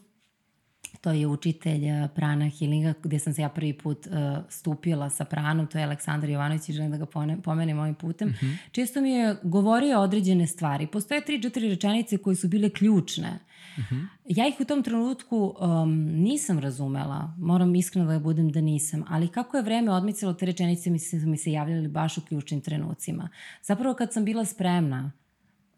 to 1.00 1.10
je 1.10 1.26
učitelj 1.26 1.82
prana 2.14 2.50
healinga 2.58 2.94
gde 3.02 3.18
sam 3.18 3.32
se 3.32 3.42
ja 3.42 3.48
prvi 3.48 3.72
put 3.72 4.06
uh, 4.06 4.12
stupila 4.48 5.10
sa 5.10 5.24
pranom, 5.24 5.66
to 5.66 5.78
je 5.78 5.84
Aleksandar 5.84 6.30
Jovanović 6.30 6.68
i 6.68 6.72
želim 6.72 6.90
da 6.90 6.96
ga 6.96 7.06
pomenem 7.42 7.78
ovim 7.78 7.94
putem. 7.94 8.28
Mm 8.28 8.32
-hmm. 8.32 8.56
Često 8.72 9.00
mi 9.00 9.10
je 9.10 9.36
govorio 9.42 10.00
određene 10.00 10.46
stvari. 10.46 10.86
Postoje 10.86 11.24
tri, 11.24 11.42
četiri 11.42 11.68
rečenice 11.68 12.18
koje 12.18 12.36
su 12.36 12.48
bile 12.48 12.70
ključne. 12.70 13.30
Mm 13.78 13.80
-hmm. 13.80 14.06
Ja 14.28 14.48
ih 14.48 14.54
u 14.60 14.64
tom 14.64 14.82
trenutku 14.82 15.54
um, 15.60 15.92
nisam 16.04 16.58
razumela, 16.58 17.34
moram 17.38 17.74
iskreno 17.74 18.12
da 18.12 18.18
budem 18.18 18.52
da 18.52 18.60
nisam, 18.60 19.04
ali 19.08 19.28
kako 19.28 19.56
je 19.56 19.62
vreme 19.62 19.92
odmicalo, 19.92 20.34
te 20.34 20.46
rečenice 20.46 20.90
mi 20.90 20.98
se, 20.98 21.16
mi 21.16 21.36
se 21.36 21.52
javljali 21.52 21.88
baš 21.88 22.18
u 22.18 22.20
ključnim 22.20 22.60
trenucima. 22.60 23.28
Zapravo 23.62 23.94
kad 23.94 24.12
sam 24.12 24.24
bila 24.24 24.44
spremna, 24.44 25.12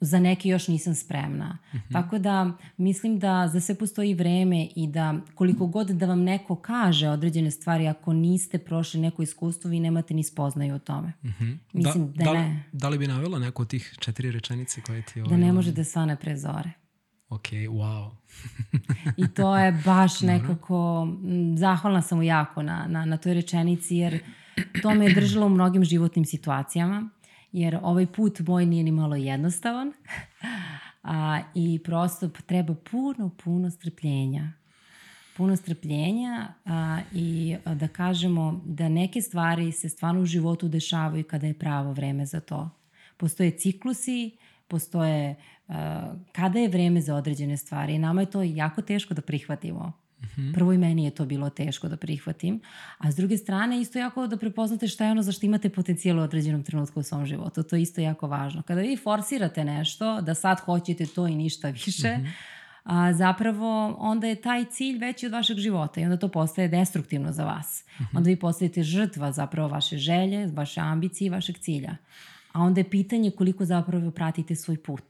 za 0.05 0.21
neke 0.21 0.49
još 0.49 0.69
nisam 0.69 0.95
spremna. 0.95 1.59
Mm 1.73 1.77
-hmm. 1.77 1.93
Tako 1.93 2.19
da 2.19 2.53
mislim 2.77 3.19
da 3.19 3.49
za 3.49 3.61
sve 3.61 3.75
postoji 3.75 4.15
vreme 4.15 4.69
i 4.77 4.87
da 4.87 5.15
koliko 5.35 5.67
god 5.67 5.87
da 5.87 6.07
vam 6.07 6.23
neko 6.23 6.57
kaže 6.57 7.09
određene 7.09 7.51
stvari, 7.51 7.89
ako 7.89 8.13
niste 8.13 8.59
prošli 8.59 9.01
neko 9.01 9.23
iskustvo, 9.23 9.71
vi 9.71 9.81
nemate 9.81 10.15
ni 10.15 10.25
spoznaju 10.25 10.75
o 10.75 10.79
tome. 10.79 11.13
Mm 11.23 11.29
-hmm. 11.29 11.59
Mislim 11.73 12.13
da, 12.13 12.25
da, 12.25 12.33
da 12.33 12.33
ne. 12.33 12.65
Da 12.73 12.89
li 12.89 12.99
bi 12.99 13.07
navela 13.07 13.39
neko 13.39 13.63
od 13.63 13.69
tih 13.69 13.95
četiri 13.99 14.31
rečenice 14.31 14.81
koje 14.81 15.03
ti... 15.03 15.21
Ovaj, 15.21 15.31
da 15.31 15.37
ne 15.37 15.53
može 15.53 15.73
da 15.73 15.85
svane 15.85 16.17
prezore. 16.17 16.71
Ok, 17.29 17.49
wow. 17.51 18.11
I 19.25 19.29
to 19.29 19.59
je 19.59 19.83
baš 19.85 20.21
nekako, 20.21 21.09
zahvalna 21.57 22.03
sam 22.03 22.19
mu 22.19 22.25
jako 22.25 22.63
na, 22.63 22.87
na, 22.89 23.05
na 23.05 23.17
toj 23.17 23.35
rečenici, 23.35 23.97
jer 23.97 24.19
to 24.83 24.95
me 24.95 25.05
je 25.05 25.15
držalo 25.15 25.47
u 25.47 25.49
mnogim 25.49 25.85
životnim 25.85 26.25
situacijama 26.25 27.11
jer 27.53 27.79
ovaj 27.83 28.07
put 28.07 28.41
moj 28.41 28.67
nije 28.67 28.85
ni 28.85 28.93
malo 28.93 29.17
jednostavan 29.17 29.93
a, 31.03 31.41
i 31.55 31.81
prosto 31.85 32.29
treba 32.47 32.75
puno, 32.91 33.31
puno 33.45 33.71
strpljenja. 33.71 34.53
Puno 35.37 35.57
strpljenja 35.57 36.55
a, 36.65 37.01
i 37.13 37.57
a, 37.65 37.75
da 37.75 37.89
kažemo 37.89 38.63
da 38.65 38.89
neke 38.89 39.23
stvari 39.23 39.73
se 39.73 39.89
stvarno 39.89 40.21
u 40.21 40.27
životu 40.27 40.69
dešavaju 40.69 41.25
kada 41.25 41.47
je 41.47 41.59
pravo 41.59 41.93
vreme 41.93 42.27
za 42.27 42.41
to. 42.41 42.71
Postoje 43.17 43.51
ciklusi, 43.51 44.37
postoje 44.69 45.35
a, 45.69 46.15
kada 46.33 46.59
je 46.59 46.69
vreme 46.69 47.01
za 47.01 47.15
određene 47.15 47.57
stvari 47.57 47.95
i 47.95 47.99
nama 47.99 48.21
je 48.21 48.31
to 48.31 48.43
jako 48.43 48.83
teško 48.83 49.15
da 49.15 49.23
prihvatimo. 49.23 50.02
-hmm. 50.23 50.53
Prvo 50.55 50.73
i 50.73 50.79
meni 50.79 51.05
je 51.05 51.11
to 51.11 51.27
bilo 51.27 51.51
teško 51.51 51.89
da 51.89 51.97
prihvatim, 51.97 52.61
a 52.99 53.13
s 53.13 53.17
druge 53.17 53.37
strane 53.37 53.81
isto 53.81 53.99
jako 53.99 54.27
da 54.27 54.37
prepoznate 54.37 54.89
šta 54.89 55.05
je 55.05 55.11
ono 55.11 55.23
za 55.23 55.33
što 55.33 55.47
imate 55.47 55.69
potencijal 55.69 56.19
u 56.19 56.23
određenom 56.23 56.63
trenutku 56.63 57.01
u 57.01 57.03
svom 57.03 57.27
životu. 57.27 57.63
To 57.63 57.77
je 57.77 57.83
isto 57.83 58.01
jako 58.01 58.29
važno. 58.29 58.63
Kada 58.63 58.81
vi 58.81 58.97
forsirate 58.97 59.65
nešto, 59.65 60.21
da 60.21 60.35
sad 60.35 60.61
hoćete 60.61 61.07
to 61.07 61.27
i 61.27 61.35
ništa 61.35 61.71
više, 61.71 62.17
mm 62.17 62.21
-hmm. 62.21 62.33
a, 62.85 63.13
zapravo 63.13 63.97
onda 63.99 64.27
je 64.27 64.35
taj 64.35 64.65
cilj 64.65 64.99
veći 64.99 65.27
od 65.27 65.33
vašeg 65.33 65.57
života 65.57 66.01
i 66.01 66.05
onda 66.05 66.17
to 66.17 66.29
postaje 66.29 66.69
destruktivno 66.69 67.33
za 67.33 67.45
vas. 67.45 67.85
Mm 67.85 68.03
-hmm. 68.03 68.17
Onda 68.17 68.29
vi 68.29 68.37
postajete 68.37 68.83
žrtva 68.83 69.33
zapravo 69.33 69.69
vaše 69.69 69.99
želje, 69.99 70.47
vaše 70.47 70.81
ambicije 70.81 71.27
i 71.27 71.31
vašeg 71.31 71.59
cilja. 71.59 71.97
A 72.53 72.61
onda 72.61 72.81
je 72.81 72.91
pitanje 72.91 73.31
koliko 73.31 73.65
zapravo 73.65 74.11
pratite 74.11 74.55
svoj 74.55 74.77
put 74.77 75.05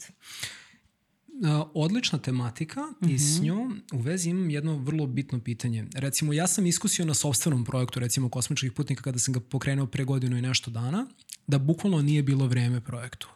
odlična 1.74 2.18
tematika 2.18 2.80
mm 2.80 2.94
-hmm. 3.00 3.14
i 3.14 3.18
s 3.18 3.36
mhm. 3.36 3.44
njom 3.44 3.82
u 3.92 3.98
vezi 3.98 4.30
imam 4.30 4.50
jedno 4.50 4.76
vrlo 4.76 5.06
bitno 5.06 5.40
pitanje. 5.40 5.86
Recimo, 5.94 6.32
ja 6.32 6.46
sam 6.46 6.66
iskusio 6.66 7.04
na 7.04 7.14
sobstvenom 7.14 7.64
projektu, 7.64 8.00
recimo 8.00 8.28
kosmičkih 8.28 8.72
putnika, 8.72 9.02
kada 9.02 9.18
sam 9.18 9.34
ga 9.34 9.40
pokrenuo 9.40 9.86
pre 9.86 10.04
godinu 10.04 10.36
i 10.36 10.42
nešto 10.42 10.70
dana, 10.70 11.06
da 11.46 11.58
bukvalno 11.58 12.02
nije 12.02 12.22
bilo 12.22 12.46
vreme 12.46 12.80
projektu. 12.80 13.28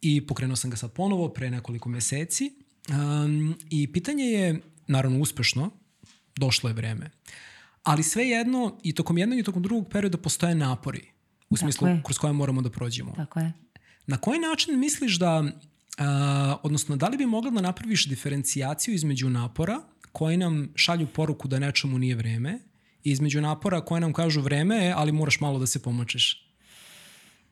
I 0.00 0.26
pokrenuo 0.26 0.56
sam 0.56 0.70
ga 0.70 0.76
sad 0.76 0.92
ponovo 0.92 1.28
pre 1.28 1.50
nekoliko 1.50 1.88
meseci 1.88 2.52
um, 2.88 3.54
i 3.70 3.92
pitanje 3.92 4.24
je, 4.24 4.60
naravno 4.86 5.18
uspešno, 5.18 5.70
došlo 6.36 6.70
je 6.70 6.74
vreme. 6.74 7.10
Ali 7.82 8.02
sve 8.02 8.28
jedno, 8.28 8.78
i 8.82 8.92
tokom 8.92 9.18
jednog 9.18 9.38
i 9.38 9.42
tokom 9.42 9.62
drugog 9.62 9.88
perioda 9.90 10.18
postoje 10.18 10.54
napori, 10.54 11.12
u 11.50 11.56
smislu 11.56 11.88
kroz 12.04 12.18
koje 12.18 12.32
moramo 12.32 12.62
da 12.62 12.70
prođemo. 12.70 13.12
Tako 13.16 13.40
je. 13.40 13.52
Na 14.06 14.16
koji 14.16 14.38
način 14.38 14.78
misliš 14.78 15.18
da 15.18 15.44
Uh, 15.98 16.04
odnosno, 16.62 16.96
da 16.96 17.08
li 17.08 17.16
bi 17.16 17.26
mogla 17.26 17.50
da 17.50 17.60
napraviš 17.60 18.06
diferencijaciju 18.08 18.94
između 18.94 19.30
napora 19.30 19.80
koji 20.12 20.36
nam 20.36 20.72
šalju 20.74 21.06
poruku 21.06 21.48
da 21.48 21.58
nečemu 21.58 21.98
nije 21.98 22.14
vreme 22.14 22.58
i 23.04 23.10
između 23.10 23.40
napora 23.40 23.80
koje 23.80 24.00
nam 24.00 24.12
kažu 24.12 24.40
vreme 24.40 24.76
je, 24.76 24.92
ali 24.96 25.12
moraš 25.12 25.40
malo 25.40 25.58
da 25.58 25.66
se 25.66 25.82
pomočeš? 25.82 26.51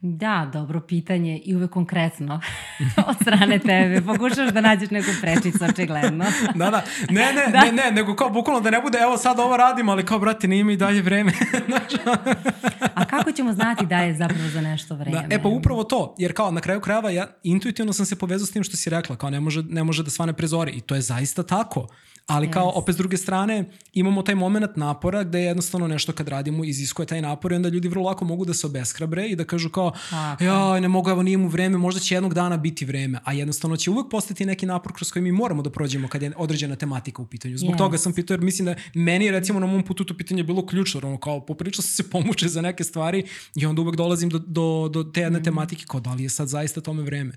Da, 0.03 0.51
dobro 0.53 0.81
pitanje 0.81 1.41
i 1.45 1.57
uvek 1.57 1.71
konkretno 1.71 2.41
od 3.09 3.17
strane 3.23 3.59
tebe. 3.59 4.01
Pokušaš 4.01 4.53
da 4.53 4.61
nađeš 4.61 4.91
neku 4.91 5.11
prečicu, 5.21 5.65
očigledno. 5.65 6.25
da, 6.55 6.71
da. 6.71 6.83
Ne, 7.11 7.33
ne, 7.33 7.53
da. 7.53 7.61
ne, 7.61 7.73
ne, 7.73 7.91
nego 7.91 8.17
kao 8.17 8.31
bukvalno 8.31 8.61
da 8.61 8.71
ne 8.71 8.81
bude, 8.81 8.99
evo 8.99 9.17
sad 9.17 9.39
ovo 9.39 9.57
radimo, 9.57 9.93
ali 9.93 10.07
kao, 10.07 10.19
brate, 10.19 10.49
nije 10.49 10.65
mi 10.65 10.77
dalje 10.77 11.03
vreme. 11.03 11.33
A 12.95 13.05
kako 13.05 13.33
ćemo 13.33 13.53
znati 13.53 13.87
da 13.87 13.99
je 13.99 14.15
zapravo 14.15 14.49
za 14.49 14.61
nešto 14.61 14.95
vreme? 14.95 15.27
Da, 15.29 15.35
e 15.35 15.43
pa 15.43 15.49
upravo 15.49 15.85
to, 15.85 16.15
jer 16.19 16.35
kao 16.35 16.51
na 16.51 16.61
kraju 16.61 16.81
krajeva 16.81 17.11
ja 17.11 17.27
intuitivno 17.43 17.93
sam 17.93 18.07
se 18.07 18.17
povezao 18.17 18.47
s 18.47 18.51
tim 18.51 18.63
što 18.63 18.77
si 18.77 18.91
rekla, 18.91 19.17
kao 19.17 19.31
ne 19.31 19.41
može, 19.41 19.63
ne 19.63 19.85
može 19.85 20.03
da 20.03 20.11
svane 20.11 20.33
prezori 20.33 20.73
i 20.73 20.81
to 20.81 20.95
je 20.95 21.01
zaista 21.01 21.43
tako. 21.43 21.89
Ali 22.31 22.51
kao 22.51 22.73
opet 22.75 22.95
s 22.95 22.99
druge 22.99 23.17
strane 23.17 23.65
imamo 23.93 24.23
taj 24.23 24.35
moment 24.35 24.77
napora 24.77 25.25
gde 25.25 25.41
jednostavno 25.41 25.89
nešto 25.89 26.13
kad 26.13 26.29
radimo 26.29 26.65
iziskuje 26.65 27.07
taj 27.07 27.23
napor 27.23 27.53
i 27.53 27.55
onda 27.55 27.69
ljudi 27.69 27.89
vrlo 27.89 28.05
lako 28.05 28.25
mogu 28.25 28.45
da 28.45 28.55
se 28.55 28.67
obeshrabre 28.67 29.29
i 29.29 29.37
da 29.37 29.45
kažu 29.45 29.71
kao 29.71 29.93
ja 30.41 30.81
ne 30.81 30.89
mogu, 30.89 31.11
evo 31.11 31.23
nije 31.23 31.39
mu 31.39 31.49
vreme, 31.49 31.79
možda 31.79 32.01
će 32.01 32.15
jednog 32.15 32.35
dana 32.35 32.57
biti 32.57 32.85
vreme, 32.85 33.19
a 33.25 33.33
jednostavno 33.33 33.77
će 33.77 33.91
uvek 33.91 34.07
postati 34.11 34.47
neki 34.47 34.67
napor 34.67 34.93
kroz 34.93 35.11
koji 35.13 35.23
mi 35.23 35.33
moramo 35.33 35.63
da 35.63 35.71
prođemo 35.71 36.09
kad 36.09 36.23
je 36.23 36.33
određena 36.37 36.77
tematika 36.77 37.23
u 37.23 37.27
pitanju. 37.27 37.59
Zbog 37.59 37.75
yes. 37.75 37.79
toga 37.79 37.99
sam 37.99 38.13
pitao 38.13 38.35
jer 38.35 38.41
mislim 38.41 38.67
da 38.67 38.75
meni 38.95 39.31
recimo 39.31 39.61
na 39.61 39.67
mom 39.67 39.83
putu 39.83 40.05
to 40.05 40.17
pitanje 40.17 40.41
je 40.41 40.45
bilo 40.45 40.67
ključno, 40.67 41.01
ono 41.05 41.19
kao 41.19 41.47
popričao 41.47 41.83
sam 41.83 41.91
se 41.91 42.11
pomuče 42.13 42.49
za 42.49 42.61
neke 42.61 42.85
stvari 42.85 43.25
i 43.55 43.67
onda 43.67 43.83
uvek 43.83 43.97
dolazim 43.97 44.31
do, 44.31 44.39
do, 44.39 44.89
do 44.89 45.05
te 45.05 45.21
jedne 45.21 45.39
mm. 45.39 45.45
tematike 45.45 45.85
kao 45.89 46.01
da 46.01 46.15
li 46.15 46.23
je 46.23 46.29
sad 46.29 46.49
zaista 46.49 46.81
tome 46.81 47.03
vreme. 47.03 47.33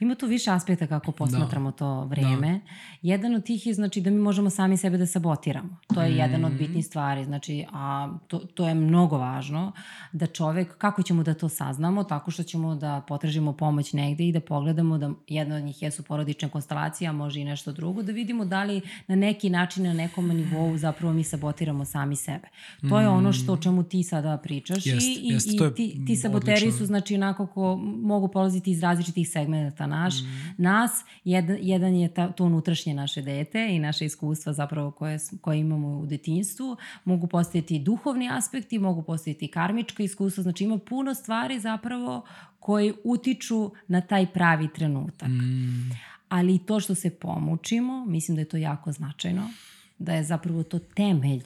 Ima 0.00 0.14
tu 0.14 0.26
više 0.26 0.50
aspekta 0.50 0.86
kako 0.86 1.12
posmatramo 1.12 1.70
da. 1.70 1.76
to 1.76 2.04
vreme. 2.04 2.52
Da. 2.52 2.72
Jedan 3.02 3.34
od 3.34 3.44
tih 3.44 3.66
je 3.66 3.74
znači 3.74 4.00
da 4.00 4.10
mi 4.10 4.18
možemo 4.18 4.37
možemo 4.38 4.50
sami 4.50 4.76
sebe 4.76 4.98
da 4.98 5.06
sabotiramo. 5.06 5.76
To 5.94 6.02
je 6.02 6.10
mm. 6.10 6.16
jedan 6.16 6.44
od 6.44 6.52
bitnih 6.52 6.86
stvari. 6.86 7.24
Znači, 7.24 7.64
a 7.72 8.08
to, 8.26 8.38
to 8.38 8.68
je 8.68 8.74
mnogo 8.74 9.18
važno 9.18 9.72
da 10.12 10.26
čovek, 10.26 10.78
kako 10.78 11.02
ćemo 11.02 11.22
da 11.22 11.34
to 11.34 11.48
saznamo? 11.48 12.04
Tako 12.04 12.30
što 12.30 12.42
ćemo 12.42 12.74
da 12.74 13.02
potražimo 13.08 13.52
pomoć 13.52 13.92
negde 13.92 14.28
i 14.28 14.32
da 14.32 14.40
pogledamo 14.40 14.98
da 14.98 15.10
jedna 15.28 15.56
od 15.56 15.62
njih 15.62 15.82
jesu 15.82 16.02
porodične 16.02 16.48
konstelacije, 16.48 17.08
a 17.08 17.12
može 17.12 17.40
i 17.40 17.44
nešto 17.44 17.72
drugo, 17.72 18.02
da 18.02 18.12
vidimo 18.12 18.44
da 18.44 18.62
li 18.64 18.80
na 19.06 19.16
neki 19.16 19.50
način, 19.50 19.84
na 19.84 19.92
nekom 19.92 20.28
nivou 20.28 20.76
zapravo 20.76 21.12
mi 21.12 21.24
sabotiramo 21.24 21.84
sami 21.84 22.16
sebe. 22.16 22.48
To 22.88 23.00
je 23.00 23.08
ono 23.08 23.32
što 23.32 23.52
o 23.52 23.56
čemu 23.56 23.82
ti 23.82 24.02
sada 24.02 24.36
pričaš 24.36 24.86
jest, 24.86 25.06
i, 25.06 25.20
jest, 25.22 25.46
i, 25.46 25.56
i 25.56 25.74
ti, 25.74 26.04
ti 26.06 26.16
saboteri 26.16 26.56
odlično. 26.56 26.78
su 26.78 26.86
znači 26.86 27.14
onako 27.14 27.46
ko 27.46 27.76
mogu 28.02 28.28
polaziti 28.28 28.70
iz 28.70 28.82
različitih 28.82 29.28
segmenta 29.28 29.86
naš, 29.86 30.14
mm. 30.20 30.62
nas, 30.62 31.04
jedan, 31.24 31.56
jedan 31.60 31.94
je 31.94 32.08
ta, 32.14 32.32
to 32.32 32.44
unutrašnje 32.44 32.94
naše 32.94 33.22
dete 33.22 33.68
i 33.70 33.78
naše 33.78 34.04
iskustvo 34.04 34.17
iskustva 34.18 34.52
zapravo 34.52 34.90
koje, 34.90 35.18
koje 35.40 35.60
imamo 35.60 35.88
u 35.88 36.06
detinjstvu, 36.06 36.76
mogu 37.04 37.26
postojiti 37.26 37.78
duhovni 37.78 38.28
aspekti, 38.32 38.78
mogu 38.78 39.02
postojiti 39.02 39.48
karmička 39.48 40.02
iskustva, 40.02 40.42
znači 40.42 40.64
ima 40.64 40.78
puno 40.78 41.14
stvari 41.14 41.60
zapravo 41.60 42.24
koji 42.60 42.92
utiču 43.04 43.70
na 43.88 44.00
taj 44.00 44.26
pravi 44.26 44.68
trenutak. 44.74 45.28
Mm. 45.28 45.90
Ali 46.28 46.58
to 46.58 46.80
što 46.80 46.94
se 46.94 47.10
pomučimo, 47.10 48.04
mislim 48.04 48.34
da 48.34 48.40
je 48.40 48.48
to 48.48 48.56
jako 48.56 48.92
značajno, 48.92 49.50
da 49.98 50.14
je 50.14 50.24
zapravo 50.24 50.62
to 50.62 50.78
temelj 50.78 51.42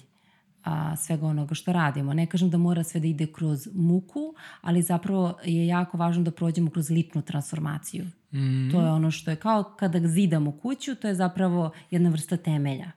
a, 0.64 0.96
svega 0.96 1.26
onoga 1.26 1.54
što 1.54 1.72
radimo. 1.72 2.14
Ne 2.14 2.26
kažem 2.26 2.50
da 2.50 2.58
mora 2.58 2.84
sve 2.84 3.00
da 3.00 3.06
ide 3.06 3.26
kroz 3.26 3.68
muku, 3.74 4.34
ali 4.60 4.82
zapravo 4.82 5.38
je 5.44 5.66
jako 5.66 5.96
važno 5.96 6.22
da 6.22 6.30
prođemo 6.30 6.70
kroz 6.70 6.90
ličnu 6.90 7.22
transformaciju. 7.22 8.06
Mm. 8.32 8.70
To 8.70 8.80
je 8.80 8.90
ono 8.90 9.10
što 9.10 9.30
je 9.30 9.36
kao 9.36 9.62
kada 9.78 9.98
zidamo 9.98 10.58
kuću, 10.58 10.94
to 10.94 11.08
je 11.08 11.14
zapravo 11.14 11.70
jedna 11.90 12.10
vrsta 12.10 12.36
temelja 12.36 12.90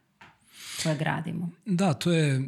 koje 0.85 0.97
gradimo. 0.97 1.49
Da, 1.65 1.93
to 1.93 2.11
je 2.11 2.39
uh, 2.39 2.45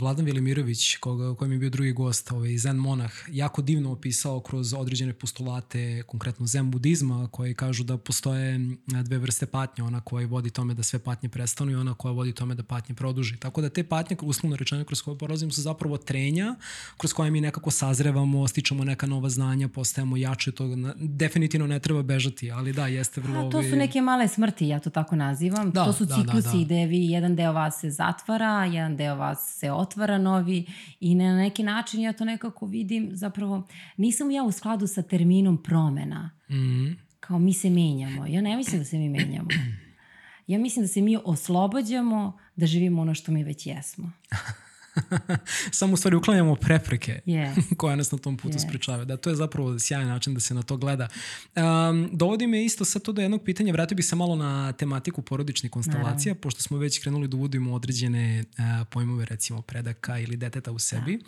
Vladan 0.00 0.24
Velimirović, 0.24 0.96
koga, 0.96 1.34
kojem 1.34 1.52
je 1.52 1.58
bio 1.58 1.70
drugi 1.70 1.92
gost, 1.92 2.32
ovaj 2.32 2.56
zen 2.56 2.76
monah, 2.76 3.12
jako 3.28 3.62
divno 3.62 3.92
opisao 3.92 4.40
kroz 4.40 4.74
određene 4.74 5.12
postulate, 5.12 6.02
konkretno 6.06 6.46
zen 6.46 6.70
budizma, 6.70 7.28
koji 7.32 7.54
kažu 7.54 7.84
da 7.84 7.98
postoje 7.98 8.60
dve 8.86 9.18
vrste 9.18 9.46
patnje, 9.46 9.84
ona 9.84 10.00
koja 10.00 10.26
vodi 10.26 10.50
tome 10.50 10.74
da 10.74 10.82
sve 10.82 10.98
patnje 10.98 11.28
prestanu 11.28 11.72
i 11.72 11.74
ona 11.74 11.94
koja 11.94 12.12
vodi 12.12 12.32
tome 12.32 12.54
da 12.54 12.62
patnje 12.62 12.94
produži. 12.94 13.36
Tako 13.36 13.60
da 13.60 13.68
te 13.68 13.84
patnje, 13.84 14.16
uslovno 14.22 14.56
rečeno, 14.56 14.84
kroz 14.84 15.02
koje 15.02 15.18
prolazimo 15.18 15.52
su 15.52 15.62
zapravo 15.62 15.96
trenja, 15.96 16.54
kroz 16.96 17.12
koje 17.12 17.30
mi 17.30 17.40
nekako 17.40 17.70
sazrevamo, 17.70 18.48
stičemo 18.48 18.84
neka 18.84 19.06
nova 19.06 19.28
znanja, 19.28 19.68
postajemo 19.68 20.16
jače, 20.16 20.52
to 20.52 20.64
definitivno 20.96 21.66
ne 21.66 21.78
treba 21.78 22.02
bežati, 22.02 22.50
ali 22.50 22.72
da, 22.72 22.86
jeste 22.86 23.20
vrlo... 23.20 23.48
A, 23.48 23.50
to 23.50 23.62
su 23.62 23.76
neke 23.76 24.00
male 24.00 24.28
smrti, 24.28 24.68
ja 24.68 24.78
to 24.78 24.90
tako 24.90 25.16
nazivam. 25.16 25.70
Da, 25.70 25.84
to 25.84 25.92
su 25.92 26.06
ciklusi 26.06 26.64
da, 26.64 26.74
da, 26.74 26.74
da 26.74 26.89
vi 26.90 27.10
jedan 27.10 27.36
deo 27.36 27.52
vas 27.52 27.80
se 27.80 27.90
zatvara, 27.90 28.64
jedan 28.64 28.96
deo 28.96 29.14
vas 29.14 29.58
se 29.58 29.72
otvara 29.72 30.18
novi 30.18 30.66
i 31.00 31.14
na 31.14 31.36
neki 31.36 31.62
način 31.62 32.00
ja 32.00 32.12
to 32.12 32.24
nekako 32.24 32.66
vidim, 32.66 33.08
zapravo 33.12 33.66
nisam 33.96 34.30
ja 34.30 34.42
u 34.42 34.52
skladu 34.52 34.86
sa 34.86 35.02
terminom 35.02 35.62
promena. 35.62 36.30
Mm. 36.50 36.96
Kao 37.20 37.38
mi 37.38 37.52
se 37.52 37.70
menjamo. 37.70 38.26
Ja 38.26 38.40
ne 38.40 38.56
mislim 38.56 38.80
da 38.80 38.84
se 38.84 38.98
mi 38.98 39.08
menjamo. 39.08 39.48
Ja 40.46 40.58
mislim 40.58 40.84
da 40.84 40.88
se 40.88 41.00
mi 41.00 41.18
oslobađamo 41.24 42.38
da 42.56 42.66
živimo 42.66 43.02
ono 43.02 43.14
što 43.14 43.32
mi 43.32 43.44
već 43.44 43.66
jesmo. 43.66 44.12
Samo 45.78 45.94
u 45.94 45.96
stvari 45.96 46.16
uklanjamo 46.16 46.54
prepreke 46.54 47.20
yes. 47.26 47.74
koje 47.78 47.96
nas 47.96 48.12
na 48.12 48.18
tom 48.18 48.36
putu 48.36 48.58
yes. 48.58 48.66
sprečavaju. 48.68 49.04
Da, 49.04 49.16
to 49.16 49.30
je 49.30 49.36
zapravo 49.36 49.78
sjajan 49.78 50.08
način 50.08 50.34
da 50.34 50.40
se 50.40 50.54
na 50.54 50.62
to 50.62 50.76
gleda. 50.76 51.08
Um, 51.56 52.10
dovodi 52.12 52.46
me 52.46 52.64
isto 52.64 52.84
sad 52.84 53.02
to 53.02 53.12
do 53.12 53.22
jednog 53.22 53.42
pitanja, 53.44 53.72
vratio 53.72 53.96
bih 53.96 54.06
se 54.06 54.16
malo 54.16 54.36
na 54.36 54.72
tematiku 54.72 55.22
porodičnih 55.22 55.72
konstalacija, 55.72 56.30
Naravno. 56.30 56.40
pošto 56.40 56.62
smo 56.62 56.78
već 56.78 56.98
krenuli 56.98 57.28
da 57.28 57.36
uvodimo 57.36 57.74
određene 57.74 58.40
uh, 58.40 58.86
pojmove, 58.90 59.24
recimo 59.24 59.62
predaka 59.62 60.18
ili 60.18 60.36
deteta 60.36 60.72
u 60.72 60.78
sebi. 60.78 61.18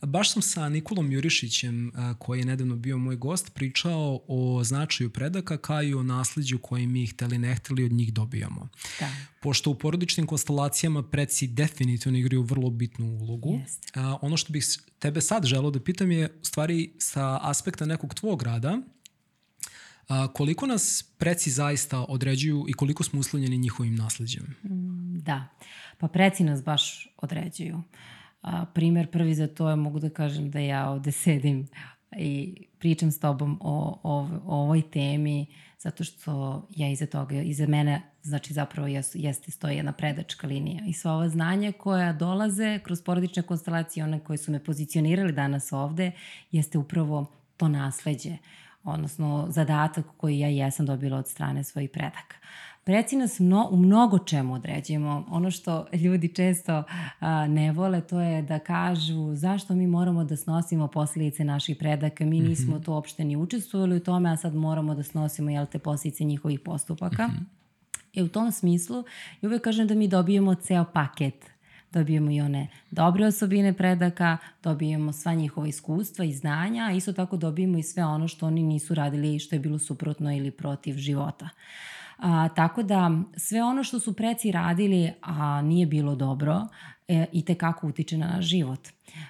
Da. 0.00 0.06
Baš 0.06 0.32
sam 0.32 0.42
sa 0.42 0.68
Nikolom 0.68 1.12
Jurišićem, 1.12 1.88
uh, 1.88 2.16
koji 2.18 2.38
je 2.38 2.44
nedavno 2.44 2.76
bio 2.76 2.98
moj 2.98 3.16
gost, 3.16 3.54
pričao 3.54 4.20
o 4.28 4.64
značaju 4.64 5.10
predaka 5.10 5.56
kao 5.56 5.82
i 5.82 5.94
o 5.94 6.02
nasledđu 6.02 6.58
koji 6.58 6.86
mi 6.86 7.06
hteli 7.06 7.38
ne 7.38 7.54
hteli 7.54 7.84
od 7.84 7.92
njih 7.92 8.12
dobijamo. 8.12 8.68
Da. 9.00 9.10
Pošto 9.40 9.70
u 9.70 9.74
porodičnim 9.74 10.26
konstalacijama 10.26 11.02
preci 11.02 11.46
definitivno 11.46 12.18
igraju 12.18 12.42
vrlo 12.42 12.70
bitnu 12.70 12.95
bitnu 12.96 13.18
ulogu. 13.20 13.52
Jest. 13.52 13.96
A, 13.96 14.16
ono 14.22 14.36
što 14.36 14.52
bih 14.52 14.64
tebe 14.98 15.20
sad 15.20 15.44
želeo 15.44 15.70
da 15.70 15.80
pitam 15.80 16.10
je, 16.10 16.28
u 16.42 16.44
stvari, 16.44 16.92
sa 16.98 17.38
aspekta 17.42 17.86
nekog 17.86 18.14
tvog 18.14 18.42
rada, 18.42 18.78
a, 20.08 20.28
koliko 20.32 20.66
nas 20.66 21.04
preci 21.18 21.50
zaista 21.50 22.04
određuju 22.08 22.64
i 22.68 22.72
koliko 22.72 23.04
smo 23.04 23.20
uslovljeni 23.20 23.58
njihovim 23.58 23.94
nasledđem? 23.94 24.56
Mm, 24.64 25.18
da, 25.18 25.48
pa 25.98 26.08
preci 26.08 26.44
nas 26.44 26.64
baš 26.64 27.08
određuju. 27.16 27.82
A, 28.42 28.64
primer 28.74 29.10
prvi 29.10 29.34
za 29.34 29.46
to 29.46 29.70
je, 29.70 29.76
mogu 29.76 30.00
da 30.00 30.10
kažem 30.10 30.50
da 30.50 30.58
ja 30.58 30.90
ovde 30.90 31.12
sedim 31.12 31.68
i 32.18 32.54
pričam 32.78 33.10
s 33.10 33.20
tobom 33.20 33.58
o, 33.60 34.00
o, 34.02 34.28
o 34.44 34.56
ovoj 34.62 34.90
temi 34.90 35.46
zato 35.78 36.04
što 36.04 36.66
ja 36.70 36.90
iza 36.90 37.06
toga, 37.06 37.42
iza 37.42 37.66
mene 37.66 38.02
znači 38.28 38.54
zapravo 38.54 38.88
jes, 38.88 39.14
jeste 39.14 39.50
stoji 39.50 39.76
jedna 39.76 39.92
predačka 39.92 40.46
linija 40.46 40.82
i 40.86 40.92
sva 40.92 41.12
ova 41.12 41.28
znanja 41.28 41.72
koja 41.72 42.12
dolaze 42.12 42.78
kroz 42.78 43.02
porodične 43.02 43.42
konstelacije, 43.42 44.04
one 44.04 44.20
koje 44.20 44.36
su 44.36 44.52
me 44.52 44.64
pozicionirali 44.64 45.32
danas 45.32 45.72
ovde, 45.72 46.12
jeste 46.52 46.78
upravo 46.78 47.26
to 47.56 47.68
nasleđe, 47.68 48.36
odnosno 48.84 49.46
zadatak 49.48 50.06
koji 50.16 50.38
ja 50.38 50.48
jesam 50.48 50.86
dobila 50.86 51.18
od 51.18 51.28
strane 51.28 51.64
svojih 51.64 51.90
predaka. 51.90 52.36
Preci 52.86 53.16
nas 53.16 53.40
mno, 53.40 53.68
u 53.70 53.76
mnogo 53.76 54.18
čemu 54.18 54.54
određujemo. 54.54 55.24
Ono 55.30 55.50
što 55.50 55.86
ljudi 55.92 56.34
često 56.34 56.82
a, 57.20 57.46
ne 57.46 57.72
vole 57.72 58.00
to 58.00 58.20
je 58.20 58.42
da 58.42 58.58
kažu 58.58 59.34
zašto 59.34 59.74
mi 59.74 59.86
moramo 59.86 60.24
da 60.24 60.36
snosimo 60.36 60.88
posljedice 60.88 61.44
naših 61.44 61.76
predaka. 61.76 62.24
Mi 62.24 62.40
mhm. 62.40 62.48
nismo 62.48 62.76
mm 62.76 62.78
-hmm. 62.78 62.84
to 62.84 62.92
uopšte 62.92 63.24
ni 63.24 63.36
učestvovali 63.36 63.96
u 63.96 64.00
tome, 64.00 64.30
a 64.30 64.36
sad 64.36 64.54
moramo 64.54 64.94
da 64.94 65.02
snosimo 65.02 65.50
jel, 65.50 65.66
te 65.66 65.78
posljedice 65.78 66.24
njihovih 66.24 66.60
postupaka. 66.60 67.26
Mm 67.26 67.30
-hmm. 67.30 67.55
I 68.16 68.22
u 68.22 68.28
tom 68.28 68.52
smislu 68.52 69.04
i 69.42 69.46
uvek 69.46 69.62
kažem 69.62 69.86
da 69.86 69.94
mi 69.94 70.08
dobijemo 70.08 70.54
ceo 70.54 70.84
paket 70.84 71.56
dobijemo 71.92 72.30
i 72.30 72.40
one 72.40 72.68
dobre 72.90 73.26
osobine 73.26 73.72
predaka, 73.72 74.38
dobijemo 74.62 75.12
sva 75.12 75.34
njihova 75.34 75.68
iskustva 75.68 76.24
i 76.24 76.32
znanja, 76.32 76.84
a 76.84 76.92
isto 76.92 77.12
tako 77.12 77.36
dobijemo 77.36 77.78
i 77.78 77.82
sve 77.82 78.04
ono 78.04 78.28
što 78.28 78.46
oni 78.46 78.62
nisu 78.62 78.94
radili 78.94 79.38
što 79.38 79.54
je 79.54 79.60
bilo 79.60 79.78
suprotno 79.78 80.36
ili 80.36 80.50
protiv 80.50 80.96
života. 80.96 81.48
A, 82.18 82.48
tako 82.48 82.82
da 82.82 83.10
sve 83.36 83.62
ono 83.62 83.84
što 83.84 84.00
su 84.00 84.12
preci 84.12 84.52
radili, 84.52 85.12
a 85.20 85.62
nije 85.62 85.86
bilo 85.86 86.14
dobro, 86.14 86.66
e, 87.08 87.26
i 87.32 87.44
tekako 87.44 87.86
utiče 87.86 88.18
na 88.18 88.26
naš 88.26 88.44
život. 88.44 88.88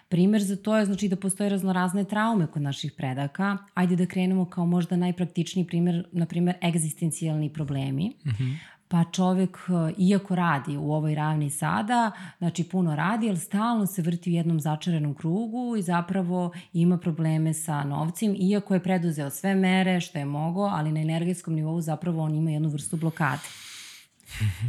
Primer 0.09 0.43
za 0.43 0.57
to 0.57 0.77
je 0.77 0.85
znači 0.85 1.09
da 1.09 1.17
postoje 1.17 1.51
raznorazne 1.51 2.05
traume 2.05 2.47
kod 2.47 2.63
naših 2.63 2.93
predaka. 2.93 3.57
Ajde 3.75 3.97
da 3.97 4.07
krenemo 4.07 4.45
kao 4.45 4.67
možda 4.67 4.97
najpraktičniji 4.97 5.67
primer, 5.67 6.05
na 6.13 6.27
primer 6.27 6.55
egzistencijalni 6.63 7.53
problemi. 7.53 8.13
Mm 8.25 8.76
pa 8.89 9.05
čovek, 9.05 9.57
e, 9.69 9.93
iako 9.99 10.35
radi 10.35 10.77
u 10.77 10.93
ovoj 10.93 11.15
ravni 11.15 11.51
sada, 11.51 12.11
znači 12.39 12.65
puno 12.65 12.97
radi, 12.97 13.29
ali 13.29 13.39
stalno 13.39 13.87
se 13.87 14.03
vrti 14.03 14.31
u 14.31 14.33
jednom 14.33 14.61
začarenom 14.61 15.15
krugu 15.15 15.77
i 15.79 15.83
zapravo 15.83 16.53
ima 16.73 16.99
probleme 16.99 17.55
sa 17.55 17.85
novcim, 17.85 18.37
iako 18.39 18.75
je 18.75 18.83
preduzeo 18.83 19.31
sve 19.31 19.55
mere 19.55 20.01
što 20.01 20.19
je 20.19 20.25
mogo, 20.25 20.63
ali 20.63 20.93
na 20.93 21.01
energetskom 21.01 21.55
nivou 21.55 21.81
zapravo 21.81 22.23
on 22.23 22.35
ima 22.35 22.51
jednu 22.51 22.69
vrstu 22.69 22.97
blokade. 22.97 23.43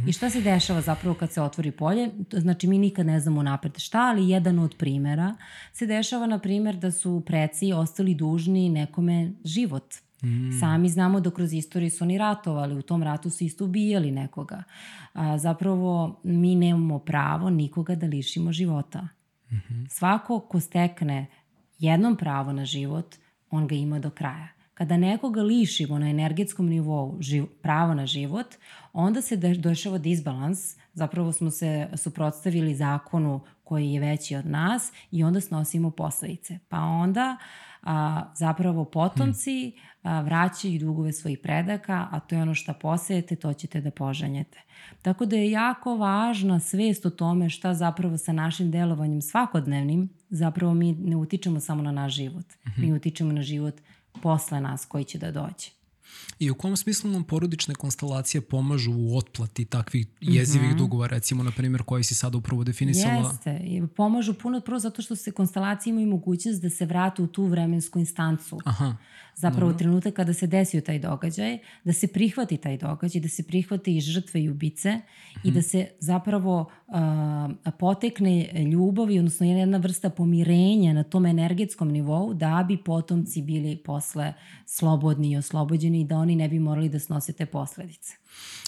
I 0.06 0.12
šta 0.12 0.30
se 0.30 0.40
dešava 0.40 0.80
zapravo 0.80 1.14
kad 1.14 1.32
se 1.32 1.42
otvori 1.42 1.70
polje? 1.70 2.10
Znači 2.32 2.66
mi 2.66 2.78
nikad 2.78 3.06
ne 3.06 3.20
znamo 3.20 3.42
napred 3.42 3.78
šta, 3.78 4.00
ali 4.00 4.28
jedan 4.28 4.58
od 4.58 4.74
primera 4.78 5.36
se 5.72 5.86
dešava 5.86 6.26
na 6.26 6.38
primer 6.38 6.76
da 6.76 6.90
su 6.90 7.22
preci 7.26 7.72
ostali 7.72 8.14
dužni 8.14 8.68
nekome 8.68 9.32
život 9.44 9.94
Mm. 10.22 10.60
Sami 10.60 10.88
znamo 10.88 11.20
da 11.20 11.30
kroz 11.30 11.52
istoriju 11.52 11.90
su 11.90 12.04
oni 12.04 12.18
ratovali, 12.18 12.74
u 12.74 12.82
tom 12.82 13.02
ratu 13.02 13.30
su 13.30 13.44
isto 13.44 13.64
ubijali 13.64 14.10
nekoga. 14.10 14.62
A, 15.12 15.38
zapravo 15.38 16.20
mi 16.24 16.54
nemamo 16.54 16.98
pravo 16.98 17.50
nikoga 17.50 17.94
da 17.94 18.06
lišimo 18.06 18.52
života. 18.52 19.08
Mm 19.50 19.56
-hmm. 19.56 19.88
Svako 19.90 20.40
ko 20.40 20.60
stekne 20.60 21.26
jednom 21.78 22.16
pravo 22.16 22.52
na 22.52 22.64
život, 22.64 23.16
on 23.50 23.66
ga 23.66 23.74
ima 23.74 23.98
do 23.98 24.10
kraja. 24.10 24.48
Kada 24.74 24.96
nekoga 24.96 25.42
lišimo 25.42 25.98
na 25.98 26.10
energetskom 26.10 26.68
nivou 26.68 27.16
živ, 27.20 27.46
pravo 27.62 27.94
na 27.94 28.06
život, 28.06 28.46
onda 28.92 29.22
se 29.22 29.36
dešava 29.36 29.98
disbalans, 29.98 30.76
zapravo 30.92 31.32
smo 31.32 31.50
se 31.50 31.88
suprotstavili 31.96 32.74
zakonu 32.74 33.40
koji 33.64 33.92
je 33.92 34.00
veći 34.00 34.36
od 34.36 34.46
nas 34.46 34.92
i 35.10 35.24
onda 35.24 35.40
snosimo 35.40 35.90
posledice. 35.90 36.58
Pa 36.68 36.78
onda 36.78 37.36
a, 37.82 38.22
zapravo 38.34 38.84
potomci 38.84 39.72
a, 39.72 39.97
vraćaju 40.24 40.78
dugove 40.78 41.12
svojih 41.12 41.38
predaka, 41.38 42.08
a 42.10 42.20
to 42.20 42.34
je 42.34 42.42
ono 42.42 42.54
što 42.54 42.72
posejete, 42.72 43.36
to 43.36 43.52
ćete 43.52 43.80
da 43.80 43.90
požanjete. 43.90 44.58
Tako 45.02 45.26
da 45.26 45.36
je 45.36 45.50
jako 45.50 45.96
važna 45.96 46.60
svest 46.60 47.06
o 47.06 47.10
tome 47.10 47.50
šta 47.50 47.74
zapravo 47.74 48.18
sa 48.18 48.32
našim 48.32 48.70
delovanjem 48.70 49.22
svakodnevnim, 49.22 50.08
zapravo 50.30 50.74
mi 50.74 50.92
ne 50.92 51.16
utičemo 51.16 51.60
samo 51.60 51.82
na 51.82 51.92
naš 51.92 52.14
život, 52.14 52.46
mm 52.46 52.70
-hmm. 52.70 52.78
mi 52.78 52.92
utičemo 52.92 53.32
na 53.32 53.42
život 53.42 53.74
posle 54.22 54.60
nas 54.60 54.84
koji 54.84 55.04
će 55.04 55.18
da 55.18 55.30
dođe. 55.30 55.78
I 56.38 56.50
u 56.50 56.54
kom 56.54 56.76
smislu 56.76 57.10
nam 57.10 57.24
porodične 57.24 57.74
konstelacije 57.74 58.40
pomažu 58.40 58.92
u 58.92 59.16
otplati 59.16 59.64
takvih 59.64 60.06
jezivih 60.20 60.68
mm 60.68 60.72
-hmm. 60.72 60.78
dugova, 60.78 61.06
recimo, 61.06 61.42
na 61.42 61.50
primjer, 61.50 61.82
koji 61.82 62.04
si 62.04 62.14
sada 62.14 62.38
upravo 62.38 62.64
definisala? 62.64 63.30
Jeste, 63.30 63.86
pomažu 63.96 64.34
puno 64.34 64.60
prvo 64.60 64.78
zato 64.78 65.02
što 65.02 65.16
se 65.16 65.32
konstelacije 65.32 65.90
imaju 65.90 66.06
mogućnost 66.06 66.62
da 66.62 66.70
se 66.70 66.86
vrate 66.86 67.22
u 67.22 67.26
tu 67.26 67.44
vremensku 67.44 67.98
instancu. 67.98 68.58
Aha 68.64 68.96
zapravo 69.38 69.72
Dobro. 69.72 69.78
trenutak 69.78 70.14
kada 70.14 70.32
se 70.32 70.46
desio 70.46 70.80
taj 70.80 70.98
događaj, 70.98 71.58
da 71.84 71.92
se 71.92 72.06
prihvati 72.08 72.56
taj 72.56 72.76
događaj, 72.76 73.20
da 73.20 73.28
se 73.28 73.42
prihvati 73.42 73.96
i 73.96 74.00
žrtve 74.00 74.42
i 74.42 74.50
ubice 74.50 74.90
hmm. 74.90 75.02
i 75.44 75.50
da 75.50 75.62
se 75.62 75.86
zapravo 76.00 76.70
uh, 76.86 77.74
potekne 77.78 78.64
ljubavi, 78.72 79.18
odnosno 79.18 79.46
jedna 79.46 79.78
vrsta 79.78 80.10
pomirenja 80.10 80.92
na 80.92 81.02
tom 81.02 81.26
energetskom 81.26 81.88
nivou 81.88 82.34
da 82.34 82.64
bi 82.68 82.76
potomci 82.76 83.42
bili 83.42 83.76
posle 83.76 84.32
slobodni 84.66 85.30
i 85.30 85.36
oslobođeni 85.36 86.00
i 86.00 86.04
da 86.04 86.16
oni 86.18 86.36
ne 86.36 86.48
bi 86.48 86.58
morali 86.58 86.88
da 86.88 86.98
snose 86.98 87.32
te 87.32 87.46
posledice. 87.46 88.14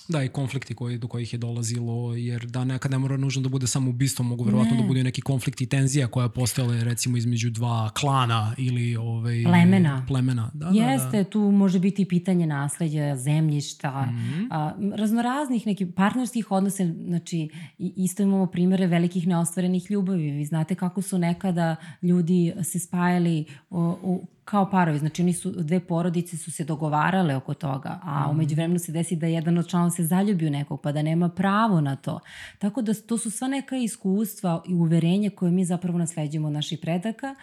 Da, 0.09 0.23
i 0.23 0.29
konflikti 0.29 0.75
koji, 0.75 0.99
do 0.99 1.09
kojih 1.09 1.33
je 1.33 1.39
dolazilo, 1.39 2.15
jer 2.15 2.47
da 2.47 2.65
nekad 2.65 2.91
ne 2.91 2.99
mora 2.99 3.17
nužno 3.17 3.43
da 3.43 3.49
bude 3.49 3.67
samo 3.67 3.91
ubistvo, 3.91 4.25
mogu 4.25 4.45
verovatno 4.45 4.73
Ne. 4.73 4.81
da 4.81 4.87
bude 4.87 5.05
neki 5.05 5.21
konflikt 5.21 5.61
i 5.61 5.67
tenzija 5.67 6.07
koja 6.07 6.25
je 6.25 6.31
postojala 6.31 6.83
recimo 6.83 7.17
između 7.17 7.51
dva 7.51 7.91
klana 7.91 8.55
ili 8.59 8.97
ovaj, 8.97 9.43
Plemena. 9.45 10.05
plemena. 10.09 10.51
Da, 10.55 10.67
Jeste, 10.69 11.11
da, 11.13 11.23
da. 11.23 11.31
tu 11.31 11.41
može 11.41 11.79
biti 11.79 12.05
pitanje 12.05 12.47
nasledđa, 12.47 13.17
zemljišta, 13.17 14.07
Mhm. 14.07 14.45
a, 14.51 14.73
raznoraznih 14.95 15.67
nekih 15.67 15.87
partnerskih 15.89 16.51
odnosa, 16.51 16.85
znači 16.99 17.49
isto 17.79 18.23
imamo 18.23 18.47
primere 18.47 18.87
velikih 18.87 19.27
neostvarenih 19.27 19.91
ljubavi. 19.91 20.31
Vi 20.31 20.45
znate 20.45 20.75
kako 20.75 21.03
su 21.03 21.19
nekada 21.19 21.77
ljudi 22.03 22.53
se 22.63 22.79
spajali 22.79 23.45
o, 23.71 23.99
u, 24.03 24.27
kao 24.51 24.71
parovi, 24.71 24.99
znači 24.99 25.23
oni 25.23 25.33
su, 25.33 25.51
dve 25.51 25.81
porodice 25.81 26.37
su 26.37 26.51
se 26.53 26.65
dogovarale 26.65 27.37
oko 27.37 27.55
toga, 27.55 28.01
a 28.03 28.21
Mhm. 28.21 28.31
umeđu 28.31 28.55
vremenu 28.55 28.79
se 28.79 28.93
desi 28.93 29.17
da 29.17 29.27
jedan 29.27 29.59
od 29.59 29.69
članova 29.69 29.91
se 29.91 30.05
zaljubi 30.05 30.47
u 30.47 30.51
nekog, 30.51 30.81
pa 30.83 30.93
da 30.93 31.03
nema 31.03 31.29
pravo 31.29 31.81
na 31.81 31.97
to. 31.97 32.21
Tako 32.59 32.83
da 32.83 32.95
to 32.95 33.19
su 33.19 33.31
sva 33.31 33.49
neka 33.49 33.77
iskustva 33.77 34.63
i 34.69 34.75
uverenja 34.75 35.31
koje 35.31 35.53
mi 35.53 35.65
zapravo 35.65 35.99
nasleđujemo 35.99 36.47
od 36.47 36.53
naših 36.53 36.79
predaka 36.83 37.35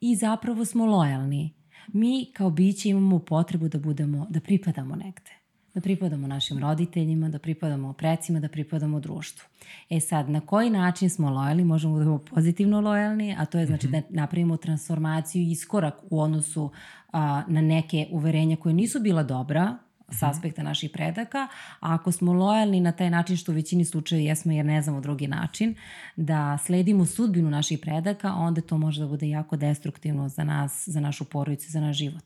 i 0.00 0.16
zapravo 0.16 0.64
smo 0.64 0.86
lojalni. 0.86 1.54
Mi 1.92 2.32
kao 2.36 2.50
biće 2.50 2.88
imamo 2.88 3.18
potrebu 3.18 3.68
da 3.68 3.78
budemo, 3.78 4.26
da 4.30 4.40
pripadamo 4.40 4.96
negde. 4.96 5.39
Da 5.74 5.80
pripadamo 5.80 6.26
našim 6.26 6.58
roditeljima, 6.58 7.28
da 7.28 7.38
pripadamo 7.38 7.92
precima, 7.92 8.40
da 8.40 8.48
pripadamo 8.48 9.00
društvu. 9.00 9.48
E 9.90 10.00
sad, 10.00 10.28
na 10.28 10.40
koji 10.40 10.70
način 10.70 11.10
smo 11.10 11.30
lojalni? 11.30 11.64
Možemo 11.64 11.94
da 11.94 11.98
budemo 11.98 12.18
pozitivno 12.18 12.80
lojalni, 12.80 13.36
a 13.38 13.44
to 13.44 13.58
je 13.58 13.66
znači 13.66 13.88
da 13.88 14.02
napravimo 14.10 14.56
transformaciju 14.56 15.42
i 15.42 15.50
iskorak 15.50 15.94
u 16.10 16.20
odnosu 16.20 16.70
a, 17.12 17.42
na 17.48 17.60
neke 17.60 18.08
uverenja 18.10 18.56
koje 18.56 18.74
nisu 18.74 19.00
bila 19.00 19.22
dobra, 19.22 19.78
s 20.10 20.22
aspekta 20.22 20.62
naših 20.62 20.90
predaka, 20.90 21.38
a 21.80 21.94
ako 21.94 22.12
smo 22.12 22.32
lojalni 22.32 22.80
na 22.80 22.92
taj 22.92 23.10
način 23.10 23.36
što 23.36 23.52
u 23.52 23.54
većini 23.54 23.84
slučaja 23.84 24.20
jesmo 24.20 24.52
jer 24.52 24.66
ne 24.66 24.82
znamo 24.82 25.00
drugi 25.00 25.26
način, 25.26 25.74
da 26.16 26.58
sledimo 26.66 27.06
sudbinu 27.06 27.50
naših 27.50 27.78
predaka, 27.78 28.32
onda 28.32 28.60
to 28.60 28.78
može 28.78 29.00
da 29.00 29.06
bude 29.06 29.28
jako 29.28 29.56
destruktivno 29.56 30.28
za 30.28 30.44
nas, 30.44 30.88
za 30.88 31.00
našu 31.00 31.24
porodicu, 31.24 31.70
za 31.70 31.80
naš 31.80 31.96
život. 31.96 32.24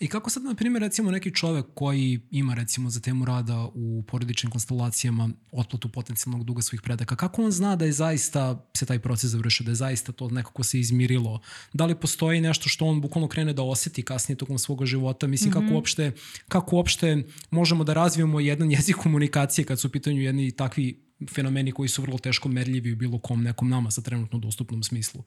I 0.00 0.08
kako 0.08 0.30
sad, 0.30 0.42
na 0.42 0.54
primjer, 0.54 0.82
recimo 0.82 1.10
neki 1.10 1.34
čovek 1.34 1.66
koji 1.74 2.20
ima 2.30 2.54
recimo 2.54 2.90
za 2.90 3.00
temu 3.00 3.24
rada 3.24 3.68
u 3.74 4.04
porodičnim 4.06 4.50
konstelacijama 4.50 5.28
otplatu 5.52 5.88
potencijalnog 5.88 6.44
duga 6.44 6.62
svojih 6.62 6.82
predaka, 6.82 7.16
kako 7.16 7.44
on 7.44 7.50
zna 7.50 7.76
da 7.76 7.84
je 7.84 7.92
zaista 7.92 8.66
se 8.76 8.86
taj 8.86 8.98
proces 8.98 9.30
završio, 9.30 9.64
da 9.64 9.70
je 9.70 9.74
zaista 9.74 10.12
to 10.12 10.28
nekako 10.30 10.64
se 10.64 10.80
izmirilo? 10.80 11.40
Da 11.72 11.86
li 11.86 11.94
postoji 11.94 12.40
nešto 12.40 12.68
što 12.68 12.86
on 12.86 13.00
bukvalno 13.00 13.28
krene 13.28 13.52
da 13.52 13.62
oseti 13.62 14.02
kasnije 14.02 14.36
tokom 14.36 14.58
svoga 14.58 14.86
života? 14.86 15.26
Mislim, 15.26 15.52
kako 15.52 15.74
uopšte, 15.74 16.12
kako 16.48 16.76
uopšte 16.76 17.07
možemo 17.50 17.84
da 17.84 17.94
razvijemo 17.94 18.40
jedan 18.40 18.70
jezik 18.76 18.96
komunikacije 18.96 19.64
kad 19.64 19.80
su 19.80 19.88
u 19.88 19.90
pitanju 19.90 20.22
jedni 20.22 20.50
takvi 20.50 21.08
fenomeni 21.34 21.72
koji 21.72 21.88
su 21.88 22.02
vrlo 22.02 22.18
teško 22.18 22.48
merljivi 22.48 22.92
u 22.92 22.96
bilo 22.96 23.18
kom 23.18 23.42
nekom 23.42 23.68
nama 23.68 23.90
sa 23.90 24.02
trenutno 24.02 24.38
dostupnom 24.38 24.82
smislu. 24.82 25.24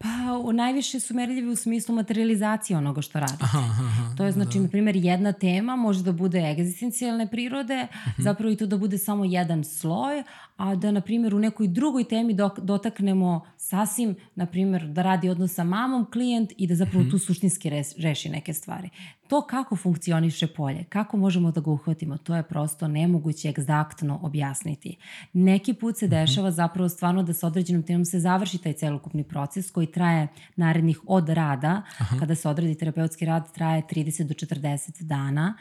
Pa 0.00 0.38
u 0.44 0.52
najviše 0.52 1.00
su 1.00 1.14
merljivi 1.14 1.48
u 1.48 1.56
smislu 1.56 1.94
materializacije 1.94 2.76
onoga 2.76 3.02
što 3.02 3.20
radite. 3.20 3.44
Aha, 3.44 3.58
aha. 3.58 4.14
To 4.16 4.24
je 4.24 4.32
znači, 4.32 4.60
na 4.60 4.68
primjer, 4.68 4.96
jedna 4.96 5.32
tema 5.32 5.76
može 5.76 6.02
da 6.02 6.12
bude 6.12 6.38
egzistencijalne 6.50 7.30
prirode, 7.30 7.86
zapravo 8.18 8.52
i 8.52 8.56
to 8.56 8.66
da 8.66 8.76
bude 8.76 8.98
samo 8.98 9.24
jedan 9.24 9.64
sloj, 9.64 10.22
a 10.56 10.74
da, 10.74 10.90
na 10.90 11.00
primjer, 11.00 11.34
u 11.34 11.38
nekoj 11.38 11.68
drugoj 11.68 12.04
temi 12.04 12.34
dok, 12.34 12.58
dotaknemo 12.58 13.46
sasvim, 13.56 14.16
na 14.34 14.46
primjer, 14.46 14.86
da 14.86 15.02
radi 15.02 15.28
odnos 15.28 15.54
sa 15.54 15.64
mamom 15.64 16.06
klijent 16.12 16.52
i 16.56 16.66
da 16.66 16.74
zapravo 16.74 17.04
tu 17.10 17.18
suštinski 17.18 17.70
res, 17.70 17.94
reši 17.96 18.28
neke 18.28 18.54
stvari. 18.54 18.90
To 19.28 19.46
kako 19.46 19.76
funkcioniše 19.76 20.46
polje, 20.46 20.84
kako 20.84 21.16
možemo 21.16 21.50
da 21.50 21.60
ga 21.60 21.70
uhvatimo, 21.70 22.16
to 22.16 22.36
je 22.36 22.42
prosto 22.42 22.88
nemoguće 22.88 23.48
egzaktno 23.48 24.20
objasniti. 24.22 24.96
Neki 25.32 25.74
put 25.74 25.98
se 25.98 26.08
dešava 26.08 26.50
zapravo 26.50 26.88
stvarno 26.88 27.22
da 27.22 27.32
sa 27.32 27.46
određenom 27.46 27.82
temom 27.82 28.04
se 28.04 28.20
završi 28.20 28.58
taj 28.58 28.72
celokupni 28.72 29.24
proces 29.24 29.70
koji 29.70 29.86
traje 29.92 30.28
narednih 30.56 31.00
od 31.06 31.28
rada, 31.28 31.82
kada 32.18 32.34
se 32.34 32.48
odradi 32.48 32.74
terapeutski 32.74 33.24
rad, 33.24 33.52
traje 33.52 33.82
30 33.82 34.22
do 34.22 34.34
40 34.34 35.02
dana. 35.02 35.54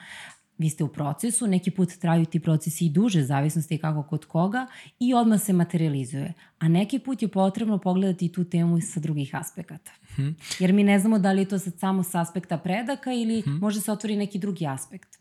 Vi 0.57 0.69
ste 0.69 0.83
u 0.83 0.87
procesu, 0.87 1.47
neki 1.47 1.71
put 1.71 1.93
traju 1.93 2.25
ti 2.25 2.39
procesi 2.39 2.85
i 2.85 2.89
duže, 2.89 3.23
zavisnosti 3.23 3.77
kako 3.77 4.03
kod 4.03 4.25
koga, 4.25 4.67
i 4.99 5.13
odmah 5.13 5.41
se 5.41 5.53
materializuje. 5.53 6.33
A 6.59 6.67
neki 6.67 6.99
put 6.99 7.21
je 7.21 7.27
potrebno 7.27 7.77
pogledati 7.77 8.31
tu 8.31 8.43
temu 8.43 8.81
sa 8.81 8.99
drugih 8.99 9.35
aspekata. 9.35 9.91
Jer 10.59 10.73
mi 10.73 10.83
ne 10.83 10.99
znamo 10.99 11.19
da 11.19 11.31
li 11.31 11.41
je 11.41 11.45
to 11.45 11.59
sad 11.59 11.79
samo 11.79 12.03
s 12.03 12.15
aspekta 12.15 12.57
predaka 12.57 13.13
ili 13.13 13.43
može 13.45 13.81
se 13.81 13.91
otvori 13.91 14.15
neki 14.15 14.39
drugi 14.39 14.67
aspekt. 14.67 15.16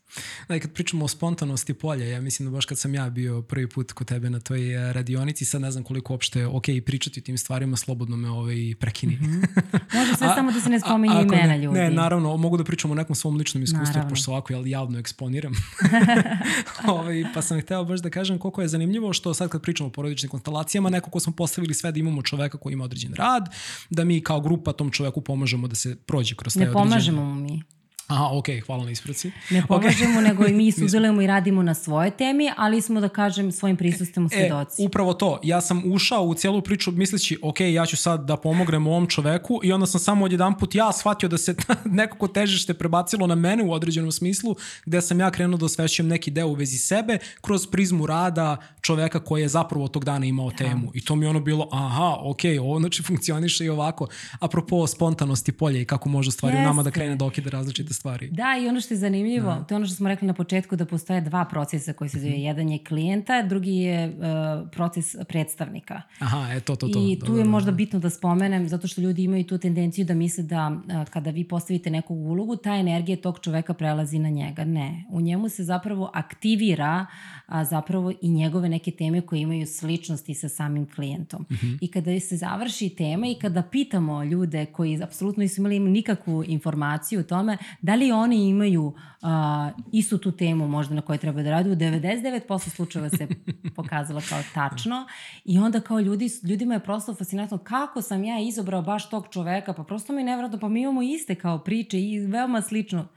Da, 0.47 0.55
i 0.55 0.59
kad 0.59 0.71
pričamo 0.71 1.05
o 1.05 1.07
spontanosti 1.07 1.73
polja, 1.73 2.05
ja 2.05 2.21
mislim 2.21 2.49
da 2.49 2.53
baš 2.53 2.65
kad 2.65 2.79
sam 2.79 2.95
ja 2.95 3.09
bio 3.09 3.41
prvi 3.41 3.69
put 3.69 3.91
kod 3.91 4.07
tebe 4.07 4.29
na 4.29 4.39
toj 4.39 4.59
eh, 4.73 4.93
radionici, 4.93 5.45
sad 5.45 5.61
ne 5.61 5.71
znam 5.71 5.83
koliko 5.83 6.13
uopšte 6.13 6.45
ok 6.45 6.63
pričati 6.85 7.19
o 7.19 7.23
tim 7.23 7.37
stvarima, 7.37 7.77
slobodno 7.77 8.17
me 8.17 8.29
ovaj 8.29 8.55
prekini. 8.79 9.17
Može 9.95 10.15
sve 10.17 10.27
A- 10.27 10.35
samo 10.35 10.51
da 10.51 10.61
se 10.61 10.69
ne 10.69 10.75
a- 10.75 10.79
spominju 10.79 11.13
ako 11.13 11.23
imena 11.23 11.47
ne, 11.47 11.57
ljudi. 11.57 11.79
Ne, 11.79 11.89
naravno, 11.91 12.37
mogu 12.37 12.57
da 12.57 12.63
pričam 12.63 12.91
o 12.91 12.95
nekom 12.95 13.15
svom 13.15 13.37
ličnom 13.37 13.63
iskustvu, 13.63 13.85
Naravno. 13.85 14.09
pošto 14.09 14.31
ovako 14.31 14.53
javno 14.65 14.99
eksponiram. 14.99 15.53
ovaj, 16.87 17.23
pa 17.33 17.41
sam 17.41 17.61
hteo 17.61 17.83
baš 17.85 17.99
da 17.99 18.09
kažem 18.09 18.37
koliko 18.39 18.61
je 18.61 18.67
zanimljivo 18.67 19.13
što 19.13 19.33
sad 19.33 19.49
kad 19.49 19.61
pričamo 19.61 19.87
o 19.87 19.91
porodičnim 19.91 20.29
konstelacijama, 20.29 20.89
nekako 20.89 21.19
smo 21.19 21.33
postavili 21.33 21.73
sve 21.73 21.91
da 21.91 21.99
imamo 21.99 22.21
čoveka 22.21 22.57
koji 22.57 22.73
ima 22.73 22.83
određen 22.83 23.13
rad, 23.13 23.49
da 23.89 24.03
mi 24.03 24.21
kao 24.21 24.41
grupa 24.41 24.73
tom 24.73 24.91
čoveku 24.91 25.21
pomažemo 25.21 25.67
da 25.67 25.75
se 25.75 25.95
prođe 25.95 26.35
kroz 26.35 26.53
taj 26.53 26.59
Ne 26.59 26.69
određen... 26.69 26.89
pomažemo 26.89 27.25
mu 27.25 27.35
mi. 27.35 27.63
Aha, 28.07 28.29
ok, 28.31 28.45
hvala 28.65 28.83
na 28.85 28.91
ispraci. 28.91 29.31
Ne 29.49 29.63
pomažemo, 29.67 30.21
nego 30.21 30.47
i 30.47 30.53
mi 30.53 30.71
sudjelujemo 30.79 31.21
i 31.21 31.27
radimo 31.27 31.63
na 31.63 31.73
svoje 31.73 32.11
temi, 32.11 32.49
ali 32.57 32.81
smo, 32.81 33.01
da 33.01 33.09
kažem, 33.09 33.51
svojim 33.51 33.77
prisustvom 33.77 34.25
E, 34.25 34.29
svedoci. 34.29 34.85
upravo 34.85 35.13
to. 35.13 35.39
Ja 35.43 35.61
sam 35.61 35.91
ušao 35.91 36.23
u 36.23 36.33
cijelu 36.33 36.61
priču 36.61 36.91
misleći, 36.91 37.39
ok, 37.41 37.59
ja 37.59 37.85
ću 37.85 37.97
sad 37.97 38.25
da 38.25 38.37
pomognem 38.37 38.87
ovom 38.87 39.07
čoveku 39.07 39.59
i 39.63 39.71
onda 39.71 39.85
sam 39.85 39.99
samo 39.99 40.25
odjedan 40.25 40.57
put 40.57 40.75
ja 40.75 40.91
shvatio 40.91 41.29
da 41.29 41.37
se 41.37 41.55
nekako 41.85 42.27
težište 42.27 42.73
prebacilo 42.73 43.27
na 43.27 43.35
mene 43.35 43.63
u 43.63 43.71
određenom 43.71 44.11
smislu, 44.11 44.55
gde 44.85 45.01
sam 45.01 45.19
ja 45.19 45.31
krenuo 45.31 45.57
da 45.57 45.65
osvećujem 45.65 46.07
neki 46.07 46.31
deo 46.31 46.47
u 46.47 46.53
vezi 46.53 46.77
sebe 46.77 47.17
kroz 47.41 47.67
prizmu 47.67 48.05
rada 48.05 48.57
čoveka 48.81 49.19
koji 49.19 49.41
je 49.41 49.47
zapravo 49.47 49.87
tog 49.87 50.05
dana 50.05 50.25
imao 50.25 50.51
temu. 50.51 50.91
I 50.93 51.05
to 51.05 51.15
mi 51.15 51.25
ono 51.25 51.39
bilo, 51.39 51.69
aha, 51.71 52.15
ok, 52.23 52.39
ovo 52.61 52.79
znači 52.79 53.03
funkcioniše 53.07 53.65
i 53.65 53.69
ovako. 53.69 54.07
Apropo 54.39 54.87
spontanosti 54.87 55.51
polja 55.51 55.81
i 55.81 55.85
kako 55.85 56.09
može 56.09 56.31
stvari 56.31 56.57
u 56.57 56.61
nama 56.61 56.83
da 56.83 56.91
krene 56.91 57.15
da 57.15 57.25
različite 57.51 57.96
stvari. 57.97 58.29
Da, 58.31 58.55
i 58.61 58.67
ono 58.67 58.81
što 58.81 58.93
je 58.93 58.97
zanimljivo, 58.97 59.55
to 59.67 59.73
je 59.73 59.75
ono 59.75 59.85
što 59.85 59.95
smo 59.95 60.09
rekli 60.09 60.27
na 60.27 60.33
početku, 60.33 60.75
da 60.75 60.85
postoje 60.85 61.21
dva 61.21 61.45
procesa 61.45 61.93
koji 61.93 62.09
se 62.09 62.19
zove. 62.19 62.31
Mhm. 62.31 62.41
Jedan 62.41 62.69
je 62.69 62.83
klijenta, 62.83 63.41
drugi 63.41 63.75
je 63.75 64.07
uh, 64.07 64.69
proces 64.71 65.15
predstavnika. 65.27 66.01
Aha, 66.19 66.53
e, 66.53 66.59
to, 66.59 66.75
to, 66.75 66.87
to. 66.87 66.99
I 66.99 67.15
Da, 67.15 67.25
tu 67.25 67.33
da, 67.33 67.39
je 67.39 67.43
da. 67.43 67.49
možda 67.49 67.71
bitno 67.71 67.99
da 67.99 68.09
spomenem, 68.09 68.67
zato 68.69 68.87
što 68.87 69.01
ljudi 69.01 69.23
imaju 69.23 69.43
tu 69.43 69.57
tendenciju 69.57 70.05
da 70.05 70.13
misle 70.13 70.43
da 70.43 70.71
a, 70.89 71.05
kada 71.09 71.29
vi 71.29 71.43
postavite 71.43 71.89
neku 71.89 72.15
ulogu, 72.15 72.55
ta 72.55 72.75
energija 72.75 73.17
tog 73.17 73.39
čoveka 73.39 73.73
prelazi 73.73 74.19
na 74.19 74.29
njega. 74.29 74.65
Ne. 74.65 75.05
U 75.09 75.21
njemu 75.21 75.49
se 75.49 75.63
zapravo 75.63 76.11
aktivira 76.13 77.05
a, 77.47 77.65
zapravo 77.65 78.11
i 78.21 78.29
njegove 78.29 78.69
neke 78.69 78.91
teme 78.91 79.21
koje 79.21 79.41
imaju 79.41 79.67
sličnosti 79.67 80.33
sa 80.33 80.49
samim 80.49 80.89
klijentom. 80.95 81.45
I 81.81 81.91
kada 81.91 82.19
se 82.19 82.37
završi 82.37 82.89
tema 82.89 83.27
i 83.27 83.35
kada 83.35 83.63
pitamo 83.63 84.23
ljude 84.23 84.65
koji 84.65 85.03
apsolutno 85.03 85.41
nisu 85.41 85.61
imali 85.61 85.79
nikakvu 85.79 86.43
informaciju 86.47 87.19
o 87.19 87.23
tome, 87.23 87.57
da 87.81 87.95
li 87.95 88.11
oni 88.11 88.49
imaju 88.49 88.93
a, 89.21 89.71
istu 89.91 90.17
tu 90.17 90.31
temu 90.31 90.67
možda 90.67 90.95
na 90.95 91.01
kojoj 91.01 91.17
treba 91.17 91.43
da 91.43 91.49
radi, 91.49 91.69
u 91.69 91.75
99% 91.75 92.69
slučajeva 92.69 93.09
se 93.09 93.27
pokazala 93.75 94.21
kao 94.29 94.41
tačno 94.53 95.05
i 95.45 95.59
onda 95.59 95.79
kao 95.79 95.99
ljudi, 95.99 96.29
ljudima 96.43 96.73
je 96.73 96.83
prosto 96.83 97.15
fascinantno 97.15 97.57
kako 97.57 98.01
sam 98.01 98.23
ja 98.23 98.39
izobrao 98.39 98.81
baš 98.81 99.09
tog 99.09 99.27
čoveka, 99.31 99.73
pa 99.73 99.83
prosto 99.83 100.13
mi 100.13 100.21
je 100.21 100.25
nevratno, 100.25 100.59
pa 100.59 100.69
mi 100.69 100.81
imamo 100.81 101.01
iste 101.01 101.35
kao 101.35 101.59
priče 101.59 102.01
i 102.01 102.19
veoma 102.19 102.61
slično. 102.61 103.07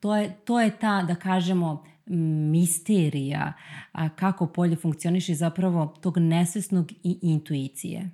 To 0.00 0.16
je, 0.16 0.36
to 0.44 0.60
je 0.60 0.78
ta, 0.78 1.02
da 1.02 1.14
kažemo, 1.14 1.84
misterija 2.16 3.52
a, 3.92 4.08
kako 4.08 4.46
polje 4.46 4.76
funkcioniše 4.76 5.34
zapravo 5.34 5.86
tog 6.00 6.18
nesvesnog 6.18 6.92
i 7.02 7.18
intuicije. 7.22 8.10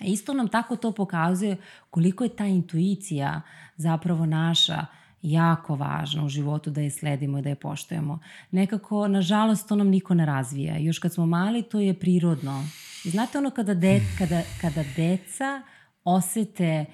A 0.00 0.04
Isto 0.04 0.32
nam 0.32 0.48
tako 0.48 0.76
to 0.76 0.92
pokazuje 0.92 1.56
koliko 1.90 2.24
je 2.24 2.36
ta 2.36 2.46
intuicija 2.46 3.40
zapravo 3.76 4.26
naša 4.26 4.86
jako 5.22 5.74
važna 5.74 6.24
u 6.24 6.28
životu 6.28 6.70
da 6.70 6.80
je 6.80 6.90
sledimo 6.90 7.38
i 7.38 7.42
da 7.42 7.48
je 7.48 7.54
poštujemo. 7.54 8.18
Nekako, 8.50 9.08
nažalost, 9.08 9.68
to 9.68 9.76
nam 9.76 9.88
niko 9.88 10.14
ne 10.14 10.26
razvija. 10.26 10.78
Još 10.78 10.98
kad 10.98 11.14
smo 11.14 11.26
mali, 11.26 11.62
to 11.62 11.80
je 11.80 11.94
prirodno. 11.94 12.64
I 13.04 13.10
znate 13.10 13.38
ono 13.38 13.50
kada, 13.50 13.74
de, 13.74 14.00
kada, 14.18 14.42
kada 14.60 14.84
deca 14.96 15.62
osete 16.04 16.84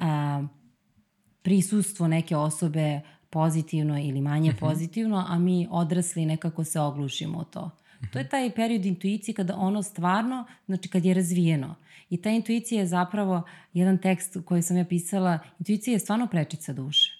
a, 0.00 0.42
prisustvo 1.42 2.08
neke 2.08 2.36
osobe 2.36 3.00
pozitivno 3.32 3.98
ili 3.98 4.20
manje 4.20 4.54
pozitivno, 4.60 5.24
a 5.28 5.38
mi 5.38 5.68
odrasli 5.70 6.26
nekako 6.26 6.64
se 6.64 6.80
oglušimo 6.80 7.38
o 7.38 7.44
to. 7.44 7.70
To 8.12 8.18
je 8.18 8.28
taj 8.28 8.50
period 8.50 8.86
intuicije 8.86 9.34
kada 9.34 9.56
ono 9.56 9.82
stvarno, 9.82 10.44
znači 10.66 10.88
kad 10.88 11.04
je 11.04 11.14
razvijeno. 11.14 11.74
I 12.10 12.16
ta 12.16 12.30
intuicija 12.30 12.80
je 12.80 12.86
zapravo 12.86 13.42
jedan 13.72 13.98
tekst 13.98 14.36
koji 14.44 14.62
sam 14.62 14.76
ja 14.76 14.84
pisala, 14.84 15.38
intuicija 15.58 15.92
je 15.92 15.98
stvarno 15.98 16.26
prečica 16.26 16.72
duše. 16.72 17.18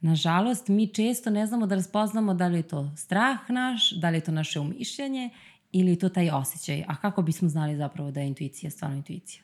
nažalost, 0.00 0.68
mi 0.68 0.86
često 0.86 1.30
ne 1.30 1.46
znamo 1.46 1.66
da 1.66 1.74
raspoznamo 1.74 2.34
da 2.34 2.46
li 2.46 2.58
je 2.58 2.62
to 2.62 2.92
strah 2.96 3.50
naš, 3.50 3.90
da 3.90 4.10
li 4.10 4.16
je 4.16 4.20
to 4.20 4.32
naše 4.32 4.60
umišljanje 4.60 5.30
ili 5.72 5.90
je 5.90 5.98
to 5.98 6.08
taj 6.08 6.30
osjećaj. 6.30 6.84
A 6.88 6.96
kako 6.96 7.22
bismo 7.22 7.48
znali 7.48 7.76
zapravo 7.76 8.10
da 8.10 8.20
je 8.20 8.28
intuicija 8.28 8.70
stvarno 8.70 8.96
intuicija? 8.96 9.42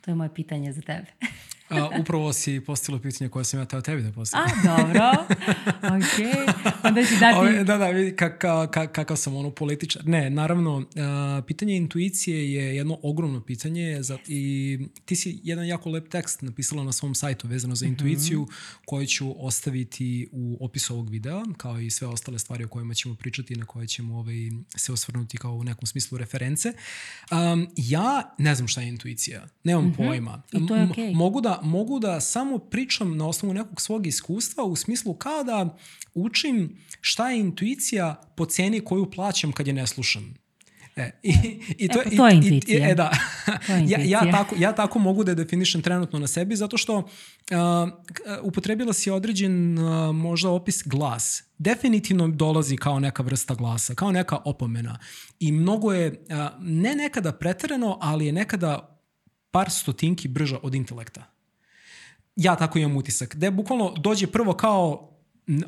To 0.00 0.10
je 0.10 0.14
moje 0.14 0.34
pitanje 0.34 0.72
za 0.72 0.82
tebe. 0.82 1.06
A, 1.68 1.90
upravo 2.00 2.32
si 2.32 2.60
postavila 2.60 3.02
pitanje 3.02 3.28
koje 3.30 3.44
sam 3.44 3.60
ja 3.60 3.66
teo 3.66 3.80
tebi 3.80 4.02
da 4.02 4.12
postavim. 4.12 4.50
A, 4.50 4.76
dobro. 4.76 5.10
ok. 5.96 6.46
Onda 6.84 7.04
ću 7.04 7.14
dati... 7.20 7.38
Ove, 7.38 7.64
da, 7.64 7.76
da, 7.76 7.86
vidi 7.90 8.16
kakav 8.16 8.66
ka, 8.66 8.86
kakav 8.86 9.16
sam 9.16 9.36
ono 9.36 9.50
političar. 9.50 10.06
Ne, 10.06 10.30
naravno, 10.30 10.84
a, 10.96 11.42
pitanje 11.46 11.76
intuicije 11.76 12.52
je 12.52 12.76
jedno 12.76 12.98
ogromno 13.02 13.40
pitanje 13.40 14.02
za, 14.02 14.18
i 14.26 14.78
ti 15.04 15.16
si 15.16 15.40
jedan 15.42 15.66
jako 15.66 15.90
lep 15.90 16.08
tekst 16.08 16.42
napisala 16.42 16.84
na 16.84 16.92
svom 16.92 17.14
sajtu 17.14 17.48
vezano 17.48 17.74
za 17.74 17.86
intuiciju 17.86 18.40
mm 18.40 18.44
-hmm. 18.44 18.84
koju 18.84 19.06
ću 19.06 19.46
ostaviti 19.46 20.28
u 20.32 20.58
opisu 20.60 20.94
ovog 20.94 21.10
videa, 21.10 21.42
kao 21.56 21.80
i 21.80 21.90
sve 21.90 22.08
ostale 22.08 22.38
stvari 22.38 22.64
o 22.64 22.68
kojima 22.68 22.94
ćemo 22.94 23.14
pričati 23.14 23.54
i 23.54 23.56
na 23.56 23.64
koje 23.64 23.86
ćemo 23.86 24.18
ovaj, 24.18 24.36
se 24.76 24.92
osvrnuti 24.92 25.38
kao 25.38 25.52
u 25.52 25.64
nekom 25.64 25.86
smislu 25.86 26.18
reference. 26.18 26.72
Um, 27.30 27.68
ja 27.76 28.34
ne 28.38 28.54
znam 28.54 28.68
šta 28.68 28.80
je 28.80 28.88
intuicija. 28.88 29.46
Nemam 29.64 29.84
mm 29.84 29.92
-hmm. 29.92 29.96
pojma. 29.96 30.42
I 30.52 30.66
to 30.66 30.76
je. 30.76 30.86
Okay. 30.86 31.14
Mogu 31.14 31.40
da 31.40 31.55
mogu 31.62 31.98
da 31.98 32.20
samo 32.20 32.58
pričam 32.58 33.16
na 33.16 33.28
osnovu 33.28 33.54
nekog 33.54 33.80
svog 33.80 34.06
iskustva 34.06 34.64
u 34.64 34.76
smislu 34.76 35.14
kao 35.14 35.44
da 35.44 35.76
učim 36.14 36.78
šta 37.00 37.30
je 37.30 37.40
intuicija 37.40 38.20
po 38.36 38.46
ceni 38.46 38.80
koju 38.80 39.10
plaćam 39.10 39.52
kad 39.52 39.66
je 39.66 39.72
ne 39.72 39.86
slušam. 39.86 40.34
E, 40.96 41.10
i, 41.22 41.32
i 41.78 41.88
to, 41.88 42.00
e, 42.06 42.16
to 42.16 42.28
je 42.28 42.34
intuicija. 42.34 42.88
I, 42.88 42.90
e, 42.90 42.94
da. 42.94 43.10
ja, 43.92 43.98
ja, 44.04 44.32
tako, 44.32 44.54
ja 44.58 44.72
tako 44.72 44.98
mogu 44.98 45.24
da 45.24 45.30
je 45.30 45.34
definišem 45.34 45.82
trenutno 45.82 46.18
na 46.18 46.26
sebi, 46.26 46.56
zato 46.56 46.76
što 46.76 46.96
uh, 46.96 47.04
upotrebila 48.42 48.92
si 48.92 49.10
određen 49.10 49.78
uh, 49.78 50.14
možda 50.14 50.50
opis 50.50 50.82
glas. 50.86 51.44
Definitivno 51.58 52.28
dolazi 52.28 52.76
kao 52.76 53.00
neka 53.00 53.22
vrsta 53.22 53.54
glasa, 53.54 53.94
kao 53.94 54.12
neka 54.12 54.38
opomena. 54.44 54.98
I 55.40 55.52
mnogo 55.52 55.92
je, 55.92 56.08
uh, 56.08 56.36
ne 56.60 56.94
nekada 56.94 57.32
preterano, 57.32 57.98
ali 58.00 58.26
je 58.26 58.32
nekada 58.32 58.98
par 59.50 59.70
stotinki 59.70 60.28
brža 60.28 60.58
od 60.62 60.74
intelekta 60.74 61.35
ja 62.36 62.56
tako 62.56 62.78
imam 62.78 62.96
utisak, 62.96 63.36
gde 63.36 63.50
bukvalno 63.50 63.94
dođe 63.98 64.26
prvo 64.26 64.52
kao 64.52 65.12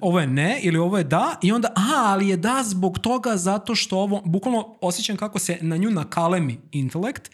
ovo 0.00 0.20
je 0.20 0.26
ne 0.26 0.60
ili 0.62 0.78
ovo 0.78 0.98
je 0.98 1.04
da 1.04 1.38
i 1.42 1.52
onda 1.52 1.72
aha, 1.76 2.04
ali 2.06 2.28
je 2.28 2.36
da 2.36 2.62
zbog 2.64 2.98
toga 2.98 3.36
zato 3.36 3.74
što 3.74 3.98
ovo, 3.98 4.22
bukvalno 4.24 4.78
osjećam 4.80 5.16
kako 5.16 5.38
se 5.38 5.58
na 5.60 5.76
nju 5.76 5.90
nakalemi 5.90 6.58
intelekt 6.72 7.30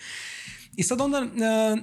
I 0.77 0.83
sad 0.83 1.01
onda 1.01 1.27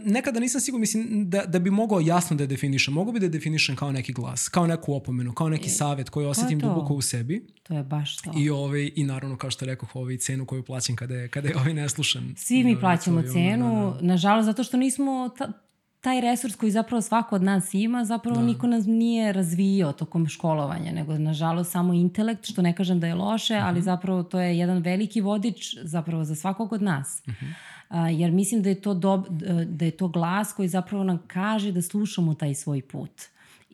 nekada 0.05 0.39
nisam 0.39 0.61
siguran, 0.61 0.81
mislim 0.81 1.29
da, 1.29 1.45
da 1.45 1.59
bi 1.59 1.69
mogao 1.69 1.99
jasno 1.99 2.35
da 2.35 2.43
je 2.43 2.47
definišem. 2.47 2.93
Mogu 2.93 3.11
bi 3.11 3.19
da 3.19 3.25
je 3.25 3.29
definišem 3.29 3.75
kao 3.75 3.91
neki 3.91 4.13
glas, 4.13 4.49
kao 4.49 4.67
neku 4.67 4.93
opomenu, 4.93 5.33
kao 5.33 5.49
neki 5.49 5.67
e, 5.67 5.71
savet 5.71 6.09
koji 6.09 6.25
osetim 6.25 6.59
duboko 6.59 6.93
u 6.93 7.01
sebi. 7.01 7.47
To 7.63 7.73
je 7.73 7.83
baš 7.83 8.17
to. 8.17 8.31
I, 8.37 8.49
ovaj, 8.49 8.91
i 8.95 9.03
naravno, 9.03 9.37
kao 9.37 9.51
što 9.51 9.65
rekao, 9.65 9.89
ovaj 9.93 10.17
cenu 10.17 10.45
koju 10.45 10.63
plaćam 10.63 10.95
kada 10.95 11.15
je, 11.15 11.27
kada 11.27 11.47
je 11.47 11.57
ovaj 11.57 11.73
neslušan. 11.73 12.33
Svi 12.37 12.63
mi 12.63 12.79
plaćamo 12.79 13.21
cenu, 13.21 13.91
da, 13.91 13.99
da. 14.01 14.07
nažalost, 14.07 14.45
zato 14.45 14.63
što 14.63 14.77
nismo 14.77 15.29
ta, 15.37 15.51
taj 16.01 16.21
resurs 16.21 16.55
koji 16.55 16.71
zapravo 16.71 17.01
svako 17.01 17.35
od 17.35 17.43
nas 17.43 17.73
ima, 17.73 18.05
zapravo 18.05 18.39
da. 18.39 18.45
niko 18.45 18.67
nas 18.67 18.85
nije 18.87 19.33
razvijao 19.33 19.93
tokom 19.93 20.27
školovanja, 20.27 20.91
nego 20.91 21.17
nažalost 21.17 21.71
samo 21.71 21.93
intelekt, 21.93 22.45
što 22.45 22.61
ne 22.61 22.75
kažem 22.75 22.99
da 22.99 23.07
je 23.07 23.15
loše, 23.15 23.53
uh 23.53 23.59
-huh. 23.59 23.65
ali 23.65 23.79
mhm. 23.79 23.85
zapravo 23.85 24.23
to 24.23 24.39
je 24.39 24.57
jedan 24.57 24.77
veliki 24.77 25.21
vodič 25.21 25.77
zapravo 25.81 26.23
za 26.23 26.35
svakog 26.35 26.73
od 26.73 26.81
nas. 26.81 27.21
Uh 27.27 27.33
-huh. 27.33 27.53
A, 27.89 28.09
jer 28.09 28.31
mislim 28.31 28.61
da 28.61 28.69
je, 28.69 28.81
to 28.81 28.93
dob, 28.93 29.25
da 29.65 29.85
je 29.85 29.91
to 29.91 30.07
glas 30.07 30.53
koji 30.53 30.67
zapravo 30.67 31.03
nam 31.03 31.19
kaže 31.27 31.71
da 31.71 31.81
slušamo 31.81 32.33
taj 32.33 32.55
svoj 32.55 32.81
put. 32.81 33.21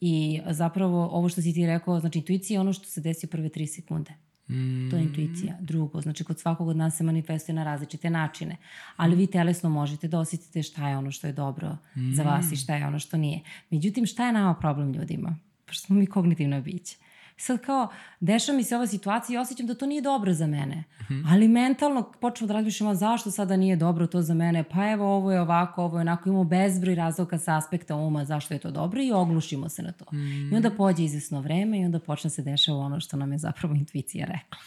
I 0.01 0.41
zapravo 0.49 1.09
ovo 1.11 1.29
što 1.29 1.41
si 1.41 1.53
ti 1.53 1.65
rekao, 1.65 1.99
znači 1.99 2.19
intuicija 2.19 2.55
je 2.55 2.61
ono 2.61 2.73
što 2.73 2.85
se 2.85 3.01
desi 3.01 3.25
u 3.25 3.29
prve 3.29 3.49
tri 3.49 3.67
sekunde. 3.67 4.13
Mm. 4.49 4.89
To 4.89 4.97
je 4.97 5.03
intuicija. 5.03 5.57
Drugo, 5.59 6.01
znači 6.01 6.23
kod 6.23 6.39
svakog 6.39 6.67
od 6.67 6.77
nas 6.77 6.97
se 6.97 7.03
manifestuje 7.03 7.55
na 7.55 7.63
različite 7.63 8.09
načine. 8.09 8.57
Ali 8.95 9.15
vi 9.15 9.27
telesno 9.27 9.69
možete 9.69 10.07
da 10.07 10.19
osjetite 10.19 10.63
šta 10.63 10.89
je 10.89 10.97
ono 10.97 11.11
što 11.11 11.27
je 11.27 11.33
dobro 11.33 11.77
mm. 11.95 12.13
za 12.13 12.23
vas 12.23 12.51
i 12.51 12.55
šta 12.55 12.75
je 12.75 12.87
ono 12.87 12.99
što 12.99 13.17
nije. 13.17 13.41
Međutim, 13.69 14.05
šta 14.05 14.27
je 14.27 14.33
nama 14.33 14.53
problem 14.53 14.93
ljudima? 14.93 15.35
Pošto 15.65 15.85
smo 15.85 15.95
mi 15.95 16.05
kognitivno 16.05 16.61
biće 16.61 16.97
sad 17.37 17.61
kao, 17.61 17.87
dešava 18.19 18.57
mi 18.57 18.63
se 18.63 18.75
ova 18.75 18.87
situacija 18.87 19.39
i 19.39 19.41
osjećam 19.41 19.67
da 19.67 19.75
to 19.75 19.85
nije 19.85 20.01
dobro 20.01 20.33
za 20.33 20.47
mene. 20.47 20.75
Mm 20.75 21.13
-hmm. 21.13 21.25
Ali 21.29 21.47
mentalno 21.47 22.11
počnemo 22.21 22.47
da 22.47 22.53
razmišljamo 22.53 22.95
zašto 22.95 23.31
sada 23.31 23.57
nije 23.57 23.75
dobro 23.75 24.07
to 24.07 24.21
za 24.21 24.33
mene, 24.33 24.63
pa 24.63 24.91
evo 24.91 25.15
ovo 25.15 25.31
je 25.31 25.41
ovako, 25.41 25.83
ovo 25.83 25.97
je 25.97 26.01
onako, 26.01 26.29
imamo 26.29 26.43
bezbroj 26.43 26.95
razloga 26.95 27.37
sa 27.37 27.57
aspekta 27.57 27.95
uma 27.95 28.25
zašto 28.25 28.53
je 28.53 28.59
to 28.59 28.71
dobro 28.71 29.01
i 29.01 29.11
oglušimo 29.11 29.69
se 29.69 29.81
na 29.83 29.91
to. 29.91 30.05
Mm. 30.13 30.53
I 30.53 30.55
onda 30.55 30.71
pođe 30.71 31.03
izvesno 31.03 31.41
vreme 31.41 31.79
i 31.79 31.85
onda 31.85 31.99
počne 31.99 32.29
se 32.29 32.41
dešava 32.41 32.79
ono 32.79 32.99
što 32.99 33.17
nam 33.17 33.31
je 33.31 33.37
zapravo 33.37 33.75
intuicija 33.75 34.25
rekla. 34.25 34.57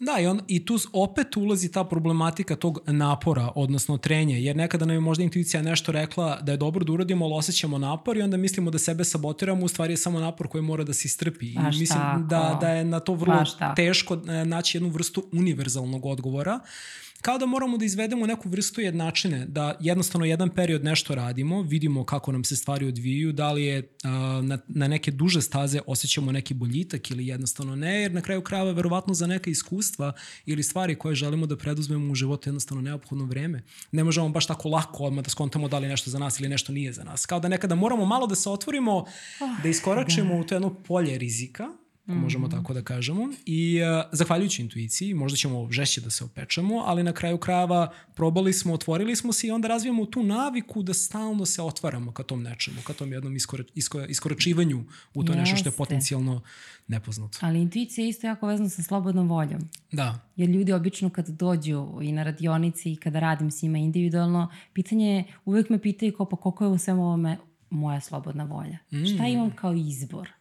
Da, 0.00 0.20
i, 0.20 0.26
on, 0.26 0.40
i 0.48 0.64
tu 0.64 0.78
opet 0.92 1.36
ulazi 1.36 1.72
ta 1.72 1.84
problematika 1.84 2.56
tog 2.56 2.80
napora, 2.86 3.52
odnosno 3.54 3.96
trenja, 3.98 4.36
jer 4.36 4.56
nekada 4.56 4.84
nam 4.84 4.96
je 4.96 5.00
možda 5.00 5.24
intuicija 5.24 5.62
nešto 5.62 5.92
rekla 5.92 6.40
da 6.40 6.52
je 6.52 6.58
dobro 6.58 6.84
da 6.84 6.92
uradimo, 6.92 7.24
ali 7.24 7.34
osjećamo 7.34 7.78
napor 7.78 8.16
i 8.16 8.22
onda 8.22 8.36
mislimo 8.36 8.70
da 8.70 8.78
sebe 8.78 9.04
sabotiramo, 9.04 9.64
u 9.64 9.68
stvari 9.68 9.92
je 9.92 9.96
samo 9.96 10.20
napor 10.20 10.48
koji 10.48 10.62
mora 10.62 10.84
da 10.84 10.94
se 10.94 11.06
istrpi. 11.06 11.54
Baš 11.54 11.76
I 11.76 11.80
mislim 11.80 12.00
tako. 12.00 12.20
da, 12.20 12.58
da 12.60 12.68
je 12.68 12.84
na 12.84 13.00
to 13.00 13.14
vrlo 13.14 13.44
teško 13.76 14.14
e, 14.14 14.44
naći 14.44 14.76
jednu 14.76 14.88
vrstu 14.88 15.24
univerzalnog 15.32 16.06
odgovora. 16.06 16.60
Kao 17.22 17.38
da 17.38 17.46
moramo 17.46 17.78
da 17.78 17.84
izvedemo 17.84 18.26
neku 18.26 18.48
vrstu 18.48 18.80
jednačine, 18.80 19.46
da 19.46 19.76
jednostavno 19.80 20.26
jedan 20.26 20.48
period 20.48 20.84
nešto 20.84 21.14
radimo, 21.14 21.62
vidimo 21.62 22.04
kako 22.04 22.32
nam 22.32 22.44
se 22.44 22.56
stvari 22.56 22.86
odvijaju, 22.86 23.32
da 23.32 23.52
li 23.52 23.64
je 23.64 23.96
a, 24.04 24.40
na, 24.44 24.58
na 24.68 24.88
neke 24.88 25.10
duže 25.10 25.42
staze 25.42 25.80
osjećamo 25.86 26.32
neki 26.32 26.54
boljitak 26.54 27.10
ili 27.10 27.26
jednostavno 27.26 27.76
ne, 27.76 28.02
jer 28.02 28.12
na 28.12 28.20
kraju 28.20 28.42
krajeva 28.42 28.72
verovatno 28.72 29.14
za 29.14 29.26
neka 29.26 29.50
iskustva 29.50 30.12
ili 30.46 30.62
stvari 30.62 30.94
koje 30.94 31.14
želimo 31.14 31.46
da 31.46 31.56
preduzmemo 31.56 32.12
u 32.12 32.14
životu 32.14 32.48
jednostavno 32.48 32.82
neophodno 32.82 33.24
vreme. 33.24 33.62
Ne 33.92 34.04
možemo 34.04 34.28
baš 34.28 34.46
tako 34.46 34.68
lako 34.68 35.04
odmah 35.04 35.24
da 35.24 35.30
skontamo 35.30 35.68
da 35.68 35.78
li 35.78 35.88
nešto 35.88 36.10
za 36.10 36.18
nas 36.18 36.40
ili 36.40 36.48
nešto 36.48 36.72
nije 36.72 36.92
za 36.92 37.04
nas. 37.04 37.26
Kao 37.26 37.40
da 37.40 37.48
nekada 37.48 37.74
moramo 37.74 38.06
malo 38.06 38.26
da 38.26 38.34
se 38.34 38.50
otvorimo, 38.50 38.96
oh, 38.96 39.62
da 39.62 39.68
iskoračimo 39.68 40.34
da. 40.34 40.40
u 40.40 40.44
to 40.44 40.54
jedno 40.54 40.74
polje 40.82 41.18
rizika, 41.18 41.68
mm 42.08 42.12
-hmm. 42.12 42.22
možemo 42.22 42.48
tako 42.48 42.74
da 42.74 42.82
kažemo. 42.82 43.28
I 43.46 43.80
uh, 43.82 44.04
zahvaljujući 44.12 44.62
intuiciji, 44.62 45.14
možda 45.14 45.36
ćemo 45.36 45.68
žešće 45.72 46.00
da 46.00 46.10
se 46.10 46.24
opečemo, 46.24 46.82
ali 46.86 47.02
na 47.02 47.12
kraju 47.12 47.38
krajeva 47.38 47.92
probali 48.14 48.52
smo, 48.52 48.74
otvorili 48.74 49.16
smo 49.16 49.32
se 49.32 49.46
i 49.46 49.50
onda 49.50 49.68
razvijamo 49.68 50.06
tu 50.06 50.22
naviku 50.22 50.82
da 50.82 50.94
stalno 50.94 51.46
se 51.46 51.62
otvaramo 51.62 52.12
ka 52.12 52.22
tom 52.22 52.42
nečemu, 52.42 52.76
ka 52.86 52.92
tom 52.92 53.12
jednom 53.12 53.36
iskora, 53.36 53.64
iskora, 53.74 54.06
iskoračivanju 54.06 54.84
u 55.14 55.24
to 55.24 55.32
Jeste. 55.32 55.40
nešto 55.40 55.56
što 55.56 55.68
je 55.68 55.72
potencijalno 55.72 56.40
nepoznato. 56.88 57.38
Ali 57.40 57.62
intuicija 57.62 58.04
je 58.04 58.08
isto 58.08 58.26
jako 58.26 58.46
vezana 58.46 58.68
sa 58.68 58.82
slobodnom 58.82 59.28
voljom. 59.28 59.60
Da. 59.92 60.20
Jer 60.36 60.50
ljudi 60.50 60.72
obično 60.72 61.10
kad 61.10 61.28
dođu 61.28 61.98
i 62.02 62.12
na 62.12 62.22
radionici 62.22 62.92
i 62.92 62.96
kada 62.96 63.20
radim 63.20 63.50
s 63.50 63.62
njima 63.62 63.78
individualno, 63.78 64.48
pitanje 64.72 65.16
je, 65.16 65.24
uvek 65.44 65.70
me 65.70 65.82
pitaju 65.82 66.16
kao 66.16 66.28
pa 66.28 66.36
koliko 66.36 66.64
je 66.64 66.70
u 66.70 66.78
svemu 66.78 67.02
ovome 67.02 67.36
moja 67.70 68.00
slobodna 68.00 68.44
volja. 68.44 68.78
Mm. 68.92 69.06
Šta 69.06 69.26
imam 69.26 69.50
kao 69.50 69.74
izbor? 69.74 70.37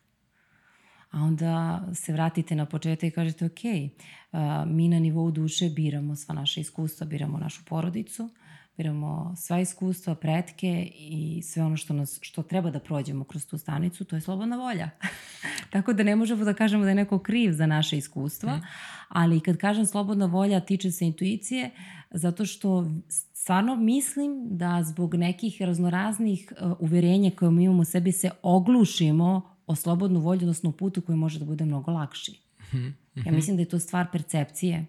A 1.12 1.22
onda 1.22 1.84
se 1.94 2.14
vratite 2.14 2.56
na 2.56 2.66
početak 2.66 3.04
i 3.04 3.12
kažete 3.12 3.46
ok, 3.46 3.60
uh, 3.62 4.40
mi 4.68 4.88
na 4.88 5.00
nivou 5.00 5.32
duše 5.32 5.70
biramo 5.70 6.16
sva 6.16 6.36
naša 6.36 6.62
iskustva, 6.62 7.08
biramo 7.08 7.38
našu 7.38 7.66
porodicu, 7.66 8.30
biramo 8.78 9.34
sva 9.38 9.60
iskustva, 9.60 10.16
pretke 10.16 10.88
i 10.96 11.42
sve 11.44 11.64
ono 11.64 11.78
što, 11.78 11.94
nas, 11.94 12.20
što 12.22 12.44
treba 12.44 12.72
da 12.72 12.80
prođemo 12.80 13.24
kroz 13.24 13.46
tu 13.46 13.58
stanicu, 13.58 14.06
to 14.06 14.16
je 14.16 14.22
slobodna 14.22 14.58
volja. 14.58 14.90
Tako 15.74 15.94
da 15.94 16.04
ne 16.04 16.16
možemo 16.16 16.46
da 16.46 16.54
kažemo 16.54 16.84
da 16.84 16.90
je 16.90 16.96
neko 16.96 17.20
kriv 17.20 17.52
za 17.52 17.66
naše 17.66 17.98
iskustva, 17.98 18.56
mm. 18.56 18.62
ali 19.10 19.40
kad 19.40 19.58
kažem 19.58 19.86
slobodna 19.86 20.26
volja 20.26 20.60
tiče 20.60 20.92
se 20.92 21.06
intuicije, 21.06 21.72
zato 22.12 22.46
što 22.46 22.92
stvarno 23.34 23.76
mislim 23.76 24.48
da 24.58 24.84
zbog 24.84 25.16
nekih 25.16 25.62
raznoraznih 25.62 26.54
uh, 26.62 26.72
uverenja 26.80 27.32
koje 27.32 27.52
mi 27.52 27.64
imamo 27.64 27.82
u 27.82 27.86
sebi 27.86 28.12
se 28.12 28.30
oglušimo 28.42 29.57
o 29.68 29.76
slobodnu 29.76 30.20
volju, 30.20 30.42
odnosno 30.42 30.72
putu 30.72 31.02
koji 31.02 31.18
može 31.18 31.40
da 31.40 31.46
bude 31.46 31.66
mnogo 31.66 31.92
lakši. 31.92 32.40
-hmm. 32.72 32.92
Ja 33.26 33.32
mislim 33.32 33.56
da 33.56 33.62
je 33.62 33.70
to 33.70 33.80
stvar 33.80 34.08
percepcije. 34.12 34.86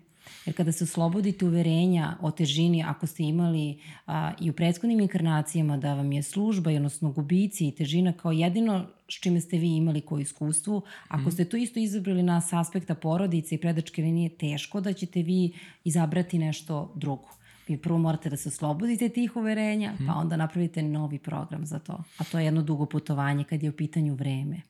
Jer 0.47 0.57
kada 0.57 0.73
se 0.73 0.85
oslobodite 0.85 1.47
uverenja 1.47 2.17
o 2.21 2.31
težini, 2.31 2.85
ako 2.85 3.07
ste 3.07 3.23
imali 3.23 3.81
a, 4.07 4.33
i 4.41 4.51
u 4.51 4.53
prethodnim 4.53 5.01
inkarnacijama 5.01 5.77
da 5.77 5.95
vam 5.95 6.13
je 6.13 6.23
služba, 6.23 6.71
odnosno 6.71 7.13
gubici 7.13 7.69
i 7.69 7.73
težina 7.73 8.13
kao 8.13 8.33
jedino 8.33 8.87
s 9.09 9.21
čime 9.21 9.41
ste 9.41 9.59
vi 9.59 9.77
imali 9.77 10.01
koje 10.01 10.23
iskustvu, 10.23 10.83
ako 11.09 11.29
mm. 11.29 11.33
ste 11.33 11.45
to 11.45 11.57
isto 11.57 11.81
izabrali 11.81 12.23
na 12.23 12.43
aspekta 12.51 12.95
porodice 12.95 13.55
i 13.55 13.59
predačke 13.59 14.03
linije, 14.03 14.29
teško 14.29 14.81
da 14.81 14.93
ćete 14.93 15.23
vi 15.23 15.53
izabrati 15.85 16.39
nešto 16.39 16.93
drugo. 16.95 17.29
I 17.69 17.77
prvo 17.77 17.99
morate 17.99 18.31
da 18.31 18.37
se 18.37 18.49
oslobodite 18.49 19.09
tih 19.09 19.37
uverenja, 19.37 19.95
pa 20.07 20.15
onda 20.15 20.37
napravite 20.37 20.83
novi 20.83 21.19
program 21.19 21.67
za 21.67 21.79
to. 21.79 22.05
A 22.19 22.25
to 22.25 22.39
je 22.39 22.45
jedno 22.45 22.63
dugo 22.63 22.87
putovanje 22.87 23.45
kad 23.45 23.63
je 23.63 23.71
u 23.71 23.73
pitanju 23.73 24.15
vreme. 24.15 24.61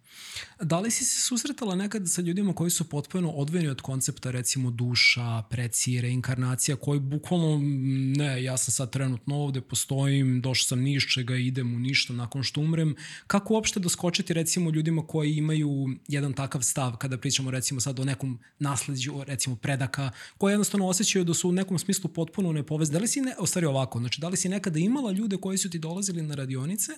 Da 0.62 0.80
li 0.80 0.90
si 0.90 1.04
se 1.04 1.20
susretala 1.20 1.74
nekad 1.74 2.10
sa 2.10 2.22
ljudima 2.22 2.52
koji 2.52 2.70
su 2.70 2.88
potpuno 2.88 3.30
odvojeni 3.30 3.68
od 3.68 3.80
koncepta 3.80 4.30
recimo 4.30 4.70
duša, 4.70 5.42
preci, 5.50 6.00
reinkarnacija, 6.00 6.76
koji 6.76 7.00
bukvalno, 7.00 7.60
ne, 8.16 8.42
ja 8.42 8.56
sam 8.56 8.72
sad 8.72 8.90
trenutno 8.90 9.36
ovde, 9.36 9.60
postojim, 9.60 10.40
došao 10.40 10.66
sam 10.66 10.80
ni 10.80 10.94
iz 10.94 11.02
čega, 11.02 11.36
idem 11.36 11.74
u 11.74 11.78
ništa 11.78 12.12
nakon 12.12 12.42
što 12.42 12.60
umrem. 12.60 12.94
Kako 13.26 13.54
uopšte 13.54 13.80
doskočiti 13.80 14.34
recimo 14.34 14.70
ljudima 14.70 15.06
koji 15.06 15.36
imaju 15.36 15.88
jedan 16.08 16.32
takav 16.32 16.62
stav 16.62 16.96
kada 16.96 17.18
pričamo 17.18 17.50
recimo 17.50 17.80
sad 17.80 18.00
o 18.00 18.04
nekom 18.04 18.38
nasledđu, 18.58 19.24
recimo 19.26 19.56
predaka, 19.56 20.10
koji 20.38 20.52
jednostavno 20.52 20.88
osjećaju 20.88 21.24
da 21.24 21.34
su 21.34 21.48
u 21.48 21.52
nekom 21.52 21.78
smislu 21.78 22.10
potpuno 22.10 22.52
nepovezani. 22.52 22.87
Da 22.90 22.98
li 22.98 23.08
si, 23.08 23.20
ne, 23.20 23.34
o 23.38 23.46
stvari 23.46 23.66
ovako, 23.66 23.98
znači 23.98 24.20
da 24.20 24.28
li 24.28 24.36
si 24.36 24.48
nekada 24.48 24.78
imala 24.78 25.12
ljude 25.12 25.36
koji 25.36 25.58
su 25.58 25.70
ti 25.70 25.78
dolazili 25.78 26.22
na 26.22 26.34
radionice 26.34 26.92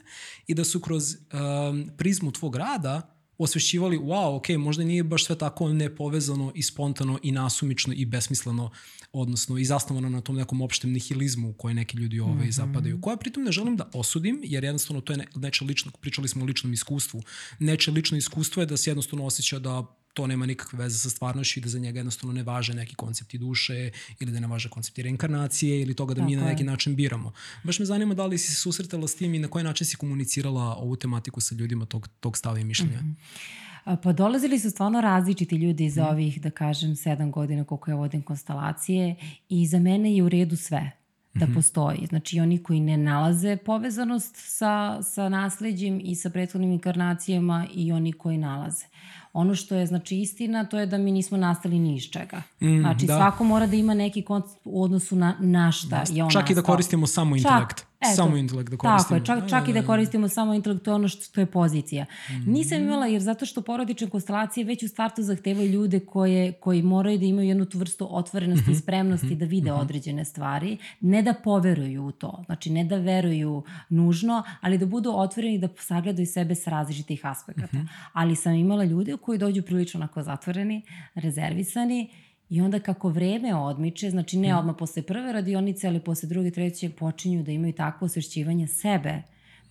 i 0.46 0.54
da 0.54 0.64
su 0.64 0.80
kroz 0.80 1.14
um, 1.14 1.90
prizmu 1.96 2.32
tvog 2.32 2.56
rada 2.56 3.16
osvešćivali, 3.42 3.98
wow, 3.98 4.36
ok, 4.36 4.48
možda 4.48 4.84
nije 4.84 5.02
baš 5.02 5.24
sve 5.24 5.38
tako 5.38 5.68
nepovezano 5.68 6.52
i 6.54 6.62
spontano 6.62 7.18
i 7.22 7.32
nasumično 7.32 7.94
i 7.96 8.04
besmisleno, 8.04 8.70
odnosno 9.12 9.58
i 9.58 9.64
zasnovano 9.64 10.08
na 10.08 10.20
tom 10.20 10.36
nekom 10.36 10.60
opštem 10.62 10.92
nihilizmu 10.92 11.50
u 11.50 11.52
koje 11.52 11.74
neki 11.74 11.96
ljudi 11.96 12.20
ove 12.20 12.34
mm 12.34 12.38
-hmm. 12.38 12.52
zapadaju, 12.52 13.00
koja 13.00 13.16
pritom 13.16 13.42
ne 13.42 13.52
želim 13.52 13.76
da 13.76 13.90
osudim, 13.94 14.40
jer 14.44 14.64
jednostavno 14.64 15.00
to 15.00 15.12
je 15.12 15.16
ne, 15.16 15.26
neče 15.34 15.64
lično, 15.64 15.92
pričali 16.00 16.28
smo 16.28 16.42
o 16.42 16.46
ličnom 16.46 16.72
iskustvu, 16.72 17.22
neče 17.58 17.90
lično 17.90 18.18
iskustvo 18.18 18.62
je 18.62 18.66
da 18.66 18.76
se 18.76 18.90
jednostavno 18.90 19.26
osjeća 19.26 19.58
da 19.58 19.99
to 20.14 20.26
nema 20.26 20.46
nikakve 20.46 20.78
veze 20.78 20.98
sa 20.98 21.10
stvarnošću 21.10 21.60
i 21.60 21.62
da 21.62 21.68
za 21.68 21.78
njega 21.78 21.98
jednostavno 21.98 22.32
ne 22.32 22.42
važe 22.42 22.74
neki 22.74 22.94
koncepti 22.94 23.38
duše 23.38 23.90
ili 24.20 24.32
da 24.32 24.40
ne 24.40 24.46
važe 24.46 24.68
koncepti 24.68 25.02
reinkarnacije 25.02 25.82
ili 25.82 25.94
toga 25.94 26.14
da 26.14 26.20
Tako 26.20 26.30
mi 26.30 26.36
na 26.36 26.44
neki 26.44 26.64
način 26.64 26.96
biramo. 26.96 27.32
Baš 27.64 27.78
me 27.78 27.84
zanima 27.84 28.14
da 28.14 28.26
li 28.26 28.38
si 28.38 28.54
se 28.54 28.60
susretala 28.60 29.08
s 29.08 29.14
tim 29.14 29.34
i 29.34 29.38
na 29.38 29.48
koji 29.48 29.64
način 29.64 29.86
si 29.86 29.96
komunicirala 29.96 30.76
ovu 30.76 30.96
tematiku 30.96 31.40
sa 31.40 31.54
ljudima 31.54 31.86
tog, 31.86 32.08
tog 32.20 32.36
stava 32.36 32.58
i 32.58 32.64
mišljenja. 32.64 33.00
Mm 33.00 33.16
-hmm. 33.16 33.60
Pa 34.02 34.12
dolazili 34.12 34.58
su 34.58 34.70
stvarno 34.70 35.00
različiti 35.00 35.56
ljudi 35.56 35.90
za 35.90 36.04
mm. 36.04 36.08
ovih, 36.08 36.40
da 36.40 36.50
kažem, 36.50 36.96
sedam 36.96 37.30
godina 37.30 37.64
koliko 37.64 37.90
ja 37.90 37.96
vodim 37.96 38.22
konstelacije 38.22 39.16
i 39.48 39.66
za 39.66 39.78
mene 39.78 40.16
je 40.16 40.22
u 40.22 40.28
redu 40.28 40.56
sve 40.56 40.90
da 41.34 41.46
mm 41.46 41.48
-hmm. 41.48 41.54
postoji. 41.54 42.06
Znači 42.06 42.40
oni 42.40 42.62
koji 42.62 42.80
ne 42.80 42.96
nalaze 42.96 43.56
povezanost 43.56 44.34
sa, 44.36 45.02
sa 45.02 45.28
nasledđim 45.28 46.00
i 46.04 46.14
sa 46.14 46.30
prethodnim 46.30 46.72
inkarnacijama 46.72 47.66
i 47.74 47.92
oni 47.92 48.12
koji 48.12 48.38
nalaze. 48.38 48.84
Ono 49.32 49.54
što 49.54 49.74
je 49.74 49.86
znači 49.86 50.16
istina, 50.20 50.64
to 50.64 50.78
je 50.78 50.86
da 50.86 50.98
mi 50.98 51.12
nismo 51.12 51.36
nastali 51.36 51.78
ni 51.78 51.96
iz 51.96 52.02
čega. 52.02 52.42
Mm, 52.60 52.80
znači 52.80 53.06
da. 53.06 53.16
svako 53.16 53.44
mora 53.44 53.66
da 53.66 53.76
ima 53.76 53.94
neki 53.94 54.22
koncept 54.22 54.60
u 54.64 54.82
odnosu 54.82 55.16
na, 55.16 55.36
na 55.40 55.72
šta 55.72 56.04
je 56.12 56.24
on 56.24 56.30
Čak 56.30 56.40
nastao. 56.40 56.52
i 56.52 56.54
da 56.54 56.62
koristimo 56.62 57.06
samo 57.06 57.36
intelekt. 57.36 57.89
Eto, 58.00 58.16
samo 58.16 58.36
intelekt 58.36 58.70
da 58.70 58.76
koristimo. 58.76 59.20
Tako 59.20 59.34
je, 59.34 59.40
čak, 59.40 59.50
čak 59.50 59.68
i 59.68 59.72
da 59.72 59.82
koristimo 59.82 60.28
samo 60.28 60.54
intelekt, 60.54 60.84
to 60.84 60.90
je 60.90 60.94
ono 60.94 61.08
što 61.08 61.40
je 61.40 61.46
pozicija. 61.46 62.06
Mm. 62.30 62.52
Nisam 62.52 62.82
imala, 62.82 63.06
jer 63.06 63.22
zato 63.22 63.46
što 63.46 63.62
porodične 63.62 64.10
konstelacije 64.10 64.64
već 64.64 64.82
u 64.82 64.88
startu 64.88 65.22
zahtevaju 65.22 65.70
ljude 65.70 66.00
koje, 66.00 66.52
koji 66.52 66.82
moraju 66.82 67.18
da 67.18 67.24
imaju 67.24 67.48
jednu 67.48 67.64
tu 67.64 67.78
vrstu 67.78 68.16
otvorenosti 68.16 68.70
mm 68.70 68.72
-hmm. 68.72 68.76
i 68.76 68.80
spremnosti 68.80 69.26
mm 69.26 69.30
-hmm. 69.30 69.38
da 69.38 69.44
vide 69.44 69.70
mm 69.70 69.74
-hmm. 69.74 69.80
određene 69.80 70.24
stvari, 70.24 70.78
ne 71.00 71.22
da 71.22 71.34
poveruju 71.44 72.04
u 72.04 72.12
to, 72.12 72.42
znači 72.46 72.70
ne 72.70 72.84
da 72.84 72.96
veruju 72.96 73.62
nužno, 73.88 74.42
ali 74.60 74.78
da 74.78 74.86
budu 74.86 75.12
otvoreni 75.14 75.58
da 75.58 75.68
sagledaju 75.78 76.26
sebe 76.26 76.54
s 76.54 76.66
različitih 76.66 77.26
aspekata. 77.26 77.76
Mm 77.76 77.80
-hmm. 77.80 77.88
Ali 78.12 78.36
sam 78.36 78.54
imala 78.54 78.84
ljude 78.84 79.16
koji 79.16 79.38
dođu 79.38 79.62
prilično 79.62 79.98
onako 79.98 80.22
zatvoreni, 80.22 80.82
rezervisani 81.14 82.10
I 82.50 82.60
onda 82.60 82.78
kako 82.78 83.08
vreme 83.08 83.54
odmiče, 83.54 84.10
znači 84.10 84.38
ne 84.38 84.48
mhm. 84.48 84.58
odmah 84.58 84.76
posle 84.78 85.02
prve 85.02 85.32
radionice, 85.32 85.88
ali 85.88 86.00
posle 86.00 86.28
druge, 86.28 86.50
treće, 86.50 86.90
počinju 86.90 87.42
da 87.42 87.52
imaju 87.52 87.72
takvo 87.72 88.04
osvešćivanje 88.04 88.66
sebe, 88.66 89.22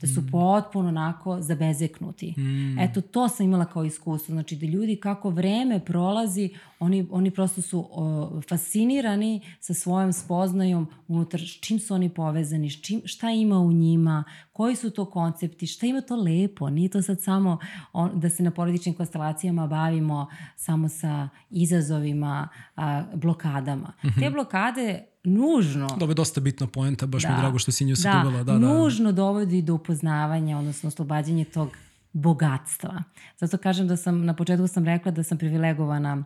da 0.01 0.07
su 0.07 0.21
mm. 0.21 0.27
potpuno 0.31 0.89
onako 0.89 1.41
zabezeknuti. 1.41 2.33
Mm. 2.37 2.79
Eto, 2.79 3.01
to 3.01 3.29
sam 3.29 3.45
imala 3.45 3.65
kao 3.65 3.83
iskustvo. 3.83 4.33
Znači, 4.33 4.55
da 4.55 4.65
ljudi 4.65 4.95
kako 4.95 5.29
vreme 5.29 5.79
prolazi, 5.85 6.49
oni, 6.79 7.07
oni 7.11 7.31
prosto 7.31 7.61
su 7.61 7.87
o, 7.91 8.41
fascinirani 8.49 9.41
sa 9.59 9.73
svojom 9.73 10.13
spoznajom 10.13 10.87
unutar 11.07 11.39
s 11.39 11.59
čim 11.59 11.79
su 11.79 11.93
oni 11.93 12.09
povezani, 12.09 12.69
s 12.69 12.81
čim, 12.81 13.01
šta 13.05 13.31
ima 13.31 13.59
u 13.59 13.71
njima, 13.71 14.23
koji 14.51 14.75
su 14.75 14.89
to 14.89 15.05
koncepti, 15.05 15.67
šta 15.67 15.87
ima 15.87 16.01
to 16.01 16.15
lepo. 16.15 16.69
Nije 16.69 16.89
to 16.89 17.01
sad 17.01 17.21
samo 17.21 17.57
on, 17.93 18.19
da 18.19 18.29
se 18.29 18.43
na 18.43 18.51
porodičnim 18.51 18.95
konstelacijama 18.95 19.67
bavimo 19.67 20.27
samo 20.55 20.89
sa 20.89 21.29
izazovima, 21.49 22.47
a, 22.75 23.03
blokadama. 23.13 23.93
Mm 24.03 24.07
-hmm. 24.07 24.19
Te 24.19 24.29
blokade 24.29 25.05
nužno... 25.23 25.87
Dobro, 25.87 26.11
je 26.11 26.15
dosta 26.15 26.41
bitna 26.41 26.67
poenta, 26.67 27.05
baš 27.05 27.23
da, 27.23 27.29
mi 27.29 27.35
je 27.35 27.39
drago 27.39 27.59
što 27.59 27.71
si 27.71 27.85
nju 27.85 27.95
se 27.95 28.09
da, 28.09 28.43
Da, 28.43 28.57
nužno 28.57 29.11
dovodi 29.11 29.61
do 29.61 29.73
upoznavanja, 29.73 30.57
odnosno 30.57 30.87
oslobađanje 30.87 31.45
tog 31.45 31.69
bogatstva. 32.13 33.03
Zato 33.37 33.57
kažem 33.57 33.87
da 33.87 33.97
sam, 33.97 34.25
na 34.25 34.35
početku 34.35 34.67
sam 34.67 34.85
rekla 34.85 35.11
da 35.11 35.23
sam 35.23 35.37
privilegovana 35.37 36.23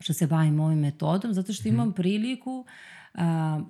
što 0.00 0.12
se 0.12 0.26
bavim 0.26 0.60
ovim 0.60 0.78
metodom, 0.78 1.34
zato 1.34 1.52
što 1.52 1.68
imam 1.68 1.88
mhm. 1.88 1.94
priliku, 1.94 2.50
uh, 3.14 3.20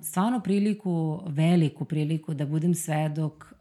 stvarno 0.01 0.39
priliku, 0.39 1.21
veliku 1.27 1.85
priliku 1.85 2.33
da 2.33 2.45
budem 2.45 2.75
svedok 2.75 3.53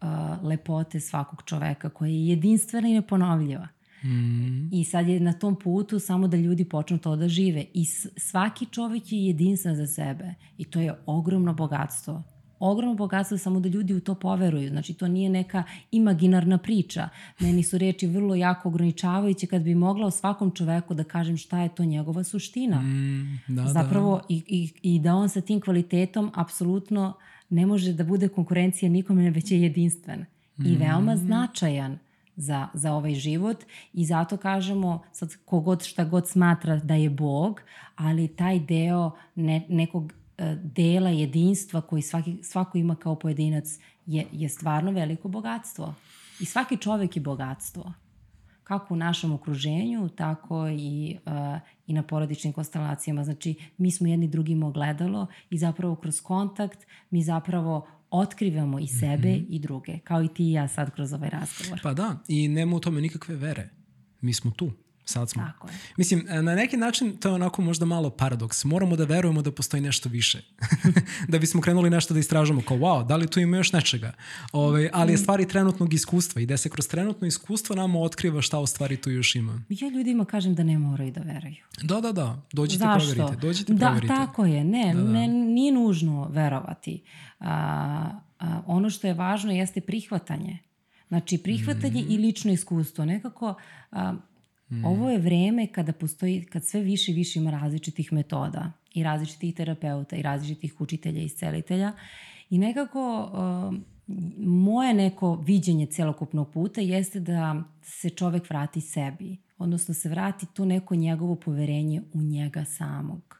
lepote 0.43 1.01
svakog 1.01 1.43
čoveka 1.45 1.91
koja 1.91 2.09
je 2.09 2.29
jedinstvena 2.29 2.89
i 2.89 2.93
neponovljiva. 2.93 3.69
Mm. 4.05 4.69
I 4.73 4.85
sad 4.85 5.09
je 5.09 5.21
na 5.21 5.33
tom 5.33 5.57
putu 5.57 5.99
samo 5.99 6.29
da 6.29 6.37
ljudi 6.37 6.65
počnu 6.65 6.99
to 6.99 7.17
da 7.17 7.29
žive. 7.29 7.65
I 7.75 7.85
svaki 8.17 8.67
čovjek 8.67 9.13
je 9.13 9.27
jedinstven 9.27 9.77
za 9.77 9.87
sebe. 9.87 10.35
I 10.59 10.65
to 10.65 10.81
je 10.81 10.95
ogromno 11.07 11.55
bogatstvo. 11.55 12.23
Ogromno 12.59 12.95
bogatstvo 12.95 13.39
samo 13.39 13.61
da 13.61 13.69
ljudi 13.69 13.95
u 13.95 14.01
to 14.01 14.15
poveruju. 14.15 14.69
Znači 14.69 14.95
to 14.95 15.09
nije 15.09 15.31
neka 15.31 15.63
imaginarna 15.91 16.59
priča. 16.59 17.09
Meni 17.41 17.63
su 17.63 17.79
reči 17.79 18.07
vrlo 18.07 18.35
jako 18.35 18.69
ograničavajuće 18.69 19.47
kad 19.47 19.63
bi 19.63 19.75
mogla 19.75 20.07
o 20.07 20.11
svakom 20.11 20.51
čoveku 20.51 20.95
da 20.95 21.05
kažem 21.05 21.37
šta 21.37 21.61
je 21.61 21.75
to 21.75 21.85
njegova 21.85 22.25
suština. 22.25 22.81
Mm, 22.81 23.41
da, 23.49 23.63
da. 23.63 23.69
Zapravo 23.69 24.17
da. 24.17 24.25
I, 24.29 24.43
i, 24.47 24.73
i 24.83 24.99
da 24.99 25.15
on 25.15 25.29
sa 25.29 25.41
tim 25.41 25.61
kvalitetom 25.61 26.31
apsolutno 26.35 27.15
ne 27.51 27.67
može 27.67 27.93
da 27.93 28.05
bude 28.05 28.29
konkurencija 28.29 28.89
nikome, 28.89 29.31
već 29.31 29.51
je 29.51 29.63
jedinstven. 29.63 30.25
I 30.59 30.73
mm. 30.73 30.79
veoma 30.79 31.17
značajan 31.17 31.99
za, 32.37 32.69
za 32.75 32.93
ovaj 32.93 33.15
život 33.15 33.65
i 33.93 34.05
zato 34.05 34.37
kažemo 34.37 35.03
sad 35.13 35.37
kogod 35.45 35.83
šta 35.83 36.05
god 36.05 36.29
smatra 36.29 36.77
da 36.77 36.95
je 36.95 37.11
Bog, 37.11 37.61
ali 37.97 38.29
taj 38.29 38.61
deo 38.61 39.11
ne, 39.35 39.67
nekog 39.69 40.13
e, 40.39 40.57
dela 40.63 41.11
jedinstva 41.11 41.81
koji 41.81 42.03
svaki, 42.03 42.37
svako 42.43 42.79
ima 42.79 42.97
kao 42.97 43.15
pojedinac 43.15 43.79
je, 44.07 44.27
je 44.33 44.49
stvarno 44.49 44.91
veliko 44.91 45.29
bogatstvo. 45.29 45.95
I 46.41 46.45
svaki 46.45 46.77
čovek 46.77 47.17
je 47.17 47.23
bogatstvo. 47.23 47.93
Kako 48.65 48.95
u 48.95 48.97
našem 48.97 49.33
okruženju, 49.33 50.09
tako 50.09 50.69
i, 50.69 51.17
uh, 51.27 51.61
i 51.87 51.93
na 51.93 52.03
porodičnim 52.03 52.53
konstelacijama. 52.53 53.25
Znači, 53.25 53.55
mi 53.79 53.91
smo 53.91 54.07
jedni 54.07 54.29
drugima 54.29 54.67
ogledalo 54.67 55.27
i 55.51 55.59
zapravo 55.59 55.97
kroz 55.97 56.21
kontakt 56.21 56.87
mi 57.11 57.23
zapravo 57.23 57.87
otkrivamo 58.19 58.79
i 58.79 58.87
sebe 58.87 59.29
mm 59.29 59.41
-hmm. 59.41 59.47
i 59.49 59.59
druge, 59.59 59.99
kao 59.99 60.23
i 60.23 60.29
ti 60.29 60.45
i 60.45 60.53
ja 60.53 60.69
sad 60.69 60.95
kroz 60.95 61.13
ovaj 61.13 61.31
razgovor. 61.31 61.81
Pa 61.83 61.95
da, 61.95 62.19
i 62.29 62.49
nema 62.49 62.77
u 62.77 62.81
tome 62.81 63.01
nikakve 63.01 63.37
vere. 63.37 63.69
Mi 64.21 64.33
smo 64.33 64.51
tu. 64.51 64.71
Sad 65.05 65.31
smo. 65.31 65.43
Tako 65.43 65.69
je. 65.69 65.75
Mislim, 65.97 66.27
na 66.29 66.55
neki 66.55 66.77
način 66.77 67.17
to 67.17 67.29
je 67.29 67.35
onako 67.35 67.63
možda 67.63 67.87
malo 67.87 68.11
paradoks. 68.11 68.65
Moramo 68.65 68.97
da 68.97 69.05
verujemo 69.05 69.43
da 69.43 69.53
postoji 69.53 69.81
nešto 69.81 70.09
više. 70.09 70.43
da 71.29 71.39
bismo 71.39 71.61
krenuli 71.61 71.91
nešto 71.91 72.15
da 72.15 72.21
istražamo 72.21 72.63
kao 72.69 72.77
wow, 72.77 73.07
da 73.07 73.17
li 73.17 73.27
tu 73.27 73.41
ima 73.41 73.57
još 73.57 73.73
nečega. 73.73 74.13
Ove, 74.53 74.67
ovaj, 74.69 74.91
ali 74.93 75.13
je 75.13 75.15
mm. 75.15 75.19
stvari 75.19 75.49
trenutnog 75.49 75.95
iskustva 75.95 76.43
i 76.43 76.47
da 76.47 76.57
se 76.57 76.69
kroz 76.69 76.89
trenutno 76.89 77.27
iskustvo 77.27 77.77
nama 77.77 77.99
otkriva 77.99 78.43
šta 78.43 78.59
u 78.59 78.67
stvari 78.67 78.97
tu 78.97 79.11
još 79.11 79.35
ima. 79.35 79.63
Ja 79.69 79.89
ljudima 79.89 80.25
kažem 80.25 80.55
da 80.55 80.63
ne 80.63 80.79
moraju 80.79 81.13
da 81.13 81.21
veruju. 81.21 81.65
Da, 81.83 82.01
da, 82.01 82.13
da. 82.13 82.43
Dođite 82.53 82.79
Zašto? 82.79 83.15
proverite. 83.15 83.47
Dođite 83.47 83.73
da, 83.73 83.87
proverite. 83.87 84.15
tako 84.15 84.45
je. 84.45 84.65
Ne, 84.65 84.95
da, 84.95 85.03
da. 85.03 85.13
ne 85.13 85.29
nije 85.29 85.73
nužno 85.73 86.29
verovati. 86.29 87.03
A, 87.41 88.11
a, 88.39 88.61
ono 88.67 88.91
što 88.91 89.07
je 89.07 89.15
važno 89.15 89.53
jeste 89.53 89.81
prihvatanje. 89.81 90.59
Znači, 91.09 91.39
prihvatanje 91.39 92.03
mm. 92.03 92.11
i 92.11 92.19
lično 92.19 92.53
iskustvo. 92.53 93.05
Nekako... 93.05 93.55
A, 93.91 94.15
Mm. 94.75 94.85
Ovo 94.85 95.11
je 95.11 95.19
vreme 95.19 95.67
kada 95.67 95.93
postoji, 95.93 96.45
kad 96.45 96.65
sve 96.65 96.81
više 96.81 97.13
i 97.13 97.15
više 97.15 97.39
ima 97.39 97.51
različitih 97.51 98.13
metoda 98.13 98.73
i 98.95 99.03
različitih 99.03 99.55
terapeuta 99.55 100.17
i 100.17 100.23
različitih 100.23 100.81
učitelja 100.81 101.21
i 101.21 101.25
iscelitelja 101.25 101.93
i 102.51 102.59
nekako 102.59 103.31
uh, 103.33 103.75
moje 104.39 104.95
neko 104.95 105.35
viđenje 105.35 105.87
celokupnog 105.87 106.53
puta 106.53 106.81
jeste 106.81 107.21
da 107.21 107.63
se 107.83 108.11
čovek 108.11 108.51
vrati 108.51 108.81
sebi, 108.81 109.37
odnosno 109.59 109.95
se 109.95 110.09
vrati 110.09 110.47
to 110.47 110.65
neko 110.65 110.95
njegovo 110.95 111.35
poverenje 111.35 112.03
u 112.13 112.23
njega 112.23 112.65
samog. 112.65 113.39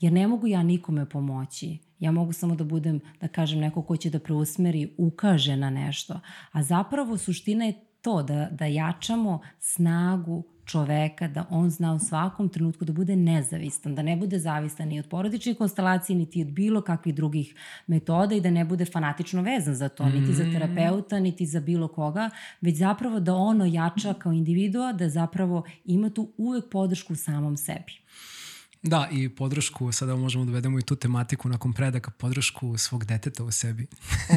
Jer 0.00 0.12
ne 0.12 0.28
mogu 0.28 0.46
ja 0.46 0.62
nikome 0.62 1.08
pomoći. 1.08 1.78
Ja 1.98 2.10
mogu 2.10 2.32
samo 2.32 2.54
da 2.54 2.64
budem, 2.64 3.00
da 3.20 3.28
kažem, 3.28 3.60
neko 3.60 3.82
ko 3.82 3.96
će 3.96 4.10
da 4.10 4.18
preusmeri, 4.18 4.94
ukaže 4.98 5.56
na 5.56 5.70
nešto. 5.70 6.20
A 6.52 6.62
zapravo 6.62 7.18
suština 7.18 7.64
je 7.64 7.74
to 8.02 8.22
da, 8.22 8.48
da 8.50 8.66
jačamo 8.66 9.40
snagu 9.58 10.44
čoveka 10.66 11.28
da 11.28 11.44
on 11.50 11.70
zna 11.70 11.94
u 11.94 11.98
svakom 11.98 12.48
trenutku 12.48 12.84
da 12.84 12.92
bude 12.92 13.16
nezavistan, 13.16 13.94
da 13.94 14.02
ne 14.02 14.16
bude 14.16 14.38
zavistan 14.38 14.88
ni 14.88 14.98
od 14.98 15.08
porodičnih 15.08 15.56
konstalacija, 15.56 16.16
niti 16.16 16.42
od 16.42 16.48
bilo 16.48 16.80
kakvih 16.80 17.14
drugih 17.14 17.54
metoda 17.86 18.34
i 18.34 18.40
da 18.40 18.50
ne 18.50 18.64
bude 18.64 18.84
fanatično 18.84 19.42
vezan 19.42 19.74
za 19.74 19.88
to, 19.88 20.08
niti 20.08 20.34
za 20.34 20.44
terapeuta, 20.52 21.20
niti 21.20 21.46
za 21.46 21.60
bilo 21.60 21.88
koga, 21.88 22.30
već 22.60 22.76
zapravo 22.76 23.20
da 23.20 23.34
ono 23.34 23.64
jača 23.64 24.14
kao 24.14 24.32
individua, 24.32 24.92
da 24.92 25.08
zapravo 25.08 25.62
ima 25.84 26.10
tu 26.10 26.28
uvek 26.36 26.64
podršku 26.70 27.12
u 27.12 27.16
samom 27.16 27.56
sebi. 27.56 27.92
Da, 28.82 29.08
i 29.12 29.28
podršku, 29.28 29.92
sada 29.92 30.16
možemo 30.16 30.44
da 30.44 30.52
vedemo 30.52 30.78
i 30.78 30.82
tu 30.82 30.96
tematiku 30.96 31.48
nakon 31.48 31.72
predaka, 31.72 32.10
podršku 32.10 32.78
svog 32.78 33.04
deteta 33.04 33.44
u 33.44 33.50
sebi. 33.50 33.86
O, 34.30 34.34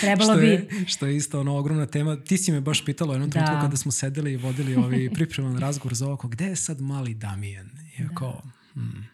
trebalo 0.00 0.32
što 0.32 0.40
bi... 0.40 0.46
Je, 0.46 0.68
što 0.86 1.06
je 1.06 1.16
isto 1.16 1.40
ono 1.40 1.56
ogromna 1.56 1.86
tema. 1.86 2.16
Ti 2.16 2.38
si 2.38 2.52
me 2.52 2.60
baš 2.60 2.84
pitala 2.84 3.14
jednom 3.14 3.30
trenutku 3.30 3.54
Da. 3.54 3.60
kada 3.60 3.76
smo 3.76 3.92
sedeli 3.92 4.32
i 4.32 4.36
vodili 4.36 4.76
ovaj 4.76 5.10
pripreman 5.14 5.58
razgovor 5.58 5.94
za 5.94 6.06
ovako, 6.06 6.28
gde 6.28 6.44
je 6.44 6.56
sad 6.56 6.80
mali 6.80 7.14
Damijan? 7.14 7.70
I 7.98 8.02
Da. 8.02 8.14
kao, 8.14 8.42
hmm, 8.74 9.08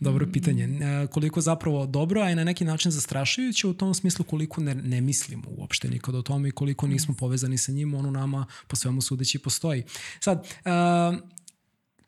Dobro 0.00 0.26
pitanje. 0.32 0.64
E, 0.64 1.06
koliko 1.06 1.40
zapravo 1.40 1.86
dobro, 1.86 2.20
a 2.20 2.30
i 2.30 2.34
na 2.34 2.44
neki 2.44 2.64
način 2.64 2.90
zastrašujuće 2.90 3.66
u 3.66 3.74
tom 3.74 3.94
smislu 3.94 4.24
koliko 4.24 4.60
ne, 4.60 4.74
ne 4.74 5.00
mislimo 5.00 5.44
uopšte 5.48 5.88
nikad 5.88 6.14
o 6.14 6.22
tome 6.22 6.48
i 6.48 6.52
koliko 6.52 6.86
nismo 6.86 7.14
povezani 7.14 7.58
sa 7.58 7.72
njim, 7.72 7.94
ono 7.94 8.10
nama 8.10 8.46
po 8.66 8.76
svemu 8.76 9.00
sudeći 9.00 9.38
postoji. 9.38 9.84
Sad, 10.20 10.46
e, 10.64 10.70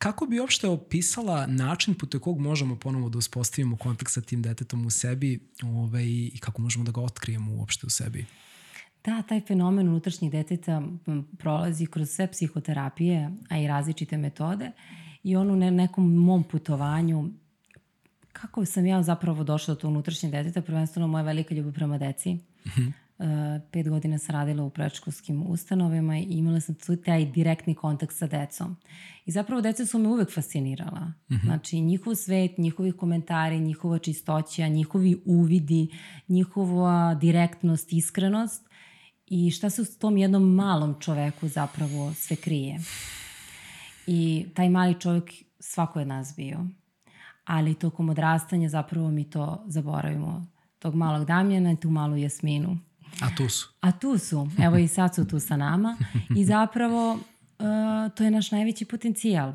kako 0.00 0.26
bi 0.26 0.40
uopšte 0.40 0.68
opisala 0.68 1.46
način 1.46 1.94
putem 1.94 2.20
kog 2.20 2.40
možemo 2.40 2.76
ponovo 2.76 3.08
da 3.08 3.18
uspostavimo 3.18 3.76
kontakt 3.76 4.12
sa 4.12 4.20
tim 4.20 4.42
detetom 4.42 4.86
u 4.86 4.90
sebi 4.90 5.40
ovaj, 5.62 6.04
i 6.06 6.38
kako 6.40 6.62
možemo 6.62 6.84
da 6.84 6.92
ga 6.92 7.00
otkrijemo 7.00 7.54
uopšte 7.54 7.86
u 7.86 7.90
sebi? 7.90 8.26
Da, 9.04 9.22
taj 9.22 9.40
fenomen 9.40 9.88
unutrašnjeg 9.88 10.32
deteta 10.32 10.82
prolazi 11.38 11.86
kroz 11.86 12.10
sve 12.10 12.30
psihoterapije, 12.32 13.30
a 13.48 13.58
i 13.58 13.66
različite 13.66 14.18
metode. 14.18 14.72
I 15.22 15.36
on 15.36 15.50
u 15.50 15.56
ne, 15.56 15.70
nekom 15.70 16.14
mom 16.14 16.44
putovanju, 16.44 17.30
kako 18.32 18.64
sam 18.64 18.86
ja 18.86 19.02
zapravo 19.02 19.44
došla 19.44 19.74
do 19.74 19.80
tog 19.80 19.90
unutrašnjeg 19.90 20.32
deteta, 20.32 20.62
prvenstveno 20.62 21.08
moja 21.08 21.24
velika 21.24 21.54
ljubav 21.54 21.72
prema 21.72 21.98
deci. 21.98 22.38
Uh, 22.64 22.72
pet 23.72 23.88
godina 23.88 24.18
sam 24.18 24.32
radila 24.32 24.64
u 24.64 24.70
predškolskim 24.70 25.42
ustanovima 25.46 26.18
i 26.18 26.22
imala 26.22 26.60
sam 26.60 26.74
tu 26.74 26.96
taj 26.96 27.24
direktni 27.24 27.74
kontakt 27.74 28.14
sa 28.16 28.26
decom. 28.26 28.76
I 29.26 29.30
zapravo 29.30 29.60
deca 29.60 29.86
su 29.86 29.98
me 29.98 30.08
uvek 30.08 30.34
fascinirala. 30.34 31.12
Znači, 31.44 31.80
njihov 31.80 32.14
svet, 32.14 32.58
njihovi 32.58 32.92
komentari, 32.92 33.60
njihova 33.60 33.98
čistoća, 33.98 34.68
njihovi 34.68 35.22
uvidi, 35.26 35.88
njihova 36.28 37.14
direktnost, 37.14 37.92
iskrenost 37.92 38.68
i 39.26 39.50
šta 39.50 39.70
se 39.70 39.82
u 39.82 39.84
tom 39.98 40.16
jednom 40.16 40.54
malom 40.54 40.96
čoveku 41.00 41.48
zapravo 41.48 42.14
sve 42.14 42.36
krije. 42.36 42.78
I 44.06 44.46
taj 44.54 44.68
mali 44.70 45.00
čovjek 45.00 45.30
svako 45.58 45.98
je 45.98 46.06
nas 46.06 46.34
bio. 46.36 46.66
Ali 47.44 47.74
tokom 47.74 48.08
odrastanja 48.08 48.68
zapravo 48.68 49.10
mi 49.10 49.30
to 49.30 49.64
zaboravimo. 49.66 50.46
Tog 50.78 50.94
malog 50.94 51.26
Damjana 51.26 51.72
i 51.72 51.76
tu 51.76 51.90
malu 51.90 52.16
Jasminu. 52.16 52.78
A 53.20 53.36
tu 53.36 53.48
su. 53.48 53.68
A 53.80 53.92
tu 53.92 54.18
su, 54.18 54.48
evo 54.58 54.76
i 54.76 54.88
sad 54.88 55.14
su 55.14 55.26
tu 55.26 55.40
sa 55.40 55.56
nama 55.56 55.96
i 56.36 56.44
zapravo 56.44 57.12
uh, 57.12 58.14
to 58.14 58.24
je 58.24 58.30
naš 58.30 58.50
najveći 58.50 58.84
potencijal. 58.84 59.52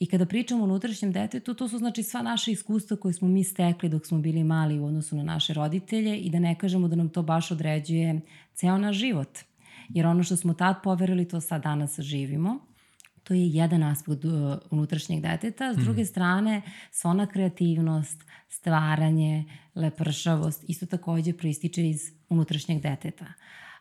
I 0.00 0.06
kada 0.06 0.26
pričamo 0.26 0.62
o 0.62 0.64
unutrašnjem 0.64 1.12
detetu, 1.12 1.54
to 1.54 1.68
su 1.68 1.78
znači 1.78 2.02
sva 2.02 2.22
naša 2.22 2.50
iskustva 2.50 2.96
koje 2.96 3.12
smo 3.12 3.28
mi 3.28 3.44
stekli 3.44 3.88
dok 3.88 4.06
smo 4.06 4.18
bili 4.18 4.44
mali 4.44 4.78
u 4.78 4.84
odnosu 4.84 5.16
na 5.16 5.22
naše 5.22 5.54
roditelje 5.54 6.18
i 6.18 6.30
da 6.30 6.38
ne 6.38 6.58
kažemo 6.58 6.88
da 6.88 6.96
nam 6.96 7.08
to 7.08 7.22
baš 7.22 7.50
određuje 7.50 8.20
ceo 8.54 8.78
naš 8.78 8.96
život. 8.96 9.38
Jer 9.88 10.06
ono 10.06 10.22
što 10.22 10.36
smo 10.36 10.54
tad 10.54 10.76
poverili, 10.82 11.28
to 11.28 11.40
sad 11.40 11.62
danas 11.62 12.00
živimo. 12.00 12.69
To 13.22 13.34
je 13.34 13.46
jedan 13.48 13.82
aspekt 13.82 14.24
uh, 14.24 14.32
unutrašnjeg 14.70 15.22
deteta. 15.22 15.74
S 15.74 15.76
druge 15.76 16.04
strane, 16.04 16.62
sva 16.90 17.10
ona 17.10 17.26
kreativnost, 17.26 18.24
stvaranje, 18.48 19.44
lepršavost 19.74 20.64
isto 20.68 20.86
takođe 20.86 21.32
proističe 21.32 21.88
iz 21.88 22.12
unutrašnjeg 22.28 22.82
deteta. 22.82 23.26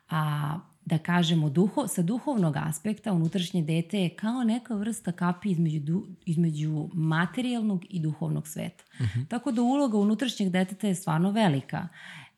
A 0.10 0.60
da 0.86 0.98
kažemo, 0.98 1.50
duho, 1.50 1.88
sa 1.88 2.02
duhovnog 2.02 2.58
aspekta 2.58 3.14
unutrašnje 3.14 3.62
dete 3.62 4.00
je 4.02 4.10
kao 4.10 4.44
neka 4.44 4.76
vrsta 4.76 5.12
kapi 5.12 5.52
između, 5.52 5.80
du, 5.80 6.08
između 6.26 6.90
materijalnog 6.94 7.86
i 7.90 8.00
duhovnog 8.00 8.48
sveta. 8.48 8.84
Tako 9.30 9.52
da 9.52 9.62
uloga 9.62 9.98
unutrašnjeg 9.98 10.50
deteta 10.50 10.88
je 10.88 10.96
stvarno 10.96 11.32
velika. 11.32 11.88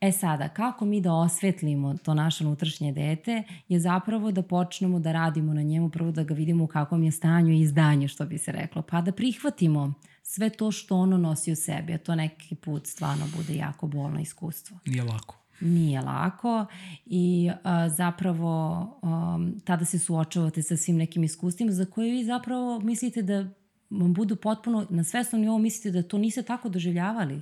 E 0.02 0.12
sada, 0.12 0.48
kako 0.50 0.86
mi 0.86 1.02
da 1.02 1.14
osvetlimo 1.14 1.98
to 1.98 2.14
naše 2.14 2.46
unutrašnje 2.46 2.92
dete 2.94 3.44
je 3.70 3.80
zapravo 3.80 4.32
da 4.32 4.42
počnemo 4.44 5.00
da 5.00 5.12
radimo 5.12 5.54
na 5.54 5.62
njemu, 5.62 5.90
prvo 5.90 6.12
da 6.12 6.24
ga 6.24 6.34
vidimo 6.34 6.64
u 6.64 6.68
kakvom 6.68 7.04
je 7.04 7.12
stanju 7.12 7.54
i 7.54 7.60
izdanju, 7.62 8.08
što 8.08 8.26
bi 8.26 8.38
se 8.38 8.52
reklo, 8.52 8.82
pa 8.82 9.02
da 9.02 9.12
prihvatimo 9.12 9.94
sve 10.24 10.50
to 10.50 10.72
što 10.72 10.96
ono 10.98 11.18
nosi 11.18 11.52
u 11.52 11.56
sebi, 11.56 11.94
a 11.94 11.98
to 11.98 12.16
neki 12.16 12.56
put 12.56 12.88
stvarno 12.88 13.26
bude 13.38 13.56
jako 13.56 13.88
bolno 13.88 14.20
iskustvo 14.22 14.78
Nije 14.86 15.04
lako. 15.04 15.36
nije 15.62 16.02
lako 16.02 16.66
i 17.06 17.52
a, 17.64 17.90
zapravo 17.90 18.80
um, 19.02 19.60
tada 19.66 19.86
se 19.86 20.00
suočavate 20.00 20.62
sa 20.64 20.78
svim 20.78 20.98
nekim 20.98 21.24
iskustvima 21.24 21.72
za 21.72 21.86
koje 21.86 22.12
vi 22.12 22.26
zapravo 22.26 22.80
mislite 22.80 23.22
da 23.22 23.46
vam 23.90 24.14
budu 24.14 24.36
potpuno 24.36 24.86
na 24.90 25.04
svesnom 25.04 25.42
nivou 25.42 25.60
mislite 25.60 25.92
da 26.02 26.08
to 26.08 26.18
niste 26.18 26.42
tako 26.44 26.70
doživljavali. 26.70 27.42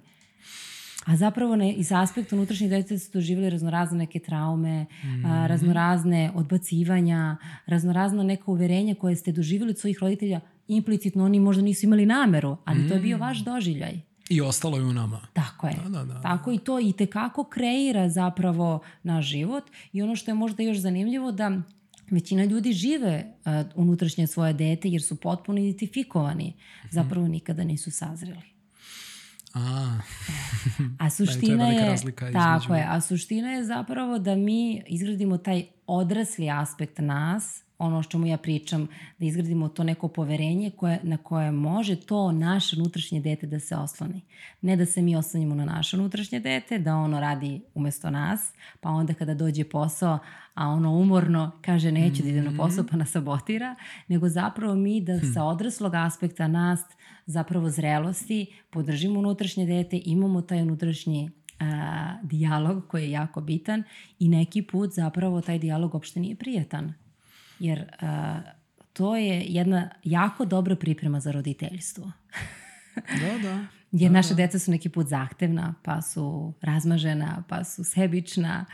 A 1.06 1.16
zapravo 1.16 1.56
ne, 1.56 1.74
iz 1.74 1.92
aspekta 1.92 2.36
unutrašnjih 2.36 2.70
deteta 2.70 3.00
su 3.00 3.12
doživjeli 3.14 3.50
raznorazne 3.50 3.98
neke 3.98 4.20
traume, 4.20 4.86
mm. 5.04 5.26
a, 5.26 5.48
raznorazne 5.48 6.32
odbacivanja, 6.36 7.38
raznorazna 7.66 8.24
neka 8.24 8.52
uverenja 8.52 8.96
koje 8.96 9.16
ste 9.16 9.32
doživjeli 9.32 9.70
od 9.70 9.80
svojih 9.80 9.98
roditelja, 10.02 10.40
implicitno 10.68 11.26
oni 11.26 11.40
možda 11.40 11.64
nisu 11.64 11.86
imali 11.86 12.06
nameru, 12.06 12.58
ali 12.66 12.80
mm. 12.80 12.88
to 12.88 12.94
je 12.94 13.00
bio 13.00 13.18
vaš 13.18 13.40
doživljaj. 13.40 14.02
I 14.30 14.42
ostalo 14.42 14.78
je 14.78 14.84
u 14.84 14.94
nama. 14.94 15.22
Tako 15.34 15.68
je. 15.68 15.76
Da, 15.84 15.90
da, 15.90 16.06
da. 16.06 16.22
Tako 16.22 16.52
i 16.52 16.58
to 16.58 16.80
i 16.80 16.94
tekako 16.94 17.44
kreira 17.44 18.10
zapravo 18.10 18.80
naš 19.04 19.26
život 19.26 19.64
i 19.94 20.02
ono 20.02 20.16
što 20.16 20.32
je 20.32 20.36
možda 20.36 20.64
još 20.64 20.78
zanimljivo 20.78 21.32
da 21.32 21.62
većina 22.12 22.44
ljudi 22.44 22.74
žive 22.74 23.34
uh, 23.46 23.52
unutrašnje 23.76 24.28
svoje 24.28 24.54
dete 24.54 24.90
jer 24.90 25.02
su 25.02 25.16
potpuno 25.16 25.60
identifikovani. 25.60 26.54
Zapravo 26.92 27.28
nikada 27.28 27.64
nisu 27.64 27.92
sazreli. 27.92 28.59
A, 29.54 29.98
A 30.98 31.10
suština 31.18 31.66
velika 31.66 31.84
je, 31.84 31.90
razlika 31.90 32.32
tako 32.32 32.76
je, 32.76 32.86
a 32.90 33.02
suština 33.02 33.52
je 33.52 33.64
zapravo 33.66 34.20
da 34.20 34.36
mi 34.36 34.84
izgradimo 34.88 35.38
taj 35.38 35.66
odrasli 35.88 36.50
aspekt 36.50 36.98
nas, 36.98 37.64
ono 37.80 38.00
o 38.00 38.04
čemu 38.04 38.26
ja 38.26 38.38
pričam, 38.38 38.88
da 39.20 39.26
izgradimo 39.26 39.70
to 39.70 39.84
neko 39.84 40.08
poverenje 40.08 40.72
koje, 40.72 41.00
na 41.04 41.18
koje 41.18 41.52
može 41.52 41.96
to 41.96 42.32
naše 42.32 42.76
unutrašnje 42.80 43.22
dete 43.22 43.48
da 43.48 43.60
se 43.60 43.76
osloni. 43.76 44.22
Ne 44.62 44.76
da 44.76 44.86
se 44.86 45.02
mi 45.02 45.16
oslanjamo 45.16 45.56
na 45.56 45.66
naše 45.66 45.98
unutrašnje 45.98 46.40
dete, 46.40 46.80
da 46.80 46.96
ono 46.96 47.20
radi 47.20 47.62
umesto 47.76 48.10
nas, 48.10 48.54
pa 48.80 48.90
onda 48.90 49.14
kada 49.14 49.34
dođe 49.34 49.64
posao, 49.64 50.20
a 50.54 50.68
ono 50.68 50.92
umorno 50.92 51.52
kaže 51.62 51.92
neću 51.92 52.24
da 52.24 52.30
idem 52.30 52.46
na 52.46 52.58
posao 52.58 52.86
pa 52.92 52.98
nas 52.98 53.12
sabotira, 53.12 53.76
nego 54.08 54.30
zapravo 54.30 54.76
mi 54.76 55.02
da 55.02 55.20
sa 55.34 55.44
odraslog 55.44 55.94
aspekta 55.96 56.48
nas, 56.48 56.80
zapravo 57.26 57.70
zrelosti, 57.70 58.46
podržimo 58.70 59.20
unutrašnje 59.20 59.66
dete, 59.66 60.02
imamo 60.06 60.42
taj 60.42 60.62
unutrašnji 60.62 61.32
a, 61.60 62.18
dijalog 62.24 62.88
koji 62.88 63.04
je 63.04 63.12
jako 63.12 63.42
bitan 63.42 63.84
i 64.20 64.30
neki 64.30 64.62
put 64.62 64.94
zapravo 64.94 65.42
taj 65.42 65.60
dijalog 65.60 65.94
uopšte 65.94 66.20
nije 66.20 66.36
prijetan. 66.36 66.94
Jer 67.60 67.92
a, 68.02 68.40
to 68.94 69.16
je 69.16 69.46
jedna 69.48 69.90
jako 70.04 70.46
dobra 70.46 70.76
priprema 70.76 71.20
za 71.20 71.32
roditeljstvo. 71.32 72.12
da, 72.96 73.50
da. 73.50 73.66
Jer 73.92 74.12
naše 74.12 74.34
deca 74.34 74.60
su 74.60 74.72
neki 74.72 74.90
put 74.90 75.08
zahtevna, 75.08 75.76
pa 75.84 76.02
su 76.02 76.54
razmažena, 76.62 77.44
pa 77.48 77.64
su 77.64 77.84
sebična. 77.84 78.66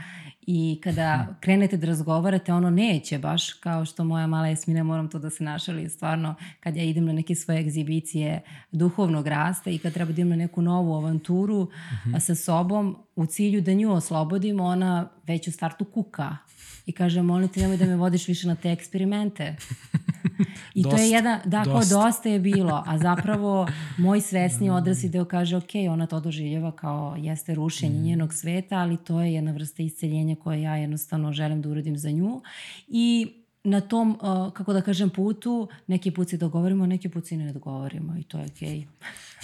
I 0.42 0.80
kada 0.84 1.36
krenete 1.40 1.78
da 1.78 1.88
razgovarate, 1.88 2.54
ono 2.54 2.70
neće 2.70 3.20
baš 3.20 3.54
kao 3.54 3.86
što 3.86 4.04
moja 4.04 4.28
mala 4.28 4.48
Jasmina, 4.48 4.84
moram 4.84 5.10
to 5.10 5.20
da 5.20 5.30
se 5.30 5.44
našali, 5.44 5.90
stvarno 5.90 6.36
kad 6.60 6.76
ja 6.76 6.84
idem 6.84 7.06
na 7.06 7.14
neke 7.14 7.36
svoje 7.36 7.60
egzibicije 7.60 8.42
duhovnog 8.72 9.28
rasta 9.28 9.70
i 9.70 9.78
kad 9.78 9.94
treba 9.94 10.12
da 10.12 10.14
idem 10.14 10.30
na 10.30 10.36
neku 10.36 10.62
novu 10.62 10.94
avanturu 10.94 11.70
a 12.16 12.20
sa 12.20 12.36
sobom 12.36 12.98
u 13.16 13.26
cilju 13.26 13.62
da 13.62 13.74
nju 13.74 13.92
oslobodimo, 13.92 14.64
ona 14.64 15.10
već 15.28 15.48
u 15.48 15.52
startu 15.52 15.86
kuka 15.86 16.38
i 16.86 16.92
kaže, 16.92 17.22
molim 17.22 17.50
te, 17.50 17.60
nemoj 17.60 17.78
da 17.78 17.86
me 17.86 17.96
vodiš 17.96 18.28
više 18.28 18.48
na 18.48 18.56
te 18.56 18.72
eksperimente. 18.72 19.56
I 20.76 20.84
to 20.84 20.98
je 20.98 21.10
jedan, 21.10 21.40
da, 21.46 21.64
kao 21.64 21.80
dosta. 21.80 22.30
je 22.30 22.40
bilo, 22.40 22.84
a 22.88 22.98
zapravo 22.98 23.68
moj 23.98 24.22
svesni 24.22 24.70
odrasli 24.70 25.10
deo 25.10 25.26
kaže, 25.26 25.58
ok, 25.58 25.70
ona 25.90 26.08
to 26.08 26.20
doživljava 26.20 26.72
kao 26.72 27.16
jeste 27.20 27.56
rušenje 27.56 28.00
njenog 28.00 28.34
sveta, 28.34 28.76
ali 28.76 28.98
to 28.98 29.22
je 29.22 29.34
jedna 29.34 29.52
vrsta 29.52 29.84
isceljenja 29.84 30.36
koje 30.36 30.62
ja 30.62 30.76
jednostavno 30.76 31.34
želim 31.34 31.62
da 31.62 31.70
uradim 31.70 31.98
za 31.98 32.12
nju. 32.12 32.42
I 32.88 33.28
na 33.64 33.82
tom, 33.82 34.20
uh, 34.22 34.54
kako 34.54 34.74
da 34.74 34.82
kažem, 34.82 35.10
putu, 35.10 35.68
neki 35.88 36.12
put 36.12 36.30
se 36.30 36.38
dogovorimo, 36.38 36.86
neki 36.86 37.10
put 37.10 37.28
se 37.28 37.38
ne 37.38 37.54
dogovorimo 37.54 38.18
i 38.18 38.24
to 38.24 38.38
je 38.38 38.46
okej. 38.46 38.70
Okay. 38.70 38.86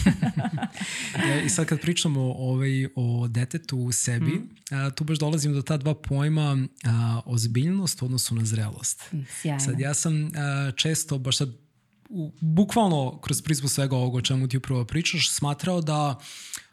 e, 1.26 1.45
I 1.45 1.49
sad 1.49 1.66
kad 1.66 1.82
pričamo 1.82 2.22
ovaj, 2.22 2.86
o 2.95 3.28
detetu 3.28 3.78
u 3.78 3.91
sebi, 3.91 4.32
mm. 4.32 4.76
a, 4.76 4.89
tu 4.89 5.04
baš 5.04 5.20
dolazim 5.20 5.54
do 5.54 5.62
ta 5.62 5.78
dva 5.78 5.95
pojma 5.95 6.58
a, 6.84 7.22
ozbiljnost 7.26 8.02
u 8.02 8.06
odnosu 8.06 8.36
na 8.36 8.45
zrelost. 8.45 9.04
Sjajno. 9.41 9.60
Sad 9.60 9.80
ja 9.80 9.93
sam 9.93 10.32
a, 10.36 10.72
često, 10.76 11.18
baš 11.18 11.38
sad 11.38 11.49
u, 12.10 12.32
bukvalno 12.39 13.20
kroz 13.22 13.41
prizmu 13.41 13.70
svega 13.70 13.95
ovoga 13.95 14.18
o 14.18 14.22
čemu 14.22 14.47
ti 14.47 14.58
upravo 14.58 14.86
pričaš, 14.86 15.30
smatrao 15.30 15.82
da 15.82 16.20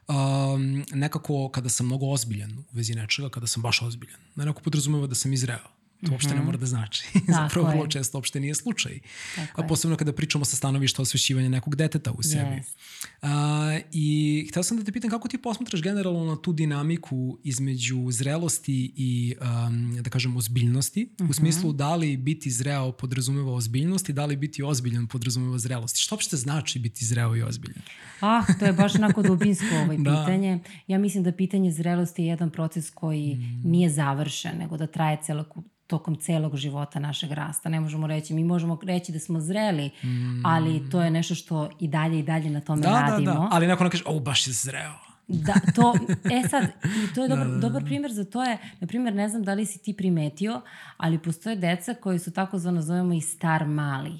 um, 0.09 0.85
nekako 0.93 1.49
kada 1.49 1.68
sam 1.68 1.87
mnogo 1.87 2.07
ozbiljan 2.07 2.59
u 2.59 2.64
vezi 2.72 2.95
nečega, 2.95 3.29
kada 3.29 3.47
sam 3.47 3.62
baš 3.62 3.83
ozbiljan, 3.83 4.20
neko 4.37 4.62
podrazumeva 4.62 5.07
da 5.07 5.14
sam 5.14 5.33
izreo. 5.33 5.78
To 6.07 6.13
uopšte 6.13 6.31
ne 6.31 6.37
mhm. 6.37 6.47
mora 6.47 6.59
da 6.59 6.67
znači. 6.67 7.05
Zapravo 7.43 7.69
vrlo 7.69 7.87
često 7.87 8.19
uopšte 8.19 8.41
nije 8.41 8.55
slučaj. 8.55 8.99
Tako 9.37 9.63
A 9.63 9.67
posebno 9.67 9.97
kada 9.97 10.13
pričamo 10.13 10.45
sa 10.45 10.57
stanovišta 10.57 11.03
osvešćivanja 11.03 11.49
nekog 11.49 11.77
deteta 11.77 12.13
u 12.13 12.23
sebi. 12.23 12.51
Yes. 12.51 12.77
A, 13.23 13.79
I 13.93 14.47
hteo 14.51 14.63
sam 14.63 14.77
da 14.77 14.85
te 14.85 14.93
pitam 14.93 15.11
kako 15.11 15.29
ti 15.29 15.39
posmatraš 15.39 15.83
generalno 15.83 16.25
na 16.25 16.43
tu 16.43 16.53
dinamiku 16.53 17.39
između 17.45 18.11
zrelosti 18.11 18.93
i, 18.97 19.35
um, 19.41 20.03
da 20.03 20.11
kažem, 20.11 20.37
ozbiljnosti. 20.37 21.05
Uh 21.05 21.11
-huh. 21.11 21.21
U 21.21 21.25
mhm. 21.25 21.33
smislu 21.33 21.73
da 21.73 21.95
li 21.95 22.17
biti 22.17 22.51
zreo 22.51 22.93
podrazumeva 22.93 23.53
ozbiljnost 23.53 24.09
i 24.09 24.13
da 24.13 24.27
li 24.27 24.37
biti 24.37 24.63
ozbiljan 24.63 25.07
podrazumeva 25.07 25.59
zrelost. 25.59 25.97
Što 25.97 26.15
uopšte 26.15 26.37
znači 26.37 26.79
biti 26.79 27.05
zreo 27.05 27.37
i 27.37 27.43
ozbiljan? 27.43 27.83
Ah, 28.21 28.45
to 28.59 28.65
je 28.65 28.73
baš 28.73 28.95
onako 28.95 29.23
dubinsko 29.23 29.75
ovaj 29.85 29.97
da. 29.97 30.03
pitanje. 30.11 30.59
Ja 30.87 30.99
mislim 30.99 31.25
da 31.25 31.33
pitanje 31.33 31.73
zrelosti 31.73 32.23
je 32.23 32.29
jedan 32.29 32.51
proces 32.51 32.91
koji 32.91 33.35
mm. 33.35 33.71
nije 33.71 33.91
završen, 33.91 34.59
nego 34.59 34.77
da 34.77 34.87
traje 34.87 35.19
celokupno 35.23 35.79
tokom 35.89 36.16
celog 36.16 36.57
života 36.57 36.99
našeg 36.99 37.32
rasta. 37.32 37.68
Ne 37.68 37.80
možemo 37.80 38.07
reći, 38.07 38.34
mi 38.34 38.45
možemo 38.45 38.78
reći 38.82 39.12
da 39.12 39.18
smo 39.18 39.41
zreli, 39.41 39.91
mm. 40.03 40.47
ali 40.47 40.91
to 40.91 41.03
je 41.03 41.11
nešto 41.11 41.34
što 41.34 41.70
i 41.80 41.89
dalje 41.89 42.18
i 42.18 42.22
dalje 42.22 42.51
na 42.51 42.61
tome 42.61 42.82
da, 42.82 42.91
radimo. 42.91 43.32
Da, 43.32 43.39
da, 43.39 43.49
ali 43.51 43.66
neko 43.66 43.84
ne 43.84 43.91
kaže, 43.91 44.05
o, 44.07 44.20
baš 44.20 44.47
je 44.47 44.53
zreo. 44.53 44.95
Da, 45.28 45.55
to, 45.74 45.95
e 46.36 46.49
sad, 46.49 46.64
i 46.84 47.14
to 47.14 47.22
je 47.22 47.28
dobar, 47.32 47.47
da, 47.47 47.53
da, 47.53 47.59
da. 47.59 47.68
dobar 47.68 47.84
primjer 47.84 48.12
za 48.12 48.24
to 48.24 48.45
je, 48.45 48.59
na 48.80 48.86
primjer, 48.86 49.14
ne 49.14 49.28
znam 49.28 49.43
da 49.43 49.55
li 49.55 49.66
si 49.66 49.78
ti 49.78 49.97
primetio, 49.97 50.61
ali 50.97 51.18
postoje 51.18 51.57
deca 51.57 51.95
koji 51.95 52.18
su 52.18 52.30
tako 52.32 52.59
zvano 52.59 52.82
zovemo 52.82 53.14
i 53.14 53.20
star 53.20 53.66
mali. 53.66 54.18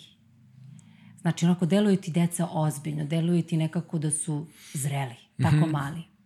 Znači, 1.21 1.47
onako, 1.47 1.67
deluju 1.67 1.97
ti 1.97 2.11
deca 2.11 2.49
ozbiljno, 2.53 3.05
deluju 3.05 3.43
ti 3.43 3.57
nekako 3.57 3.99
da 3.99 4.11
su 4.11 4.47
zreli, 4.73 5.17
tako 5.43 5.57
mm 5.57 5.63
-hmm. 5.63 5.73
mali. 5.73 6.18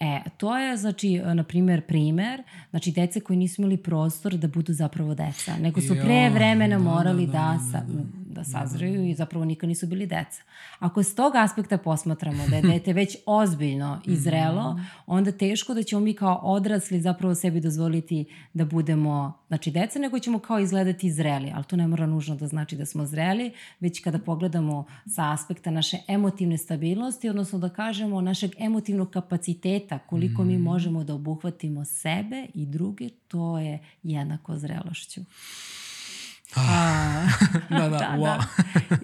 E, 0.00 0.20
to 0.36 0.58
je, 0.58 0.76
znači, 0.76 1.18
na 1.18 1.42
primjer, 1.42 1.86
primer, 1.86 2.42
znači, 2.70 2.92
dece 2.92 3.20
koji 3.20 3.36
nisu 3.36 3.62
imali 3.62 3.76
prostor 3.76 4.36
da 4.36 4.48
budu 4.48 4.72
zapravo 4.72 5.14
deca, 5.14 5.56
nego 5.60 5.80
su 5.80 5.94
pre 6.02 6.30
vremena 6.30 6.78
morali 6.78 7.26
da, 7.26 7.58
da, 7.72 7.78
da, 7.78 7.84
da, 7.86 8.02
da 8.02 8.27
sazreju 8.44 9.06
i 9.06 9.14
zapravo 9.14 9.44
nikad 9.44 9.68
nisu 9.68 9.86
bili 9.86 10.06
deca. 10.06 10.42
Ako 10.78 11.02
s 11.02 11.14
tog 11.14 11.32
aspekta 11.36 11.78
posmatramo 11.78 12.48
da 12.48 12.56
je 12.56 12.62
dete 12.62 12.92
već 12.92 13.16
ozbiljno 13.26 14.00
i 14.04 14.16
zrelo, 14.24 14.72
mhm. 14.72 14.82
onda 15.06 15.32
teško 15.32 15.74
da 15.74 15.82
ćemo 15.82 16.00
mi 16.00 16.14
kao 16.14 16.40
odrasli 16.42 17.00
zapravo 17.00 17.34
sebi 17.34 17.60
dozvoliti 17.60 18.24
da 18.54 18.64
budemo 18.64 19.32
znači 19.48 19.70
deca, 19.70 19.98
nego 19.98 20.18
ćemo 20.18 20.38
kao 20.38 20.58
izgledati 20.58 21.12
zreli, 21.12 21.52
ali 21.54 21.64
to 21.64 21.76
ne 21.76 21.88
mora 21.88 22.06
nužno 22.06 22.36
da 22.36 22.46
znači 22.46 22.76
da 22.76 22.86
smo 22.86 23.06
zreli, 23.06 23.52
već 23.80 24.00
kada 24.00 24.18
pogledamo 24.18 24.84
sa 25.06 25.32
aspekta 25.32 25.70
naše 25.70 25.98
emotivne 26.08 26.58
stabilnosti, 26.58 27.28
odnosno 27.28 27.58
da 27.58 27.68
kažemo 27.68 28.20
našeg 28.20 28.50
emotivnog 28.58 29.10
kapaciteta, 29.10 29.98
koliko 29.98 30.44
mi 30.44 30.58
možemo 30.58 31.04
da 31.04 31.14
obuhvatimo 31.14 31.84
sebe 31.84 32.46
i 32.54 32.66
druge, 32.66 33.08
to 33.08 33.58
je 33.58 33.78
jednako 34.02 34.56
zrelošću. 34.56 35.20
Ah. 36.58 37.28
da, 37.70 37.88
da, 37.88 37.88
da, 37.88 38.14
wow. 38.18 38.24
da. 38.24 38.48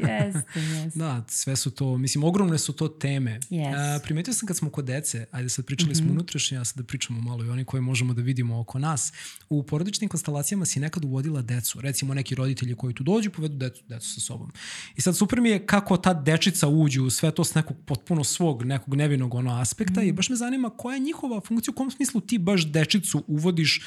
Jeste, 0.13 0.61
jeste. 0.61 0.99
Da, 0.99 1.25
sve 1.29 1.57
su 1.57 1.71
to, 1.71 1.99
mislim, 1.99 2.25
ogromne 2.25 2.59
su 2.59 2.73
to 2.73 2.89
teme. 2.89 3.41
Yes. 3.51 3.97
Uh, 3.97 4.03
primetio 4.03 4.35
sam 4.35 4.47
kad 4.47 4.57
smo 4.57 4.71
kod 4.71 4.85
dece, 4.85 5.27
ajde 5.31 5.49
sad 5.49 5.65
pričali 5.65 5.91
mm 5.91 5.93
-hmm. 5.93 5.99
smo 5.99 6.07
mhm. 6.07 6.15
unutrašnje, 6.15 6.57
ja 6.57 6.65
sad 6.65 6.77
da 6.77 6.85
pričamo 6.85 7.21
malo 7.21 7.45
i 7.45 7.49
oni 7.49 7.65
koje 7.65 7.81
možemo 7.81 8.15
da 8.15 8.23
vidimo 8.23 8.61
oko 8.61 8.79
nas. 8.79 9.13
U 9.49 9.63
porodičnim 9.63 10.09
konstelacijama 10.09 10.65
si 10.65 10.81
nekad 10.81 11.05
uvodila 11.05 11.43
decu, 11.43 11.81
recimo 11.81 12.15
neki 12.15 12.35
roditelji 12.35 12.75
koji 12.75 12.95
tu 12.95 13.03
dođu 13.03 13.31
povedu 13.31 13.57
decu, 13.57 13.83
decu 13.89 14.11
sa 14.11 14.21
sobom. 14.21 14.53
I 14.97 15.01
sad 15.01 15.17
super 15.17 15.41
mi 15.41 15.49
je 15.49 15.67
kako 15.67 15.97
ta 15.97 16.15
dečica 16.15 16.69
uđe 16.69 17.01
u 17.01 17.11
sve 17.11 17.31
to 17.31 17.45
s 17.45 17.55
nekog 17.55 17.77
potpuno 17.87 18.25
svog, 18.25 18.65
nekog 18.65 18.95
nevinog 18.95 19.35
ono 19.35 19.61
aspekta 19.61 20.01
mm 20.01 20.05
-hmm. 20.05 20.09
i 20.09 20.13
baš 20.13 20.29
me 20.29 20.37
zanima 20.37 20.71
koja 20.71 20.95
je 20.95 21.01
njihova 21.01 21.41
funkcija, 21.41 21.73
u 21.73 21.75
kom 21.75 21.91
smislu 21.91 22.21
ti 22.21 22.39
baš 22.39 22.67
dečicu 22.67 23.25
uvodiš 23.27 23.83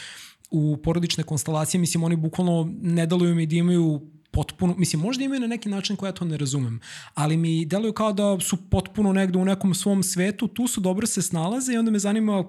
u 0.49 0.77
porodične 0.83 1.23
konstelacije, 1.23 1.81
mislim, 1.81 2.03
oni 2.03 2.15
bukvalno 2.15 2.73
ne 2.81 3.05
deluju 3.05 3.35
mi 3.35 3.45
da 3.45 3.55
imaju 3.55 4.01
potpuno, 4.31 4.75
mislim, 4.77 5.01
možda 5.01 5.23
imaju 5.23 5.41
na 5.41 5.47
neki 5.47 5.69
način 5.69 5.95
koja 5.95 6.11
to 6.11 6.25
ne 6.25 6.37
razumem, 6.37 6.79
ali 7.13 7.37
mi 7.37 7.65
deluju 7.65 7.93
kao 7.93 8.13
da 8.13 8.39
su 8.39 8.69
potpuno 8.69 9.13
negde 9.13 9.37
u 9.37 9.45
nekom 9.45 9.73
svom 9.73 10.03
svetu, 10.03 10.47
tu 10.47 10.67
su 10.67 10.81
dobro 10.81 11.07
se 11.07 11.21
snalaze 11.21 11.73
i 11.73 11.77
onda 11.77 11.91
me 11.91 11.99
zanima 11.99 12.39
u, 12.39 12.47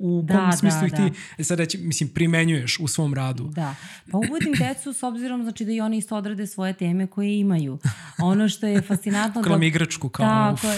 u 0.00 0.22
da, 0.22 0.34
kom 0.34 0.50
da, 0.50 0.56
smislu 0.56 0.80
da, 0.80 0.86
ih 0.86 0.92
ti, 0.92 1.18
da. 1.38 1.44
sad 1.44 1.58
reći, 1.58 1.78
mislim, 1.78 2.08
primenjuješ 2.08 2.78
u 2.80 2.88
svom 2.88 3.14
radu. 3.14 3.44
Da, 3.44 3.74
pa 4.10 4.18
uvodim 4.18 4.52
decu 4.68 4.92
s 4.92 5.02
obzirom, 5.02 5.42
znači 5.42 5.64
da 5.64 5.72
i 5.72 5.80
oni 5.80 5.96
isto 5.96 6.16
odrade 6.16 6.46
svoje 6.46 6.72
teme 6.72 7.06
koje 7.06 7.38
imaju. 7.38 7.78
Ono 8.18 8.48
što 8.48 8.66
je 8.66 8.82
fascinantno... 8.82 9.42
Kao 9.42 9.58
da, 9.58 9.64
igračku, 9.64 10.08
kao... 10.08 10.26
Tako, 10.26 10.68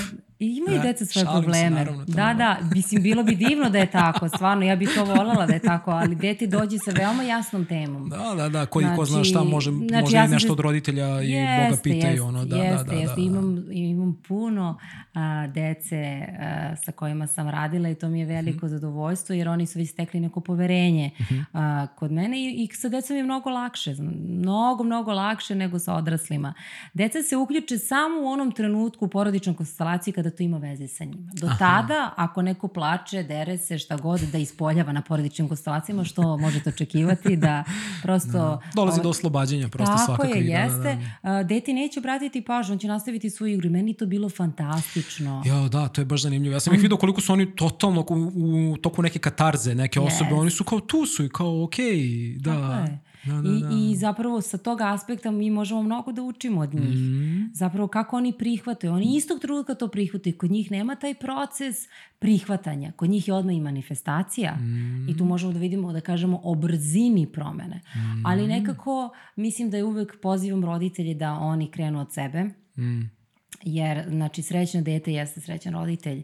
I 0.41 0.57
imaju 0.57 0.76
da, 0.76 0.82
deca 0.82 1.05
svoje 1.07 1.26
probleme. 1.26 1.68
Se, 1.68 1.70
naravno, 1.70 2.05
da, 2.05 2.34
da, 2.34 2.59
mislim, 2.74 3.03
bilo 3.03 3.22
bi 3.22 3.36
divno 3.36 3.70
da 3.70 3.78
je 3.78 3.91
tako, 4.01 4.28
stvarno, 4.28 4.64
ja 4.64 4.76
bih 4.76 4.91
to 4.95 5.05
voljela 5.05 5.47
da 5.47 5.53
je 5.53 5.59
tako, 5.59 5.91
ali 5.91 6.14
dete 6.14 6.47
dođe 6.47 6.78
sa 6.78 6.91
veoma 6.91 7.22
jasnom 7.22 7.66
temom. 7.66 8.09
Da, 8.09 8.34
da, 8.36 8.49
da, 8.49 8.66
koji 8.66 8.84
znači, 8.84 8.97
ko 8.97 9.05
zna 9.05 9.24
šta 9.24 9.45
može, 9.45 9.70
znači, 9.70 10.03
može 10.03 10.16
ja 10.16 10.24
i 10.24 10.28
nešto 10.28 10.53
od 10.53 10.61
roditelja 10.61 11.22
i 11.22 11.30
jeste, 11.30 11.66
Boga 11.70 11.82
pita 11.82 12.11
i 12.11 12.18
ono, 12.20 12.45
da, 12.45 12.57
jeste, 12.57 12.76
da, 12.76 12.82
da, 12.82 12.91
da, 12.91 12.97
jeste. 12.97 13.16
da. 13.16 13.22
Imam, 13.22 13.64
imam 13.72 14.22
puno 14.28 14.78
a, 15.19 15.47
dece 15.47 16.27
a, 16.41 16.77
sa 16.77 16.93
kojima 16.93 17.27
sam 17.27 17.49
radila 17.49 17.89
i 17.89 17.95
to 17.95 18.09
mi 18.09 18.21
je 18.21 18.27
veliko 18.27 18.66
mm. 18.66 18.69
zadovoljstvo, 18.69 19.35
jer 19.35 19.49
oni 19.49 19.66
su 19.66 19.79
već 19.79 19.91
stekli 19.91 20.21
neko 20.21 20.41
poverenje 20.41 21.11
mm 21.19 21.23
-hmm. 21.23 21.45
a, 21.53 21.87
kod 21.97 22.12
mene 22.12 22.39
i, 22.39 22.64
i 22.64 22.69
sa 22.75 22.89
decom 22.89 23.16
je 23.16 23.23
mnogo 23.23 23.51
lakše, 23.51 23.95
mnogo, 24.29 24.85
mnogo 24.85 25.12
lakše 25.12 25.55
nego 25.55 25.79
sa 25.79 25.95
odraslima. 25.95 26.55
Deca 26.95 27.23
se 27.23 27.37
uključe 27.37 27.79
samo 27.79 28.21
u 28.21 28.27
onom 28.27 28.53
trenutku 28.53 29.05
u 29.05 29.09
porodičnom 29.09 29.55
konstelaciji 29.55 30.14
kada 30.14 30.31
da 30.31 30.37
to 30.37 30.43
ima 30.43 30.59
veze 30.59 30.89
sa 30.89 31.05
njima. 31.05 31.31
Do 31.41 31.47
Aha. 31.47 31.59
tada, 31.59 32.12
ako 32.16 32.43
neko 32.43 32.69
plače, 32.69 33.23
dere 33.23 33.59
se, 33.59 33.79
šta 33.79 33.97
god, 33.97 34.21
da 34.21 34.39
ispoljava 34.39 34.93
na 34.93 35.03
porodičnim 35.03 35.49
konstelacijama, 35.49 36.05
što 36.05 36.37
možete 36.37 36.69
očekivati, 36.69 37.37
da 37.37 37.64
prosto... 38.03 38.33
Da. 38.33 38.61
Dolazi 38.75 39.03
do 39.03 39.09
oslobađanja, 39.09 39.69
prosto 39.69 39.93
tako 39.93 40.05
svakako. 40.05 40.29
Tako 40.29 40.39
je, 40.39 40.47
jeste. 40.47 40.99
Da, 41.23 41.31
da, 41.31 41.37
da. 41.37 41.43
Deti 41.43 41.73
neće 41.73 42.01
obratiti 42.01 42.45
pažnju, 42.45 42.73
on 42.73 42.79
će 42.79 42.89
nastaviti 42.89 43.31
svoju 43.31 43.55
igru. 43.55 43.71
Meni 43.71 43.95
to 43.95 44.07
bilo 44.07 44.29
fantastično. 44.29 45.08
Ja, 45.47 45.69
da, 45.69 45.89
to 45.89 46.01
je 46.01 46.05
baš 46.05 46.23
zanimljivo. 46.23 46.53
Ja 46.53 46.61
sam 46.61 46.75
ih 46.75 46.81
vidio 46.81 46.97
koliko 46.97 47.21
su 47.21 47.33
oni 47.33 47.57
totalno 47.57 48.05
u, 48.09 48.73
u 48.73 48.77
toku 48.77 49.03
neke 49.03 49.19
katarze, 49.19 49.75
neke 49.75 50.01
osobe, 50.01 50.31
yes. 50.31 50.41
oni 50.41 50.51
su 50.51 50.65
kao 50.65 50.81
tu 50.81 51.07
su 51.07 51.25
i 51.25 51.29
kao 51.29 51.65
okej, 51.65 51.97
okay, 51.97 52.39
da. 52.39 52.53
Tako 52.53 52.91
je. 52.91 52.99
Da, 53.25 53.43
da, 53.43 53.49
I, 53.49 53.61
da. 53.61 53.69
I 53.73 53.97
zapravo 53.97 54.41
sa 54.41 54.59
tog 54.59 54.81
aspekta 54.81 55.31
mi 55.31 55.51
možemo 55.51 55.83
mnogo 55.83 56.13
da 56.13 56.23
učimo 56.23 56.61
od 56.61 56.75
njih. 56.75 56.97
Mm. 56.97 57.51
Zapravo 57.55 57.89
kako 57.89 58.17
oni 58.17 58.33
prihvataju. 58.39 58.93
Oni 58.93 59.17
istog 59.17 59.41
trenutka 59.41 59.75
to 59.75 59.89
prihvataju. 59.89 60.39
Kod 60.39 60.51
njih 60.51 60.71
nema 60.71 60.95
taj 60.95 61.15
proces 61.15 61.77
prihvatanja. 62.19 62.93
Kod 62.93 63.11
njih 63.11 63.29
je 63.29 63.35
odmah 63.35 63.57
i 63.57 63.61
manifestacija. 63.61 64.57
Mm. 64.57 65.09
I 65.09 65.17
tu 65.17 65.25
možemo 65.25 65.53
da 65.53 65.59
vidimo, 65.59 65.93
da 65.93 66.01
kažemo, 66.01 66.41
o 66.45 66.55
brzini 66.55 67.27
promene. 67.33 67.81
Mm. 67.95 68.27
Ali 68.27 68.47
nekako 68.47 69.11
mislim 69.37 69.71
da 69.71 69.77
je 69.77 69.85
uvek 69.85 70.21
pozivam 70.23 70.65
roditelje 70.65 71.15
da 71.15 71.33
oni 71.33 71.71
krenu 71.71 72.01
od 72.01 72.13
sebe. 72.13 72.45
Mm. 72.79 73.18
Jer, 73.63 74.05
znači, 74.09 74.43
srećno 74.43 74.83
dete 74.83 75.13
jeste 75.13 75.41
srećan 75.41 75.73
roditelj. 75.73 76.23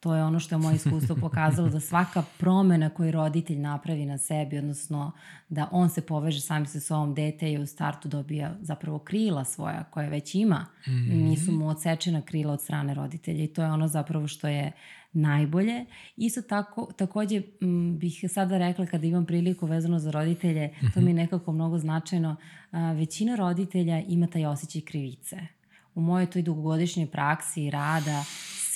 To 0.00 0.14
je 0.14 0.24
ono 0.24 0.40
što 0.40 0.54
je 0.54 0.58
moje 0.58 0.76
iskustvo 0.76 1.16
pokazalo 1.26 1.68
da 1.68 1.80
svaka 1.80 2.22
promena 2.38 2.90
koju 2.90 3.10
roditelj 3.10 3.58
napravi 3.58 4.06
na 4.06 4.18
sebi, 4.18 4.58
odnosno 4.58 5.12
da 5.48 5.68
on 5.72 5.90
se 5.90 6.00
poveže 6.00 6.40
sami 6.40 6.66
sa 6.66 6.80
sobom, 6.80 7.14
dete 7.14 7.52
je 7.52 7.60
u 7.60 7.66
startu 7.66 8.08
dobija 8.08 8.56
zapravo 8.60 8.98
krila 8.98 9.44
svoja 9.44 9.84
koja 9.84 10.08
već 10.08 10.34
ima. 10.34 10.66
Mm 10.86 10.90
-hmm. 10.90 11.28
Nisu 11.28 11.52
mu 11.52 11.68
odsečena 11.68 12.22
krila 12.22 12.52
od 12.52 12.62
strane 12.62 12.94
roditelja 12.94 13.44
i 13.44 13.48
to 13.48 13.62
je 13.62 13.70
ono 13.70 13.88
zapravo 13.88 14.28
što 14.28 14.48
je 14.48 14.72
najbolje. 15.12 15.84
Isto 16.16 16.42
tako, 16.42 16.92
takođe 16.96 17.42
m, 17.60 17.98
bih 17.98 18.24
sada 18.28 18.58
rekla 18.58 18.86
kada 18.86 19.06
imam 19.06 19.26
priliku 19.26 19.66
vezano 19.66 19.98
za 19.98 20.10
roditelje, 20.10 20.70
to 20.94 21.00
mi 21.00 21.10
je 21.10 21.14
mhm. 21.14 21.16
nekako 21.16 21.52
mnogo 21.52 21.78
značajno, 21.78 22.36
a, 22.70 22.92
većina 22.92 23.36
roditelja 23.36 24.02
ima 24.08 24.26
taj 24.26 24.46
osjećaj 24.46 24.80
krivice. 24.80 25.55
U 25.96 26.00
mojoj 26.00 26.26
toj 26.30 26.42
dugogodišnjoj 26.42 27.06
praksi 27.06 27.70
rada 27.70 28.24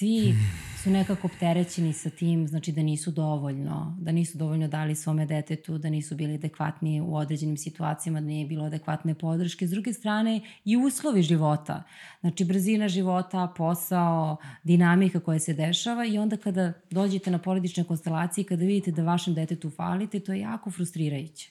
svi 0.01 0.35
su 0.83 0.91
nekako 0.91 1.27
opterećeni 1.27 1.93
sa 1.93 2.11
tim, 2.11 2.49
znači 2.49 2.73
da 2.73 2.83
nisu 2.83 3.11
dovoljno, 3.11 3.97
da 4.01 4.13
nisu 4.13 4.39
dovoljno 4.39 4.69
dali 4.69 4.95
svome 4.95 5.27
detetu, 5.27 5.79
da 5.79 5.91
nisu 5.91 6.15
bili 6.15 6.35
adekvatni 6.35 7.01
u 7.01 7.15
određenim 7.15 7.57
situacijama, 7.57 8.21
da 8.21 8.27
nije 8.27 8.47
bilo 8.47 8.65
adekvatne 8.65 9.15
podrške. 9.15 9.67
S 9.67 9.71
druge 9.71 9.93
strane, 9.93 10.41
i 10.65 10.77
uslovi 10.77 11.23
života, 11.23 11.83
znači 12.21 12.45
brzina 12.45 12.89
života, 12.89 13.53
posao, 13.57 14.37
dinamika 14.65 15.21
koja 15.21 15.39
se 15.39 15.55
dešava 15.55 16.05
i 16.05 16.19
onda 16.19 16.37
kada 16.37 16.73
dođete 16.91 17.31
na 17.31 17.39
porodične 17.39 17.85
konstelacije, 17.85 18.45
kada 18.45 18.65
vidite 18.65 18.93
da 18.93 19.03
vašem 19.03 19.35
detetu 19.35 19.71
falite, 19.71 20.21
to 20.21 20.33
je 20.33 20.41
jako 20.41 20.71
frustrirajuće. 20.71 21.51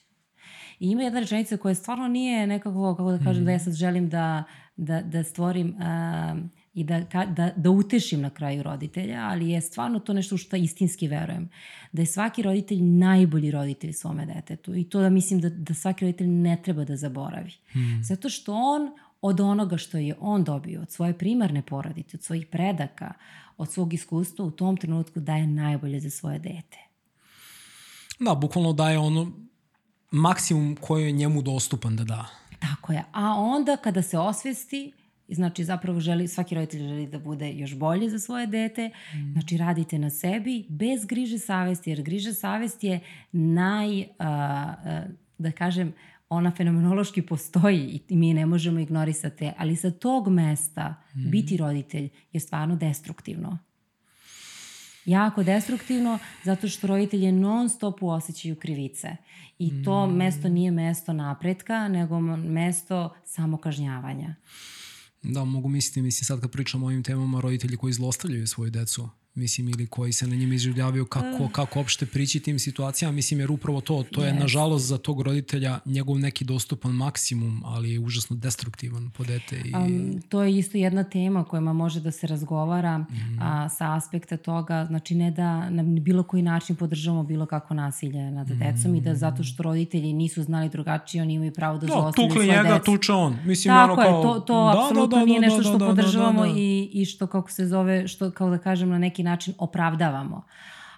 I 0.80 0.90
ima 0.90 1.02
jedna 1.02 1.20
rečenica 1.20 1.56
koja 1.56 1.74
stvarno 1.74 2.08
nije 2.08 2.46
nekako, 2.46 2.94
kako 2.96 3.10
da 3.10 3.18
kažem, 3.24 3.42
mm. 3.42 3.46
da 3.46 3.52
ja 3.52 3.58
sad 3.58 3.74
želim 3.74 4.08
da, 4.08 4.44
da, 4.80 5.02
da 5.02 5.24
stvorim 5.24 5.68
uh, 5.68 6.38
i 6.74 6.84
da, 6.84 7.00
da, 7.26 7.50
da 7.56 7.70
utešim 7.70 8.20
na 8.20 8.30
kraju 8.30 8.62
roditelja, 8.62 9.20
ali 9.22 9.50
je 9.50 9.60
stvarno 9.60 9.98
to 9.98 10.12
nešto 10.12 10.36
što 10.36 10.56
istinski 10.56 11.08
verujem. 11.08 11.48
Da 11.92 12.02
je 12.02 12.06
svaki 12.06 12.42
roditelj 12.42 12.82
najbolji 12.82 13.50
roditelj 13.50 13.92
svome 13.92 14.26
detetu 14.26 14.74
i 14.74 14.84
to 14.84 15.00
da 15.00 15.10
mislim 15.10 15.40
da, 15.40 15.48
da 15.48 15.74
svaki 15.74 16.04
roditelj 16.04 16.28
ne 16.28 16.62
treba 16.64 16.84
da 16.84 16.96
zaboravi. 16.96 17.50
Mm. 17.74 18.02
Zato 18.02 18.28
što 18.28 18.54
on 18.54 18.90
od 19.22 19.40
onoga 19.40 19.76
što 19.76 19.98
je 19.98 20.14
on 20.20 20.44
dobio, 20.44 20.82
od 20.82 20.90
svoje 20.90 21.18
primarne 21.18 21.62
porodice, 21.62 22.16
od 22.16 22.22
svojih 22.22 22.46
predaka, 22.46 23.12
od 23.56 23.72
svog 23.72 23.94
iskustva, 23.94 24.44
u 24.44 24.50
tom 24.50 24.76
trenutku 24.76 25.20
daje 25.20 25.46
najbolje 25.46 26.00
za 26.00 26.10
svoje 26.10 26.38
dete. 26.38 26.78
Da, 28.20 28.34
bukvalno 28.34 28.72
daje 28.72 28.98
ono 28.98 29.32
maksimum 30.10 30.76
koji 30.80 31.04
je 31.04 31.12
njemu 31.12 31.42
dostupan 31.42 31.96
da 31.96 32.04
da. 32.04 32.39
Tako 32.60 32.92
je. 32.92 33.04
A 33.12 33.34
onda 33.34 33.76
kada 33.76 34.02
se 34.02 34.18
osvesti, 34.18 34.92
znači 35.28 35.64
zapravo 35.64 36.00
želi, 36.00 36.28
svaki 36.28 36.54
roditelj 36.54 36.80
želi 36.80 37.06
da 37.06 37.18
bude 37.18 37.52
još 37.52 37.74
bolje 37.74 38.10
za 38.10 38.18
svoje 38.18 38.46
dete, 38.46 38.88
mm. 38.88 39.32
znači 39.32 39.56
radite 39.56 39.98
na 39.98 40.10
sebi 40.10 40.66
bez 40.68 41.04
griže 41.06 41.38
savesti, 41.38 41.90
jer 41.90 42.02
griže 42.02 42.32
savesti 42.32 42.86
je 42.86 43.00
naj, 43.32 44.00
uh, 44.00 44.04
uh, 44.06 45.10
da 45.38 45.52
kažem, 45.52 45.92
ona 46.28 46.50
fenomenološki 46.50 47.22
postoji 47.22 48.00
i 48.08 48.16
mi 48.16 48.34
ne 48.34 48.46
možemo 48.46 48.80
ignorisati, 48.80 49.50
ali 49.58 49.76
sa 49.76 49.90
tog 49.90 50.28
mesta 50.28 51.02
mm. 51.14 51.30
biti 51.30 51.56
roditelj 51.56 52.08
je 52.32 52.40
stvarno 52.40 52.76
destruktivno. 52.76 53.58
Jako 55.04 55.42
destruktivno 55.42 56.18
zato 56.44 56.68
što 56.68 56.86
roditelje 56.86 57.32
non 57.32 57.68
stop 57.68 58.02
u 58.02 58.08
osjećaju 58.08 58.56
krivice. 58.56 59.16
I 59.58 59.82
to 59.84 60.06
mm. 60.06 60.16
mesto 60.16 60.48
nije 60.48 60.70
mesto 60.70 61.12
napretka, 61.12 61.88
nego 61.88 62.20
mesto 62.36 63.14
samokažnjavanja. 63.24 64.34
Da, 65.22 65.44
mogu 65.44 65.68
misliti, 65.68 66.02
mislim 66.02 66.24
sad 66.24 66.40
kad 66.40 66.50
pričamo 66.50 66.86
o 66.86 66.88
ovim 66.88 67.02
temama, 67.02 67.40
roditelji 67.40 67.76
koji 67.76 67.92
zlostavljaju 67.92 68.46
svoju 68.46 68.70
decu, 68.70 69.08
mislim, 69.34 69.68
ili 69.68 69.86
koji 69.86 70.12
se 70.12 70.26
na 70.26 70.36
njima 70.36 70.54
izživljavaju 70.54 71.06
kako, 71.06 71.44
uh. 71.44 71.52
kako 71.52 71.80
opšte 71.80 72.06
prići 72.06 72.40
tim 72.40 72.58
situacijama, 72.58 73.12
mislim, 73.12 73.40
jer 73.40 73.50
upravo 73.50 73.80
to, 73.80 74.04
to 74.10 74.24
je 74.24 74.32
yes. 74.32 74.38
nažalost 74.38 74.86
za 74.86 74.98
tog 74.98 75.20
roditelja 75.20 75.78
njegov 75.84 76.18
neki 76.18 76.44
dostupan 76.44 76.92
maksimum, 76.92 77.62
ali 77.64 77.92
je 77.92 77.98
užasno 77.98 78.36
destruktivan 78.36 79.10
po 79.10 79.24
dete. 79.24 79.62
I... 79.64 79.74
Um, 79.74 80.22
to 80.28 80.42
je 80.42 80.58
isto 80.58 80.78
jedna 80.78 81.04
tema 81.04 81.44
kojima 81.44 81.72
može 81.72 82.00
da 82.00 82.10
se 82.10 82.26
razgovara 82.26 82.98
mm. 82.98 83.06
a, 83.40 83.68
sa 83.68 83.94
aspekta 83.96 84.36
toga, 84.36 84.86
znači 84.86 85.14
ne 85.14 85.30
da 85.30 85.70
na 85.70 85.82
bilo 85.82 86.22
koji 86.22 86.42
način 86.42 86.76
podržavamo 86.76 87.22
bilo 87.22 87.46
kako 87.46 87.74
nasilje 87.74 88.30
nad 88.30 88.50
mm. 88.50 88.58
decom 88.58 88.94
i 88.94 89.00
da 89.00 89.14
zato 89.14 89.44
što 89.44 89.62
roditelji 89.62 90.12
nisu 90.12 90.42
znali 90.42 90.68
drugačije, 90.68 91.22
oni 91.22 91.34
imaju 91.34 91.52
pravo 91.52 91.78
da 91.78 91.86
no, 91.86 91.94
zlostavljaju 91.94 92.32
svoje 92.32 92.46
dece. 92.46 92.62
njega, 92.62 92.78
tuče 92.84 93.12
on. 93.12 93.36
Mislim, 93.44 93.74
Tako 93.74 93.92
ono 93.92 94.02
kao... 94.02 94.18
je, 94.18 94.22
to, 94.22 94.40
to 94.40 94.64
da, 94.64 94.70
apsolutno 94.70 95.16
da, 95.16 95.20
da, 95.20 95.24
nije 95.24 95.40
da, 95.40 95.46
nešto 95.46 95.62
što 95.62 95.72
da, 95.72 95.78
da, 95.78 95.86
podržavamo 95.86 96.42
da, 96.42 96.46
da, 96.46 96.52
da. 96.52 96.60
I, 96.60 96.90
i 96.92 97.04
što, 97.04 97.26
kako 97.26 97.50
se 97.50 97.66
zove, 97.66 98.08
što, 98.08 98.30
kao 98.30 98.50
da 98.50 98.58
kažem, 98.58 98.88
na 98.88 98.98
neki 98.98 99.19
neki 99.20 99.22
način 99.22 99.54
opravdavamo. 99.58 100.44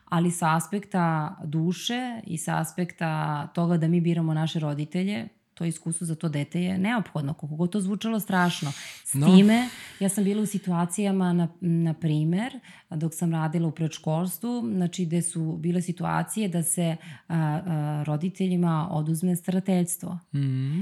Ali 0.08 0.30
sa 0.30 0.56
aspekta 0.56 1.36
duše 1.44 2.20
i 2.26 2.38
sa 2.38 2.60
aspekta 2.60 3.46
toga 3.54 3.76
da 3.76 3.88
mi 3.88 4.00
biramo 4.00 4.34
naše 4.34 4.60
roditelje, 4.60 5.28
to 5.54 5.64
iskustvo 5.64 6.06
za 6.06 6.14
to 6.14 6.28
dete 6.28 6.62
je 6.62 6.78
neophodno, 6.78 7.34
koliko 7.34 7.56
god 7.56 7.72
to 7.72 7.80
zvučalo 7.80 8.20
strašno. 8.20 8.72
S 9.04 9.14
no. 9.14 9.26
time, 9.26 9.68
ja 10.00 10.08
sam 10.08 10.24
bila 10.24 10.42
u 10.42 10.46
situacijama, 10.46 11.32
na, 11.32 11.48
na 11.60 11.94
primer, 11.94 12.60
dok 12.90 13.14
sam 13.14 13.32
radila 13.32 13.68
u 13.68 13.70
predškolstvu, 13.70 14.62
znači 14.74 15.04
gde 15.04 15.22
su 15.22 15.56
bile 15.60 15.82
situacije 15.82 16.48
da 16.48 16.62
se 16.62 16.96
a, 17.28 17.36
a, 17.36 18.04
roditeljima 18.06 18.88
oduzme 18.90 19.36
starateljstvo. 19.36 20.18
Mm. 20.32 20.80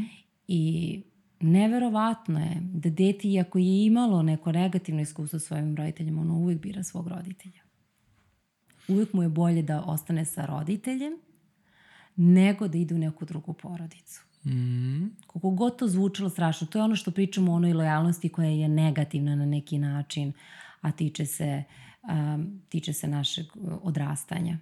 I 0.48 1.02
neverovatno 1.40 2.40
je 2.40 2.56
da 2.60 2.90
dete, 2.90 3.28
iako 3.28 3.58
je 3.58 3.84
imalo 3.84 4.22
neko 4.22 4.52
negativno 4.52 5.00
iskustvo 5.00 5.38
sa 5.38 5.46
svojim 5.46 5.76
roditeljima, 5.76 6.20
ono 6.20 6.34
uvijek 6.34 6.60
bira 6.60 6.82
svog 6.82 7.08
roditelja. 7.08 7.60
Uvijek 8.88 9.12
mu 9.12 9.22
je 9.22 9.28
bolje 9.28 9.62
da 9.62 9.82
ostane 9.82 10.24
sa 10.24 10.46
roditeljem 10.46 11.12
nego 12.16 12.68
da 12.68 12.78
ide 12.78 12.94
u 12.94 12.98
neku 12.98 13.24
drugu 13.24 13.52
porodicu. 13.52 14.22
Mm. 14.44 15.06
Koliko 15.26 15.50
god 15.50 15.78
to 15.78 15.88
zvučalo 15.88 16.30
strašno, 16.30 16.66
to 16.66 16.78
je 16.78 16.82
ono 16.82 16.96
što 16.96 17.10
pričamo 17.10 17.52
o 17.52 17.54
onoj 17.54 17.72
lojalnosti 17.72 18.28
koja 18.28 18.48
je 18.48 18.68
negativna 18.68 19.36
na 19.36 19.46
neki 19.46 19.78
način, 19.78 20.32
a 20.80 20.92
tiče 20.92 21.26
se, 21.26 21.64
um, 22.02 22.60
tiče 22.68 22.92
se 22.92 23.08
našeg 23.08 23.46
odrastanja. 23.82 24.58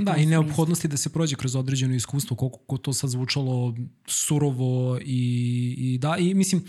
Da, 0.00 0.16
i 0.16 0.26
neophodnosti 0.26 0.88
da 0.88 0.96
se 0.96 1.12
prođe 1.12 1.36
kroz 1.36 1.56
određeno 1.56 1.94
iskustvo, 1.94 2.36
koliko 2.36 2.78
to 2.78 2.92
sad 2.92 3.10
zvučalo 3.10 3.74
surovo 4.06 4.98
i, 5.04 5.74
i 5.78 5.98
da, 5.98 6.16
i 6.18 6.34
mislim, 6.34 6.64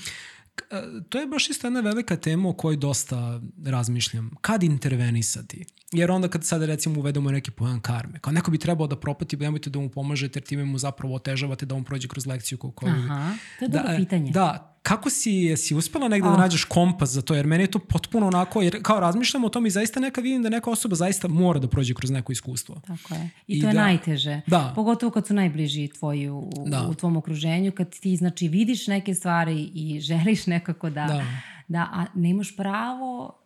to 1.10 1.20
je 1.20 1.28
baš 1.28 1.50
isto 1.50 1.68
jedna 1.68 1.80
velika 1.80 2.18
tema 2.18 2.50
o 2.50 2.54
kojoj 2.54 2.78
dosta 2.78 3.42
razmišljam. 3.66 4.32
Kad 4.42 4.64
intervenisati? 4.64 5.66
Jer 5.92 6.12
onda 6.12 6.28
kad 6.28 6.46
sada 6.46 6.66
recimo 6.66 7.00
uvedemo 7.00 7.32
neki 7.32 7.52
pojam 7.52 7.82
karme, 7.82 8.20
kao 8.20 8.34
neko 8.34 8.52
bi 8.52 8.58
trebao 8.58 8.88
da 8.88 9.00
propati, 9.00 9.38
nemojte 9.38 9.70
da 9.70 9.80
mu 9.80 9.90
pomažete 9.90 10.38
jer 10.38 10.44
time 10.44 10.66
mu 10.66 10.78
zapravo 10.78 11.16
otežavate 11.16 11.66
da 11.66 11.76
on 11.76 11.84
prođe 11.84 12.08
kroz 12.08 12.26
lekciju 12.28 12.58
koju... 12.58 12.90
Aha, 12.90 13.34
to 13.60 13.66
je 13.66 13.70
dobro 13.70 13.92
da, 13.92 13.98
pitanje. 13.98 14.32
Da, 14.32 14.75
kako 14.86 15.10
si, 15.10 15.32
jesi 15.32 15.76
uspela 15.76 16.08
negde 16.08 16.28
oh. 16.28 16.36
da 16.36 16.42
nađeš 16.42 16.64
kompas 16.64 17.10
za 17.10 17.22
to, 17.22 17.36
jer 17.36 17.48
meni 17.48 17.64
je 17.64 17.72
to 17.72 17.80
potpuno 17.80 18.28
onako, 18.28 18.62
jer 18.62 18.80
kao 18.84 19.00
razmišljam 19.00 19.44
o 19.44 19.50
tom 19.50 19.66
i 19.66 19.70
zaista 19.70 20.00
neka 20.00 20.22
vidim 20.22 20.44
da 20.44 20.50
neka 20.50 20.70
osoba 20.70 20.96
zaista 20.96 21.28
mora 21.28 21.60
da 21.60 21.68
prođe 21.68 21.94
kroz 21.94 22.12
neko 22.12 22.32
iskustvo. 22.32 22.76
Tako 22.88 23.14
je. 23.14 23.30
I, 23.48 23.58
I 23.58 23.62
to 23.62 23.68
je 23.68 23.74
da, 23.74 23.80
najteže. 23.82 24.42
Da. 24.48 24.72
Pogotovo 24.76 25.12
kad 25.12 25.28
su 25.28 25.34
najbliži 25.34 25.88
tvoji 25.88 26.30
u, 26.30 26.50
da. 26.66 26.88
u 26.90 26.94
tvom 26.94 27.18
okruženju, 27.18 27.72
kad 27.72 28.00
ti 28.00 28.16
znači 28.16 28.48
vidiš 28.48 28.88
neke 28.88 29.16
stvari 29.16 29.72
i 29.74 30.00
želiš 30.00 30.48
nekako 30.48 30.90
da, 30.90 31.06
da. 31.06 31.26
da 31.68 31.90
a 31.94 32.06
nemaš 32.14 32.56
pravo, 32.56 33.40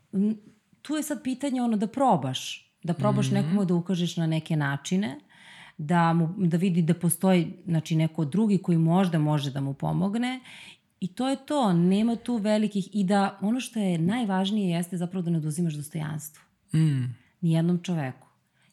tu 0.82 0.95
je 0.95 1.03
sad 1.03 1.24
pitanje 1.24 1.61
ono 1.61 1.78
da 1.78 1.88
probaš, 1.88 2.72
da 2.84 2.94
probaš 2.94 3.28
mm 3.28 3.30
-hmm. 3.30 3.41
nekomu 3.41 3.66
da 3.66 3.74
ukažeš 3.74 4.18
na 4.18 4.28
neke 4.28 4.56
načine, 4.56 5.20
da, 5.78 6.14
mu, 6.14 6.34
da 6.38 6.57
vidi 6.57 6.82
da 6.82 6.94
postoji 6.94 7.53
znači, 7.66 7.95
neko 7.95 8.26
drugi 8.26 8.57
koji 8.57 8.78
možda 8.78 9.20
može 9.20 9.52
da 9.52 9.61
mu 9.61 9.74
pomogne 9.74 10.40
I 11.02 11.08
to 11.08 11.30
je 11.30 11.46
to, 11.46 11.74
nema 11.74 12.16
tu 12.16 12.38
velikih 12.38 12.90
i 12.94 13.04
da 13.04 13.38
ono 13.42 13.60
što 13.60 13.80
je 13.80 13.98
najvažnije 13.98 14.76
jeste 14.76 14.98
zapravo 14.98 15.24
da 15.24 15.32
ne 15.32 15.38
oduzimaš 15.38 15.74
dostojanstvo. 15.74 16.44
Mm. 16.74 17.16
Nijednom 17.42 17.80
čoveku. 17.84 18.28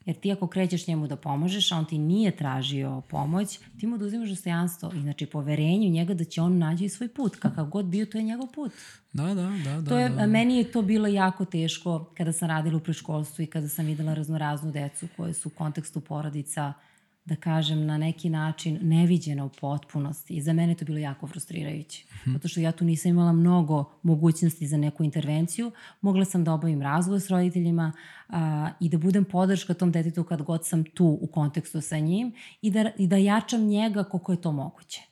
Jer 0.04 0.16
ti 0.16 0.32
ako 0.32 0.46
krećeš 0.46 0.86
njemu 0.86 1.06
da 1.06 1.16
pomožeš, 1.16 1.72
a 1.72 1.76
on 1.76 1.84
ti 1.84 1.98
nije 1.98 2.36
tražio 2.36 3.02
pomoć, 3.08 3.58
ti 3.80 3.86
mu 3.86 3.94
oduzimaš 3.94 4.28
dostojanstvo 4.28 4.92
i 4.96 5.00
znači 5.00 5.26
poverenje 5.26 5.88
u 5.88 5.90
njega 5.90 6.14
da 6.14 6.24
će 6.24 6.40
on 6.40 6.58
nađi 6.58 6.88
svoj 6.88 7.08
put. 7.08 7.36
Kakav 7.36 7.66
god 7.66 7.84
bio, 7.84 8.06
to 8.06 8.18
je 8.18 8.24
njegov 8.24 8.48
put. 8.54 8.72
Da, 9.12 9.22
da, 9.22 9.52
da. 9.64 9.80
da 9.80 9.90
to 9.90 9.98
je, 9.98 10.08
da. 10.08 10.26
Meni 10.26 10.56
je 10.56 10.72
to 10.72 10.82
bilo 10.82 11.08
jako 11.08 11.44
teško 11.44 12.10
kada 12.16 12.32
sam 12.32 12.48
radila 12.48 12.76
u 12.76 12.80
preškolstvu 12.80 13.42
i 13.42 13.46
kada 13.46 13.68
sam 13.68 13.86
videla 13.86 14.14
raznoraznu 14.14 14.72
decu 14.72 15.06
koje 15.16 15.34
su 15.34 15.48
u 15.48 15.52
kontekstu 15.58 16.00
porodica 16.00 16.72
uh, 16.76 16.95
da 17.26 17.36
kažem, 17.36 17.86
na 17.86 17.98
neki 17.98 18.30
način 18.30 18.78
neviđena 18.82 19.44
u 19.44 19.48
potpunosti. 19.60 20.34
I 20.34 20.42
za 20.42 20.52
mene 20.52 20.74
to 20.74 20.84
bilo 20.84 20.98
jako 20.98 21.26
frustrirajuće. 21.26 22.04
Mm 22.04 22.30
-hmm. 22.30 22.32
Zato 22.32 22.48
što 22.48 22.60
ja 22.60 22.72
tu 22.72 22.84
nisam 22.84 23.10
imala 23.10 23.32
mnogo 23.32 23.84
mogućnosti 24.02 24.66
za 24.66 24.76
neku 24.76 25.04
intervenciju. 25.04 25.72
Mogla 26.00 26.24
sam 26.24 26.44
da 26.44 26.52
obavim 26.52 26.82
razgovor 26.82 27.20
s 27.20 27.30
roditeljima 27.30 27.92
a, 28.28 28.70
i 28.80 28.88
da 28.88 28.98
budem 28.98 29.24
podrška 29.24 29.74
tom 29.74 29.92
detetu 29.92 30.24
kad 30.24 30.42
god 30.42 30.66
sam 30.66 30.84
tu 30.84 31.18
u 31.20 31.26
kontekstu 31.26 31.80
sa 31.80 31.98
njim 31.98 32.34
i 32.62 32.70
da, 32.70 32.90
i 32.98 33.06
da 33.06 33.16
jačam 33.16 33.66
njega 33.66 34.04
koliko 34.04 34.32
je 34.32 34.40
to 34.40 34.52
moguće 34.52 35.02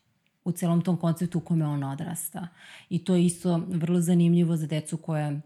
u 0.45 0.53
celom 0.53 0.83
tom 0.83 0.97
konceptu 0.97 1.39
u 1.39 1.41
kome 1.41 1.67
on 1.67 1.85
odrasta. 1.85 2.49
I 2.89 3.05
to 3.05 3.15
je 3.15 3.25
isto 3.25 3.61
vrlo 3.69 4.01
zanimljivo 4.01 4.57
za 4.57 4.67
decu 4.67 4.97
koje 4.97 5.41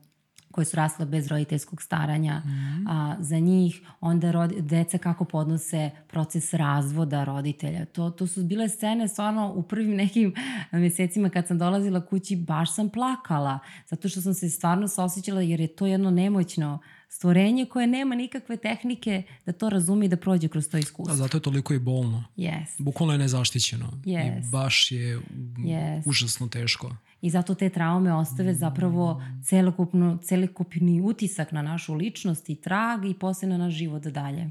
koje 0.50 0.64
su 0.64 0.76
rasle 0.76 1.06
bez 1.06 1.26
roditeljskog 1.26 1.82
staranja 1.82 2.38
mm. 2.38 2.88
a, 2.88 3.16
za 3.20 3.38
njih, 3.38 3.80
onda 4.00 4.30
rodi, 4.30 4.60
deca 4.60 4.98
kako 4.98 5.24
podnose 5.24 5.90
proces 6.06 6.54
razvoda 6.54 7.24
roditelja. 7.24 7.84
To, 7.84 8.10
to 8.10 8.26
su 8.26 8.44
bile 8.44 8.68
scene 8.68 9.08
stvarno 9.08 9.52
u 9.56 9.62
prvim 9.62 9.96
nekim 9.96 10.34
mesecima 10.72 11.30
kad 11.30 11.46
sam 11.46 11.58
dolazila 11.58 12.06
kući 12.06 12.36
baš 12.36 12.74
sam 12.74 12.88
plakala 12.88 13.58
zato 13.86 14.08
što 14.08 14.20
sam 14.20 14.34
se 14.34 14.50
stvarno 14.50 14.88
osjećala 14.96 15.40
jer 15.40 15.60
je 15.60 15.66
to 15.66 15.86
jedno 15.86 16.10
nemoćno 16.10 16.78
stvorenje 17.08 17.66
koje 17.66 17.86
nema 17.86 18.14
nikakve 18.14 18.56
tehnike 18.56 19.22
da 19.46 19.52
to 19.52 19.68
razume 19.68 20.06
i 20.06 20.08
da 20.08 20.16
prođe 20.16 20.48
kroz 20.48 20.68
to 20.68 20.78
iskustvo. 20.78 21.14
A 21.14 21.16
zato 21.16 21.36
je 21.36 21.42
toliko 21.42 21.74
i 21.74 21.78
bolno. 21.78 22.24
Yes. 22.36 22.66
Bukvalno 22.78 23.14
je 23.14 23.18
nezaštićeno. 23.18 23.92
Yes. 24.04 24.38
I 24.38 24.50
baš 24.50 24.92
je 24.92 25.20
yes. 25.58 26.02
užasno 26.06 26.48
teško. 26.48 26.96
I 27.20 27.30
zato 27.30 27.54
te 27.54 27.68
traume 27.68 28.14
ostave 28.14 28.54
zapravo 28.54 29.22
celokupno, 29.44 30.18
celokupni 30.22 31.00
utisak 31.00 31.52
na 31.52 31.62
našu 31.62 31.94
ličnost 31.94 32.50
i 32.50 32.54
trag 32.54 33.04
i 33.04 33.14
posle 33.14 33.48
na 33.48 33.56
naš 33.56 33.74
život 33.74 34.02
dalje. 34.02 34.50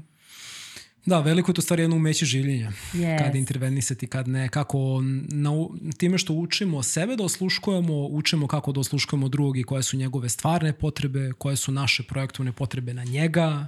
Da, 1.08 1.20
veliko 1.20 1.50
je 1.50 1.54
to 1.54 1.62
stvari 1.62 1.82
jedno 1.82 1.96
umeće 1.96 2.26
življenja. 2.26 2.70
Yes. 2.92 3.18
Kad 3.18 3.34
intervenisati, 3.34 4.06
kad 4.06 4.28
ne. 4.28 4.48
Kako 4.48 5.00
na, 5.28 5.50
time 5.96 6.18
što 6.18 6.34
učimo 6.34 6.82
sebe 6.82 7.16
da 7.16 7.24
osluškujemo, 7.24 8.06
učimo 8.06 8.46
kako 8.46 8.72
da 8.72 8.80
osluškujemo 8.80 9.28
drugog 9.28 9.56
i 9.58 9.62
koje 9.62 9.82
su 9.82 9.96
njegove 9.96 10.28
stvarne 10.28 10.72
potrebe, 10.72 11.32
koje 11.38 11.56
su 11.56 11.72
naše 11.72 12.02
projektovne 12.02 12.52
potrebe 12.52 12.94
na 12.94 13.04
njega. 13.04 13.66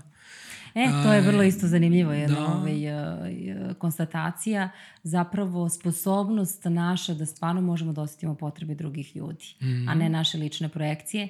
E, 0.75 0.87
to 1.05 1.12
je 1.12 1.21
vrlo 1.21 1.43
isto 1.43 1.67
zanimljivo, 1.67 2.12
jedna 2.12 2.41
da. 2.41 2.47
ovaj, 2.47 2.93
uh, 2.93 3.77
konstatacija. 3.79 4.71
Zapravo, 5.03 5.69
sposobnost 5.69 6.65
naša 6.65 7.15
da 7.15 7.27
stvarno 7.27 7.61
možemo 7.61 7.93
da 7.93 8.03
osetimo 8.03 8.35
potrebe 8.35 8.75
drugih 8.75 9.17
ljudi, 9.17 9.55
mm. 9.61 9.89
a 9.89 9.95
ne 9.95 10.09
naše 10.09 10.39
lične 10.39 10.69
projekcije. 10.69 11.29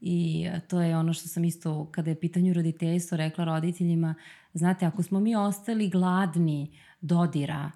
I 0.00 0.46
to 0.68 0.80
je 0.80 0.96
ono 0.96 1.12
što 1.12 1.28
sam 1.28 1.44
isto, 1.44 1.88
kada 1.90 2.10
je 2.10 2.20
pitanju 2.20 2.54
roditeljstva, 2.54 3.16
rekla 3.16 3.44
roditeljima, 3.44 4.14
znate, 4.54 4.86
ako 4.86 5.02
smo 5.02 5.20
mi 5.20 5.36
ostali 5.36 5.88
gladni 5.88 6.78
dodira, 7.00 7.70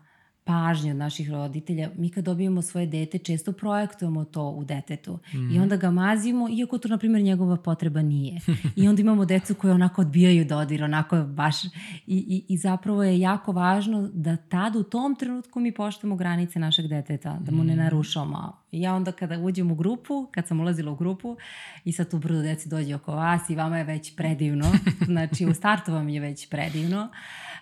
pažnje 0.45 0.91
od 0.91 0.97
naših 0.97 1.31
roditelja, 1.31 1.91
mi 1.97 2.11
kad 2.11 2.25
dobijemo 2.25 2.63
svoje 2.63 2.87
dete 2.87 3.19
često 3.19 3.53
projektujemo 3.53 4.25
to 4.25 4.51
u 4.51 4.65
detetu 4.65 5.19
mm. 5.35 5.55
i 5.55 5.59
onda 5.59 5.77
ga 5.77 5.91
mazimo, 5.91 6.49
iako 6.49 6.79
to 6.79 6.89
na 6.89 6.99
primjer 6.99 7.23
njegova 7.23 7.57
potreba 7.57 8.03
nije. 8.03 8.41
I 8.77 8.89
onda 8.89 9.01
imamo 9.01 9.25
decu 9.25 9.55
koje 9.55 9.75
onako 9.75 10.01
odbijaju 10.01 10.45
dodir, 10.45 10.85
onako 10.85 11.23
baš 11.23 11.65
i, 11.65 11.71
i, 12.07 12.45
i 12.49 12.57
zapravo 12.57 13.05
je 13.05 13.21
jako 13.21 13.53
važno 13.53 14.09
da 14.13 14.37
tad 14.37 14.77
u 14.77 14.83
tom 14.83 15.15
trenutku 15.15 15.61
mi 15.61 15.73
poštemo 15.73 16.17
granice 16.17 16.59
našeg 16.59 16.87
deteta, 16.87 17.39
da 17.41 17.53
mu 17.53 17.65
ne 17.65 17.73
mhm. 17.73 17.83
narušamo. 17.83 18.63
I 18.73 18.81
ja 18.81 18.95
onda 18.95 19.13
kada 19.13 19.39
uđem 19.39 19.71
u 19.71 19.75
grupu, 19.75 20.29
kad 20.31 20.49
sam 20.49 20.61
ulazila 20.61 20.93
u 20.93 20.97
grupu 20.97 21.37
i 21.85 21.93
sad 21.93 22.11
tu 22.11 22.19
brdo 22.19 22.43
deci 22.43 22.69
dođe 22.69 22.95
oko 22.95 23.13
vas 23.13 23.51
i 23.51 23.55
vama 23.55 23.79
je 23.79 23.85
već 23.85 24.17
predivno, 24.17 24.73
znači 25.13 25.47
u 25.47 25.55
startu 25.55 25.93
vam 25.93 26.09
je 26.09 26.21
već 26.21 26.49
predivno. 26.49 27.09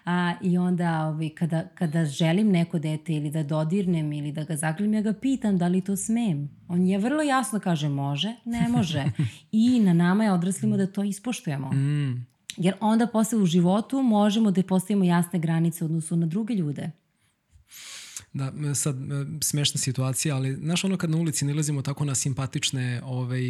A, 0.04 0.34
I 0.42 0.58
onda 0.58 1.06
ovaj, 1.06 1.28
kada, 1.28 1.68
kada 1.74 2.04
želim 2.04 2.50
neko 2.50 2.78
dete 2.78 3.12
ili 3.12 3.30
da 3.30 3.42
dodirnem 3.42 4.12
ili 4.12 4.32
da 4.32 4.44
ga 4.44 4.56
zaglim, 4.56 4.94
ja 4.94 5.02
ga 5.02 5.12
pitam 5.12 5.58
da 5.58 5.68
li 5.68 5.80
to 5.80 5.96
smem. 5.96 6.50
On 6.68 6.86
je 6.86 6.98
vrlo 6.98 7.22
jasno 7.22 7.60
kaže 7.60 7.88
može, 7.88 8.34
ne 8.44 8.68
može. 8.68 9.04
I 9.52 9.80
na 9.80 9.92
nama 9.92 10.24
je 10.24 10.32
odraslimo 10.32 10.76
da 10.76 10.86
to 10.86 11.02
ispoštujemo. 11.04 11.72
Mm. 11.72 12.26
Jer 12.56 12.74
onda 12.80 13.06
posle 13.06 13.38
u 13.38 13.46
životu 13.46 14.02
možemo 14.02 14.50
da 14.50 14.62
postavimo 14.62 15.04
jasne 15.04 15.38
granice 15.38 15.84
u 15.84 15.86
odnosu 15.86 16.16
na 16.16 16.26
druge 16.26 16.54
ljude. 16.54 16.90
Da, 18.32 18.74
sad, 18.74 18.96
smešna 19.42 19.78
situacija, 19.78 20.36
ali 20.36 20.54
znaš 20.54 20.84
ono 20.84 20.96
kad 20.96 21.10
na 21.10 21.16
ulici 21.16 21.44
nalazimo 21.44 21.82
tako 21.82 22.04
na 22.04 22.14
simpatične 22.14 23.00
ovaj, 23.04 23.42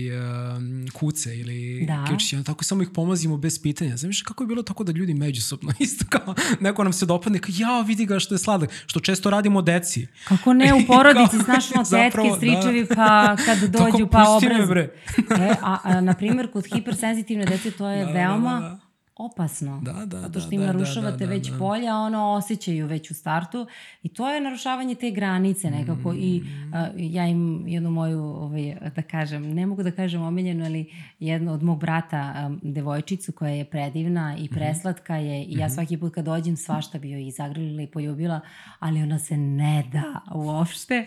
kuce 0.92 1.38
ili 1.38 1.86
da. 1.86 2.04
kičići, 2.10 2.36
ono, 2.36 2.44
tako 2.44 2.64
samo 2.64 2.82
ih 2.82 2.88
pomazimo 2.94 3.36
bez 3.36 3.62
pitanja. 3.62 3.96
Znaš 3.96 4.22
kako 4.22 4.42
je 4.42 4.46
bilo 4.46 4.62
tako 4.62 4.84
da 4.84 4.92
ljudi 4.92 5.14
međusobno 5.14 5.72
isto 5.78 6.04
kao 6.08 6.34
neko 6.60 6.84
nam 6.84 6.92
se 6.92 7.06
dopadne, 7.06 7.38
kao 7.38 7.52
ja 7.58 7.80
vidi 7.80 8.06
ga 8.06 8.18
što 8.18 8.34
je 8.34 8.38
sladak, 8.38 8.70
što 8.86 9.00
često 9.00 9.30
radimo 9.30 9.62
deci. 9.62 10.06
Kako 10.24 10.52
ne, 10.52 10.74
u 10.84 10.86
porodici, 10.86 11.36
znaš 11.44 11.70
ono, 11.74 11.84
tetke, 11.84 12.28
da. 12.28 12.36
stričevi, 12.36 12.84
da. 12.84 12.94
pa 12.94 13.36
kad 13.44 13.58
dođu, 13.58 13.92
tako, 13.92 14.08
pa 14.10 14.28
obraz. 14.28 14.68
bre. 14.68 14.92
e, 15.40 15.54
a, 15.62 15.78
a, 15.82 16.00
na 16.00 16.14
primjer, 16.14 16.52
kod 16.52 16.64
hipersenzitivne 16.74 17.46
dece 17.46 17.70
to 17.70 17.88
je 17.88 18.04
da, 18.04 18.12
veoma... 18.12 18.60
Da, 18.60 18.68
da, 18.68 18.68
da 18.68 18.89
opasno. 19.24 19.80
Da, 19.82 19.92
da, 20.06 20.20
zato 20.20 20.40
što 20.40 20.54
im 20.54 20.60
da, 20.60 20.66
da, 20.66 20.72
narušavate 20.72 21.16
da, 21.16 21.26
da, 21.26 21.30
već 21.30 21.50
da. 21.50 21.58
polja, 21.58 21.96
ono 21.96 22.32
osjećaju 22.32 22.86
već 22.86 23.10
u 23.10 23.14
startu 23.14 23.66
i 24.02 24.08
to 24.08 24.30
je 24.30 24.40
narušavanje 24.40 24.94
te 24.94 25.10
granice 25.10 25.70
nekako 25.70 26.12
mm. 26.12 26.16
i 26.18 26.40
uh, 26.40 26.88
ja 26.96 27.26
im 27.26 27.64
jednu 27.68 27.90
moju, 27.90 28.22
ovaj, 28.22 28.76
da 28.96 29.02
kažem, 29.02 29.54
ne 29.54 29.66
mogu 29.66 29.82
da 29.82 29.90
kažem 29.90 30.22
omiljenu, 30.22 30.64
ali 30.64 30.90
jednu 31.18 31.52
od 31.52 31.62
mog 31.62 31.80
brata, 31.80 32.46
um, 32.46 32.60
devojčicu 32.62 33.32
koja 33.32 33.52
je 33.52 33.64
predivna 33.64 34.36
i 34.38 34.44
mhm. 34.44 34.54
preslatka 34.54 35.16
je 35.16 35.44
i 35.44 35.52
ja 35.52 35.66
mhm. 35.66 35.74
svaki 35.74 35.96
put 35.96 36.14
kad 36.14 36.24
dođem 36.24 36.56
svašta 36.56 36.98
bi 36.98 37.10
joj 37.10 37.26
i 37.26 37.30
zagrlila 37.30 37.82
i 37.82 37.86
poljubila, 37.86 38.40
ali 38.78 39.02
ona 39.02 39.18
se 39.18 39.36
ne 39.36 39.84
da 39.92 40.20
uopšte 40.34 41.06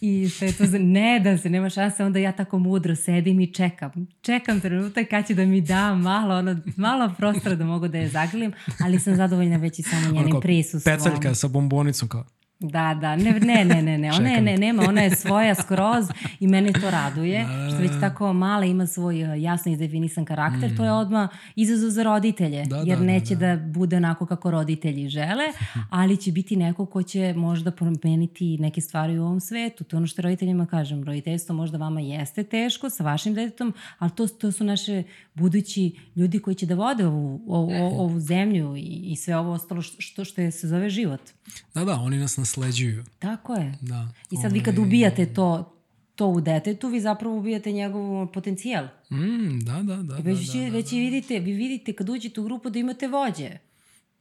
i 0.00 0.28
što 0.28 0.44
je 0.44 0.52
to 0.52 0.64
za, 0.64 0.78
ne 0.78 1.20
da 1.20 1.38
se, 1.38 1.50
nema 1.50 1.70
šanse, 1.70 2.04
onda 2.04 2.18
ja 2.18 2.32
tako 2.32 2.58
mudro 2.58 2.96
sedim 2.96 3.40
i 3.40 3.52
čekam. 3.52 4.06
Čekam 4.22 4.60
trenutak 4.60 5.08
kad 5.08 5.26
će 5.26 5.34
da 5.34 5.44
mi 5.44 5.60
da 5.60 5.94
malo, 5.94 6.38
ono, 6.38 6.56
malo 6.76 7.14
prostora 7.18 7.49
sutra 7.50 7.56
da 7.56 7.64
mogu 7.64 7.88
da 7.88 7.98
je 7.98 8.08
zagrlim, 8.08 8.52
ali 8.84 9.00
sam 9.00 9.16
zadovoljna 9.16 9.56
već 9.56 9.78
i 9.78 9.82
samo 9.82 10.10
njenim 10.10 10.40
prisustvom. 10.40 10.96
Peceljka 10.96 11.34
sa 11.34 11.48
bombonicom 11.48 12.08
kao. 12.08 12.24
Da, 12.62 12.98
da, 13.00 13.16
ne, 13.16 13.40
ne, 13.40 13.64
ne, 13.64 13.82
ne, 13.82 13.98
ne. 13.98 14.12
ona 14.12 14.28
je, 14.28 14.40
ne, 14.40 14.56
nema, 14.56 14.82
ona 14.88 15.00
je 15.00 15.16
svoja 15.16 15.54
skroz 15.54 16.06
i 16.40 16.46
mene 16.46 16.72
to 16.72 16.90
raduje, 16.90 17.44
da, 17.44 17.56
da, 17.56 17.70
što 17.70 17.78
već 17.78 17.90
da. 17.90 18.00
tako 18.00 18.32
mala 18.32 18.64
ima 18.64 18.86
svoj 18.86 19.24
uh, 19.24 19.42
jasno 19.42 19.72
izdefinisan 19.72 20.24
karakter, 20.24 20.72
mm. 20.72 20.76
to 20.76 20.84
je 20.84 20.92
odmah 20.92 21.30
izazov 21.56 21.90
za 21.90 22.02
roditelje, 22.02 22.64
da, 22.64 22.82
jer 22.86 22.98
da, 22.98 23.04
neće 23.04 23.34
da, 23.34 23.46
da. 23.46 23.56
da 23.56 23.66
bude 23.66 23.96
onako 23.96 24.26
kako 24.26 24.50
roditelji 24.50 25.08
žele, 25.08 25.44
ali 25.90 26.16
će 26.16 26.32
biti 26.32 26.56
neko 26.56 26.86
ko 26.86 27.02
će 27.02 27.34
možda 27.36 27.70
promeniti 27.70 28.58
neke 28.58 28.80
stvari 28.80 29.18
u 29.18 29.24
ovom 29.24 29.40
svetu. 29.40 29.84
To 29.84 29.96
je 29.96 29.98
ono 29.98 30.06
što 30.06 30.22
roditeljima 30.22 30.66
kažem, 30.66 31.04
roditeljstvo 31.04 31.54
možda 31.54 31.78
vama 31.78 32.00
jeste 32.00 32.42
teško 32.42 32.90
sa 32.90 33.04
vašim 33.04 33.34
detetom, 33.34 33.74
ali 33.98 34.10
to, 34.10 34.26
to 34.26 34.52
su 34.52 34.64
naše 34.64 35.02
budući 35.34 35.96
ljudi 36.16 36.38
koji 36.38 36.54
će 36.54 36.66
da 36.66 36.74
vode 36.74 37.06
ovu, 37.06 37.42
ovu, 37.46 37.70
ovu 37.98 38.20
zemlju 38.20 38.76
i, 38.76 39.00
i 39.04 39.16
sve 39.16 39.36
ovo 39.36 39.52
ostalo 39.52 39.82
što, 39.82 40.24
što 40.24 40.40
je 40.40 40.50
se 40.50 40.68
zove 40.68 40.90
život. 40.90 41.20
Da, 41.74 41.84
da, 41.84 41.94
oni 41.94 42.18
nas 42.18 42.38
nasleđuju. 42.50 43.04
Tako 43.18 43.54
je. 43.54 43.74
Da. 43.80 44.08
I 44.30 44.36
sad 44.36 44.52
vi 44.52 44.62
kad 44.62 44.78
ubijate 44.78 45.34
to, 45.34 45.76
to 46.14 46.26
u 46.26 46.40
detetu, 46.40 46.88
vi 46.88 47.00
zapravo 47.00 47.36
ubijate 47.36 47.72
njegov 47.72 48.26
potencijal. 48.26 48.84
Mm, 49.10 49.58
da, 49.60 49.82
da, 49.82 49.96
da. 49.96 50.18
I 50.18 50.22
već, 50.22 50.52
da, 50.52 50.58
da, 50.58 50.64
da, 50.64 50.76
već 50.76 50.90
da. 50.90 50.96
vidite, 50.96 51.38
vi 51.38 51.52
vidite 51.52 51.92
kad 51.92 52.08
uđete 52.08 52.40
u 52.40 52.44
grupu 52.44 52.70
da 52.70 52.78
imate 52.78 53.08
vođe. 53.08 53.50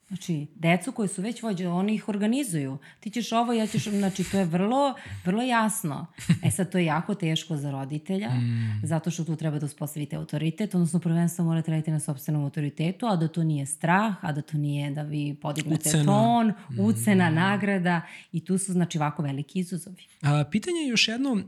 Znači, 0.10 0.48
decu 0.56 0.92
koji 0.92 1.10
su 1.10 1.22
već 1.22 1.44
vođe, 1.44 1.68
oni 1.68 1.96
ih 1.96 2.10
organizuju. 2.10 2.78
Ti 3.00 3.10
ćeš 3.10 3.32
ovo, 3.32 3.54
ja 3.54 3.68
ćeš... 3.68 3.84
Znači, 3.84 4.24
to 4.24 4.40
je 4.40 4.46
vrlo, 4.46 4.96
vrlo 5.26 5.44
jasno. 5.44 6.06
E 6.44 6.52
sad, 6.52 6.72
to 6.72 6.78
je 6.78 6.86
jako 6.86 7.16
teško 7.16 7.58
za 7.58 7.72
roditelja, 7.72 8.30
mm. 8.30 8.82
zato 8.84 9.12
što 9.12 9.24
tu 9.24 9.36
treba 9.36 9.60
da 9.60 9.66
uspostavite 9.66 10.16
autoritet, 10.16 10.76
odnosno 10.76 11.00
prvenstvo 11.00 11.46
morate 11.46 11.72
raditi 11.72 11.92
na 11.92 12.00
sobstvenom 12.00 12.44
autoritetu, 12.44 13.06
a 13.06 13.16
da 13.16 13.28
to 13.28 13.44
nije 13.44 13.66
strah, 13.66 14.16
a 14.22 14.32
da 14.32 14.42
to 14.42 14.58
nije 14.58 14.92
da 14.92 15.02
vi 15.02 15.36
podignete 15.42 15.90
ucena. 15.90 16.06
ton, 16.06 16.48
mm. 16.48 16.80
ucena, 16.80 17.30
mm. 17.30 17.36
nagrada 17.36 18.02
i 18.32 18.46
tu 18.46 18.58
su, 18.58 18.72
znači, 18.72 18.98
ovako 18.98 19.22
veliki 19.24 19.60
izazovi. 19.60 20.04
A, 20.22 20.44
pitanje 20.52 20.80
je 20.80 20.88
još 20.88 21.08
jedno, 21.08 21.42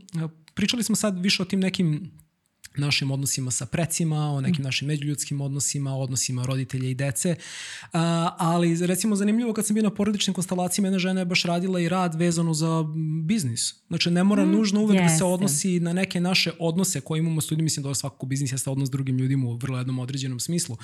pričali 0.53 0.83
smo 0.83 0.95
sad 0.95 1.19
više 1.19 1.41
o 1.41 1.45
tim 1.45 1.59
nekim 1.59 2.11
našim 2.77 3.11
odnosima 3.11 3.51
sa 3.51 3.65
precima, 3.65 4.31
o 4.31 4.41
nekim 4.41 4.63
našim 4.63 4.87
međuljudskim 4.87 5.41
odnosima, 5.41 5.95
odnosima 5.95 6.45
roditelja 6.45 6.89
i 6.89 6.93
dece. 6.93 7.35
A, 7.93 8.35
ali 8.37 8.87
recimo 8.87 9.15
zanimljivo 9.15 9.53
kad 9.53 9.65
sam 9.65 9.73
bio 9.73 9.83
na 9.83 9.89
porodičnim 9.89 10.33
konstalacijama, 10.33 10.87
jedna 10.87 10.99
žena 10.99 11.21
je 11.21 11.25
baš 11.25 11.43
radila 11.43 11.79
i 11.79 11.89
rad 11.89 12.15
vezano 12.15 12.53
za 12.53 12.85
biznis. 13.23 13.73
Znači 13.87 14.11
ne 14.11 14.23
mora 14.23 14.45
mm, 14.45 14.51
nužno 14.51 14.81
uvek 14.81 14.99
jeste. 14.99 15.13
da 15.13 15.17
se 15.17 15.23
odnosi 15.23 15.79
na 15.79 15.93
neke 15.93 16.21
naše 16.21 16.51
odnose 16.59 17.01
koje 17.01 17.19
imamo 17.19 17.41
s 17.41 17.51
ljudima, 17.51 17.63
mislim 17.63 17.83
da 17.83 17.93
svakako 17.93 18.25
biznis 18.25 18.51
jeste 18.51 18.69
odnos 18.69 18.87
s 18.87 18.91
drugim 18.91 19.17
ljudima 19.17 19.47
u 19.47 19.55
vrlo 19.55 19.77
jednom 19.77 19.99
određenom 19.99 20.39
smislu. 20.39 20.77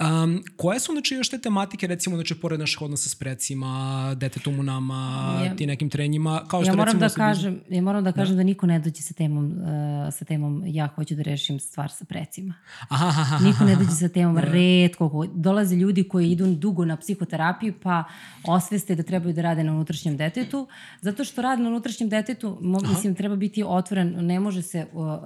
Um, 0.00 0.44
koje 0.56 0.80
su 0.80 0.92
znači 0.92 1.14
još 1.14 1.28
te 1.28 1.38
tematike 1.38 1.86
recimo 1.86 2.16
znači 2.16 2.34
pored 2.34 2.60
naših 2.60 2.82
odnosa 2.82 3.08
s 3.08 3.14
precima, 3.14 4.14
detetom 4.18 4.58
u 4.60 4.62
nama, 4.62 5.40
ja, 5.44 5.56
ti 5.56 5.66
nekim 5.66 5.90
trenjima, 5.90 6.44
kao 6.48 6.62
što 6.62 6.70
ja 6.70 6.76
moram 6.76 7.00
recimo 7.00 7.08
da 7.08 7.14
kažem, 7.14 7.60
ja 7.70 7.82
moram 7.82 8.04
da 8.04 8.12
kažem 8.12 8.36
da, 8.36 8.40
da 8.40 8.42
niko 8.42 8.66
ne 8.66 8.78
dođe 8.78 9.02
sa 9.02 9.14
temom 9.14 9.46
uh, 9.46 10.14
sa 10.14 10.24
temom 10.24 10.62
ja 10.66 10.86
hoću 10.86 11.14
da 11.14 11.22
rešim 11.34 11.58
stvar 11.60 11.90
sa 11.92 12.04
precima. 12.04 12.54
Aha, 12.88 13.08
aha, 13.08 13.22
aha, 13.22 13.38
Niko 13.44 13.64
ne 13.64 13.76
dođe 13.76 13.96
sa 13.98 14.08
temom 14.08 14.38
redko. 14.38 15.26
Dolaze 15.34 15.76
ljudi 15.76 16.08
koji 16.08 16.30
idu 16.30 16.46
dugo 16.54 16.84
na 16.84 16.96
psihoterapiju 16.96 17.74
pa 17.82 18.04
osveste 18.46 18.94
da 18.94 19.02
trebaju 19.02 19.34
da 19.34 19.42
rade 19.42 19.64
na 19.64 19.72
unutrašnjem 19.72 20.16
detetu. 20.16 20.66
Zato 21.00 21.24
što 21.24 21.42
rad 21.42 21.60
na 21.60 21.68
unutrašnjem 21.68 22.08
detetu, 22.08 22.58
mislim, 22.88 23.14
treba 23.14 23.36
biti 23.36 23.64
otvoren. 23.66 24.26
Ne 24.26 24.40
može 24.40 24.62
se... 24.62 24.86
Uh, 24.92 25.18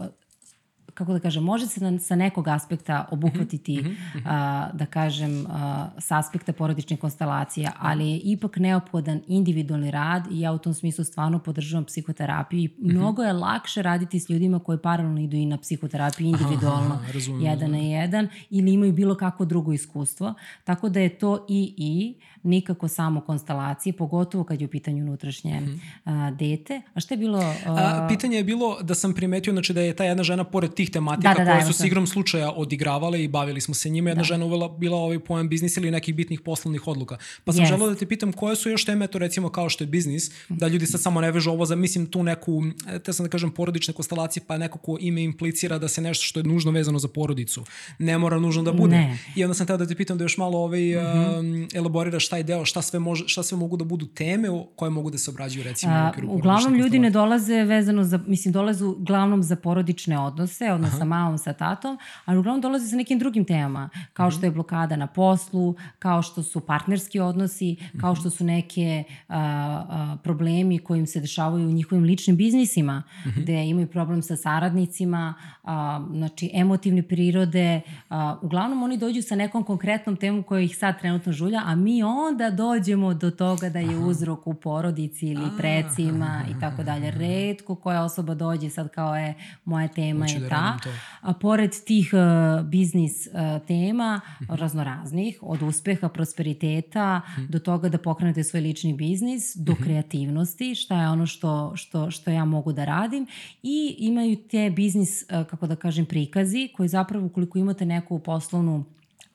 kako 0.99 1.13
da 1.13 1.21
kažem, 1.21 1.45
može 1.45 1.67
se 1.67 1.81
na, 1.81 1.99
sa 1.99 2.17
nekog 2.17 2.49
aspekta 2.49 3.09
obuhvatiti, 3.11 3.83
mm 3.83 3.87
-hmm. 3.87 4.23
a, 4.27 4.71
da 4.73 4.87
kažem, 4.87 5.47
a, 5.49 5.89
sa 5.99 6.19
aspekta 6.19 6.53
porodične 6.53 6.97
konstalacije, 6.97 7.71
ali 7.79 8.11
je 8.11 8.19
ipak 8.19 8.57
neophodan 8.57 9.21
individualni 9.27 9.91
rad 9.91 10.27
i 10.31 10.41
ja 10.41 10.53
u 10.53 10.59
tom 10.59 10.75
smislu 10.75 11.05
stvarno 11.05 11.39
podržavam 11.39 11.85
psihoterapiju 11.85 12.61
i 12.61 12.69
-hmm. 12.69 12.95
mnogo 12.95 13.23
je 13.23 13.33
lakše 13.33 13.83
raditi 13.83 14.21
s 14.21 14.29
ljudima 14.31 14.59
koji 14.59 14.79
paralelno 14.79 15.21
idu 15.21 15.37
i 15.37 15.47
na 15.47 15.59
psihoterapiju 15.59 16.27
individualno, 16.27 16.95
aha, 16.95 17.05
aha, 17.05 17.43
jedan 17.43 17.71
na 17.71 17.79
jedan, 17.79 18.29
ili 18.51 18.73
imaju 18.73 18.93
bilo 18.93 19.15
kakvo 19.15 19.47
drugo 19.47 19.73
iskustvo. 19.73 20.35
Tako 20.65 20.89
da 20.89 21.01
je 21.01 21.19
to 21.19 21.47
i 21.49 21.75
i, 21.77 22.15
nikako 22.49 22.89
samo 22.89 23.21
konstalacije, 23.21 23.93
pogotovo 23.93 24.45
kad 24.45 24.61
je 24.61 24.65
u 24.65 24.71
pitanju 24.71 25.05
unutrašnje 25.05 25.61
mm 25.61 25.65
-hmm. 25.65 25.79
a, 26.05 26.31
dete. 26.31 26.83
A 26.95 27.01
šta 27.01 27.15
je 27.15 27.19
bilo... 27.19 27.39
A... 27.39 27.55
A, 27.67 28.07
pitanje 28.09 28.37
je 28.37 28.45
bilo 28.45 28.83
da 28.83 28.95
sam 28.95 29.15
primetio 29.15 29.53
znači, 29.53 29.73
da 29.73 29.81
je 29.81 29.97
ta 29.97 30.05
jedna 30.05 30.23
žena 30.23 30.45
pored 30.45 30.75
tih 30.75 30.91
tematika 30.91 31.35
da, 31.35 31.39
da, 31.39 31.45
da, 31.45 31.53
koje 31.53 31.67
su 31.67 31.73
s 31.73 31.85
igrom 31.85 32.07
slučaja 32.07 32.51
odigravale 32.51 33.25
i 33.25 33.29
bavili 33.29 33.61
smo 33.61 33.75
se 33.75 33.91
njima. 33.91 34.11
Jedna 34.11 34.21
da. 34.21 34.25
žena 34.25 34.45
uvela 34.45 34.69
bila 34.69 34.99
ovaj 34.99 35.19
pojam 35.19 35.49
biznis 35.49 35.77
ili 35.77 35.91
nekih 35.91 36.15
bitnih 36.15 36.41
poslovnih 36.41 36.87
odluka. 36.87 37.17
Pa 37.45 37.53
sam 37.53 37.65
yes. 37.65 37.69
želeo 37.69 37.89
da 37.89 37.95
te 37.95 38.07
pitam 38.07 38.33
koje 38.33 38.57
su 38.57 38.71
još 38.71 38.85
teme, 38.85 39.07
to 39.07 39.19
recimo 39.19 39.49
kao 39.49 39.69
što 39.69 39.85
je 39.85 39.89
biznis, 39.89 40.31
da 40.49 40.69
ljudi 40.69 40.87
sad 40.87 41.01
samo 41.01 41.21
ne 41.21 41.31
vežu 41.33 41.51
ovo 41.51 41.67
za, 41.67 41.77
mislim, 41.77 42.07
tu 42.07 42.23
neku, 42.23 42.63
te 43.05 43.13
sam 43.13 43.27
da 43.27 43.31
kažem, 43.31 43.51
porodične 43.51 43.95
konstalacije, 43.95 44.43
pa 44.47 44.59
neko 44.59 44.79
ko 44.79 44.97
ime 45.01 45.23
implicira 45.23 45.79
da 45.79 45.89
se 45.89 46.01
nešto 46.01 46.25
što 46.25 46.41
je 46.41 46.45
nužno 46.45 46.71
vezano 46.71 46.99
za 46.99 47.09
porodicu 47.09 47.65
ne 47.99 48.19
mora 48.19 48.39
nužno 48.39 48.63
da 48.63 48.73
bude. 48.73 48.97
Ne. 48.97 49.19
I 49.37 49.45
onda 49.45 49.55
sam 49.55 49.67
teo 49.67 49.77
da 49.77 49.87
te 49.87 49.95
pitam 49.95 50.19
da 50.19 50.25
još 50.25 50.37
malo 50.37 50.59
ovaj, 50.59 50.81
mm 50.81 50.99
-hmm. 50.99 51.39
um, 51.39 51.69
elaboriraš 51.75 52.29
taj 52.39 52.45
deo, 52.45 52.65
šta 52.65 52.83
sve, 52.83 52.99
može, 52.99 53.25
šta 53.29 53.43
sve 53.43 53.59
mogu 53.59 53.77
da 53.77 53.85
budu 53.85 54.07
teme 54.07 54.49
koje 54.77 54.91
mogu 54.91 55.11
da 55.11 55.19
se 55.19 55.31
obrađuju 55.31 55.65
recimo 55.65 55.93
A, 55.93 56.13
u 56.29 56.37
Uglavnom 56.37 56.75
ljudi 56.75 56.99
ne 56.99 57.11
dolaze 57.11 57.65
vezano 57.65 58.05
za, 58.05 58.21
mislim, 58.27 58.53
dolaze 58.53 58.85
uglavnom 58.85 59.43
za 59.43 59.57
porodične 59.57 60.19
odnose, 60.19 60.73
odnosno 60.73 60.97
Aha. 60.97 60.99
sa 60.99 61.05
mamom, 61.05 61.39
sa 61.39 61.53
tatom, 61.53 61.99
ali 62.25 62.39
uglavnom 62.39 62.61
dolazi 62.61 62.89
sa 62.89 62.97
nekim 62.97 63.19
drugim 63.19 63.45
temama, 63.45 63.89
kao 64.13 64.31
što 64.31 64.47
je 64.47 64.51
blokada 64.51 64.97
na 64.97 65.07
poslu, 65.07 65.75
kao 65.99 66.23
što 66.23 66.43
su 66.43 66.61
partnerski 66.61 67.21
odnosi, 67.21 67.77
kao 68.01 68.15
što 68.15 68.31
su 68.31 68.45
neke 68.45 69.05
a, 69.29 69.39
a, 69.39 70.17
problemi 70.23 70.79
kojim 70.79 71.07
se 71.07 71.21
dešavaju 71.21 71.69
u 71.69 71.73
njihovim 71.73 72.05
ličnim 72.05 72.37
biznisima, 72.37 73.03
gde 73.37 73.67
imaju 73.67 73.87
problem 73.87 74.23
sa 74.23 74.37
saradnicima, 74.37 75.35
a, 75.69 76.01
znači 76.11 76.51
emotivne 76.55 77.03
prirode, 77.03 77.81
a, 78.09 78.37
uglavnom 78.43 78.83
oni 78.83 78.97
dođu 78.97 79.23
sa 79.23 79.37
nekom 79.37 79.65
konkretnom 79.65 80.17
temom 80.17 80.43
koja 80.43 80.61
ih 80.61 80.77
sad 80.77 81.01
trenutno 81.01 81.33
žulja, 81.33 81.63
a 81.65 81.75
mi 81.75 82.03
onda 82.03 82.51
dođemo 82.51 83.15
do 83.15 83.31
toga 83.31 83.69
da 83.69 83.79
je 83.79 83.99
uzrok 83.99 84.47
u 84.47 84.55
porodici 84.55 85.27
ili 85.27 85.51
precima 85.59 86.43
i 86.51 86.61
tako 86.61 86.83
dalje. 86.83 87.11
Redko 87.11 87.75
koja 87.75 88.05
osoba 88.05 88.35
dođe 88.35 88.71
sad 88.71 88.91
kao 88.91 89.17
je 89.17 89.35
moja 89.65 89.89
tema 89.89 90.25
Hoću 90.25 90.35
je 90.35 90.41
da 90.41 90.49
ta. 90.49 90.79
A 91.21 91.33
pored 91.33 91.71
tih 91.87 92.11
uh, 92.13 92.67
biznis 92.67 93.27
uh, 93.27 93.67
tema 93.67 94.21
uh. 94.41 94.49
-huh. 94.49 94.57
raznoraznih, 94.57 95.39
od 95.43 95.63
uspeha, 95.63 96.09
prosperiteta 96.09 97.19
mhm. 97.19 97.43
-huh. 97.43 97.51
do 97.51 97.59
toga 97.59 97.89
da 97.89 97.99
pokrenete 97.99 98.45
svoj 98.45 98.61
lični 98.61 98.95
biznis, 98.95 99.57
do 99.57 99.73
mhm. 99.73 99.83
-huh. 99.83 99.85
kreativnosti, 99.85 100.75
šta 100.75 101.03
je 101.03 101.09
ono 101.09 101.27
što, 101.27 101.73
što, 101.77 102.11
što 102.11 102.31
ja 102.31 102.45
mogu 102.45 102.73
da 102.73 102.85
radim 102.85 103.27
i 103.63 103.97
imaju 103.99 104.37
te 104.37 104.71
biznis, 104.71 105.23
uh, 105.23 105.58
kako 105.59 105.67
da 105.67 105.77
kažem, 105.77 106.07
prikazi 106.07 106.69
koji 106.77 106.89
zapravo 106.89 107.27
ukoliko 107.27 107.59
imate 107.59 107.87
neku 107.87 108.19
poslovnu 108.19 108.85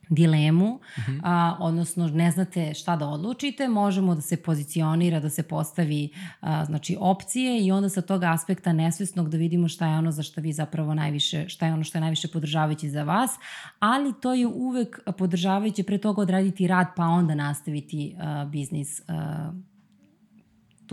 dilemu, 0.09 0.73
uh 0.73 1.03
-huh. 1.07 1.19
a, 1.23 1.57
odnosno 1.59 2.07
ne 2.07 2.31
znate 2.31 2.73
šta 2.73 2.95
da 2.95 3.07
odlučite, 3.07 3.67
možemo 3.67 4.15
da 4.15 4.21
se 4.21 4.37
pozicionira, 4.37 5.19
da 5.19 5.29
se 5.29 5.43
postavi 5.43 6.09
a, 6.41 6.65
znači 6.65 6.97
opcije 6.99 7.65
i 7.65 7.71
onda 7.71 7.89
sa 7.89 8.01
tog 8.01 8.23
aspekta 8.23 8.73
nesvesnog 8.73 9.29
da 9.29 9.37
vidimo 9.37 9.67
šta 9.67 9.87
je 9.87 9.97
ono 9.97 10.11
za 10.11 10.23
što 10.23 10.41
vi 10.41 10.53
zapravo 10.53 10.93
najviše, 10.93 11.49
šta 11.49 11.65
je 11.65 11.73
ono 11.73 11.83
što 11.83 11.97
je 11.97 12.01
najviše 12.01 12.27
podržavajuće 12.27 12.89
za 12.89 13.03
vas, 13.03 13.31
ali 13.79 14.13
to 14.21 14.33
je 14.33 14.47
uvek 14.47 14.99
podržavajuće 15.17 15.83
pre 15.83 15.97
toga 15.97 16.21
odraditi 16.21 16.67
rad 16.67 16.87
pa 16.95 17.03
onda 17.03 17.35
nastaviti 17.35 18.15
a, 18.19 18.45
biznis 18.45 19.01
a, 19.07 19.51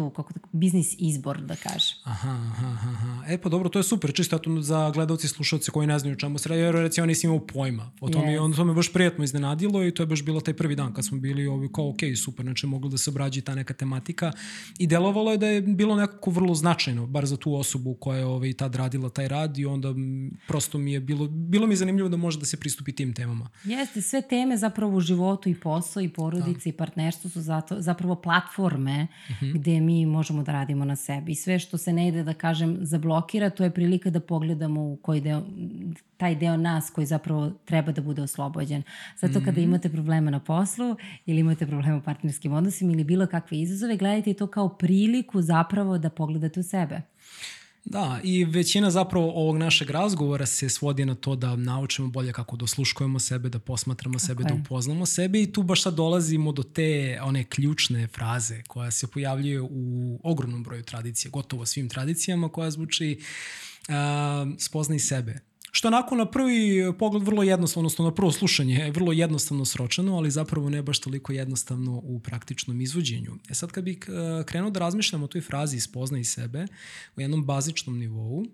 tu 0.00 0.10
kako 0.10 0.32
da, 0.32 0.40
biznis 0.52 0.94
izbor, 0.98 1.40
da 1.40 1.56
kažem. 1.56 1.96
Aha, 2.04 2.30
aha, 2.30 2.66
aha. 2.66 3.24
E 3.28 3.38
pa 3.38 3.48
dobro, 3.48 3.68
to 3.68 3.78
je 3.78 3.82
super, 3.82 4.12
čisto 4.14 4.38
to 4.38 4.62
za 4.62 4.90
gledalci 4.90 5.26
i 5.26 5.28
slušalce 5.28 5.70
koji 5.70 5.86
ne 5.86 5.98
znaju 5.98 6.16
čemu 6.16 6.38
se 6.38 6.48
radi, 6.48 6.60
jer 6.60 6.74
recimo 6.74 7.06
nisi 7.06 7.26
imao 7.26 7.46
pojma. 7.46 7.90
O 8.00 8.08
tome, 8.08 8.32
yes. 8.32 8.40
on, 8.40 8.52
to 8.52 8.64
me 8.64 8.74
baš 8.74 8.92
prijatno 8.92 9.24
iznenadilo 9.24 9.84
i 9.84 9.94
to 9.94 10.02
je 10.02 10.06
baš 10.06 10.22
bilo 10.22 10.40
taj 10.40 10.54
prvi 10.54 10.76
dan 10.76 10.94
kad 10.94 11.06
smo 11.06 11.18
bili 11.18 11.46
ovi 11.46 11.68
kao 11.72 11.88
ok, 11.88 12.00
super, 12.24 12.44
znači 12.44 12.66
moglo 12.66 12.88
da 12.88 12.98
se 12.98 13.10
obrađi 13.10 13.40
ta 13.40 13.54
neka 13.54 13.74
tematika 13.74 14.32
i 14.78 14.86
delovalo 14.86 15.30
je 15.32 15.38
da 15.38 15.46
je 15.46 15.60
bilo 15.62 15.96
nekako 15.96 16.30
vrlo 16.30 16.54
značajno, 16.54 17.06
bar 17.06 17.26
za 17.26 17.36
tu 17.36 17.54
osobu 17.54 17.94
koja 17.94 18.18
je 18.18 18.24
ovaj, 18.24 18.52
tad 18.52 18.74
radila 18.74 19.10
taj 19.10 19.28
rad 19.28 19.58
i 19.58 19.66
onda 19.66 19.94
prosto 20.48 20.78
mi 20.78 20.92
je 20.92 21.00
bilo, 21.00 21.28
bilo 21.28 21.66
mi 21.66 21.72
je 21.72 21.76
zanimljivo 21.76 22.08
da 22.08 22.16
može 22.16 22.38
da 22.38 22.46
se 22.46 22.56
pristupi 22.56 22.92
tim 22.92 23.14
temama. 23.14 23.48
Jeste, 23.64 24.02
sve 24.02 24.22
teme 24.22 24.56
zapravo 24.56 24.96
u 24.96 25.00
životu 25.00 25.48
i 25.48 25.54
posao 25.54 26.02
i 26.02 26.08
porodice 26.08 26.64
da. 26.64 26.70
i 26.70 26.72
partnerstvo 26.72 27.30
su 27.30 27.40
zato, 27.40 27.80
zapravo 27.80 28.14
platforme 28.14 29.06
uh 29.30 29.36
mhm. 29.36 29.46
-huh. 29.46 29.54
gde 29.54 29.80
mi 29.80 29.89
možemo 30.06 30.42
da 30.42 30.52
radimo 30.52 30.84
na 30.84 30.96
sebi. 30.96 31.34
Sve 31.34 31.58
što 31.58 31.78
se 31.78 31.92
ne 31.92 32.08
ide, 32.08 32.22
da 32.22 32.34
kažem, 32.34 32.78
zablokira, 32.80 33.50
to 33.50 33.64
je 33.64 33.70
prilika 33.70 34.10
da 34.10 34.20
pogledamo 34.20 34.80
u 34.80 34.96
koji 34.96 35.20
deo, 35.20 35.42
taj 36.16 36.34
deo 36.34 36.56
nas 36.56 36.90
koji 36.90 37.06
zapravo 37.06 37.50
treba 37.64 37.92
da 37.92 38.02
bude 38.02 38.22
oslobođen. 38.22 38.82
Zato 39.16 39.40
kada 39.40 39.50
mm 39.50 39.54
-hmm. 39.54 39.64
imate 39.64 39.88
problema 39.88 40.30
na 40.30 40.40
poslu 40.40 40.96
ili 41.26 41.40
imate 41.40 41.66
problema 41.66 41.96
u 41.96 42.02
partnerskim 42.02 42.52
odnosima 42.52 42.92
ili 42.92 43.04
bilo 43.04 43.26
kakve 43.26 43.60
izazove, 43.60 43.96
gledajte 43.96 44.34
to 44.34 44.46
kao 44.46 44.68
priliku 44.68 45.42
zapravo 45.42 45.98
da 45.98 46.10
pogledate 46.10 46.60
u 46.60 46.62
sebe. 46.62 47.02
Da, 47.84 48.20
i 48.22 48.44
većina 48.44 48.90
zapravo 48.90 49.30
ovog 49.30 49.56
našeg 49.58 49.90
razgovora 49.90 50.46
se 50.46 50.68
svodi 50.68 51.04
na 51.04 51.14
to 51.14 51.36
da 51.36 51.56
naučimo 51.56 52.08
bolje 52.08 52.32
kako 52.32 52.56
da 52.56 52.64
osluškujemo 52.64 53.18
sebe, 53.18 53.48
da 53.48 53.58
posmatramo 53.58 54.18
okay. 54.18 54.26
sebe, 54.26 54.44
da 54.44 54.54
upoznamo 54.54 55.06
sebe 55.06 55.42
i 55.42 55.52
tu 55.52 55.62
baš 55.62 55.82
sad 55.82 55.94
dolazimo 55.94 56.52
do 56.52 56.62
te 56.62 57.20
one 57.22 57.44
ključne 57.44 58.06
fraze 58.06 58.62
koja 58.62 58.90
se 58.90 59.06
pojavljuje 59.06 59.60
u 59.60 60.20
ogromnom 60.22 60.62
broju 60.62 60.82
tradicija, 60.82 61.30
gotovo 61.30 61.66
svim 61.66 61.88
tradicijama 61.88 62.48
koja 62.48 62.70
zvuči 62.70 63.20
uh, 63.88 63.94
spoznaj 64.58 64.98
sebe. 64.98 65.49
Što 65.72 65.88
onako 65.88 66.16
na 66.16 66.30
prvi 66.30 66.92
pogled 66.98 67.22
vrlo 67.22 67.42
jednostavno, 67.42 67.86
odnosno 67.86 68.04
na 68.04 68.14
prvo 68.14 68.32
slušanje 68.32 68.74
je 68.74 68.90
vrlo 68.90 69.12
jednostavno 69.12 69.64
sročeno, 69.64 70.16
ali 70.16 70.30
zapravo 70.30 70.70
ne 70.70 70.82
baš 70.82 70.98
toliko 70.98 71.32
jednostavno 71.32 72.00
u 72.04 72.20
praktičnom 72.20 72.80
izvođenju. 72.80 73.36
E 73.48 73.54
sad 73.54 73.72
kad 73.72 73.84
bih 73.84 73.98
e, 74.08 74.44
krenuo 74.44 74.70
da 74.70 74.80
razmišljam 74.80 75.22
o 75.22 75.26
toj 75.26 75.40
frazi 75.40 75.80
spoznaj 75.80 76.24
sebe 76.24 76.66
u 77.16 77.20
jednom 77.20 77.44
bazičnom 77.44 77.98
nivou, 77.98 78.44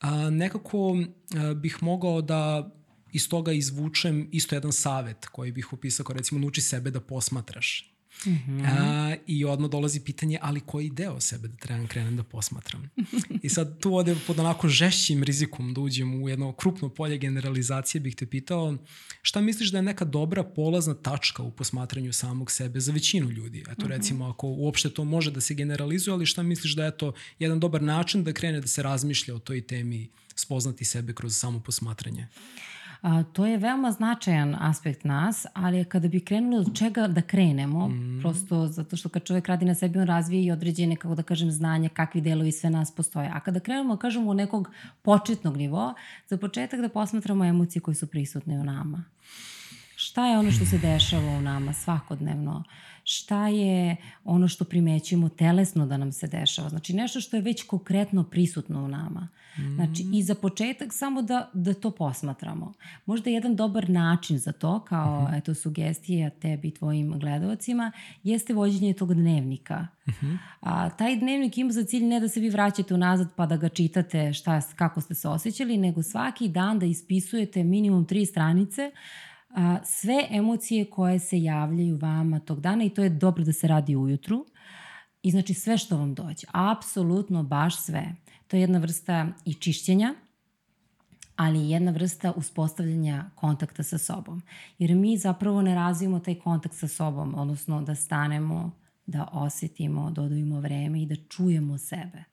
a, 0.00 0.30
nekako 0.30 0.96
e, 0.96 1.54
bih 1.54 1.78
mogao 1.80 2.22
da 2.22 2.72
iz 3.12 3.28
toga 3.28 3.52
izvučem 3.52 4.28
isto 4.32 4.54
jedan 4.54 4.72
savet 4.72 5.26
koji 5.26 5.52
bih 5.52 5.72
opisao 5.72 6.04
kao 6.04 6.16
recimo 6.16 6.40
nauči 6.40 6.60
sebe 6.60 6.90
da 6.90 7.00
posmatraš. 7.00 7.91
Mm 8.26 8.38
-hmm. 8.46 8.66
A, 8.66 9.16
I 9.26 9.44
odmah 9.44 9.70
dolazi 9.70 10.00
pitanje, 10.00 10.38
ali 10.42 10.60
koji 10.60 10.90
deo 10.90 11.20
sebe 11.20 11.48
da 11.48 11.56
trebam 11.56 11.86
krenem 11.86 12.16
da 12.16 12.22
posmatram? 12.22 12.90
I 13.42 13.48
sad 13.48 13.80
tu 13.80 13.94
ode 13.94 14.16
pod 14.26 14.38
onako 14.38 14.68
žešćim 14.68 15.22
rizikom 15.22 15.74
da 15.74 15.80
uđem 15.80 16.22
u 16.22 16.28
jedno 16.28 16.52
krupno 16.52 16.88
polje 16.88 17.18
generalizacije 17.18 18.00
bih 18.00 18.16
te 18.16 18.26
pitao 18.26 18.76
šta 19.22 19.40
misliš 19.40 19.70
da 19.70 19.78
je 19.78 19.82
neka 19.82 20.04
dobra 20.04 20.44
polazna 20.44 20.94
tačka 20.94 21.42
u 21.42 21.50
posmatranju 21.50 22.12
samog 22.12 22.50
sebe 22.50 22.80
za 22.80 22.92
većinu 22.92 23.30
ljudi? 23.30 23.60
Eto 23.60 23.72
mm 23.72 23.84
-hmm. 23.84 23.88
recimo 23.88 24.28
ako 24.28 24.46
uopšte 24.46 24.90
to 24.90 25.04
može 25.04 25.30
da 25.30 25.40
se 25.40 25.54
generalizuje, 25.54 26.14
ali 26.14 26.26
šta 26.26 26.42
misliš 26.42 26.72
da 26.72 26.84
je 26.84 26.96
to 26.96 27.12
jedan 27.38 27.60
dobar 27.60 27.82
način 27.82 28.24
da 28.24 28.32
krene 28.32 28.60
da 28.60 28.68
se 28.68 28.82
razmišlja 28.82 29.34
o 29.34 29.38
toj 29.38 29.66
temi 29.66 30.10
spoznati 30.34 30.84
sebe 30.84 31.12
kroz 31.12 31.36
samo 31.36 31.60
posmatranje? 31.60 32.28
A, 33.02 33.22
to 33.22 33.46
je 33.46 33.56
veoma 33.58 33.92
značajan 33.92 34.56
aspekt 34.60 35.04
nas, 35.04 35.46
ali 35.54 35.84
kada 35.84 36.08
bi 36.08 36.20
krenuli 36.20 36.56
od 36.56 36.78
čega 36.78 37.06
da 37.08 37.22
krenemo, 37.22 37.88
mm. 37.88 38.18
prosto 38.20 38.66
zato 38.66 38.96
što 38.96 39.08
kad 39.08 39.24
čovjek 39.24 39.48
radi 39.48 39.64
na 39.64 39.74
sebi, 39.74 39.98
on 39.98 40.06
razvije 40.06 40.44
i 40.44 40.50
određene, 40.50 40.96
kako 40.96 41.14
da 41.14 41.22
kažem, 41.22 41.50
znanje, 41.50 41.88
kakvi 41.88 42.20
delovi 42.20 42.52
sve 42.52 42.70
nas 42.70 42.94
postoje. 42.94 43.30
A 43.32 43.40
kada 43.40 43.60
krenemo, 43.60 43.96
kažemo, 43.96 44.30
od 44.30 44.36
nekog 44.36 44.70
početnog 45.02 45.56
nivoa, 45.56 45.94
za 46.28 46.36
početak 46.36 46.80
da 46.80 46.88
posmatramo 46.88 47.44
emocije 47.44 47.82
koje 47.82 47.94
su 47.94 48.06
prisutne 48.06 48.60
u 48.60 48.64
nama. 48.64 49.04
Šta 49.96 50.26
je 50.26 50.38
ono 50.38 50.50
što 50.50 50.64
se 50.64 50.78
dešava 50.78 51.38
u 51.38 51.40
nama 51.40 51.72
svakodnevno? 51.72 52.64
Šta 53.04 53.48
je 53.48 53.96
ono 54.24 54.48
što 54.48 54.64
primećujemo 54.64 55.28
telesno 55.28 55.86
da 55.86 55.96
nam 55.96 56.12
se 56.12 56.26
dešava? 56.26 56.68
Znači 56.68 56.92
nešto 56.92 57.20
što 57.20 57.36
je 57.36 57.42
već 57.42 57.62
konkretno 57.62 58.24
prisutno 58.24 58.84
u 58.84 58.88
nama. 58.88 59.28
Mm. 59.58 59.74
Znači 59.74 60.04
i 60.12 60.22
za 60.22 60.34
početak 60.34 60.92
samo 60.92 61.22
da, 61.22 61.50
da 61.52 61.74
to 61.74 61.90
posmatramo. 61.90 62.72
Možda 63.06 63.30
jedan 63.30 63.56
dobar 63.56 63.90
način 63.90 64.38
za 64.38 64.52
to, 64.52 64.84
kao 64.84 65.20
mm 65.20 65.26
-hmm. 65.26 65.38
eto 65.38 65.54
sugestija 65.54 66.30
tebi 66.30 66.68
i 66.68 66.74
tvojim 66.74 67.18
gledovacima, 67.18 67.92
jeste 68.22 68.54
vođenje 68.54 68.92
tog 68.92 69.14
dnevnika. 69.14 69.86
Mm 70.06 70.10
-hmm. 70.10 70.38
A, 70.60 70.90
taj 70.90 71.16
dnevnik 71.16 71.58
ima 71.58 71.72
za 71.72 71.84
cilj 71.84 72.04
ne 72.04 72.20
da 72.20 72.28
se 72.28 72.40
vi 72.40 72.50
vraćate 72.50 72.94
unazad 72.94 73.34
pa 73.36 73.46
da 73.46 73.56
ga 73.56 73.68
čitate 73.68 74.32
šta, 74.32 74.60
kako 74.76 75.00
ste 75.00 75.14
se 75.14 75.28
osjećali, 75.28 75.76
nego 75.76 76.02
svaki 76.02 76.48
dan 76.48 76.78
da 76.78 76.86
ispisujete 76.86 77.64
minimum 77.64 78.04
tri 78.04 78.26
stranice 78.26 78.90
a, 79.54 79.78
sve 79.84 80.26
emocije 80.30 80.84
koje 80.84 81.18
se 81.18 81.42
javljaju 81.42 81.98
vama 82.02 82.40
tog 82.40 82.60
dana 82.60 82.84
i 82.84 82.90
to 82.90 83.02
je 83.02 83.10
dobro 83.10 83.44
da 83.44 83.52
se 83.52 83.68
radi 83.68 83.96
ujutru. 83.96 84.46
I 85.22 85.30
znači 85.30 85.54
sve 85.54 85.78
što 85.78 85.96
vam 85.96 86.14
dođe, 86.14 86.46
apsolutno 86.52 87.42
baš 87.42 87.76
sve. 87.76 88.14
To 88.46 88.56
je 88.56 88.60
jedna 88.60 88.78
vrsta 88.78 89.28
i 89.44 89.54
čišćenja, 89.54 90.14
ali 91.36 91.70
jedna 91.70 91.90
vrsta 91.90 92.32
uspostavljanja 92.36 93.30
kontakta 93.34 93.82
sa 93.82 93.98
sobom. 93.98 94.42
Jer 94.78 94.94
mi 94.94 95.16
zapravo 95.18 95.62
ne 95.62 95.74
razvijemo 95.74 96.20
taj 96.20 96.34
kontakt 96.34 96.74
sa 96.74 96.88
sobom, 96.88 97.34
odnosno 97.34 97.82
da 97.82 97.94
stanemo, 97.94 98.70
da 99.06 99.28
osetimo, 99.32 100.10
da 100.10 100.22
odavimo 100.22 100.60
vreme 100.60 101.02
i 101.02 101.06
da 101.06 101.14
čujemo 101.28 101.78
sebe. 101.78 102.24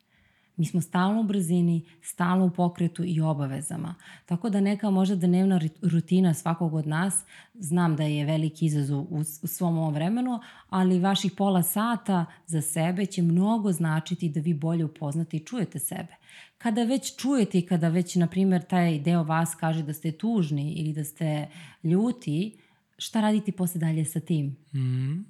Mi 0.59 0.65
smo 0.65 0.81
stalno 0.81 1.19
u 1.19 1.23
brzini, 1.23 1.85
stalno 2.01 2.45
u 2.45 2.49
pokretu 2.49 3.03
i 3.05 3.21
obavezama. 3.21 3.95
Tako 4.25 4.49
da 4.49 4.61
neka 4.61 4.89
možda 4.89 5.15
dnevna 5.15 5.59
rutina 5.81 6.33
svakog 6.33 6.73
od 6.73 6.87
nas, 6.87 7.23
znam 7.53 7.95
da 7.95 8.03
je 8.03 8.25
veliki 8.25 8.65
izazov 8.65 8.99
u, 8.99 9.19
u 9.19 9.47
svom 9.47 9.77
ovom 9.77 9.93
vremenu, 9.93 10.39
ali 10.69 10.99
vaših 10.99 11.31
pola 11.37 11.63
sata 11.63 12.25
za 12.45 12.61
sebe 12.61 13.05
će 13.05 13.21
mnogo 13.21 13.71
značiti 13.71 14.29
da 14.29 14.39
vi 14.39 14.53
bolje 14.53 14.85
upoznate 14.85 15.37
i 15.37 15.45
čujete 15.45 15.79
sebe. 15.79 16.15
Kada 16.57 16.83
već 16.83 17.15
čujete 17.15 17.59
i 17.59 17.65
kada 17.65 17.89
već, 17.89 18.15
na 18.15 18.27
primjer, 18.27 18.63
taj 18.63 18.99
deo 18.99 19.23
vas 19.23 19.55
kaže 19.55 19.83
da 19.83 19.93
ste 19.93 20.11
tužni 20.11 20.73
ili 20.73 20.93
da 20.93 21.03
ste 21.03 21.47
ljuti, 21.83 22.57
šta 22.97 23.21
raditi 23.21 23.51
posle 23.51 23.79
dalje 23.79 24.05
sa 24.05 24.19
tim? 24.19 24.57
Mm. 24.73 25.25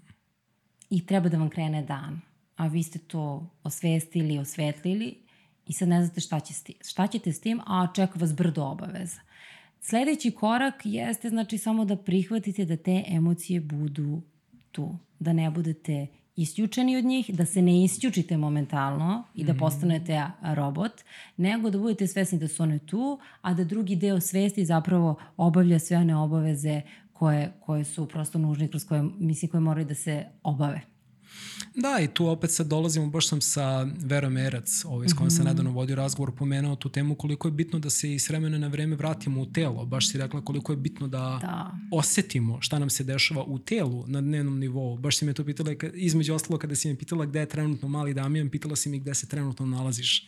I 0.90 1.06
treba 1.06 1.30
da 1.30 1.38
vam 1.38 1.50
krene 1.50 1.84
dan 1.84 2.29
a 2.60 2.68
vi 2.68 2.84
ste 2.84 3.00
to 3.00 3.50
osvestili, 3.64 4.38
osvetlili 4.38 5.16
i 5.68 5.74
sad 5.74 5.88
ne 5.88 6.06
znate 6.06 6.22
šta, 6.22 6.40
će 6.40 6.54
sti, 6.54 6.74
šta 6.88 7.08
ćete 7.08 7.34
s 7.34 7.42
tim, 7.42 7.60
a 7.66 7.88
čeka 7.96 8.20
vas 8.20 8.36
brdo 8.36 8.64
obaveza. 8.64 9.20
Sledeći 9.82 10.32
korak 10.32 10.74
jeste 10.84 11.30
znači 11.30 11.58
samo 11.58 11.86
da 11.86 11.96
prihvatite 11.96 12.66
da 12.66 12.78
te 12.78 13.04
emocije 13.08 13.62
budu 13.62 14.22
tu, 14.72 14.98
da 15.20 15.34
ne 15.34 15.52
budete 15.52 16.08
isključeni 16.36 16.98
od 16.98 17.06
njih, 17.06 17.30
da 17.34 17.46
se 17.46 17.62
ne 17.62 17.84
isključite 17.84 18.38
momentalno 18.38 19.24
i 19.36 19.44
da 19.44 19.54
postanete 19.54 20.24
robot, 20.42 20.92
nego 21.38 21.70
da 21.70 21.78
budete 21.78 22.08
svesni 22.08 22.40
da 22.40 22.48
su 22.48 22.64
one 22.64 22.80
tu, 22.80 23.20
a 23.42 23.54
da 23.54 23.64
drugi 23.64 23.96
deo 23.96 24.20
svesti 24.20 24.66
zapravo 24.66 25.16
obavlja 25.38 25.80
sve 25.80 25.98
one 25.98 26.16
obaveze 26.16 26.82
koje, 27.14 27.54
koje 27.60 27.84
su 27.84 28.08
prosto 28.08 28.40
nužne, 28.40 28.68
kroz 28.68 28.86
koje, 28.86 29.04
mislim, 29.20 29.52
koje 29.52 29.62
moraju 29.62 29.86
da 29.86 29.96
se 29.96 30.26
obave. 30.44 30.82
Da, 31.76 32.00
i 32.04 32.08
tu 32.08 32.28
opet 32.28 32.52
sad 32.52 32.68
dolazimo, 32.68 33.08
baš 33.08 33.28
sam 33.28 33.42
sa 33.42 33.88
Verom 34.00 34.38
Erac, 34.38 34.86
ovaj, 34.86 35.08
s 35.08 35.14
kojom 35.14 35.26
mm 35.26 35.30
-hmm. 35.30 35.36
sam 35.36 35.44
mhm. 35.44 35.48
nedavno 35.48 35.72
vodio 35.72 35.96
razgovor, 35.96 36.36
pomenuo 36.36 36.76
tu 36.76 36.90
temu 36.90 37.16
koliko 37.16 37.48
je 37.48 37.52
bitno 37.52 37.80
da 37.80 37.90
se 37.90 38.14
i 38.14 38.20
s 38.20 38.30
vremena 38.30 38.58
na 38.58 38.68
vreme 38.68 38.96
vratimo 38.96 39.42
u 39.42 39.46
telo. 39.46 39.86
Baš 39.86 40.12
si 40.12 40.18
rekla 40.18 40.42
koliko 40.42 40.72
je 40.72 40.78
bitno 40.78 41.08
da, 41.08 41.40
da. 41.42 41.72
osetimo 41.92 42.62
šta 42.62 42.80
nam 42.80 42.90
se 42.90 43.04
dešava 43.04 43.44
u 43.44 43.60
telu 43.60 44.08
na 44.08 44.22
dnevnom 44.22 44.60
nivou. 44.60 44.98
Baš 44.98 45.18
si 45.18 45.26
me 45.26 45.34
to 45.34 45.46
pitala, 45.46 45.76
između 45.94 46.34
ostalo 46.34 46.60
kada 46.60 46.76
si 46.76 46.90
me 46.90 46.96
pitala 46.96 47.26
gde 47.26 47.40
je 47.40 47.50
trenutno 47.50 47.88
mali 47.88 48.14
Damijan, 48.14 48.50
pitala 48.50 48.76
si 48.76 48.90
mi 48.90 49.00
gde 49.00 49.16
se 49.16 49.28
trenutno 49.28 49.66
nalaziš. 49.66 50.28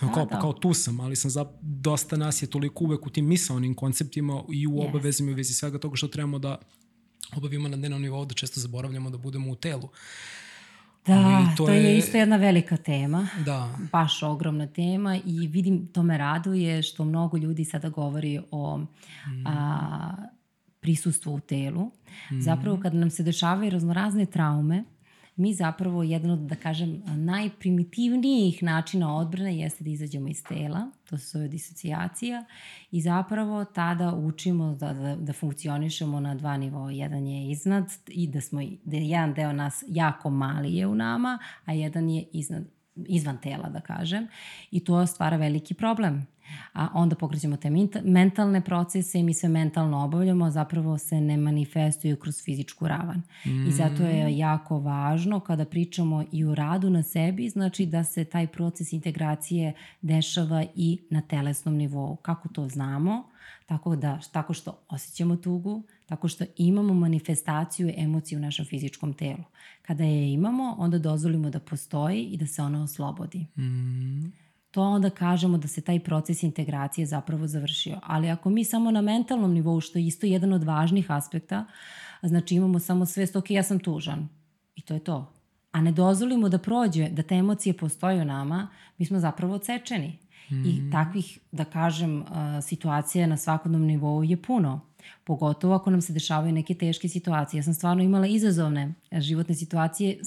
Da, 0.00 0.12
kao, 0.12 0.26
da. 0.26 0.40
kao 0.40 0.52
tu 0.52 0.74
sam, 0.74 1.00
ali 1.00 1.16
sam 1.16 1.30
za, 1.30 1.46
dosta 1.60 2.16
nas 2.16 2.42
je 2.42 2.46
toliko 2.46 2.84
uvek 2.84 3.06
u 3.06 3.10
tim 3.10 3.26
misalnim 3.26 3.74
konceptima 3.74 4.42
i 4.52 4.66
u 4.66 4.70
yes. 4.70 4.88
obavezima 4.88 5.32
u 5.32 5.34
vezi 5.34 5.54
svega 5.54 5.78
toga 5.78 5.96
što 5.96 6.08
trebamo 6.08 6.38
da 6.38 6.58
obavimo 7.36 7.68
na 7.68 7.76
dnevnom 7.76 8.02
nivou, 8.02 8.24
da 8.24 8.34
često 8.34 8.60
zaboravljamo 8.60 9.10
da 9.10 9.18
budemo 9.18 9.50
u 9.50 9.54
telu. 9.54 9.88
Da, 11.06 11.54
to, 11.56 11.66
to 11.66 11.72
je, 11.72 11.82
je 11.84 11.98
isto 11.98 12.16
jedna 12.16 12.36
velika 12.36 12.76
tema. 12.76 13.28
Da. 13.44 13.76
Baš 13.92 14.22
ogromna 14.22 14.66
tema 14.66 15.18
i 15.26 15.46
vidim, 15.46 15.86
to 15.86 16.02
me 16.02 16.18
raduje 16.18 16.82
što 16.82 17.04
mnogo 17.04 17.36
ljudi 17.36 17.64
sada 17.64 17.88
govori 17.88 18.40
o 18.50 18.78
mm. 18.78 19.46
a, 19.46 20.12
prisustvu 20.80 21.34
u 21.34 21.40
telu. 21.40 21.90
Mm. 22.30 22.40
Zapravo 22.40 22.80
kad 22.82 22.94
nam 22.94 23.10
se 23.10 23.22
dešavaju 23.22 23.70
raznorazne 23.70 24.26
traume, 24.26 24.84
mi 25.38 25.54
zapravo 25.54 26.02
jedan 26.02 26.30
od, 26.30 26.38
da 26.38 26.54
kažem, 26.54 27.02
najprimitivnijih 27.06 28.62
načina 28.62 29.16
odbrane 29.16 29.58
jeste 29.58 29.84
da 29.84 29.90
izađemo 29.90 30.28
iz 30.28 30.44
tela, 30.44 30.90
to 31.10 31.18
se 31.18 31.26
zove 31.28 31.48
disocijacija 31.48 32.44
i 32.90 33.00
zapravo 33.00 33.64
tada 33.64 34.14
učimo 34.14 34.74
da, 34.74 34.92
da, 34.92 35.16
da 35.16 35.32
funkcionišemo 35.32 36.20
na 36.20 36.34
dva 36.34 36.56
nivoa. 36.56 36.90
Jedan 36.90 37.26
je 37.26 37.50
iznad 37.50 37.84
i 38.08 38.26
da, 38.26 38.40
smo, 38.40 38.60
da 38.84 38.96
je 38.96 39.08
jedan 39.08 39.34
deo 39.34 39.52
nas 39.52 39.84
jako 39.88 40.30
mali 40.30 40.74
je 40.74 40.86
u 40.86 40.94
nama, 40.94 41.38
a 41.64 41.72
jedan 41.72 42.10
je 42.10 42.24
iznad, 42.32 42.64
izvan 42.96 43.38
tela, 43.38 43.68
da 43.68 43.80
kažem. 43.80 44.26
I 44.70 44.84
to 44.84 45.06
stvara 45.06 45.36
veliki 45.36 45.74
problem 45.74 46.26
a 46.72 46.88
onda 46.94 47.16
pokrećemo 47.16 47.56
te 47.56 47.70
mentalne 48.04 48.60
procese 48.60 49.18
i 49.18 49.22
mi 49.22 49.34
sve 49.34 49.48
mentalno 49.48 50.04
obavljamo, 50.04 50.50
zapravo 50.50 50.98
se 50.98 51.20
ne 51.20 51.36
manifestuju 51.36 52.16
kroz 52.16 52.42
fizičku 52.44 52.88
ravan. 52.88 53.22
Mm. 53.46 53.68
I 53.68 53.72
zato 53.72 54.02
je 54.02 54.26
mm. 54.26 54.38
jako 54.38 54.78
važno 54.78 55.40
kada 55.40 55.64
pričamo 55.64 56.24
i 56.32 56.44
o 56.44 56.54
radu 56.54 56.90
na 56.90 57.02
sebi, 57.02 57.48
znači 57.48 57.86
da 57.86 58.04
se 58.04 58.24
taj 58.24 58.46
proces 58.46 58.92
integracije 58.92 59.72
dešava 60.02 60.64
i 60.74 60.98
na 61.10 61.20
telesnom 61.20 61.76
nivou. 61.76 62.16
Kako 62.16 62.48
to 62.48 62.68
znamo? 62.68 63.24
Tako, 63.66 63.96
da, 63.96 64.20
tako 64.32 64.54
što 64.54 64.78
osjećamo 64.88 65.36
tugu, 65.36 65.82
tako 66.06 66.28
što 66.28 66.44
imamo 66.56 66.94
manifestaciju 66.94 67.92
emocije 67.96 68.38
u 68.38 68.40
našem 68.40 68.64
fizičkom 68.64 69.14
telu. 69.14 69.44
Kada 69.82 70.04
je 70.04 70.32
imamo, 70.32 70.74
onda 70.78 70.98
dozvolimo 70.98 71.50
da 71.50 71.60
postoji 71.60 72.24
i 72.24 72.36
da 72.36 72.46
se 72.46 72.62
ona 72.62 72.82
oslobodi. 72.82 73.46
Mm 73.56 74.47
to 74.78 74.82
onda 74.82 75.10
kažemo 75.10 75.58
da 75.58 75.68
se 75.68 75.80
taj 75.80 76.00
proces 76.00 76.42
integracije 76.42 77.06
zapravo 77.06 77.46
završio. 77.46 77.98
Ali 78.02 78.30
ako 78.30 78.50
mi 78.50 78.64
samo 78.64 78.90
na 78.90 79.00
mentalnom 79.00 79.52
nivou, 79.52 79.80
što 79.80 79.98
je 79.98 80.06
isto 80.06 80.26
jedan 80.26 80.52
od 80.52 80.64
važnih 80.64 81.10
aspekta, 81.10 81.64
znači 82.22 82.54
imamo 82.54 82.78
samo 82.78 83.06
svest, 83.06 83.36
ok, 83.36 83.50
ja 83.50 83.62
sam 83.62 83.78
tužan 83.78 84.28
i 84.74 84.82
to 84.82 84.94
je 84.94 85.00
to. 85.00 85.32
A 85.72 85.80
ne 85.80 85.92
dozvolimo 85.92 86.48
da 86.48 86.58
prođe, 86.58 87.08
da 87.08 87.22
te 87.22 87.34
emocije 87.34 87.76
postoje 87.76 88.22
u 88.22 88.24
nama, 88.24 88.68
mi 88.98 89.06
smo 89.06 89.18
zapravo 89.18 89.54
odsečeni. 89.54 90.18
Mm. 90.50 90.64
I 90.64 90.72
mhm. 90.72 90.92
takvih, 90.92 91.38
da 91.52 91.64
kažem, 91.64 92.24
situacija 92.62 93.26
na 93.26 93.36
svakodnom 93.36 93.82
nivou 93.82 94.24
je 94.24 94.42
puno. 94.42 94.80
Pogotovo 95.24 95.74
ako 95.74 95.90
nam 95.90 96.00
se 96.00 96.12
dešavaju 96.12 96.52
neke 96.52 96.74
teške 96.74 97.08
situacije. 97.08 97.58
Ja 97.58 97.62
sam 97.62 97.74
stvarno 97.74 98.02
imala 98.02 98.26
izazovne 98.26 98.94
životne 99.12 99.54
situacije 99.54 100.20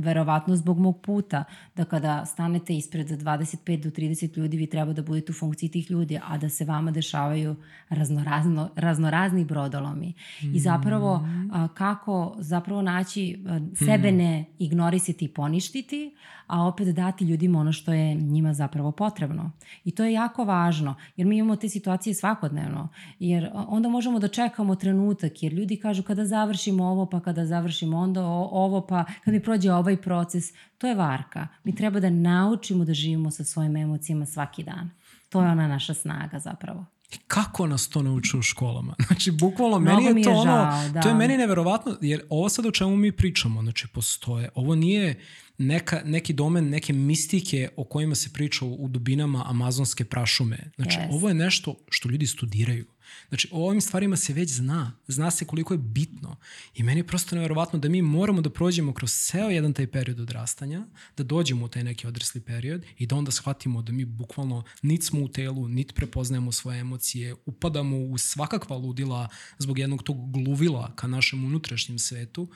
verovatno 0.00 0.56
zbog 0.56 0.78
mog 0.78 1.00
puta, 1.00 1.44
da 1.76 1.84
kada 1.84 2.26
stanete 2.26 2.76
ispred 2.76 3.08
25 3.08 3.82
do 3.82 3.90
30 3.90 4.38
ljudi, 4.38 4.56
vi 4.56 4.66
treba 4.66 4.92
da 4.92 5.02
budete 5.02 5.32
u 5.32 5.34
funkciji 5.34 5.68
tih 5.68 5.90
ljudi, 5.90 6.20
a 6.24 6.38
da 6.38 6.48
se 6.48 6.64
vama 6.64 6.90
dešavaju 6.90 7.56
raznorazno, 7.88 8.70
raznorazni 8.76 9.44
brodolomi. 9.44 10.14
Mm. 10.42 10.54
I 10.54 10.60
zapravo, 10.60 11.28
a, 11.52 11.68
kako 11.68 12.36
zapravo 12.38 12.82
naći 12.82 13.44
a, 13.48 13.60
sebe 13.84 14.12
mm. 14.12 14.16
ne 14.16 14.44
ignorisati 14.58 15.24
i 15.24 15.28
poništiti, 15.28 16.14
a 16.50 16.66
opet 16.66 16.88
dati 16.88 17.24
ljudima 17.24 17.58
ono 17.58 17.72
što 17.72 17.92
je 17.92 18.14
njima 18.14 18.54
zapravo 18.54 18.92
potrebno. 18.92 19.50
I 19.84 19.90
to 19.90 20.04
je 20.04 20.12
jako 20.12 20.44
važno, 20.44 20.94
jer 21.16 21.26
mi 21.26 21.36
imamo 21.36 21.56
te 21.56 21.68
situacije 21.68 22.14
svakodnevno, 22.14 22.88
jer 23.18 23.50
onda 23.54 23.88
možemo 23.88 24.18
da 24.18 24.28
čekamo 24.28 24.74
trenutak, 24.74 25.42
jer 25.42 25.52
ljudi 25.52 25.76
kažu 25.76 26.02
kada 26.02 26.26
završimo 26.26 26.84
ovo, 26.84 27.06
pa 27.06 27.20
kada 27.20 27.46
završimo 27.46 27.98
onda 27.98 28.24
ovo, 28.26 28.80
pa 28.86 29.04
kad 29.24 29.34
mi 29.34 29.42
prođe 29.42 29.72
ovaj 29.72 29.89
proces, 29.96 30.44
to 30.78 30.86
je 30.86 30.94
varka. 30.94 31.48
Mi 31.64 31.74
treba 31.74 32.00
da 32.00 32.10
naučimo 32.10 32.84
da 32.84 32.94
živimo 32.94 33.30
sa 33.30 33.44
svojim 33.44 33.76
emocijama 33.76 34.26
svaki 34.26 34.62
dan. 34.62 34.90
To 35.28 35.42
je 35.42 35.50
ona 35.50 35.68
naša 35.68 35.94
snaga 35.94 36.38
zapravo. 36.38 36.86
I 37.12 37.16
kako 37.26 37.66
nas 37.66 37.88
to 37.88 38.02
nauče 38.02 38.36
u 38.36 38.42
školama? 38.42 38.94
Znači, 39.06 39.30
bukvalno, 39.30 39.78
meni 39.78 40.04
je, 40.04 40.14
je 40.16 40.22
to 40.22 40.30
ono, 40.30 40.90
da. 40.92 41.00
to 41.00 41.08
je 41.08 41.14
meni 41.14 41.36
neverovatno, 41.36 41.96
jer 42.00 42.22
ovo 42.28 42.48
sad 42.48 42.66
o 42.66 42.70
čemu 42.70 42.96
mi 42.96 43.12
pričamo, 43.12 43.62
znači, 43.62 43.88
postoje, 43.88 44.48
ovo 44.54 44.74
nije 44.74 45.20
neka, 45.58 46.02
neki 46.04 46.32
domen 46.32 46.68
neke 46.68 46.92
mistike 46.92 47.68
o 47.76 47.84
kojima 47.84 48.14
se 48.14 48.32
priča 48.32 48.64
u 48.64 48.88
dubinama 48.88 49.44
amazonske 49.46 50.04
prašume. 50.04 50.70
Znači, 50.76 50.98
yes. 50.98 51.08
ovo 51.10 51.28
je 51.28 51.34
nešto 51.34 51.74
što 51.88 52.08
ljudi 52.08 52.26
studiraju. 52.26 52.86
Znači, 53.28 53.48
o 53.52 53.66
ovim 53.68 53.80
stvarima 53.80 54.16
se 54.16 54.32
već 54.32 54.50
zna. 54.50 54.92
Zna 55.08 55.30
se 55.30 55.44
koliko 55.44 55.74
je 55.74 55.78
bitno. 55.78 56.36
I 56.74 56.82
meni 56.82 57.00
je 57.00 57.06
prosto 57.06 57.36
neverovatno 57.36 57.78
da 57.78 57.88
mi 57.88 58.02
moramo 58.02 58.40
da 58.40 58.50
prođemo 58.50 58.94
kroz 58.94 59.12
ceo 59.12 59.50
jedan 59.50 59.72
taj 59.72 59.86
period 59.86 60.20
odrastanja, 60.20 60.86
da 61.16 61.24
dođemo 61.24 61.64
u 61.64 61.68
taj 61.68 61.84
neki 61.84 62.06
odrasli 62.06 62.40
period 62.40 62.84
i 62.98 63.06
da 63.06 63.16
onda 63.16 63.30
shvatimo 63.30 63.82
da 63.82 63.92
mi 63.92 64.04
bukvalno 64.04 64.62
nit 64.82 65.04
smo 65.04 65.20
u 65.20 65.28
telu, 65.28 65.68
nit 65.68 65.94
prepoznajemo 65.94 66.52
svoje 66.52 66.80
emocije, 66.80 67.34
upadamo 67.46 67.98
u 67.98 68.18
svakakva 68.18 68.76
ludila 68.76 69.28
zbog 69.58 69.78
jednog 69.78 70.02
tog 70.02 70.32
gluvila 70.32 70.92
ka 70.96 71.06
našem 71.06 71.44
unutrašnjem 71.44 71.98
svetu 71.98 72.48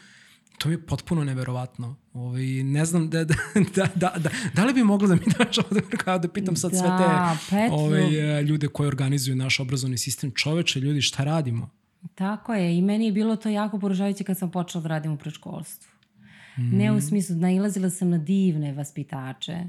To 0.59 0.71
je 0.71 0.87
potpuno 0.87 1.25
neverovatno. 1.25 1.97
Ovaj, 2.13 2.45
ne 2.47 2.85
znam 2.85 3.11
da, 3.11 3.25
da, 3.25 3.35
da, 3.77 3.87
da, 3.95 4.13
da, 4.19 4.31
da 4.55 4.65
li 4.65 4.75
bi 4.75 4.85
moglo 4.85 5.09
da 5.09 5.15
mi 5.15 5.21
daš 5.39 5.59
ovde 5.59 5.81
kao 5.97 6.19
da 6.19 6.29
pitam 6.29 6.57
sad 6.57 6.71
da, 6.71 6.77
sve 6.77 6.89
te 7.51 7.69
ovaj, 7.73 8.43
ljude 8.43 8.69
koji 8.69 8.87
organizuju 8.87 9.37
naš 9.37 9.61
obrazovni 9.61 9.99
sistem. 9.99 10.33
Čoveče, 10.35 10.81
ljudi, 10.81 11.03
šta 11.03 11.25
radimo? 11.25 11.71
Tako 12.15 12.55
je 12.55 12.79
i 12.79 12.83
meni 12.83 13.07
je 13.07 13.13
bilo 13.13 13.37
to 13.37 13.49
jako 13.49 13.79
poražavajuće 13.79 14.25
kad 14.25 14.39
sam 14.39 14.51
počela 14.51 14.83
da 14.83 14.89
radim 14.89 15.13
u 15.13 15.17
predškolstvu. 15.17 15.91
Mm. 16.59 16.77
Ne 16.77 16.93
u 16.93 17.01
smislu, 17.01 17.37
nailazila 17.37 17.91
sam 17.91 18.11
na 18.11 18.19
divne 18.19 18.73
vaspitače 18.73 19.65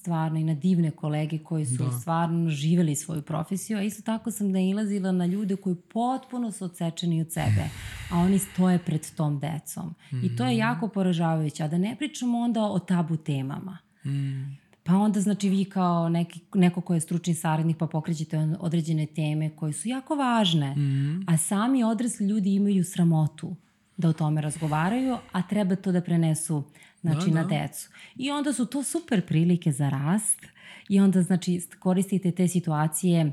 stvarno 0.00 0.38
i 0.38 0.44
na 0.44 0.54
divne 0.54 0.90
kolege 0.90 1.38
koji 1.38 1.66
su 1.66 1.84
da. 1.84 1.90
stvarno 1.90 2.50
živeli 2.50 2.94
svoju 2.94 3.22
profesiju, 3.22 3.78
a 3.78 3.82
isto 3.82 4.02
tako 4.02 4.30
sam 4.30 4.50
nailazila 4.50 5.12
na 5.12 5.26
ljude 5.26 5.56
koji 5.56 5.76
potpuno 5.76 6.52
su 6.52 6.64
odsečeni 6.64 7.20
od 7.20 7.32
sebe, 7.32 7.68
a 8.12 8.18
oni 8.18 8.38
stoje 8.38 8.78
pred 8.78 9.14
tom 9.16 9.38
decom. 9.38 9.94
Mm. 10.12 10.24
I 10.24 10.36
to 10.36 10.44
je 10.44 10.50
mhm. 10.50 10.58
jako 10.58 10.88
poražavajuće, 10.88 11.62
a 11.64 11.68
da 11.68 11.78
ne 11.78 11.96
pričamo 11.98 12.38
onda 12.38 12.62
o 12.62 12.78
tabu 12.78 13.16
temama. 13.16 13.78
Mm. 14.06 14.56
Pa 14.82 14.94
onda 14.94 15.20
znači 15.20 15.48
vi 15.48 15.64
kao 15.64 16.08
neki, 16.08 16.40
neko 16.54 16.80
ko 16.80 16.94
je 16.94 17.00
stručni 17.00 17.34
saradnik 17.34 17.76
pa 17.76 17.86
pokrećete 17.86 18.38
određene 18.60 19.06
teme 19.06 19.50
koje 19.56 19.72
su 19.72 19.88
jako 19.88 20.14
važne, 20.14 20.76
mm. 20.76 21.24
a 21.28 21.36
sami 21.36 21.84
odrasli 21.84 22.26
ljudi 22.26 22.54
imaju 22.54 22.84
sramotu 22.84 23.56
da 23.96 24.08
o 24.08 24.12
tome 24.12 24.40
razgovaraju, 24.40 25.16
a 25.32 25.42
treba 25.42 25.76
to 25.76 25.92
da 25.92 26.00
prenesu 26.00 26.62
znači, 27.00 27.30
da, 27.30 27.34
na 27.34 27.42
da. 27.42 27.48
decu. 27.48 27.90
I 28.16 28.30
onda 28.30 28.52
su 28.52 28.66
to 28.66 28.82
super 28.82 29.26
prilike 29.26 29.72
za 29.72 29.88
rast 29.88 30.46
i 30.88 31.00
onda 31.00 31.22
znači 31.22 31.60
koristite 31.78 32.32
te 32.32 32.48
situacije 32.48 33.32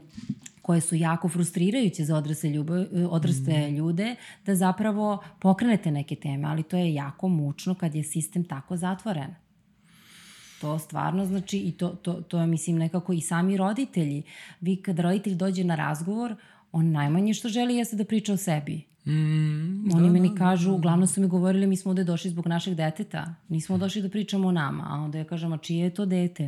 koje 0.62 0.82
su 0.82 0.96
jako 0.96 1.30
frustrirajuće 1.30 2.06
za 2.06 2.16
odrasle, 2.16 2.50
ljubav, 2.50 2.86
odrasle 3.10 3.72
mm. 3.72 3.76
ljude, 3.76 4.16
da 4.46 4.56
zapravo 4.56 5.24
pokrenete 5.40 5.92
neke 5.92 6.16
teme, 6.16 6.48
ali 6.48 6.64
to 6.64 6.78
je 6.78 6.94
jako 6.94 7.28
mučno 7.28 7.76
kad 7.76 7.96
je 7.96 8.04
sistem 8.04 8.44
tako 8.44 8.78
zatvoren. 8.78 9.36
To 10.62 10.80
stvarno 10.80 11.26
znači 11.26 11.58
i 11.58 11.72
to, 11.72 11.90
to, 11.90 12.14
to 12.14 12.40
je 12.40 12.48
mislim 12.48 12.78
nekako 12.78 13.14
i 13.14 13.22
sami 13.22 13.58
roditelji. 13.58 14.24
Vi 14.62 14.76
kad 14.76 15.00
roditelj 15.00 15.36
dođe 15.36 15.64
na 15.64 15.76
razgovor, 15.76 16.36
on 16.72 16.92
najmanje 16.92 17.34
što 17.34 17.50
želi 17.50 17.76
jeste 17.76 17.96
da 17.96 18.06
priča 18.06 18.34
o 18.34 18.38
sebi. 18.38 18.84
Mm, 19.08 19.94
Oni 19.94 20.08
da, 20.08 20.14
meni 20.14 20.30
da, 20.30 20.36
kažu, 20.36 20.66
da, 20.66 20.72
da. 20.72 20.76
uglavnom 20.76 21.08
su 21.08 21.22
mi 21.22 21.28
govorili 21.28 21.68
mi 21.68 21.78
smo 21.78 21.92
ovde 21.92 22.04
došli 22.04 22.32
zbog 22.32 22.48
našeg 22.48 22.76
deteta. 22.76 23.36
Nismo 23.50 23.78
došli 23.78 24.02
da 24.02 24.10
pričamo 24.10 24.48
o 24.48 24.52
nama. 24.52 24.88
A 24.90 24.96
onda 24.96 25.18
ja 25.18 25.24
kažem, 25.24 25.54
a 25.54 25.58
čije 25.58 25.84
je 25.84 25.94
to 25.94 26.06
dete? 26.06 26.48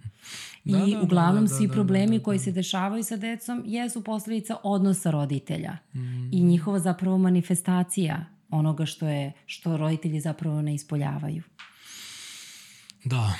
da, 0.64 0.84
I 0.86 0.94
da, 0.94 1.02
uglavnom 1.02 1.44
da, 1.44 1.50
da, 1.50 1.56
svi 1.56 1.66
da, 1.66 1.72
problemi 1.72 2.06
da, 2.06 2.12
da, 2.12 2.18
da. 2.18 2.24
koji 2.24 2.38
se 2.38 2.52
dešavaju 2.52 3.04
sa 3.04 3.16
decom 3.16 3.62
jesu 3.66 4.04
posledica 4.04 4.56
odnosa 4.62 5.10
roditelja. 5.10 5.76
Mm. 5.94 6.32
I 6.32 6.42
njihova 6.42 6.78
zapravo 6.78 7.18
manifestacija 7.18 8.26
onoga 8.50 8.86
što 8.86 9.08
je 9.08 9.32
što 9.46 9.76
roditelji 9.76 10.20
zapravo 10.20 10.62
ne 10.62 10.74
ispoljavaju. 10.74 11.42
Da, 13.04 13.34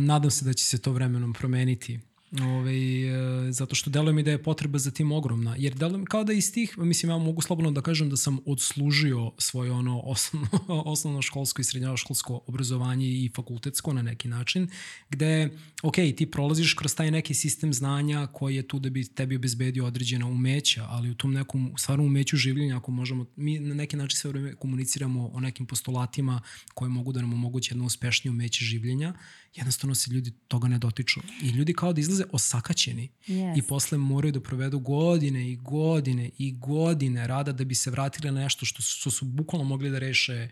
nadam 0.00 0.30
se 0.30 0.44
da 0.44 0.52
će 0.52 0.64
se 0.64 0.78
to 0.78 0.92
vremenom 0.92 1.32
promeniti. 1.32 2.00
Ove, 2.40 2.50
ovaj, 2.50 3.52
zato 3.52 3.74
što 3.74 3.90
deluje 3.90 4.12
mi 4.12 4.22
da 4.22 4.30
je 4.30 4.42
potreba 4.42 4.78
za 4.78 4.90
tim 4.90 5.12
ogromna. 5.12 5.54
Jer 5.58 5.74
deluje 5.74 6.04
kao 6.04 6.24
da 6.24 6.32
iz 6.32 6.52
tih, 6.52 6.78
mislim, 6.78 7.10
ja 7.10 7.18
mogu 7.18 7.40
slobodno 7.40 7.70
da 7.70 7.80
kažem 7.80 8.10
da 8.10 8.16
sam 8.16 8.38
odslužio 8.46 9.32
svoje 9.38 9.72
ono 9.72 10.00
osnovno, 10.00 10.48
osnovno 10.92 11.22
školsko 11.22 11.60
i 11.60 11.64
srednjoškolsko 11.64 12.40
obrazovanje 12.46 13.06
i 13.06 13.30
fakultetsko 13.36 13.92
na 13.92 14.02
neki 14.02 14.28
način, 14.28 14.68
gde, 15.10 15.48
ok, 15.82 15.94
ti 15.94 16.30
prolaziš 16.30 16.74
kroz 16.74 16.94
taj 16.94 17.10
neki 17.10 17.34
sistem 17.34 17.74
znanja 17.74 18.26
koji 18.26 18.56
je 18.56 18.68
tu 18.68 18.78
da 18.78 18.90
bi 18.90 19.04
tebi 19.04 19.36
obezbedio 19.36 19.86
određena 19.86 20.26
umeća, 20.26 20.86
ali 20.88 21.10
u 21.10 21.14
tom 21.14 21.32
nekom 21.32 21.74
stvarnom 21.76 22.06
umeću 22.06 22.36
življenja, 22.36 22.76
ako 22.76 22.90
možemo, 22.90 23.26
mi 23.36 23.58
na 23.58 23.74
neki 23.74 23.96
način 23.96 24.16
sve 24.16 24.30
vreme 24.30 24.54
komuniciramo 24.54 25.30
o 25.32 25.40
nekim 25.40 25.66
postulatima 25.66 26.40
koje 26.74 26.88
mogu 26.88 27.12
da 27.12 27.20
nam 27.20 27.32
omoguće 27.32 27.72
jedno 27.72 27.84
uspešnije 27.84 28.30
umeće 28.30 28.64
življenja, 28.64 29.14
jednostavno 29.54 29.94
se 29.94 30.10
ljudi 30.10 30.32
toga 30.48 30.68
ne 30.68 30.78
dotiču. 30.78 31.20
I 31.42 31.48
ljudi 31.48 31.74
kao 31.74 31.92
da 31.92 32.00
izlaze 32.00 32.24
osakaćeni 32.32 33.08
yes. 33.26 33.58
i 33.58 33.62
posle 33.62 33.98
moraju 33.98 34.32
da 34.32 34.40
provedu 34.40 34.78
godine 34.78 35.50
i 35.50 35.56
godine 35.56 36.30
i 36.38 36.52
godine 36.52 37.26
rada 37.26 37.52
da 37.52 37.64
bi 37.64 37.74
se 37.74 37.90
vratili 37.90 38.30
na 38.30 38.40
nešto 38.40 38.66
što 38.66 38.82
su, 38.82 39.00
što 39.00 39.10
su 39.10 39.24
bukvalno 39.24 39.64
mogli 39.64 39.90
da 39.90 39.98
reše 39.98 40.48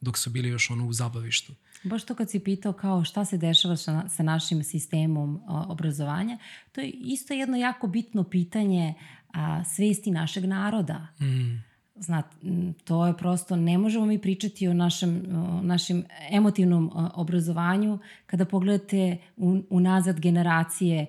dok 0.00 0.18
su 0.18 0.30
bili 0.30 0.48
još 0.48 0.70
ono 0.70 0.86
u 0.86 0.92
zabavištu. 0.92 1.54
Baš 1.84 2.04
to 2.04 2.14
kad 2.14 2.30
si 2.30 2.40
pitao 2.40 2.72
kao 2.72 3.04
šta 3.04 3.24
se 3.24 3.38
dešava 3.38 3.76
sa, 3.76 4.08
sa 4.08 4.22
našim 4.22 4.64
sistemom 4.64 5.40
a, 5.46 5.64
obrazovanja, 5.68 6.38
to 6.72 6.80
je 6.80 6.90
isto 6.90 7.34
jedno 7.34 7.56
jako 7.56 7.86
bitno 7.86 8.24
pitanje 8.24 8.94
a, 9.32 9.64
svesti 9.64 10.10
našeg 10.10 10.44
naroda. 10.44 11.08
Mm 11.20 11.71
Znat, 11.96 12.24
to 12.84 13.06
je 13.06 13.16
prosto, 13.16 13.56
ne 13.56 13.78
možemo 13.78 14.06
mi 14.06 14.18
pričati 14.18 14.68
o 14.68 14.74
našem, 14.74 15.22
o 15.34 15.62
našem 15.62 16.04
emotivnom 16.30 16.90
obrazovanju 17.14 17.98
kada 18.26 18.44
pogledate 18.44 19.16
unazad 19.70 20.20
generacije 20.20 21.06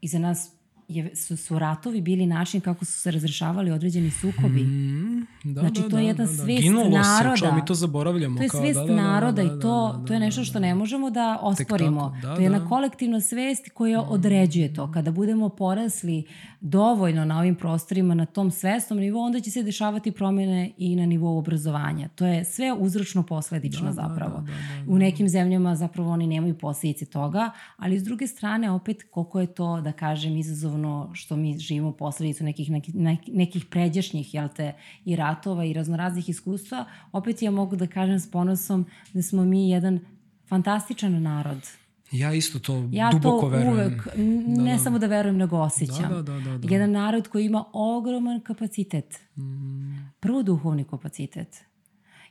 iza 0.00 0.18
nas 0.18 0.56
je, 0.88 1.16
su, 1.16 1.36
su 1.36 1.58
ratovi 1.58 2.00
bili 2.00 2.26
način 2.26 2.60
kako 2.60 2.84
su 2.84 2.92
se 2.92 3.10
razrešavali 3.10 3.70
određeni 3.70 4.10
sukobi. 4.10 4.62
Mm, 4.62 5.26
da, 5.44 5.60
znači, 5.60 5.82
da, 5.82 5.88
to 5.88 5.98
je 5.98 6.02
da, 6.02 6.08
jedna 6.08 6.24
da, 6.24 6.30
da. 6.30 6.36
svest 6.36 6.62
Ginulo 6.62 6.88
naroda. 6.88 7.36
Se, 7.36 7.52
mi 7.52 7.64
to 7.64 7.74
zaboravljamo. 7.74 8.36
To 8.36 8.42
je 8.42 8.48
kao, 8.48 8.60
svest 8.60 8.78
da, 8.78 8.84
da, 8.84 8.94
da, 8.94 9.02
naroda 9.02 9.42
da, 9.42 9.48
da, 9.48 9.56
i 9.56 9.60
to, 9.60 9.92
da, 9.92 9.98
da, 9.98 10.06
to 10.06 10.14
je 10.14 10.20
nešto 10.20 10.44
što 10.44 10.58
ne 10.58 10.74
možemo 10.74 11.10
da 11.10 11.38
osporimo. 11.42 12.00
Tako, 12.00 12.26
da, 12.26 12.34
to 12.34 12.40
je 12.40 12.44
jedna 12.44 12.58
da. 12.58 12.68
kolektivna 12.68 13.20
svest 13.20 13.70
koja 13.74 14.02
određuje 14.02 14.74
to. 14.74 14.92
Kada 14.92 15.10
budemo 15.10 15.48
porasli 15.48 16.24
dovoljno 16.68 17.24
na 17.24 17.38
ovim 17.38 17.54
prostorima, 17.54 18.14
na 18.14 18.26
tom 18.26 18.50
svestom 18.50 18.98
nivou, 18.98 19.20
onda 19.20 19.40
će 19.40 19.50
se 19.50 19.62
dešavati 19.62 20.12
promene 20.12 20.72
i 20.76 20.96
na 20.96 21.06
nivou 21.06 21.38
obrazovanja. 21.38 22.08
To 22.08 22.26
je 22.26 22.44
sve 22.44 22.72
uzročno 22.72 23.22
posledično 23.22 23.86
da, 23.86 23.92
zapravo. 23.92 24.40
Da, 24.40 24.40
da, 24.40 24.52
da, 24.52 24.84
da, 24.84 24.92
U 24.92 24.98
nekim 24.98 25.28
zemljama 25.28 25.76
zapravo 25.76 26.10
oni 26.10 26.26
nemaju 26.26 26.58
posledice 26.58 27.06
toga, 27.06 27.50
ali 27.76 27.98
s 27.98 28.04
druge 28.04 28.26
strane 28.26 28.70
opet 28.70 29.02
koliko 29.10 29.40
je 29.40 29.46
to, 29.46 29.80
da 29.80 29.92
kažem, 29.92 30.36
izazovno 30.36 31.10
što 31.12 31.36
mi 31.36 31.58
živimo 31.58 31.92
posledicu 31.92 32.44
nekih, 32.44 32.70
nekih, 32.70 32.94
nekih 33.28 33.64
pređašnjih 33.70 34.34
jel 34.34 34.48
te, 34.56 34.72
i 35.04 35.16
ratova 35.16 35.64
i 35.64 35.72
raznoraznih 35.72 36.28
iskustva, 36.28 36.84
opet 37.12 37.42
ja 37.42 37.50
mogu 37.50 37.76
da 37.76 37.86
kažem 37.86 38.20
s 38.20 38.30
ponosom 38.30 38.86
da 39.12 39.22
smo 39.22 39.44
mi 39.44 39.70
jedan 39.70 40.00
fantastičan 40.48 41.22
narod. 41.22 41.85
Ja 42.12 42.34
isto 42.34 42.58
to 42.58 42.88
ja 42.92 43.10
duboko 43.12 43.40
to 43.40 43.48
verujem. 43.48 43.72
uvek, 43.72 44.08
ne 44.46 44.64
da, 44.64 44.72
da. 44.72 44.78
samo 44.78 44.98
da 44.98 45.06
verujem, 45.06 45.36
nego 45.36 45.58
osjećam. 45.58 46.08
Da, 46.08 46.22
da, 46.22 46.22
da, 46.22 46.40
da, 46.40 46.58
da. 46.58 46.74
Jedan 46.74 46.90
narod 46.90 47.28
koji 47.28 47.44
ima 47.46 47.64
ogroman 47.72 48.40
kapacitet. 48.40 49.20
Mm. 49.36 50.10
Prvo 50.20 50.42
duhovni 50.42 50.84
kapacitet. 50.84 51.64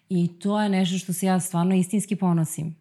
I 0.09 0.27
to 0.39 0.61
je 0.61 0.69
nešto 0.69 0.97
što 0.97 1.13
se 1.13 1.25
ja 1.25 1.39
stvarno 1.39 1.75
istinski 1.75 2.15
ponosim. 2.15 2.75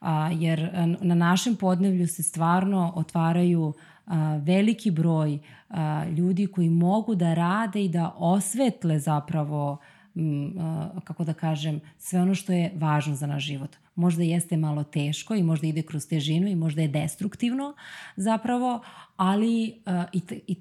A, 0.00 0.30
jer 0.32 0.70
na 1.00 1.14
našem 1.14 1.56
podnevlju 1.56 2.08
se 2.08 2.22
stvarno 2.22 2.92
otvaraju 2.96 3.72
a, 4.06 4.40
veliki 4.42 4.90
broj 4.90 5.38
a, 5.68 6.04
ljudi 6.16 6.46
koji 6.46 6.70
mogu 6.70 7.14
da 7.14 7.34
rade 7.34 7.84
i 7.84 7.88
da 7.88 8.14
osvetle 8.16 8.98
zapravo 8.98 9.78
m, 10.14 10.58
a, 10.58 11.00
kako 11.04 11.24
da 11.24 11.32
kažem, 11.32 11.80
sve 11.98 12.22
ono 12.22 12.34
što 12.34 12.52
je 12.52 12.72
važno 12.74 13.14
za 13.14 13.26
naš 13.26 13.44
život. 13.44 13.76
Možda 13.94 14.22
jeste 14.22 14.56
malo 14.56 14.84
teško 14.84 15.34
i 15.34 15.42
možda 15.42 15.66
ide 15.66 15.82
kroz 15.82 16.06
težinu 16.06 16.48
i 16.48 16.56
možda 16.56 16.82
je 16.82 16.88
destruktivno 16.88 17.74
zapravo, 18.16 18.80
ali 19.16 19.82
a, 19.86 20.04
i, 20.12 20.20
te, 20.20 20.40
i 20.46 20.56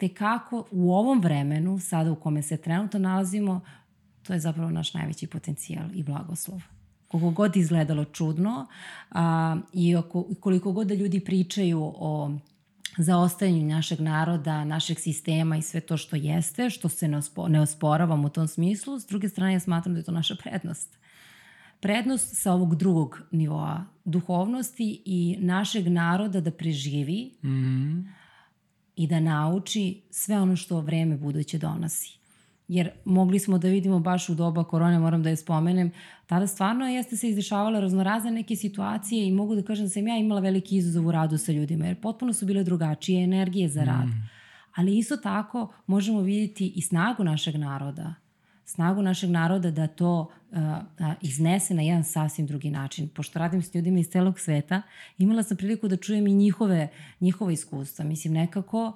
u 0.72 0.94
ovom 0.94 1.22
vremenu, 1.22 1.80
sada 1.80 2.12
u 2.12 2.16
kome 2.16 2.42
se 2.42 2.58
trenutno 2.58 3.00
nalazimo, 3.00 3.62
to 4.24 4.34
je 4.34 4.40
zapravo 4.40 4.70
naš 4.70 4.94
najveći 4.94 5.28
potencijal 5.28 5.86
i 5.94 6.04
blagoslov 6.04 6.62
koliko 7.14 7.30
god 7.30 7.56
izgledalo 7.56 8.06
čudno 8.06 8.68
a, 9.12 9.58
i 9.74 9.96
oko, 9.96 10.26
koliko 10.40 10.72
god 10.72 10.88
da 10.88 10.94
ljudi 10.94 11.20
pričaju 11.20 11.94
o 11.96 12.32
zaostajanju 12.98 13.66
našeg 13.66 14.00
naroda, 14.00 14.64
našeg 14.64 15.00
sistema 15.00 15.58
i 15.58 15.62
sve 15.62 15.80
to 15.80 15.98
što 15.98 16.16
jeste, 16.16 16.70
što 16.70 16.90
se 16.90 17.08
ne, 17.08 17.18
ospo, 17.18 17.48
ne 17.48 17.62
osporavam 17.62 18.26
u 18.26 18.30
tom 18.30 18.48
smislu, 18.48 19.00
s 19.00 19.06
druge 19.06 19.30
strane 19.30 19.54
ja 19.54 19.60
smatram 19.60 19.94
da 19.94 20.00
je 20.00 20.04
to 20.04 20.12
naša 20.12 20.36
prednost. 20.36 20.98
Prednost 21.84 22.42
sa 22.42 22.54
ovog 22.54 22.76
drugog 22.76 23.22
nivoa 23.32 23.86
duhovnosti 24.06 25.02
i 25.06 25.38
našeg 25.40 25.88
naroda 25.88 26.42
da 26.42 26.52
preživi 26.52 27.32
mm 27.44 27.48
-hmm. 27.48 28.04
i 28.96 29.08
da 29.08 29.20
nauči 29.20 30.02
sve 30.12 30.40
ono 30.40 30.56
što 30.56 30.82
vreme 30.82 31.18
buduće 31.18 31.58
donosi 31.58 32.24
jer 32.68 32.90
mogli 33.06 33.40
smo 33.40 33.58
da 33.58 33.68
vidimo 33.68 34.00
baš 34.00 34.30
u 34.30 34.36
doba 34.36 34.64
korone, 34.64 35.00
moram 35.00 35.24
da 35.24 35.30
je 35.30 35.36
spomenem, 35.36 35.92
tada 36.28 36.48
stvarno 36.48 36.88
jeste 36.88 37.18
se 37.18 37.30
izdešavale 37.30 37.82
raznorazne 37.82 38.32
neke 38.32 38.56
situacije 38.56 39.28
i 39.28 39.32
mogu 39.32 39.56
da 39.56 39.64
kažem 39.64 39.86
da 39.86 39.90
sam 39.90 40.08
ja 40.08 40.18
imala 40.18 40.42
veliki 40.42 40.78
izazov 40.78 41.08
u 41.08 41.12
radu 41.12 41.38
sa 41.38 41.52
ljudima, 41.52 41.86
jer 41.86 42.02
potpuno 42.02 42.34
su 42.34 42.46
bile 42.46 42.64
drugačije 42.64 43.24
energije 43.24 43.70
za 43.70 43.84
rad. 43.84 44.08
Mm. 44.08 44.30
Ali 44.76 44.98
isto 44.98 45.18
tako 45.18 45.74
možemo 45.88 46.22
vidjeti 46.22 46.74
i 46.76 46.82
snagu 46.82 47.24
našeg 47.24 47.56
naroda, 47.56 48.14
snagu 48.66 49.02
našeg 49.02 49.30
naroda 49.30 49.72
da 49.72 49.88
to 49.88 50.28
uh, 50.52 50.58
iznese 51.22 51.74
na 51.74 51.82
jedan 51.82 52.04
sasvim 52.04 52.48
drugi 52.48 52.70
način. 52.70 53.10
Pošto 53.10 53.40
radim 53.40 53.62
s 53.62 53.76
ljudima 53.76 54.00
iz 54.00 54.08
celog 54.08 54.40
sveta, 54.40 54.82
imala 55.18 55.44
sam 55.44 55.58
priliku 55.58 55.88
da 55.88 55.98
čujem 55.98 56.28
i 56.28 56.34
njihove, 56.34 56.88
njihove 57.20 57.54
iskustva. 57.54 58.06
Mislim, 58.06 58.34
nekako 58.34 58.94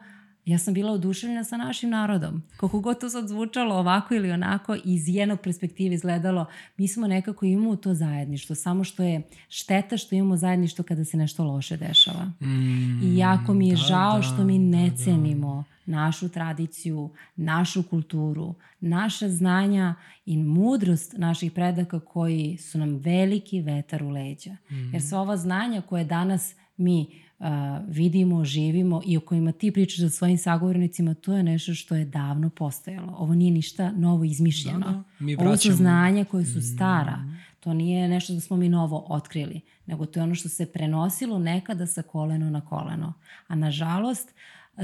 ja 0.47 0.57
sam 0.57 0.73
bila 0.73 0.91
oduševljena 0.91 1.43
sa 1.43 1.57
našim 1.57 1.89
narodom. 1.89 2.43
Koliko 2.57 2.79
god 2.79 2.99
to 2.99 3.09
sad 3.09 3.27
zvučalo 3.27 3.75
ovako 3.75 4.15
ili 4.15 4.31
onako, 4.31 4.77
iz 4.83 5.07
jednog 5.07 5.39
perspektive 5.39 5.95
izgledalo, 5.95 6.45
mi 6.77 6.87
smo 6.87 7.07
nekako 7.07 7.45
imamo 7.45 7.75
to 7.75 7.93
zajedništvo, 7.93 8.55
samo 8.55 8.83
što 8.83 9.03
je 9.03 9.21
šteta 9.49 9.97
što 9.97 10.15
imamo 10.15 10.37
zajedništvo 10.37 10.85
kada 10.85 11.05
se 11.05 11.17
nešto 11.17 11.43
loše 11.43 11.77
dešava. 11.77 12.25
Mm, 12.41 13.03
I 13.03 13.17
jako 13.17 13.53
mi 13.53 13.67
je 13.67 13.75
da, 13.75 13.81
žao 13.81 14.17
da, 14.17 14.21
što 14.21 14.43
mi 14.43 14.59
ne 14.59 14.89
da, 14.89 14.95
da. 14.95 15.76
Našu 15.87 16.29
tradiciju, 16.29 17.09
našu 17.35 17.83
kulturu, 17.83 18.55
naša 18.79 19.29
znanja 19.29 19.95
i 20.25 20.37
mudrost 20.37 21.13
naših 21.17 21.51
predaka 21.51 21.99
koji 21.99 22.57
su 22.57 22.77
nam 22.77 22.95
veliki 22.95 23.61
vetar 23.61 24.03
u 24.03 24.09
leđa. 24.09 24.51
Mm. 24.71 24.93
Jer 24.93 25.01
sva 25.01 25.19
ova 25.19 25.37
znanja 25.37 25.81
koje 25.81 26.03
danas 26.03 26.55
mi 26.77 27.07
uh, 27.39 27.45
vidimo, 27.87 28.45
živimo 28.45 29.01
i 29.05 29.17
o 29.17 29.19
kojima 29.19 29.51
ti 29.51 29.71
pričaš 29.71 29.99
sa 29.99 30.09
svojim 30.09 30.37
sagovornicima, 30.37 31.13
to 31.13 31.33
je 31.33 31.43
nešto 31.43 31.73
što 31.73 31.95
je 31.95 32.05
davno 32.05 32.49
postojalo. 32.49 33.15
Ovo 33.17 33.35
nije 33.35 33.51
ništa 33.51 33.91
novo 33.91 34.23
izmišljeno. 34.23 34.79
Da, 34.79 34.91
da. 34.91 35.03
Mi 35.19 35.35
Ovo 35.35 35.57
su 35.57 35.73
znanja 35.73 36.25
koje 36.25 36.45
su 36.45 36.61
stara. 36.61 37.17
Mm. 37.17 37.37
To 37.59 37.73
nije 37.73 38.07
nešto 38.07 38.33
da 38.33 38.39
smo 38.39 38.57
mi 38.57 38.69
novo 38.69 39.05
otkrili, 39.09 39.61
nego 39.85 40.05
to 40.05 40.19
je 40.19 40.23
ono 40.23 40.35
što 40.35 40.49
se 40.49 40.65
prenosilo 40.65 41.39
nekada 41.39 41.87
sa 41.87 42.01
koleno 42.01 42.49
na 42.49 42.61
koleno. 42.61 43.13
A 43.47 43.55
nažalost, 43.55 44.33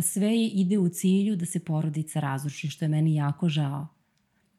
sve 0.01 0.45
ide 0.45 0.77
u 0.77 0.89
cilju 0.89 1.35
da 1.35 1.45
se 1.45 1.59
porodica 1.59 2.19
razruši, 2.19 2.69
što 2.69 2.85
je 2.85 2.89
meni 2.89 3.15
jako 3.15 3.49
žao 3.49 3.87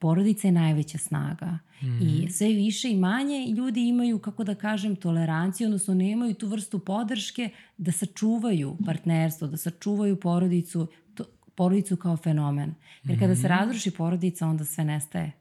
porodica 0.04 0.48
je 0.48 0.52
najveća 0.52 0.98
snaga 0.98 1.58
mm 1.82 1.86
-hmm. 1.86 2.02
i 2.02 2.22
mhm. 2.22 2.30
sve 2.30 2.48
više 2.48 2.90
i 2.90 2.96
manje 2.96 3.46
ljudi 3.56 3.88
imaju, 3.88 4.18
kako 4.18 4.44
da 4.44 4.54
kažem, 4.54 4.96
toleranciju, 4.96 5.66
odnosno 5.66 5.94
nemaju 5.94 6.34
tu 6.34 6.48
vrstu 6.48 6.78
podrške 6.78 7.50
da 7.78 7.92
sačuvaju 7.92 8.76
partnerstvo, 8.86 9.48
da 9.48 9.56
sačuvaju 9.56 10.20
porodicu, 10.20 10.86
to, 11.14 11.24
porodicu 11.54 11.96
kao 11.96 12.16
fenomen. 12.16 12.74
Jer 13.04 13.18
kada 13.18 13.32
mm 13.32 13.36
-hmm. 13.36 13.40
se 13.40 13.48
mhm. 13.48 13.58
razruši 13.58 13.90
porodica, 13.90 14.46
onda 14.48 14.64
sve 14.64 14.84
nestaje. 14.84 15.32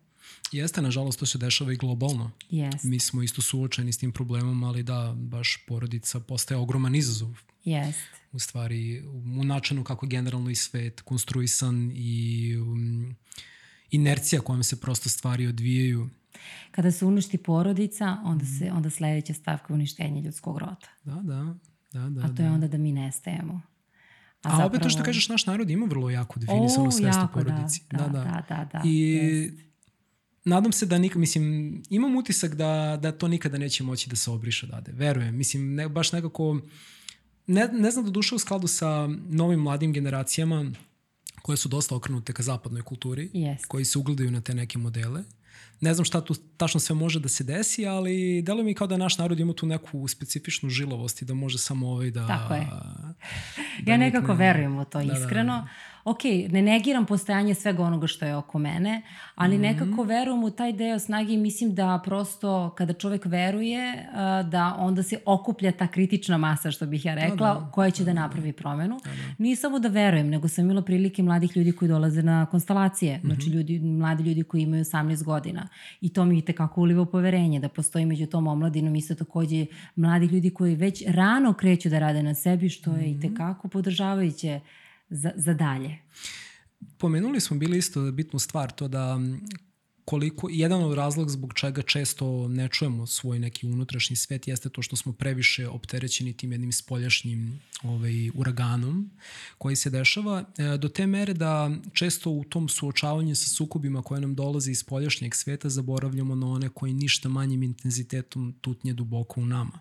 Jeste, 0.52 0.82
nažalost, 0.82 1.20
to 1.20 1.26
se 1.26 1.38
dešava 1.38 1.74
i 1.74 1.76
globalno. 1.76 2.32
Yes. 2.52 2.86
Mi 2.86 3.00
smo 3.00 3.24
isto 3.24 3.42
suočeni 3.42 3.94
s 3.94 3.98
tim 3.98 4.12
problemom, 4.12 4.64
ali 4.64 4.84
da, 4.84 5.14
baš 5.18 5.58
porodica 5.68 6.20
postaje 6.20 6.58
ogroman 6.58 6.96
izazov. 6.96 7.30
Jest. 7.66 8.23
U 8.34 8.40
stvari, 8.40 9.04
u 9.40 9.44
načinu 9.44 9.84
kako 9.84 10.08
generalno 10.08 10.50
i 10.50 10.56
svet 10.56 11.02
konstruisan 11.02 11.92
i 11.96 12.56
um, 12.58 13.16
inercija 13.92 14.42
kojom 14.42 14.64
se 14.64 14.82
prosto 14.82 15.10
stvari 15.10 15.48
odvijaju. 15.48 16.10
Kada 16.72 16.92
se 16.92 17.06
uništi 17.06 17.38
porodica, 17.38 18.18
onda, 18.24 18.46
se, 18.46 18.72
onda 18.72 18.90
sledeća 18.90 19.34
stavka 19.34 19.74
je 19.74 19.76
uništenje 19.76 20.22
ljudskog 20.22 20.58
roda. 20.58 20.88
Da, 21.04 21.16
da. 21.16 21.56
da, 21.94 22.10
da 22.10 22.26
A 22.26 22.36
to 22.36 22.42
je 22.44 22.50
da. 22.50 22.54
onda 22.54 22.68
da 22.68 22.78
mi 22.78 22.92
nestajemo. 22.92 23.54
A, 23.54 24.50
A 24.50 24.50
zapravo... 24.50 24.68
opet 24.68 24.82
to 24.82 24.90
što 24.90 25.04
kažeš, 25.04 25.30
naš 25.30 25.46
narod 25.46 25.70
ima 25.70 25.86
vrlo 25.86 26.10
jako 26.10 26.40
definisanu 26.40 26.92
svest 26.92 27.20
o 27.24 27.28
porodici. 27.34 27.82
Da, 27.92 27.98
da, 27.98 28.08
da. 28.08 28.24
da, 28.24 28.44
da, 28.50 28.70
da 28.74 28.82
I 28.86 29.00
jest. 29.00 29.56
nadam 30.46 30.72
se 30.72 30.86
da 30.86 30.98
nikad, 30.98 31.20
mislim, 31.20 31.84
imam 31.90 32.16
utisak 32.16 32.56
da, 32.56 33.00
da 33.02 33.12
to 33.12 33.28
nikada 33.28 33.58
neće 33.58 33.84
moći 33.84 34.10
da 34.10 34.16
se 34.16 34.32
obriše 34.32 34.66
odade. 34.66 34.92
Verujem. 34.92 35.36
Mislim, 35.36 35.76
ne, 35.76 35.90
baš 35.90 36.12
nekako, 36.12 36.62
ne, 37.48 37.68
ne 37.70 37.92
znam 37.92 38.06
da 38.06 38.12
duše 38.12 38.36
u 38.36 38.40
skladu 38.40 38.68
sa 38.68 38.88
novim 39.30 39.60
mladim 39.60 39.94
generacijama 39.94 40.66
koje 41.42 41.58
su 41.58 41.70
dosta 41.70 41.96
okrenute 41.96 42.34
ka 42.34 42.44
zapadnoj 42.44 42.82
kulturi, 42.82 43.30
Yes. 43.30 43.66
koji 43.68 43.86
se 43.86 44.00
ugledaju 44.00 44.32
na 44.32 44.42
te 44.42 44.54
neke 44.54 44.78
modele. 44.78 45.24
Ne 45.80 45.94
znam 45.94 46.06
šta 46.06 46.22
tu 46.22 46.36
tačno 46.58 46.80
sve 46.80 46.96
može 46.96 47.20
da 47.20 47.30
se 47.30 47.44
desi, 47.44 47.86
ali 47.86 48.42
deluje 48.42 48.64
mi 48.64 48.74
kao 48.74 48.88
da 48.88 48.98
naš 48.98 49.18
narod 49.18 49.40
ima 49.40 49.54
tu 49.54 49.66
neku 49.66 50.08
specifičnu 50.08 50.70
žilovost 50.70 51.22
i 51.22 51.26
da 51.26 51.34
može 51.34 51.58
samo 51.58 51.90
ovaj 51.90 52.12
da... 52.12 52.28
Tako 52.28 52.54
je. 52.54 52.68
da 53.84 53.92
ja 53.92 53.98
nekako 53.98 54.28
nikne- 54.28 54.46
verujem 54.46 54.78
u 54.78 54.86
to 54.86 55.00
Da, 55.00 55.06
da, 55.06 55.14
da. 55.14 55.68
Ok, 56.06 56.20
ne 56.50 56.62
negiram 56.62 57.06
postojanje 57.06 57.54
svega 57.54 57.84
onoga 57.84 58.08
što 58.08 58.26
je 58.26 58.36
oko 58.36 58.60
mene, 58.60 59.02
ali 59.36 59.54
Mhm. 59.54 59.62
nekako 59.64 60.04
verujem 60.04 60.44
u 60.44 60.50
taj 60.52 60.74
deo 60.74 61.00
snage 61.00 61.34
i 61.34 61.38
mislim 61.38 61.76
da 61.76 62.02
prosto 62.06 62.70
kada 62.70 62.94
čovek 62.94 63.26
veruje, 63.26 64.06
da 64.44 64.76
onda 64.78 65.04
se 65.04 65.18
okuplja 65.26 65.72
ta 65.72 65.88
kritična 65.88 66.38
masa, 66.38 66.72
što 66.72 66.86
bih 66.86 67.06
ja 67.06 67.16
rekla, 67.16 67.36
da. 67.50 67.70
koja 67.72 67.90
će 67.90 68.04
da 68.04 68.14
napravi 68.14 68.52
promenu. 68.54 69.00
Nije 69.38 69.56
samo 69.56 69.80
da 69.80 69.88
verujem, 69.90 70.30
nego 70.30 70.48
sam 70.48 70.66
imala 70.66 70.82
prilike 70.82 71.24
mladih 71.24 71.58
ljudi 71.58 71.72
koji 71.72 71.90
dolaze 71.90 72.24
na 72.24 72.46
konstalacije, 72.46 73.18
Mhm. 73.18 73.28
znači 73.28 73.50
ljudi, 73.50 73.80
mladi 73.80 74.24
ljudi 74.24 74.44
koji 74.44 74.62
imaju 74.62 74.82
18 74.82 75.24
godina. 75.24 75.68
I 76.02 76.10
to 76.10 76.26
mi 76.26 76.38
i 76.38 76.42
tekako 76.42 76.82
uliva 76.82 77.02
u 77.02 77.06
poverenje 77.08 77.60
da 77.60 77.70
postoji 77.70 78.06
među 78.06 78.26
tom 78.26 78.48
omladinom 78.48 78.96
isto 78.96 79.16
takođe 79.16 79.66
mladih 79.96 80.32
ljudi 80.32 80.50
koji 80.50 80.76
već 80.76 81.04
rano 81.08 81.54
kreću 81.54 81.90
da 81.90 82.00
rade 82.00 82.24
na 82.24 82.34
sebi, 82.36 82.70
što 82.70 82.92
je 82.92 83.12
i 83.12 83.20
tekako 83.22 83.68
podržavajuće 83.68 84.60
za, 85.14 85.32
za 85.36 85.54
dalje. 85.54 85.98
Pomenuli 86.98 87.40
smo 87.40 87.58
bili 87.58 87.78
isto 87.78 88.12
bitnu 88.12 88.40
stvar, 88.40 88.72
to 88.72 88.88
da 88.88 89.20
koliko, 90.06 90.50
jedan 90.52 90.84
od 90.84 90.94
razloga 90.94 91.30
zbog 91.30 91.54
čega 91.54 91.82
često 91.82 92.48
ne 92.48 92.70
čujemo 92.70 93.08
svoj 93.08 93.40
neki 93.40 93.68
unutrašnji 93.68 94.16
svet 94.16 94.48
jeste 94.48 94.70
to 94.70 94.82
što 94.82 94.96
smo 94.96 95.14
previše 95.14 95.68
opterećeni 95.68 96.34
tim 96.34 96.52
jednim 96.52 96.72
spoljašnjim 96.72 97.62
ovaj, 97.84 98.30
uraganom 98.34 99.12
koji 99.58 99.76
se 99.76 99.90
dešava 99.90 100.44
e, 100.58 100.78
do 100.78 100.90
te 100.90 101.08
mere 101.08 101.34
da 101.34 101.72
često 101.94 102.30
u 102.30 102.44
tom 102.44 102.70
suočavanju 102.70 103.36
sa 103.36 103.50
sukobima 103.50 104.02
koje 104.02 104.22
nam 104.22 104.36
dolaze 104.36 104.72
iz 104.72 104.80
spoljašnjeg 104.80 105.36
sveta 105.36 105.70
zaboravljamo 105.70 106.36
na 106.36 106.48
one 106.48 106.70
koji 106.70 106.94
ništa 106.94 107.30
manjim 107.30 107.64
intenzitetom 107.64 108.54
tutnje 108.62 108.94
duboko 108.94 109.42
u 109.42 109.46
nama. 109.46 109.80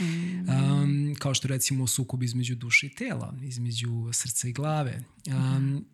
Um, 0.00 1.16
kao 1.18 1.34
što 1.34 1.48
recimo 1.48 1.86
sukob 1.86 2.22
između 2.22 2.54
duše 2.54 2.86
i 2.86 2.94
tela, 2.94 3.34
između 3.42 4.12
srca 4.12 4.48
i 4.48 4.52
glave. 4.52 5.04
Um, 5.26 5.84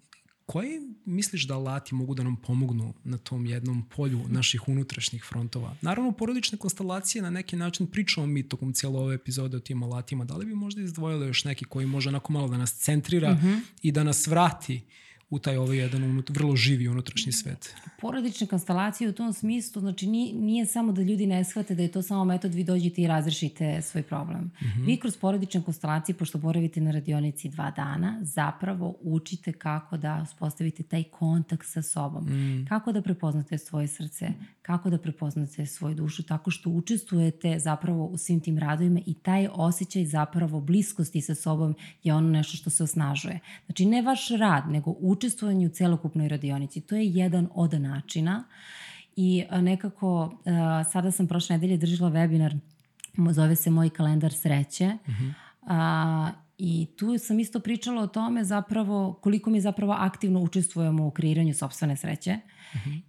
koji 0.46 0.80
misliš 1.04 1.46
da 1.46 1.54
alati 1.54 1.94
mogu 1.94 2.14
da 2.14 2.22
nam 2.22 2.36
pomognu 2.36 2.94
na 3.04 3.18
tom 3.18 3.46
jednom 3.46 3.88
polju 3.96 4.24
naših 4.28 4.68
unutrašnjih 4.68 5.24
frontova? 5.24 5.76
Naravno, 5.82 6.12
porodične 6.12 6.58
konstelacije 6.58 7.22
na 7.22 7.30
neki 7.30 7.56
način 7.56 7.86
pričamo 7.86 8.26
mi 8.26 8.48
tokom 8.48 8.72
cijele 8.72 8.98
ove 8.98 9.14
epizode 9.14 9.56
o 9.56 9.60
tim 9.60 9.82
alatima. 9.82 10.24
Da 10.24 10.36
li 10.36 10.46
bi 10.46 10.54
možda 10.54 10.82
izdvojili 10.82 11.26
još 11.26 11.44
neki 11.44 11.64
koji 11.64 11.86
može 11.86 12.08
onako 12.08 12.32
malo 12.32 12.48
da 12.48 12.58
nas 12.58 12.74
centrira 12.74 13.38
i 13.82 13.92
da 13.92 14.04
nas 14.04 14.26
vrati 14.26 14.80
u 15.30 15.38
taj 15.38 15.56
ovaj 15.56 15.76
jedan 15.76 16.04
unut, 16.04 16.30
vrlo 16.30 16.56
živi 16.56 16.88
unutrašnji 16.88 17.32
svet? 17.32 17.74
Porodične 18.00 18.46
konstalacije 18.46 19.10
u 19.10 19.12
tom 19.12 19.32
smislu, 19.32 19.80
znači 19.80 20.06
nije, 20.06 20.34
nije 20.34 20.66
samo 20.66 20.92
da 20.92 21.02
ljudi 21.02 21.26
ne 21.26 21.44
shvate 21.44 21.74
da 21.74 21.82
je 21.82 21.92
to 21.92 22.02
samo 22.02 22.24
metod 22.24 22.54
vi 22.54 22.64
dođete 22.64 23.02
i 23.02 23.06
razrešite 23.06 23.82
svoj 23.82 24.02
problem. 24.02 24.50
Vi 24.86 24.96
kroz 24.96 25.16
porodične 25.16 25.62
konstalacije, 25.62 26.16
pošto 26.16 26.38
boravite 26.38 26.80
na 26.80 26.90
radionici 26.90 27.48
dva 27.48 27.70
dana, 27.70 28.18
zapravo 28.22 28.96
učite 29.02 29.52
kako 29.52 29.96
da 29.96 30.20
uspostavite 30.22 30.82
taj 30.82 31.04
kontakt 31.04 31.66
sa 31.66 31.82
sobom. 31.82 32.28
Kako 32.68 32.92
da 32.92 33.02
prepoznate 33.02 33.58
svoje 33.58 33.88
srce, 33.88 34.28
kako 34.62 34.90
da 34.90 34.98
prepoznate 34.98 35.66
svoju 35.66 35.94
dušu, 35.94 36.22
tako 36.22 36.50
što 36.50 36.70
učestvujete 36.70 37.58
zapravo 37.58 38.06
u 38.06 38.16
svim 38.16 38.40
tim 38.40 38.58
radovima 38.58 39.00
i 39.06 39.14
taj 39.14 39.48
osjećaj 39.52 40.04
zapravo 40.04 40.60
bliskosti 40.60 41.20
sa 41.20 41.34
sobom 41.34 41.74
je 42.02 42.14
ono 42.14 42.28
nešto 42.28 42.56
što 42.56 42.70
se 42.70 42.82
osnažuje. 42.82 43.38
Znači 43.66 43.84
ne 43.84 44.02
vaš 44.02 44.28
rad, 44.28 44.68
nego 44.68 44.90
učestvovanje 45.20 45.66
u 45.66 45.70
celokupnoj 45.70 46.28
radionici. 46.28 46.80
To 46.80 46.96
je 46.96 47.06
jedan 47.06 47.48
od 47.54 47.80
načina 47.80 48.44
i 49.16 49.44
nekako 49.60 50.38
sada 50.92 51.10
sam 51.10 51.26
prošle 51.26 51.56
nedelje 51.56 51.76
držala 51.76 52.10
webinar 52.10 52.58
zove 53.30 53.56
se 53.56 53.70
Moj 53.70 53.90
kalendar 53.90 54.32
sreće 54.32 54.92
a, 55.66 56.30
i 56.58 56.86
tu 56.96 57.18
sam 57.18 57.40
isto 57.40 57.60
pričala 57.60 58.02
o 58.02 58.06
tome 58.06 58.44
zapravo 58.44 59.18
koliko 59.22 59.50
mi 59.50 59.60
zapravo 59.60 59.92
aktivno 59.92 60.40
učestvujemo 60.40 61.06
u 61.06 61.10
kreiranju 61.10 61.54
sobstvene 61.54 61.96
sreće 61.96 62.38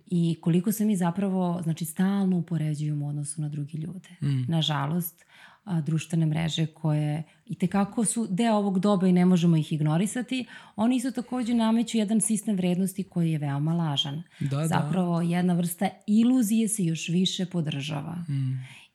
i 0.06 0.38
koliko 0.42 0.72
se 0.72 0.86
mi 0.86 0.96
zapravo 0.96 1.60
znači 1.64 1.86
stalno 1.86 2.38
upoređujemo 2.38 3.06
u 3.06 3.10
odnosu 3.10 3.42
na 3.42 3.50
drugi 3.50 3.78
ljude. 3.78 4.10
Nažalost, 4.48 5.26
a, 5.64 5.82
društvene 5.82 6.26
mreže 6.26 6.66
koje 6.66 7.24
i 7.46 7.56
tekako 7.56 8.06
su 8.06 8.28
deo 8.30 8.56
ovog 8.56 8.80
doba 8.80 9.08
i 9.08 9.12
ne 9.12 9.26
možemo 9.26 9.58
ih 9.58 9.74
ignorisati, 9.74 10.46
oni 10.76 10.96
isto 10.96 11.12
takođe 11.12 11.54
nameću 11.54 11.98
jedan 11.98 12.22
sistem 12.22 12.56
vrednosti 12.56 13.04
koji 13.04 13.32
je 13.32 13.38
veoma 13.38 13.74
lažan. 13.74 14.24
Da, 14.40 14.58
da. 14.58 14.68
Zapravo 14.68 15.22
jedna 15.22 15.54
vrsta 15.54 15.90
iluzije 16.08 16.68
se 16.68 16.84
još 16.84 17.10
više 17.10 17.46
podržava. 17.46 18.18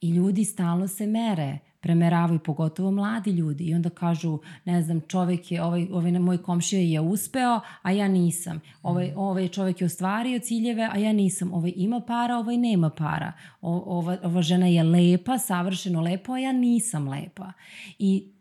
I 0.01 0.11
ljudi 0.11 0.45
stalno 0.45 0.89
se 0.89 1.07
mere, 1.07 1.59
premeravaju, 1.81 2.39
pogotovo 2.39 2.91
mladi 2.91 3.31
ljudi 3.31 3.65
i 3.65 3.75
onda 3.75 3.91
kažu, 3.91 4.39
ne 4.65 4.83
znam, 4.83 5.01
čovek 5.01 5.53
je, 5.53 5.63
ovaj, 5.63 5.89
ovaj 5.93 6.13
moj 6.13 6.43
komšija 6.43 6.81
je 6.81 7.01
uspeo, 7.01 7.61
a 7.83 7.91
ja 7.91 8.09
nisam. 8.09 8.61
Ovaj, 8.83 9.13
ovaj 9.17 9.49
čovek 9.49 9.81
je 9.81 9.85
ostvario 9.85 10.39
ciljeve, 10.39 10.89
a 10.93 10.99
ja 10.99 11.13
nisam. 11.13 11.53
Ovaj 11.53 11.73
ima 11.77 12.01
para, 12.01 12.39
ovaj 12.39 12.57
nema 12.57 12.91
para. 12.91 13.33
O, 13.61 13.99
ova, 13.99 14.17
ova 14.23 14.43
žena 14.43 14.67
je 14.67 14.83
lepa, 14.83 15.39
savršeno 15.39 16.01
lepa, 16.01 16.33
a 16.33 16.39
ja 16.39 16.53
nisam 16.53 17.09
lepa. 17.09 17.53
I 17.99 18.33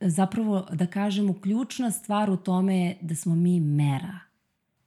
zapravo, 0.00 0.66
da 0.72 0.86
kažemo, 0.86 1.40
ključna 1.40 1.90
stvar 1.90 2.30
u 2.30 2.36
tome 2.36 2.78
je 2.78 2.96
da 3.00 3.14
smo 3.14 3.34
mi 3.34 3.60
mera 3.60 4.18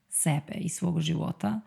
sebe 0.10 0.54
i 0.56 0.70
svog 0.70 1.00
života, 1.02 1.62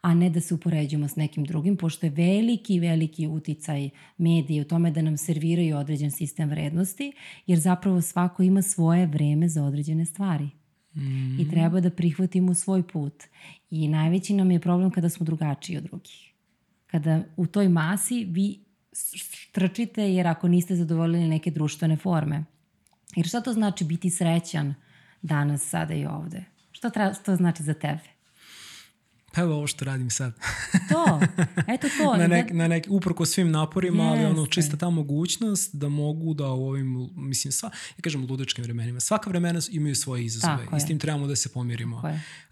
a 0.00 0.14
ne 0.14 0.30
da 0.30 0.40
se 0.40 0.54
upoređujemo 0.54 1.08
s 1.08 1.16
nekim 1.16 1.44
drugim, 1.44 1.76
pošto 1.76 2.06
je 2.06 2.10
veliki, 2.10 2.80
veliki 2.80 3.26
uticaj 3.26 3.90
medije 4.18 4.62
u 4.62 4.64
tome 4.64 4.90
da 4.90 5.02
nam 5.02 5.16
serviraju 5.16 5.76
određen 5.76 6.10
sistem 6.10 6.48
vrednosti, 6.48 7.12
jer 7.46 7.58
zapravo 7.58 8.00
svako 8.00 8.42
ima 8.42 8.62
svoje 8.62 9.06
vreme 9.06 9.48
za 9.48 9.64
određene 9.64 10.04
stvari. 10.04 10.50
I 11.40 11.50
treba 11.50 11.80
da 11.80 11.90
prihvatimo 11.90 12.54
svoj 12.54 12.82
put. 12.82 13.24
I 13.70 13.88
najveći 13.88 14.34
nam 14.34 14.50
je 14.50 14.60
problem 14.60 14.90
kada 14.90 15.08
smo 15.08 15.26
drugačiji 15.26 15.76
od 15.76 15.84
drugih. 15.84 16.32
Kada 16.86 17.22
u 17.36 17.46
toj 17.46 17.68
masi 17.68 18.24
vi 18.24 18.64
trčite 19.52 20.12
jer 20.14 20.26
ako 20.26 20.48
niste 20.48 20.76
zadovoljili 20.76 21.28
neke 21.28 21.50
društvene 21.50 21.96
forme. 21.96 22.44
Jer 23.16 23.26
šta 23.26 23.40
to 23.40 23.52
znači 23.52 23.84
biti 23.84 24.10
srećan 24.10 24.74
danas, 25.22 25.68
sada 25.68 25.94
i 25.94 26.06
ovde? 26.06 26.44
Šta 26.70 27.14
to 27.14 27.36
znači 27.36 27.62
za 27.62 27.74
tebe? 27.74 28.17
Evo 29.38 29.54
ovo 29.54 29.66
što 29.66 29.84
radim 29.84 30.10
sad. 30.10 30.32
To, 30.88 31.20
eto 31.74 31.88
to. 31.98 32.16
na 32.16 32.26
nek, 32.26 32.50
na 32.52 32.68
nek, 32.68 32.86
uprko 32.88 33.26
svim 33.26 33.50
naporima, 33.50 34.02
ali 34.02 34.24
ono 34.24 34.40
Jeste. 34.40 34.52
čista 34.52 34.76
ta 34.76 34.90
mogućnost 34.90 35.74
da 35.74 35.88
mogu 35.88 36.34
da 36.34 36.46
u 36.46 36.68
ovim, 36.68 37.08
mislim, 37.16 37.52
sva, 37.52 37.70
ja 37.96 38.02
kažem 38.02 38.26
ludačkim 38.30 38.64
vremenima, 38.64 39.00
svaka 39.00 39.30
vremena 39.30 39.60
imaju 39.70 39.94
svoje 39.94 40.24
izazove 40.24 40.64
Tako 40.64 40.76
i 40.76 40.80
s 40.80 40.86
tim 40.86 40.98
trebamo 40.98 41.26
da 41.26 41.36
se 41.36 41.48
pomirimo. 41.48 42.02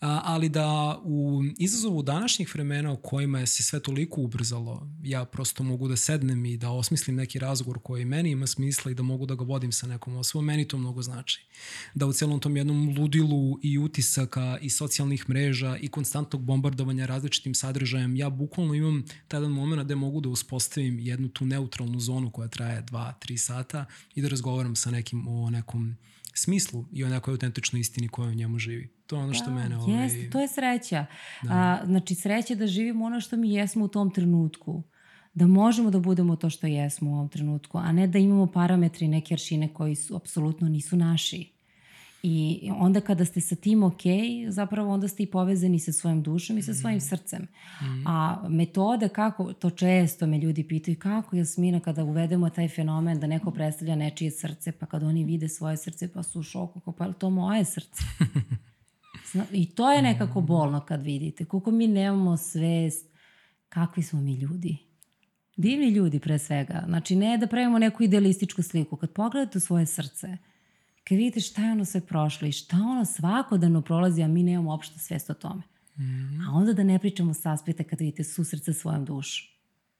A, 0.00 0.20
ali 0.24 0.48
da 0.48 1.00
u 1.04 1.42
izazovu 1.58 2.02
današnjih 2.02 2.54
vremena 2.54 2.92
u 2.92 2.96
kojima 2.96 3.40
je 3.40 3.46
se 3.46 3.62
sve 3.62 3.80
toliko 3.80 4.20
ubrzalo, 4.20 4.88
ja 5.02 5.24
prosto 5.24 5.62
mogu 5.62 5.88
da 5.88 5.96
sednem 5.96 6.44
i 6.44 6.56
da 6.56 6.70
osmislim 6.70 7.16
neki 7.16 7.38
razgovor 7.38 7.78
koji 7.82 8.04
meni 8.04 8.30
ima 8.30 8.46
smisla 8.46 8.90
i 8.90 8.94
da 8.94 9.02
mogu 9.02 9.26
da 9.26 9.34
ga 9.34 9.44
vodim 9.44 9.72
sa 9.72 9.86
nekom 9.86 10.16
osobom, 10.16 10.44
meni 10.44 10.68
to 10.68 10.78
mnogo 10.78 11.02
znači. 11.02 11.46
Da 11.94 12.06
u 12.06 12.12
celom 12.12 12.40
tom 12.40 12.56
jednom 12.56 12.94
ludilu 12.98 13.58
i 13.62 13.78
utisaka 13.78 14.58
i 14.60 14.70
socijalnih 14.70 15.28
mreža 15.28 15.76
i 15.76 15.88
konstantnog 15.88 16.42
bombardovanja 16.42 16.75
različitim 17.06 17.54
sadržajem, 17.54 18.16
ja 18.16 18.30
bukvalno 18.30 18.74
imam 18.74 19.04
taj 19.28 19.38
jedan 19.40 19.52
moment 19.52 19.84
gde 19.84 19.94
mogu 19.94 20.20
da 20.20 20.28
uspostavim 20.28 20.98
jednu 20.98 21.28
tu 21.28 21.46
neutralnu 21.46 22.00
zonu 22.00 22.30
koja 22.30 22.48
traje 22.48 22.82
2-3 22.82 23.36
sata 23.36 23.84
i 24.14 24.22
da 24.22 24.28
razgovaram 24.28 24.76
sa 24.76 24.90
nekim 24.90 25.28
o 25.28 25.50
nekom 25.50 25.96
smislu 26.34 26.84
i 26.92 27.04
o 27.04 27.08
nekoj 27.08 27.32
autentičnoj 27.32 27.80
istini 27.80 28.08
koja 28.08 28.28
u 28.28 28.34
njemu 28.34 28.58
živi. 28.58 28.88
To 29.06 29.16
je 29.16 29.22
ono 29.22 29.34
što 29.34 29.50
mene... 29.50 29.76
Ovaj, 29.76 30.02
Jeste, 30.02 30.30
to 30.30 30.40
je 30.40 30.48
sreća. 30.48 31.06
A, 31.48 31.82
znači, 31.86 32.14
sreća 32.14 32.54
da 32.54 32.66
živimo 32.66 33.04
ono 33.04 33.20
što 33.20 33.36
mi 33.36 33.54
jesmo 33.54 33.84
u 33.84 33.88
tom 33.88 34.10
trenutku. 34.10 34.82
Da 35.34 35.46
možemo 35.46 35.90
da 35.90 35.98
budemo 35.98 36.36
to 36.36 36.50
što 36.50 36.66
jesmo 36.66 37.10
u 37.10 37.14
ovom 37.14 37.28
trenutku, 37.28 37.78
a 37.78 37.92
ne 37.92 38.06
da 38.06 38.18
imamo 38.18 38.46
parametri 38.46 39.08
neke 39.08 39.34
aršine 39.34 39.74
koji 39.74 39.94
su 39.94 40.16
apsolutno 40.16 40.68
nisu 40.68 40.96
naši. 40.96 41.55
I 42.22 42.70
onda 42.76 43.00
kada 43.00 43.24
ste 43.24 43.40
sa 43.40 43.56
tim 43.56 43.82
ok, 43.82 44.02
zapravo 44.48 44.92
onda 44.92 45.08
ste 45.08 45.22
i 45.22 45.26
povezani 45.26 45.78
sa 45.78 45.92
svojom 45.92 46.22
dušom 46.22 46.58
i 46.58 46.62
sa 46.62 46.74
svojim 46.74 47.00
srcem. 47.00 47.46
A 48.06 48.44
metoda 48.48 49.08
kako, 49.08 49.52
to 49.52 49.70
često 49.70 50.26
me 50.26 50.38
ljudi 50.38 50.68
pitaju, 50.68 50.96
kako 50.98 51.36
Jasmina 51.36 51.80
kada 51.80 52.04
uvedemo 52.04 52.50
taj 52.50 52.68
fenomen 52.68 53.20
da 53.20 53.26
neko 53.26 53.50
predstavlja 53.50 53.96
nečije 53.96 54.30
srce, 54.30 54.72
pa 54.72 54.86
kad 54.86 55.02
oni 55.02 55.24
vide 55.24 55.48
svoje 55.48 55.76
srce 55.76 56.12
pa 56.12 56.22
su 56.22 56.40
u 56.40 56.42
šoku, 56.42 56.92
pa 56.92 57.12
to 57.12 57.30
moje 57.30 57.64
srce? 57.64 58.02
I 59.52 59.66
to 59.66 59.92
je 59.92 60.02
nekako 60.02 60.40
bolno 60.40 60.80
kad 60.80 61.02
vidite. 61.02 61.44
Koliko 61.44 61.70
mi 61.70 61.86
nemamo 61.86 62.36
svest 62.36 63.06
kakvi 63.68 64.02
smo 64.02 64.20
mi 64.20 64.34
ljudi. 64.34 64.76
Divni 65.56 65.88
ljudi 65.88 66.20
pre 66.20 66.38
svega. 66.38 66.82
Znači 66.86 67.16
ne 67.16 67.38
da 67.38 67.46
pravimo 67.46 67.78
neku 67.78 68.02
idealističku 68.02 68.62
sliku. 68.62 68.96
Kad 68.96 69.12
pogledate 69.12 69.58
u 69.58 69.60
svoje 69.60 69.86
srce, 69.86 70.36
kad 71.08 71.18
vidite 71.18 71.40
šta 71.40 71.62
je 71.62 71.72
ono 71.72 71.84
sve 71.84 72.00
prošlo 72.00 72.48
i 72.48 72.52
šta 72.52 72.76
ono 72.76 73.04
svakodano 73.04 73.82
prolazi, 73.82 74.22
a 74.22 74.28
mi 74.28 74.42
nemamo 74.42 74.70
uopšte 74.70 74.98
svest 74.98 75.30
o 75.30 75.34
tome. 75.34 75.62
Mm. 75.98 76.40
A 76.40 76.52
onda 76.52 76.72
da 76.72 76.82
ne 76.82 76.98
pričamo 76.98 77.34
s 77.34 77.46
aspekta 77.46 77.84
kad 77.84 78.00
vidite 78.00 78.24
susret 78.24 78.64
sa 78.64 78.72
svojom 78.72 79.04
dušom. 79.04 79.48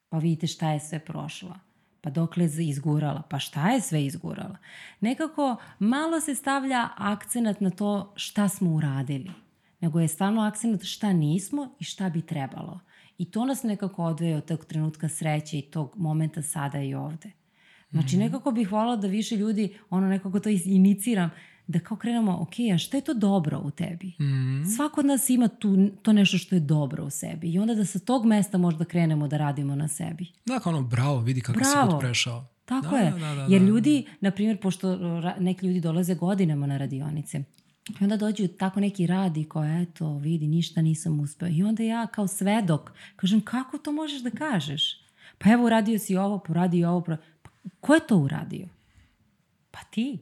Pa 0.09 0.19
vidite 0.19 0.47
šta 0.47 0.71
je 0.71 0.81
sve 0.81 0.99
prošlo. 0.99 1.57
Pa 2.01 2.11
dokle 2.11 2.45
je 2.45 2.69
izgurala? 2.69 3.23
Pa 3.31 3.39
šta 3.39 3.71
je 3.71 3.81
sve 3.81 4.05
izgurala? 4.05 4.57
Nekako 5.01 5.57
malo 5.79 6.21
se 6.21 6.35
stavlja 6.35 6.89
akcenat 6.97 7.61
na 7.61 7.71
to 7.71 8.13
šta 8.17 8.49
smo 8.49 8.71
uradili. 8.71 9.31
Nego 9.81 10.01
je 10.01 10.09
stalno 10.09 10.43
akcenat 10.43 10.85
šta 10.85 11.13
nismo 11.13 11.75
i 11.81 11.85
šta 11.85 12.09
bi 12.09 12.23
trebalo. 12.23 12.81
I 13.19 13.31
to 13.31 13.45
nas 13.45 13.63
nekako 13.63 14.05
odveje 14.05 14.37
od 14.37 14.45
tog 14.45 14.65
trenutka 14.65 15.09
sreće 15.09 15.59
i 15.59 15.63
tog 15.63 15.95
momenta 15.97 16.43
sada 16.43 16.81
i 16.83 16.95
ovde. 16.95 17.31
Znači, 18.01 18.17
-hmm. 18.17 18.21
nekako 18.21 18.51
bih 18.51 18.73
volila 18.73 18.97
da 18.97 19.07
više 19.07 19.37
ljudi, 19.37 19.75
ono 19.91 20.09
nekako 20.09 20.41
to 20.41 20.49
iniciram, 20.65 21.31
da 21.67 21.79
kao 21.79 21.97
krenemo, 21.97 22.39
ok, 22.41 22.55
a 22.75 22.79
šta 22.79 22.97
je 22.97 23.01
to 23.01 23.15
dobro 23.15 23.61
u 23.65 23.71
tebi? 23.71 24.07
Mm 24.07 24.25
-hmm. 24.25 24.77
Svako 24.77 25.01
od 25.01 25.07
nas 25.07 25.31
ima 25.31 25.49
tu, 25.49 25.89
to 26.03 26.13
nešto 26.13 26.39
što 26.39 26.55
je 26.55 26.61
dobro 26.61 27.05
u 27.05 27.11
sebi 27.11 27.53
i 27.53 27.59
onda 27.59 27.75
da 27.75 27.85
sa 27.85 27.99
tog 27.99 28.27
mesta 28.27 28.59
možda 28.59 28.85
krenemo 28.85 29.29
da 29.29 29.37
radimo 29.37 29.75
na 29.75 29.89
sebi. 29.89 30.27
Da, 30.47 30.61
kao 30.61 30.73
ono, 30.73 30.83
bravo, 30.83 31.21
vidi 31.21 31.41
kako 31.41 31.59
bravo. 31.59 31.91
si 31.91 31.93
put 31.93 32.01
prešao. 32.01 32.47
Tako 32.65 32.89
da, 32.89 32.97
je, 32.97 33.11
da, 33.11 33.19
da, 33.19 33.35
da, 33.35 33.47
jer 33.51 33.63
ljudi, 33.63 34.07
na 34.21 34.31
primjer, 34.31 34.61
pošto 34.61 34.99
neki 35.41 35.67
ljudi 35.67 35.81
dolaze 35.81 36.15
godinama 36.15 36.67
na 36.67 36.77
radionice, 36.77 37.43
I 38.01 38.05
onda 38.05 38.17
dođu 38.17 38.49
tako 38.49 38.81
neki 38.81 39.07
radi 39.07 39.45
koja, 39.45 39.81
eto, 39.81 40.19
vidi, 40.19 40.47
ništa 40.47 40.83
nisam 40.83 41.21
uspeo. 41.21 41.49
I 41.49 41.63
onda 41.63 41.83
ja 41.83 42.07
kao 42.07 42.27
svedok 42.27 42.93
kažem, 43.17 43.41
kako 43.41 43.79
to 43.79 43.93
možeš 43.93 44.23
da 44.23 44.31
kažeš? 44.31 45.01
Pa 45.39 45.53
evo, 45.53 45.67
uradio 45.67 45.99
si 45.99 46.17
ovo, 46.17 46.39
poradi 46.39 46.85
ovo. 46.85 47.01
Pa, 47.01 47.17
ko 47.81 47.95
je 47.95 48.07
to 48.07 48.17
uradio? 48.17 48.69
Pa 49.71 49.79
ti. 49.91 50.19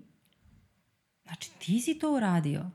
Znači, 1.25 1.51
ti 1.59 1.81
si 1.81 1.99
to 1.99 2.15
uradio. 2.15 2.71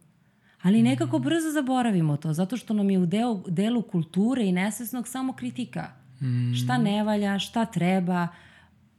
Ali 0.62 0.84
nekako 0.84 1.20
mm. 1.20 1.22
brzo 1.22 1.52
zaboravimo 1.52 2.18
to, 2.18 2.34
zato 2.34 2.58
što 2.58 2.74
nam 2.74 2.90
je 2.90 3.00
u 3.00 3.06
deo, 3.06 3.44
delu 3.48 3.82
kulture 3.82 4.46
i 4.46 4.52
nesvesnog 4.52 5.08
samo 5.08 5.34
kritika. 5.34 5.92
Mm. 6.22 6.54
Šta 6.54 6.78
ne 6.78 7.04
valja, 7.04 7.40
šta 7.40 7.66
treba, 7.66 8.28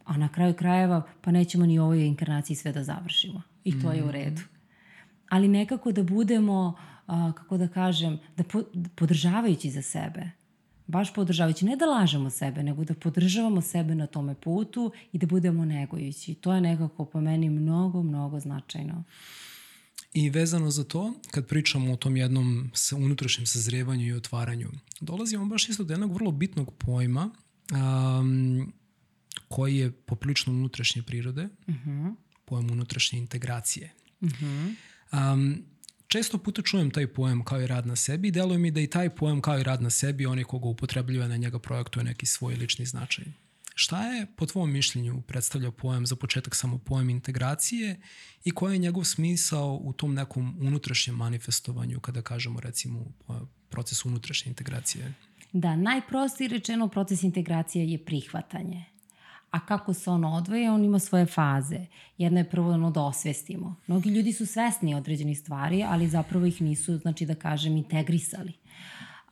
a 0.05 0.17
na 0.17 0.29
kraju 0.29 0.55
krajeva 0.55 1.03
pa 1.21 1.31
nećemo 1.31 1.67
ni 1.67 1.79
u 1.79 1.83
ovoj 1.83 2.07
inkarnaciji 2.07 2.57
sve 2.57 2.73
da 2.73 2.85
završimo. 2.85 3.43
I 3.65 3.81
to 3.81 3.93
je 3.93 4.03
u 4.03 4.07
mm. 4.07 4.11
redu. 4.11 4.43
Ali 5.29 5.49
nekako 5.49 5.93
da 5.93 6.03
budemo, 6.03 6.77
a, 7.07 7.33
kako 7.33 7.57
da 7.57 7.69
kažem, 7.69 8.19
da 8.37 8.45
po, 8.45 8.63
podržavajući 8.95 9.71
za 9.71 9.83
sebe 9.83 10.40
baš 10.91 11.15
podržavajući, 11.15 11.65
ne 11.65 11.77
da 11.77 11.87
lažemo 11.87 12.31
sebe, 12.31 12.63
nego 12.63 12.85
da 12.85 12.95
podržavamo 12.95 13.61
sebe 13.61 13.95
na 13.95 14.07
tome 14.07 14.35
putu 14.35 14.93
i 15.13 15.19
da 15.19 15.27
budemo 15.27 15.65
negujući. 15.65 16.35
To 16.35 16.55
je 16.55 16.61
nekako 16.61 17.05
po 17.05 17.21
meni 17.21 17.51
mnogo, 17.51 18.03
mnogo 18.03 18.41
značajno. 18.41 19.05
I 20.15 20.31
vezano 20.31 20.71
za 20.71 20.85
to, 20.85 21.13
kad 21.31 21.47
pričamo 21.47 21.93
o 21.93 21.97
tom 21.97 22.17
jednom 22.17 22.71
unutrašnjem 22.97 23.47
sazrevanju 23.47 24.07
i 24.07 24.13
otvaranju, 24.13 24.69
dolazimo 25.01 25.47
baš 25.47 25.69
isto 25.69 25.85
do 25.85 25.93
jednog 25.93 26.15
vrlo 26.15 26.31
bitnog 26.31 26.75
pojma 26.75 27.31
um, 27.73 28.73
koji 29.49 29.77
je 29.77 29.91
poprilično 29.91 30.53
unutrašnje 30.53 31.03
prirode, 31.03 31.49
uh 31.67 31.75
mhm. 31.75 31.91
-huh. 31.91 32.15
pojam 32.45 32.71
unutrašnje 32.71 33.19
integracije. 33.19 33.93
Uh 34.21 34.29
-huh. 34.31 34.75
um, 35.33 35.65
često 36.11 36.39
puta 36.39 36.63
čujem 36.63 36.91
taj 36.91 37.07
pojem 37.07 37.45
kao 37.45 37.61
i 37.61 37.67
rad 37.67 37.87
na 37.87 37.97
sebi 37.97 38.29
i 38.29 38.31
deluje 38.31 38.59
mi 38.59 38.71
da 38.71 38.81
i 38.81 38.87
taj 38.87 39.11
pojem 39.11 39.41
kao 39.41 39.59
i 39.59 39.63
rad 39.63 39.83
na 39.83 39.91
sebi, 39.91 40.27
onaj 40.27 40.45
koga 40.45 40.69
upotrebljuje 40.69 41.29
na 41.29 41.37
njega 41.37 41.59
projektuje 41.59 42.05
neki 42.05 42.27
svoj 42.27 42.55
lični 42.55 42.87
značaj. 42.87 43.25
Šta 43.75 44.03
je, 44.07 44.27
po 44.37 44.47
tvom 44.47 44.73
mišljenju, 44.73 45.23
predstavlja 45.23 45.71
pojem 45.71 46.07
za 46.07 46.17
početak 46.17 46.55
samo 46.55 46.79
pojem 46.79 47.11
integracije 47.11 48.01
i 48.45 48.51
koji 48.51 48.75
je 48.75 48.79
njegov 48.79 49.05
smisao 49.05 49.79
u 49.83 49.93
tom 49.93 50.15
nekom 50.15 50.57
unutrašnjem 50.61 51.17
manifestovanju, 51.17 52.01
kada 52.01 52.23
kažemo 52.23 52.61
recimo 52.61 53.07
proces 53.69 54.05
unutrašnje 54.05 54.51
integracije? 54.51 55.15
Da, 55.53 55.77
najprostiji 55.77 56.49
rečeno 56.49 56.89
proces 56.89 57.23
integracije 57.23 57.91
je 57.91 58.05
prihvatanje. 58.05 58.85
A 59.51 59.67
kako 59.67 59.95
se 59.95 60.11
ono 60.11 60.33
odvoje, 60.33 60.71
on 60.71 60.85
ima 60.85 60.99
svoje 60.99 61.27
faze. 61.27 61.87
Jedna 62.19 62.41
je 62.41 62.51
prvo 62.51 62.73
ono 62.73 62.91
da 62.91 63.03
osvestimo. 63.03 63.77
Mnogi 63.87 64.11
ljudi 64.11 64.33
su 64.33 64.47
svesni 64.47 64.95
određenih 64.95 65.39
stvari, 65.39 65.85
ali 65.89 66.09
zapravo 66.09 66.47
ih 66.47 66.63
nisu, 66.63 66.97
znači 66.97 67.27
da 67.27 67.35
kažem, 67.35 67.77
integrisali. 67.77 68.53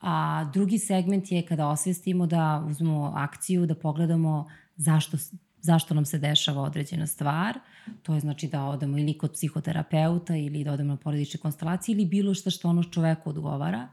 A 0.01 0.45
drugi 0.53 0.79
segment 0.79 1.31
je 1.31 1.45
kada 1.45 1.67
osvestimo 1.67 2.25
da 2.25 2.65
uzmemo 2.69 3.13
akciju, 3.15 3.65
da 3.65 3.75
pogledamo 3.75 4.47
zašto, 4.75 5.17
zašto 5.61 5.93
nam 5.93 6.05
se 6.05 6.17
dešava 6.17 6.61
određena 6.61 7.07
stvar. 7.07 7.59
To 8.03 8.13
je 8.13 8.19
znači 8.19 8.47
da 8.47 8.63
odemo 8.63 8.97
ili 8.97 9.17
kod 9.17 9.31
psihoterapeuta 9.31 10.35
ili 10.35 10.63
da 10.63 10.73
odemo 10.73 10.93
na 10.93 10.97
porodične 10.97 11.39
konstelacije 11.39 11.93
ili 11.93 12.05
bilo 12.05 12.33
šta 12.33 12.49
što 12.49 12.69
ono 12.69 12.83
čoveku 12.83 13.29
odgovara. 13.29 13.87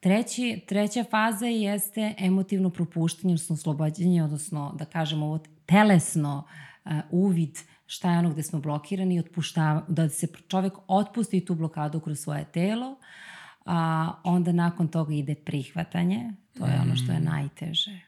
Treći, 0.00 0.64
treća 0.68 1.04
faza 1.10 1.46
jeste 1.46 2.14
emotivno 2.18 2.70
propuštanje, 2.70 3.32
odnosno 3.32 3.54
oslobađanje, 3.54 4.24
odnosno 4.24 4.74
da 4.78 4.84
kažemo 4.84 5.26
ovo 5.26 5.38
telesno 5.68 6.44
uh, 6.84 6.92
uvid 7.10 7.58
šta 7.88 8.12
je 8.12 8.18
ono 8.18 8.30
gde 8.30 8.42
smo 8.42 8.60
blokirani, 8.60 9.22
da 9.88 10.08
se 10.08 10.26
čovek 10.48 10.72
otpusti 10.86 11.44
tu 11.44 11.54
blokadu 11.54 12.00
kroz 12.00 12.18
svoje 12.20 12.44
telo, 12.44 12.96
a 13.64 14.12
onda 14.24 14.52
nakon 14.52 14.88
toga 14.88 15.14
ide 15.14 15.34
prihvatanje, 15.34 16.32
to 16.58 16.66
je 16.66 16.80
ono 16.80 16.96
što 16.96 17.12
je 17.12 17.20
mm. 17.20 17.24
najteže. 17.24 18.00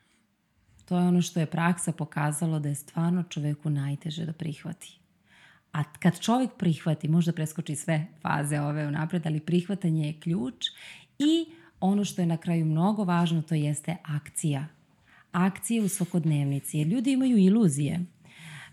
To 0.85 0.99
je 0.99 1.09
ono 1.09 1.23
što 1.23 1.41
je 1.41 1.47
praksa 1.47 1.93
pokazalo 1.93 2.59
da 2.59 2.69
je 2.69 2.75
stvarno 2.75 3.23
čoveku 3.23 3.71
najteže 3.71 4.27
da 4.27 4.33
prihvati. 4.33 4.99
A 5.73 5.85
kad 5.85 6.21
čovek 6.21 6.51
prihvati, 6.59 7.09
možda 7.09 7.33
preskoči 7.33 7.77
sve 7.77 8.07
faze 8.23 8.61
ove 8.61 8.87
unapred, 8.87 9.27
ali 9.27 9.41
prihvatanje 9.41 10.07
je 10.07 10.21
ključ 10.21 10.67
i 11.19 11.47
ono 11.81 12.05
što 12.05 12.23
je 12.23 12.27
na 12.27 12.37
kraju 12.37 12.67
mnogo 12.67 13.05
važno, 13.05 13.43
to 13.43 13.55
jeste 13.55 13.97
akcija 14.05 14.67
akcije 15.33 15.83
u 15.83 15.89
svakodnevnici, 15.89 16.79
jer 16.79 16.87
ljudi 16.87 17.13
imaju 17.13 17.39
iluzije 17.39 18.01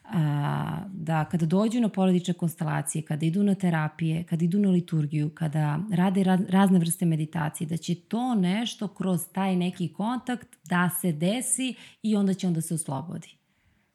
a, 0.03 0.83
da 0.93 1.25
kada 1.25 1.45
dođu 1.45 1.81
na 1.81 1.89
porodične 1.89 2.33
konstelacije, 2.33 3.01
kada 3.01 3.25
idu 3.25 3.43
na 3.43 3.55
terapije, 3.55 4.23
kada 4.23 4.45
idu 4.45 4.59
na 4.59 4.69
liturgiju, 4.69 5.29
kada 5.29 5.79
rade 5.91 6.23
razne 6.49 6.79
vrste 6.79 7.05
meditacije, 7.05 7.67
da 7.67 7.77
će 7.77 7.95
to 7.95 8.35
nešto 8.35 8.87
kroz 8.87 9.21
taj 9.31 9.55
neki 9.55 9.93
kontakt 9.93 10.47
da 10.69 10.89
se 11.01 11.11
desi 11.11 11.73
i 12.03 12.15
onda 12.15 12.33
će 12.33 12.47
onda 12.47 12.61
se 12.61 12.73
oslobodi. 12.73 13.36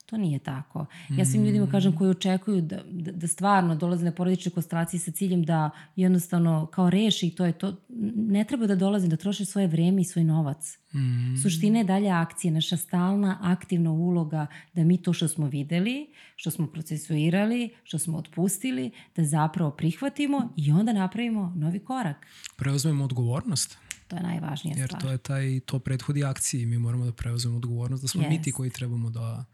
To 0.07 0.17
nije 0.17 0.39
tako. 0.39 0.87
Ja 1.11 1.25
svim 1.25 1.45
ljudima 1.45 1.67
kažem 1.71 1.97
koji 1.97 2.11
očekuju 2.11 2.61
da, 2.61 2.83
da, 2.91 3.13
da 3.13 3.29
stvarno 3.29 3.75
dolaze 3.75 4.05
na 4.05 4.13
porodične 4.13 4.53
konstelacije 4.53 5.01
sa 5.01 5.11
ciljem 5.11 5.43
da 5.43 5.71
jednostavno 5.97 6.67
kao 6.67 6.91
reši 6.91 7.27
i 7.27 7.31
to 7.31 7.45
je 7.45 7.53
to. 7.53 7.77
Ne 8.17 8.45
treba 8.45 8.67
da 8.67 8.75
dolaze 8.75 9.09
da 9.09 9.17
troše 9.17 9.45
svoje 9.45 9.67
vreme 9.67 10.01
i 10.01 10.05
svoj 10.05 10.25
novac. 10.25 10.79
Mm. 10.95 11.37
Suština 11.43 11.79
je 11.79 11.85
dalje 11.85 12.11
akcija, 12.11 12.53
naša 12.53 12.77
stalna 12.77 13.39
aktivna 13.43 13.93
uloga 13.93 14.47
da 14.73 14.85
mi 14.85 15.03
to 15.03 15.13
što 15.13 15.29
smo 15.29 15.47
videli, 15.47 16.07
što 16.37 16.51
smo 16.51 16.67
procesuirali, 16.67 17.71
što 17.85 17.99
smo 17.99 18.19
otpustili, 18.19 18.91
da 19.17 19.25
zapravo 19.25 19.71
prihvatimo 19.71 20.49
i 20.57 20.73
onda 20.73 20.93
napravimo 20.93 21.53
novi 21.57 21.79
korak. 21.79 22.27
Preuzmemo 22.57 23.05
odgovornost. 23.05 23.79
To 24.09 24.17
je 24.17 24.23
najvažnija 24.23 24.75
Jer 24.77 24.89
stvar. 24.89 25.03
Jer 25.03 25.09
to 25.09 25.13
je 25.13 25.19
taj, 25.19 25.61
to 25.61 25.79
prethodi 25.79 26.25
akciji. 26.25 26.67
Mi 26.67 26.79
moramo 26.79 27.05
da 27.05 27.13
preuzmemo 27.13 27.57
odgovornost, 27.57 28.03
da 28.03 28.09
smo 28.09 28.23
yes. 28.23 28.29
mi 28.29 28.43
ti 28.43 28.53
koji 28.53 28.71
trebamo 28.71 29.11
da 29.11 29.45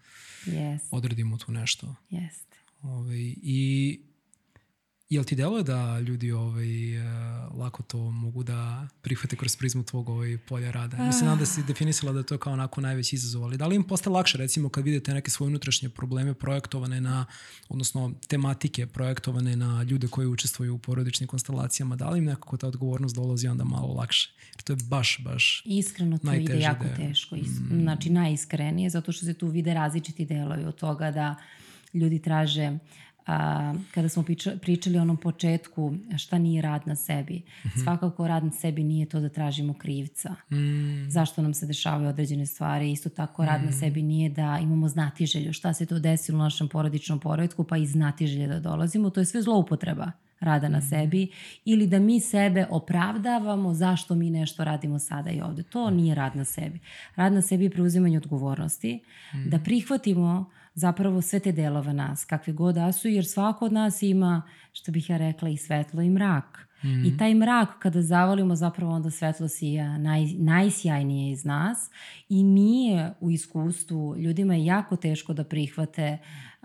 yes. 0.47 0.79
odredimo 0.91 1.39
tu 1.39 1.53
nešto. 1.53 1.95
Jeste. 2.11 2.57
Ove, 2.83 2.93
ovaj, 2.93 3.35
I 3.43 4.01
Jel 5.11 5.25
ti 5.25 5.35
deluje 5.35 5.63
da 5.63 6.01
ljudi 6.01 6.33
ovaj, 6.33 6.99
uh, 6.99 7.59
lako 7.59 7.83
to 7.83 8.11
mogu 8.11 8.43
da 8.43 8.89
prihvate 9.03 9.37
kroz 9.37 9.57
prizmu 9.57 9.83
tvog 9.83 10.09
ovaj, 10.09 10.39
polja 10.39 10.71
rada? 10.71 10.97
Ah. 11.01 11.07
Mislim 11.07 11.39
da 11.39 11.47
si 11.47 11.63
definisala 11.63 12.13
da 12.13 12.19
je 12.19 12.27
to 12.27 12.39
kao 12.39 12.53
onako 12.53 12.81
najveći 12.81 13.17
izazov, 13.17 13.45
ali 13.45 13.57
da 13.57 13.67
li 13.67 13.77
im 13.77 13.85
postaje 13.85 14.13
lakše 14.13 14.39
recimo 14.39 14.69
kad 14.69 14.85
vidite 14.85 15.15
neke 15.15 15.31
svoje 15.31 15.49
unutrašnje 15.49 15.89
probleme 15.89 16.35
projektovane 16.35 17.01
na, 17.01 17.27
odnosno 17.69 18.13
tematike 18.27 18.87
projektovane 18.87 19.57
na 19.57 19.83
ljude 19.83 20.09
koji 20.09 20.27
učestvuju 20.27 20.75
u 20.75 20.79
porodičnim 20.79 21.27
konstelacijama, 21.27 21.97
da 21.97 22.11
li 22.11 22.19
im 22.19 22.25
nekako 22.25 22.57
ta 22.57 22.67
odgovornost 22.69 23.15
dolazi 23.15 23.49
onda 23.49 23.65
malo 23.65 23.95
lakše? 23.95 24.31
Jer 24.55 24.63
to 24.63 24.73
je 24.73 24.77
baš, 24.85 25.21
baš 25.25 25.63
Iskreno 25.65 26.19
to 26.19 26.33
ide 26.33 26.61
jako 26.61 26.85
da 26.85 26.91
je. 26.91 26.97
teško. 26.97 27.37
Mm. 27.37 27.81
Znači 27.83 28.11
najiskrenije, 28.11 28.91
zato 28.91 29.13
što 29.13 29.27
se 29.27 29.35
tu 29.35 29.49
vide 29.49 29.75
različiti 29.75 30.25
delovi 30.25 30.65
od 30.65 30.77
toga 30.77 31.11
da 31.11 31.37
ljudi 31.95 32.23
traže 32.23 32.71
uh, 32.71 32.79
a, 33.29 33.75
kada 33.95 34.09
smo 34.09 34.25
pričali, 34.63 34.99
o 34.99 35.03
onom 35.03 35.17
početku 35.17 35.95
šta 36.19 36.39
nije 36.39 36.63
rad 36.63 36.83
na 36.87 36.97
sebi. 36.97 37.35
Mm 37.35 37.69
-hmm. 37.69 37.83
Svakako 37.85 38.29
rad 38.29 38.45
na 38.45 38.51
sebi 38.51 38.85
nije 38.85 39.07
to 39.07 39.21
da 39.21 39.29
tražimo 39.29 39.75
krivca. 39.75 40.35
Mm. 40.51 41.11
Zašto 41.11 41.43
nam 41.43 41.55
se 41.55 41.67
dešavaju 41.67 42.09
određene 42.09 42.47
stvari. 42.47 42.93
Isto 42.93 43.09
tako 43.09 43.45
rad 43.45 43.63
mm. 43.63 43.67
na 43.67 43.73
sebi 43.73 44.03
nije 44.03 44.29
da 44.31 44.59
imamo 44.63 44.89
znatiželju. 44.89 45.53
Šta 45.53 45.73
se 45.73 45.87
to 45.87 45.99
desilo 45.99 46.39
u 46.39 46.43
našem 46.43 46.69
porodičnom 46.69 47.21
poredku 47.21 47.65
pa 47.65 47.77
i 47.77 47.87
znatiželje 47.87 48.47
da 48.47 48.61
dolazimo. 48.61 49.11
To 49.11 49.21
je 49.21 49.27
sve 49.27 49.43
zloupotreba. 49.43 50.11
rada 50.41 50.69
na 50.69 50.81
sebi 50.81 51.29
ili 51.65 51.87
da 51.87 51.99
mi 51.99 52.21
sebe 52.21 52.67
opravdavamo 52.71 53.75
zašto 53.75 54.15
mi 54.15 54.31
nešto 54.31 54.65
radimo 54.65 54.99
sada 54.99 55.31
i 55.31 55.41
ovde. 55.41 55.63
To 55.63 55.91
nije 55.91 56.15
rad 56.15 56.37
na 56.37 56.45
sebi. 56.45 56.79
Rad 57.17 57.33
na 57.33 57.43
sebi 57.43 57.65
je 57.65 57.71
preuzimanje 57.71 58.17
odgovornosti, 58.17 59.01
da 59.47 59.59
prihvatimo 59.59 60.51
zapravo 60.79 61.23
sve 61.23 61.39
te 61.41 61.53
delove 61.53 61.93
nas, 61.93 62.25
kakve 62.25 62.53
god 62.53 62.75
da 62.75 62.93
su, 62.93 63.09
jer 63.09 63.27
svako 63.27 63.65
od 63.65 63.73
nas 63.73 64.03
ima, 64.03 64.43
što 64.73 64.93
bih 64.93 65.11
ja 65.11 65.17
rekla, 65.17 65.49
i 65.49 65.57
svetlo 65.57 66.03
i 66.03 66.11
mrak. 66.11 66.69
Mm. 66.83 67.05
I 67.05 67.17
taj 67.19 67.35
mrak 67.35 67.69
kada 67.79 68.03
zavolimo 68.03 68.57
zapravo 68.57 68.93
onda 68.93 69.11
svetlo 69.11 69.49
sija 69.49 69.99
naj, 69.99 70.25
najsjajnije 70.39 71.33
iz 71.33 71.45
nas 71.45 71.91
i 72.29 72.43
nije 72.43 73.13
u 73.21 73.31
iskustvu, 73.31 74.17
ljudima 74.17 74.55
je 74.55 74.65
jako 74.65 74.97
teško 74.97 75.33
da 75.33 75.45
prihvate 75.45 76.19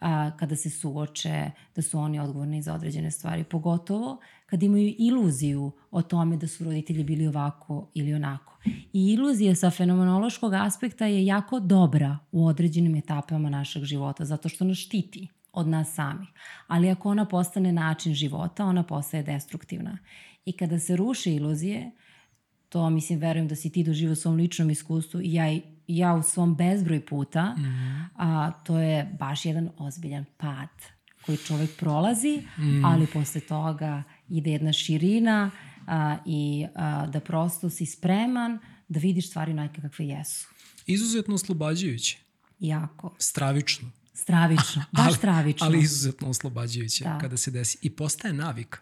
a, 0.03 0.31
kada 0.37 0.55
se 0.55 0.69
suoče 0.69 1.51
da 1.75 1.81
su 1.81 1.99
oni 1.99 2.19
odgovorni 2.19 2.61
za 2.61 2.73
određene 2.73 3.11
stvari, 3.11 3.43
pogotovo 3.43 4.19
kad 4.45 4.63
imaju 4.63 4.95
iluziju 4.97 5.71
o 5.91 6.01
tome 6.01 6.37
da 6.37 6.47
su 6.47 6.63
roditelji 6.63 7.03
bili 7.03 7.27
ovako 7.27 7.89
ili 7.93 8.13
onako. 8.13 8.57
I 8.93 9.13
iluzija 9.13 9.55
sa 9.55 9.69
fenomenološkog 9.69 10.53
aspekta 10.53 11.05
je 11.05 11.25
jako 11.25 11.59
dobra 11.59 12.17
u 12.31 12.45
određenim 12.47 12.95
etapama 12.95 13.49
našeg 13.49 13.83
života, 13.83 14.25
zato 14.25 14.49
što 14.49 14.65
nas 14.65 14.77
štiti 14.77 15.27
od 15.53 15.67
nas 15.67 15.93
samih. 15.93 16.29
Ali 16.67 16.89
ako 16.89 17.09
ona 17.09 17.25
postane 17.25 17.71
način 17.71 18.13
života, 18.13 18.65
ona 18.65 18.83
postaje 18.83 19.23
destruktivna. 19.23 19.97
I 20.45 20.51
kada 20.51 20.79
se 20.79 20.95
ruše 20.95 21.33
iluzije, 21.35 21.91
to 22.69 22.89
mislim, 22.89 23.19
verujem 23.19 23.47
da 23.47 23.55
si 23.55 23.69
ti 23.69 23.83
doživio 23.83 24.11
u 24.11 24.15
svom 24.15 24.35
ličnom 24.35 24.69
iskustvu 24.69 25.21
i 25.21 25.33
ja, 25.33 25.59
ja 25.87 26.13
u 26.13 26.23
svom 26.23 26.55
bezbroj 26.55 27.05
puta, 27.05 27.55
mm 27.57 27.61
-hmm. 27.61 28.05
a, 28.15 28.51
to 28.51 28.79
je 28.79 29.15
baš 29.19 29.45
jedan 29.45 29.69
ozbiljan 29.77 30.25
pad 30.37 30.69
koji 31.25 31.37
čovek 31.37 31.69
prolazi, 31.79 32.41
mm. 32.57 32.85
ali 32.85 33.07
posle 33.07 33.41
toga 33.41 34.03
ide 34.29 34.51
jedna 34.51 34.73
širina 34.73 35.51
a, 35.87 36.17
i 36.25 36.65
a, 36.75 37.05
da 37.05 37.19
prosto 37.19 37.69
si 37.69 37.85
spreman 37.85 38.59
da 38.87 38.99
vidiš 38.99 39.29
stvari 39.29 39.51
onake 39.51 39.81
kakve 39.81 40.07
jesu. 40.07 40.47
Izuzetno 40.85 41.35
oslobađajuće. 41.35 42.19
Jako. 42.59 43.15
Stravično. 43.19 43.91
Stravično, 44.13 44.83
baš 44.97 45.05
ali, 45.05 45.15
stravično. 45.15 45.67
Ali 45.67 45.79
izuzetno 45.79 46.29
oslobađajuće 46.29 47.03
da. 47.03 47.17
kada 47.17 47.37
se 47.37 47.51
desi. 47.51 47.77
I 47.81 47.89
postaje 47.89 48.33
navika. 48.33 48.79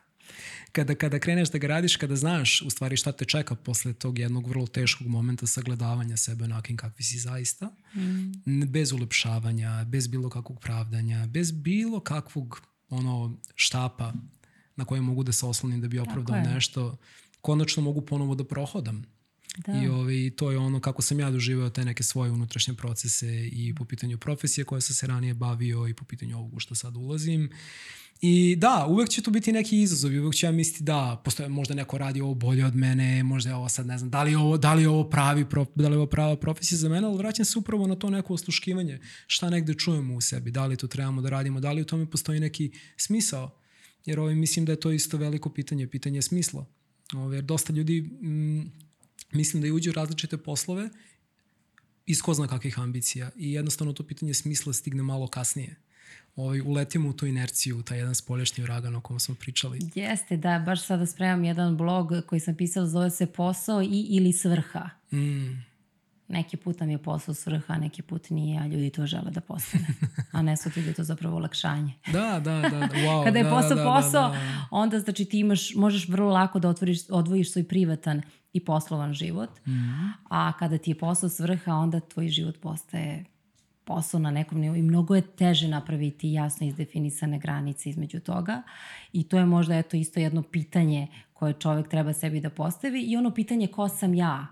Kada, 0.71 0.95
kada 0.95 1.19
kreneš 1.19 1.49
da 1.49 1.57
ga 1.57 1.67
radiš, 1.67 1.95
kada 1.95 2.15
znaš 2.15 2.61
u 2.61 2.69
stvari 2.69 2.97
šta 2.97 3.11
te 3.11 3.25
čeka 3.25 3.55
posle 3.55 3.93
tog 3.93 4.19
jednog 4.19 4.47
vrlo 4.47 4.67
teškog 4.67 5.07
momenta 5.07 5.47
sagledavanja 5.47 6.17
sebe 6.17 6.43
onakim 6.43 6.77
kakvi 6.77 7.03
si 7.03 7.19
zaista, 7.19 7.71
mm. 7.95 8.65
bez 8.67 8.91
ulepšavanja, 8.91 9.85
bez 9.85 10.07
bilo 10.07 10.29
kakvog 10.29 10.59
pravdanja, 10.59 11.27
bez 11.27 11.51
bilo 11.51 11.99
kakvog 11.99 12.61
ono 12.89 13.37
štapa 13.55 14.13
na 14.75 14.85
koje 14.85 15.01
mogu 15.01 15.23
da 15.23 15.31
se 15.31 15.45
oslonim 15.45 15.81
da 15.81 15.87
bi 15.87 15.99
opravdao 15.99 16.41
nešto, 16.41 16.97
konačno 17.41 17.83
mogu 17.83 18.01
ponovo 18.01 18.35
da 18.35 18.43
prohodam 18.43 19.05
Da. 19.57 19.81
I 19.83 19.87
ovaj, 19.87 20.31
to 20.37 20.51
je 20.51 20.57
ono 20.57 20.79
kako 20.79 21.01
sam 21.01 21.19
ja 21.19 21.31
doživeo 21.31 21.69
te 21.69 21.85
neke 21.85 22.03
svoje 22.03 22.31
unutrašnje 22.31 22.73
procese 22.73 23.47
i 23.51 23.75
po 23.75 23.85
pitanju 23.85 24.17
profesije 24.17 24.65
koje 24.65 24.81
sam 24.81 24.95
se 24.95 25.07
ranije 25.07 25.33
bavio 25.33 25.87
i 25.87 25.93
po 25.93 26.05
pitanju 26.05 26.37
ovog 26.37 26.53
u 26.53 26.59
što 26.59 26.75
sad 26.75 26.97
ulazim. 26.97 27.49
I 28.21 28.55
da, 28.55 28.85
uvek 28.89 29.09
će 29.09 29.21
tu 29.21 29.31
biti 29.31 29.51
neki 29.51 29.81
izazovi, 29.81 30.19
uvek 30.19 30.35
će 30.35 30.45
ja 30.45 30.51
misliti 30.51 30.83
da 30.83 31.21
postoje 31.25 31.49
možda 31.49 31.73
neko 31.73 31.97
radi 31.97 32.21
ovo 32.21 32.33
bolje 32.33 32.65
od 32.65 32.75
mene, 32.75 33.23
možda 33.23 33.49
je 33.49 33.55
ovo 33.55 33.69
sad 33.69 33.87
ne 33.87 33.97
znam, 33.97 34.09
da 34.09 34.23
li 34.23 34.31
je 34.31 34.37
ovo, 34.37 34.57
da 34.57 34.73
li 34.73 34.81
je 34.81 34.89
ovo 34.89 35.09
pravi, 35.09 35.45
da 35.75 35.87
li 35.87 35.93
je 35.93 35.97
ovo 35.97 36.05
prava 36.05 36.35
profesija 36.35 36.77
za 36.77 36.89
mene, 36.89 37.07
ali 37.07 37.17
vraćam 37.17 37.45
se 37.45 37.59
upravo 37.59 37.87
na 37.87 37.95
to 37.95 38.09
neko 38.09 38.33
osluškivanje, 38.33 38.99
šta 39.27 39.49
negde 39.49 39.73
čujemo 39.73 40.15
u 40.15 40.21
sebi, 40.21 40.51
da 40.51 40.65
li 40.65 40.77
to 40.77 40.87
trebamo 40.87 41.21
da 41.21 41.29
radimo, 41.29 41.59
da 41.59 41.71
li 41.71 41.81
u 41.81 41.85
tome 41.85 42.09
postoji 42.09 42.39
neki 42.39 42.71
smisao, 42.97 43.57
jer 44.05 44.19
ovaj, 44.19 44.35
mislim 44.35 44.65
da 44.65 44.71
je 44.71 44.79
to 44.79 44.91
isto 44.91 45.17
veliko 45.17 45.49
pitanje, 45.49 45.87
pitanje 45.87 46.21
smisla. 46.21 46.65
Ovaj, 47.13 47.37
jer 47.37 47.43
dosta 47.43 47.73
ljudi 47.73 48.01
mm, 48.01 48.90
mislim 49.31 49.61
da 49.61 49.67
i 49.67 49.71
uđe 49.71 49.89
u 49.89 49.93
različite 49.93 50.37
poslove 50.37 50.89
iz 52.05 52.21
ko 52.21 52.33
zna 52.33 52.47
kakvih 52.47 52.79
ambicija 52.79 53.29
i 53.35 53.53
jednostavno 53.53 53.93
to 53.93 54.03
pitanje 54.03 54.33
smisla 54.33 54.73
stigne 54.73 55.03
malo 55.03 55.27
kasnije. 55.27 55.75
Ovaj, 56.35 56.61
uletimo 56.61 57.09
u 57.09 57.13
tu 57.13 57.25
inerciju, 57.25 57.77
u 57.77 57.83
taj 57.83 57.97
jedan 57.97 58.15
spoljašnji 58.15 58.63
uragan 58.63 58.95
o 58.95 59.01
kom 59.01 59.19
smo 59.19 59.35
pričali. 59.35 59.79
Jeste, 59.95 60.37
da, 60.37 60.63
baš 60.65 60.85
sada 60.85 61.05
spremam 61.05 61.43
jedan 61.43 61.77
blog 61.77 62.11
koji 62.27 62.39
sam 62.39 62.55
pisala, 62.55 62.87
zove 62.87 63.09
se 63.09 63.25
Posao 63.25 63.81
i 63.81 64.07
ili 64.09 64.33
svrha. 64.33 64.89
Mm. 65.11 65.71
Neki 66.27 66.57
put 66.57 66.79
nam 66.79 66.89
je 66.89 66.97
posao 66.97 67.33
svrha, 67.33 67.77
neki 67.77 68.01
put 68.01 68.29
nije, 68.29 68.59
a 68.59 68.67
ljudi 68.67 68.89
to 68.89 69.05
žele 69.05 69.31
da 69.31 69.41
postane. 69.41 69.87
A 70.31 70.41
ne 70.41 70.57
su 70.57 70.69
ti 70.71 70.81
da 70.81 70.87
je 70.87 70.93
to 70.93 71.03
zapravo 71.03 71.35
olakšanje. 71.35 71.93
da, 72.13 72.39
da, 72.43 72.61
da, 72.61 72.69
da. 72.69 72.87
Wow, 72.93 73.23
Kada 73.23 73.37
je 73.37 73.43
da, 73.43 73.49
posao 73.49 73.75
da, 73.75 73.83
posao, 73.83 74.29
da, 74.29 74.35
da. 74.35 74.67
onda 74.71 74.99
znači 74.99 75.25
ti 75.25 75.39
imaš, 75.39 75.75
možeš 75.75 76.07
vrlo 76.07 76.29
lako 76.29 76.59
da 76.59 76.69
otvoriš, 76.69 76.99
odvojiš 77.09 77.51
svoj 77.51 77.63
privatan 77.63 78.21
i 78.53 78.65
poslovan 78.65 79.13
život. 79.13 79.49
Mm 79.67 79.71
-hmm. 79.71 80.11
A 80.29 80.51
kada 80.59 80.77
ti 80.77 80.91
je 80.91 80.97
posao 80.97 81.29
svrha, 81.29 81.73
onda 81.73 81.99
tvoj 81.99 82.27
život 82.27 82.61
postaje 82.61 83.25
posao 83.83 84.19
na 84.19 84.31
nekom 84.31 84.59
nivou 84.59 84.75
i 84.75 84.81
mnogo 84.81 85.15
je 85.15 85.21
teže 85.21 85.67
napraviti 85.67 86.31
jasno 86.31 86.67
izdefinisane 86.67 87.39
granice 87.39 87.89
između 87.89 88.19
toga 88.19 88.61
i 89.13 89.23
to 89.23 89.37
je 89.37 89.45
možda 89.45 89.75
eto 89.75 89.97
isto 89.97 90.19
jedno 90.19 90.41
pitanje 90.41 91.07
koje 91.33 91.53
čovek 91.53 91.87
treba 91.87 92.13
sebi 92.13 92.41
da 92.41 92.49
postavi 92.49 93.01
i 93.01 93.17
ono 93.17 93.31
pitanje 93.31 93.67
ko 93.67 93.89
sam 93.89 94.13
ja 94.13 94.47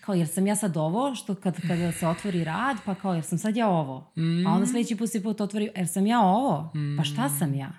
kao 0.00 0.14
jer 0.14 0.28
sam 0.28 0.46
ja 0.46 0.56
sad 0.56 0.76
ovo, 0.76 1.14
što 1.14 1.34
kad, 1.34 1.60
kada 1.68 1.92
se 1.92 2.08
otvori 2.08 2.44
rad, 2.44 2.76
pa 2.84 2.94
kao 2.94 3.14
jer 3.14 3.24
sam 3.24 3.38
sad 3.38 3.56
ja 3.56 3.68
ovo. 3.68 4.12
Mm. 4.16 4.44
Pa 4.44 4.50
onda 4.50 4.66
sledeći 4.66 4.96
put 4.96 5.10
se 5.10 5.22
put 5.22 5.40
otvori, 5.40 5.70
jer 5.76 5.88
sam 5.88 6.06
ja 6.06 6.20
ovo? 6.20 6.72
Pa 6.98 7.04
šta 7.04 7.28
sam 7.28 7.54
ja? 7.54 7.72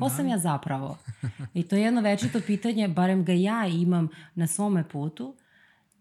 Ko 0.00 0.08
da. 0.08 0.10
sam 0.10 0.28
ja 0.28 0.38
zapravo? 0.38 0.98
I 1.54 1.62
to 1.62 1.76
je 1.76 1.82
jedno 1.82 2.00
večito 2.00 2.40
pitanje, 2.46 2.88
barem 2.88 3.24
ga 3.24 3.32
ja 3.32 3.66
imam 3.66 4.08
na 4.34 4.46
svome 4.46 4.88
putu, 4.88 5.34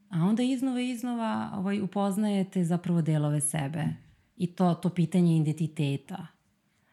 a 0.10 0.24
onda 0.24 0.44
iznova 0.44 0.82
i 0.82 0.90
iznova 0.90 1.52
ovaj, 1.56 1.82
upoznajete 1.82 2.64
zapravo 2.64 3.02
delove 3.02 3.42
sebe. 3.42 3.84
I 4.38 4.48
to, 4.48 4.74
to 4.74 4.90
pitanje 4.90 5.38
identiteta. 5.38 6.28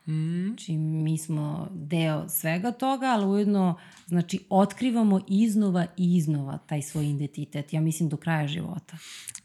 Mm. 0.06 0.46
Znači, 0.46 0.76
mi 0.76 1.18
smo 1.18 1.68
deo 1.70 2.28
svega 2.28 2.72
toga, 2.72 3.06
ali 3.06 3.26
ujedno, 3.26 3.78
znači, 4.06 4.40
otkrivamo 4.50 5.20
iznova 5.28 5.86
i 5.96 6.16
iznova 6.16 6.58
taj 6.58 6.82
svoj 6.82 7.10
identitet. 7.10 7.72
Ja 7.72 7.80
mislim 7.80 8.08
do 8.08 8.16
kraja 8.16 8.46
života. 8.46 8.96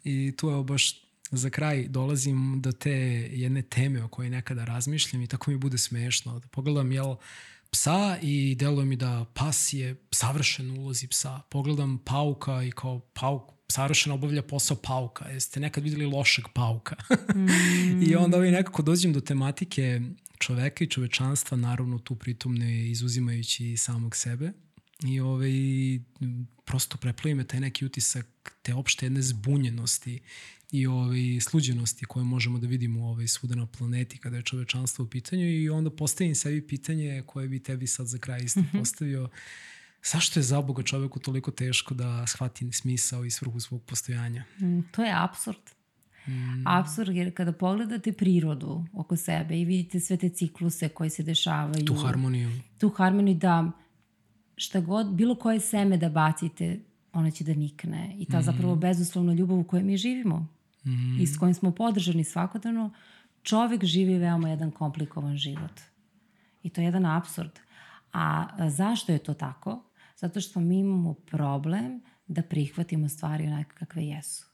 I 0.03 0.33
tu 0.37 0.49
je 0.49 0.63
baš 0.63 1.06
za 1.31 1.49
kraj 1.49 1.87
dolazim 1.87 2.61
do 2.61 2.71
te 2.71 2.91
jedne 3.31 3.61
teme 3.61 4.03
o 4.03 4.07
kojoj 4.07 4.29
nekada 4.29 4.65
razmišljam 4.65 5.21
i 5.21 5.27
tako 5.27 5.51
mi 5.51 5.57
bude 5.57 5.77
smešno. 5.77 6.39
Da 6.39 6.47
pogledam, 6.47 6.91
jel, 6.91 7.15
psa 7.69 8.17
i 8.21 8.55
deluje 8.55 8.85
mi 8.85 8.95
da 8.95 9.25
pas 9.33 9.73
je 9.73 9.95
savršen 10.11 10.71
ulozi 10.71 11.07
psa. 11.07 11.41
Pogledam 11.49 11.97
pauka 12.05 12.63
i 12.63 12.71
kao 12.71 12.99
pauk 12.99 13.57
savršeno 13.69 14.15
obavlja 14.15 14.41
posao 14.41 14.77
pauka. 14.77 15.29
Jeste 15.29 15.59
nekad 15.59 15.83
videli 15.83 16.05
lošeg 16.05 16.45
pauka? 16.53 16.95
mm. 17.35 18.03
I 18.09 18.15
onda 18.15 18.37
ovaj 18.37 18.51
nekako 18.51 18.81
dođem 18.81 19.13
do 19.13 19.21
tematike 19.21 20.01
čoveka 20.37 20.83
i 20.83 20.87
čovečanstva, 20.87 21.57
naravno 21.57 21.99
tu 21.99 22.15
pritom 22.15 22.55
ne 22.55 22.87
izuzimajući 22.89 23.77
samog 23.77 24.15
sebe. 24.15 24.51
I 25.03 25.19
ovaj, 25.19 25.51
prosto 26.65 26.97
preplavi 26.97 27.35
me 27.35 27.43
taj 27.43 27.59
neki 27.59 27.85
utisak 27.85 28.27
te 28.61 28.73
opšte 28.73 29.05
jedne 29.05 29.21
zbunjenosti 29.21 30.19
i 30.71 30.87
ovaj, 30.87 31.39
sluđenosti 31.41 32.05
koje 32.05 32.23
možemo 32.23 32.59
da 32.59 32.67
vidimo 32.67 33.05
ovaj, 33.05 33.27
svuda 33.27 33.55
na 33.55 33.65
planeti 33.65 34.17
kada 34.17 34.37
je 34.37 34.43
čovečanstvo 34.43 35.05
u 35.05 35.07
pitanju 35.07 35.49
i 35.49 35.69
onda 35.69 35.89
postavim 35.89 36.35
sebi 36.35 36.67
pitanje 36.67 37.23
koje 37.25 37.47
bi 37.47 37.63
tebi 37.63 37.87
sad 37.87 38.07
za 38.07 38.17
kraj 38.17 38.39
isto 38.43 38.59
mm 38.59 38.69
-hmm. 38.73 38.79
postavio 38.79 39.29
zašto 40.03 40.39
je 40.39 40.43
za 40.43 40.61
Boga 40.61 40.83
čoveku 40.83 41.19
toliko 41.19 41.51
teško 41.51 41.93
da 41.93 42.27
shvati 42.27 42.71
smisao 42.71 43.25
i 43.25 43.31
svrhu 43.31 43.59
svog 43.59 43.83
postojanja? 43.83 44.43
Mm, 44.59 44.79
to 44.91 45.03
je 45.03 45.13
absurd. 45.15 45.61
Mm. 46.27 46.67
Absurd 46.67 47.15
jer 47.15 47.35
kada 47.35 47.51
pogledate 47.51 48.13
prirodu 48.13 48.85
oko 48.93 49.15
sebe 49.15 49.59
i 49.59 49.65
vidite 49.65 49.99
sve 49.99 50.17
te 50.17 50.29
cikluse 50.29 50.89
koji 50.89 51.09
se 51.09 51.23
dešavaju. 51.23 51.85
Tu 51.85 51.93
harmoniju. 51.93 52.51
Tu 52.77 52.89
harmoniju 52.89 53.35
da 53.35 53.71
šta 54.55 54.79
god, 54.79 55.13
bilo 55.13 55.35
koje 55.35 55.59
seme 55.59 55.97
da 55.97 56.09
bacite, 56.09 56.79
ona 57.13 57.31
će 57.31 57.43
da 57.43 57.53
nikne. 57.53 58.15
I 58.19 58.25
ta 58.25 58.39
mm. 58.39 58.43
zapravo 58.43 58.75
bezuslovna 58.75 59.33
ljubav 59.33 59.57
u 59.57 59.63
kojoj 59.63 59.83
mi 59.83 59.97
živimo 59.97 60.56
mm. 60.87 61.21
i 61.21 61.27
s 61.27 61.37
kojim 61.37 61.53
smo 61.53 61.71
podržani 61.71 62.23
svakodnevno, 62.23 62.93
čovek 63.43 63.85
živi 63.85 64.17
veoma 64.17 64.49
jedan 64.49 64.71
komplikovan 64.71 65.37
život. 65.37 65.81
I 66.63 66.69
to 66.69 66.81
je 66.81 66.85
jedan 66.85 67.05
absurd. 67.05 67.59
A 68.13 68.47
zašto 68.69 69.11
je 69.11 69.17
to 69.17 69.33
tako? 69.33 69.83
Zato 70.17 70.41
što 70.41 70.59
mi 70.59 70.79
imamo 70.79 71.13
problem 71.13 72.01
da 72.27 72.41
prihvatimo 72.41 73.09
stvari 73.09 73.47
onako 73.47 73.71
kakve 73.73 74.05
jesu. 74.05 74.45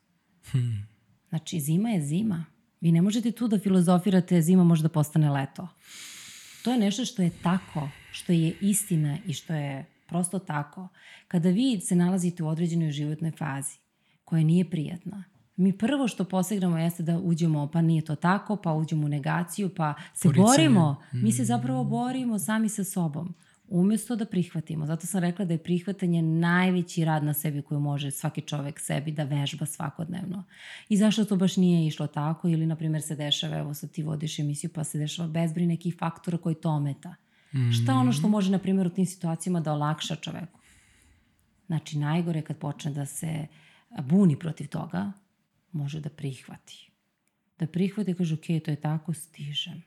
Hmm. 0.51 0.87
Znači, 1.29 1.59
zima 1.59 1.89
je 1.89 2.01
zima. 2.01 2.45
Vi 2.81 2.91
ne 2.91 3.01
možete 3.01 3.31
tu 3.31 3.47
da 3.47 3.59
filozofirate 3.59 4.41
zima 4.41 4.63
može 4.63 4.83
da 4.83 4.89
postane 4.89 5.29
leto. 5.29 5.67
To 6.63 6.71
je 6.71 6.79
nešto 6.79 7.05
što 7.05 7.21
je 7.21 7.29
tako, 7.43 7.89
što 8.11 8.31
je 8.31 8.57
istina 8.61 9.17
i 9.25 9.33
što 9.33 9.53
je 9.53 9.85
prosto 10.07 10.39
tako. 10.39 10.87
Kada 11.27 11.49
vi 11.49 11.79
se 11.81 11.95
nalazite 11.95 12.43
u 12.43 12.47
određenoj 12.47 12.91
životnoj 12.91 13.31
fazi 13.31 13.77
koja 14.25 14.43
nije 14.43 14.69
prijatna, 14.69 15.23
mi 15.55 15.77
prvo 15.77 16.07
što 16.07 16.23
posegnemo 16.23 16.77
jeste 16.77 17.03
da 17.03 17.19
uđemo, 17.19 17.67
pa 17.67 17.81
nije 17.81 18.01
to 18.01 18.15
tako, 18.15 18.55
pa 18.55 18.73
uđemo 18.73 19.05
u 19.05 19.09
negaciju, 19.09 19.69
pa 19.75 19.93
se 20.13 20.27
Poricanje. 20.27 20.47
borimo. 20.47 20.95
Mi 21.11 21.31
se 21.31 21.45
zapravo 21.45 21.83
borimo 21.83 22.39
sami 22.39 22.69
sa 22.69 22.83
sobom 22.83 23.35
Umesto 23.73 24.15
da 24.15 24.25
prihvatimo. 24.25 24.85
Zato 24.85 25.07
sam 25.07 25.21
rekla 25.21 25.45
da 25.45 25.53
je 25.53 25.63
prihvatanje 25.63 26.21
najveći 26.21 27.05
rad 27.05 27.23
na 27.23 27.33
sebi 27.33 27.61
koji 27.61 27.81
može 27.81 28.11
svaki 28.11 28.41
čovek 28.41 28.79
sebi 28.79 29.11
da 29.11 29.23
vežba 29.23 29.65
svakodnevno. 29.65 30.43
I 30.89 30.97
zašto 30.97 31.25
to 31.25 31.35
baš 31.35 31.57
nije 31.57 31.87
išlo 31.87 32.07
tako 32.07 32.47
ili, 32.47 32.65
na 32.65 32.75
primjer, 32.75 33.01
se 33.01 33.15
dešava, 33.15 33.57
evo 33.57 33.73
sad 33.73 33.91
ti 33.91 34.03
vodiš 34.03 34.39
emisiju 34.39 34.69
pa 34.73 34.83
se 34.83 34.97
dešava 34.97 35.27
bezbri 35.27 35.65
nekih 35.67 35.95
faktora 35.99 36.37
koji 36.37 36.55
to 36.55 36.69
ometa. 36.69 37.15
Mm. 37.53 37.71
Šta 37.71 37.93
ono 37.93 38.11
što 38.11 38.27
može, 38.27 38.51
na 38.51 38.59
primjer, 38.59 38.87
u 38.87 38.89
tim 38.89 39.05
situacijama 39.05 39.59
da 39.59 39.73
olakša 39.73 40.15
čoveku? 40.15 40.59
Znači, 41.65 41.97
najgore 41.97 42.41
kad 42.41 42.57
počne 42.57 42.91
da 42.91 43.05
se 43.05 43.47
buni 44.01 44.39
protiv 44.39 44.67
toga, 44.67 45.11
može 45.73 45.99
da 45.99 46.09
prihvati. 46.09 46.91
Da 47.59 47.67
prihvati 47.67 48.11
i 48.11 48.13
kaže, 48.13 48.33
ok, 48.33 48.63
to 48.65 48.71
je 48.71 48.81
tako, 48.81 49.13
stižem 49.13 49.83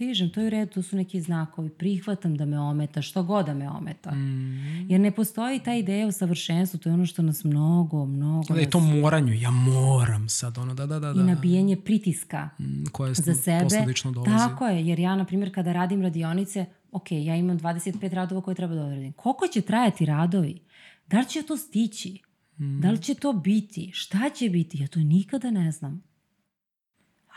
stižem, 0.00 0.30
to 0.30 0.40
je 0.40 0.46
u 0.46 0.50
redu, 0.50 0.72
to 0.72 0.82
su 0.82 0.96
neki 0.96 1.20
znakovi, 1.20 1.70
prihvatam 1.70 2.36
da 2.36 2.44
me 2.44 2.60
ometa, 2.60 3.02
što 3.02 3.22
god 3.22 3.46
da 3.46 3.54
me 3.54 3.68
ometa. 3.70 4.10
Mm. 4.10 4.90
Jer 4.90 5.00
ne 5.00 5.10
postoji 5.10 5.58
ta 5.58 5.74
ideja 5.74 6.06
o 6.06 6.12
savršenstvu, 6.12 6.80
to 6.80 6.88
je 6.88 6.92
ono 6.94 7.06
što 7.06 7.22
nas 7.22 7.44
mnogo, 7.44 8.06
mnogo... 8.06 8.54
Da 8.54 8.60
je 8.60 8.70
to 8.70 8.80
moranju, 8.80 9.34
ja 9.34 9.50
moram 9.50 10.28
sad, 10.28 10.58
ono, 10.58 10.74
da, 10.74 10.86
da, 10.86 10.98
da. 10.98 11.12
da. 11.12 11.20
I 11.20 11.24
nabijanje 11.24 11.76
pritiska 11.76 12.48
mm, 12.58 12.84
koje 12.92 13.14
za 13.14 13.34
sebe. 13.34 13.66
dolazi. 14.04 14.36
Tako 14.38 14.66
je, 14.66 14.86
jer 14.86 14.98
ja, 14.98 15.16
na 15.16 15.24
primjer, 15.24 15.54
kada 15.54 15.72
radim 15.72 16.02
radionice, 16.02 16.66
ok, 16.92 17.12
ja 17.12 17.36
imam 17.36 17.58
25 17.58 18.14
radova 18.14 18.42
koje 18.42 18.54
treba 18.54 18.74
da 18.74 18.84
odradim. 18.84 19.12
Koliko 19.12 19.46
će 19.46 19.60
trajati 19.60 20.06
radovi? 20.06 20.60
Da 21.06 21.18
li 21.18 21.26
će 21.26 21.42
to 21.42 21.56
stići? 21.56 22.22
Mm. 22.60 22.80
Da 22.80 22.90
li 22.90 23.02
će 23.02 23.14
to 23.14 23.32
biti? 23.32 23.90
Šta 23.94 24.30
će 24.30 24.50
biti? 24.50 24.78
Ja 24.78 24.88
to 24.88 25.00
nikada 25.00 25.50
ne 25.50 25.72
znam. 25.72 26.02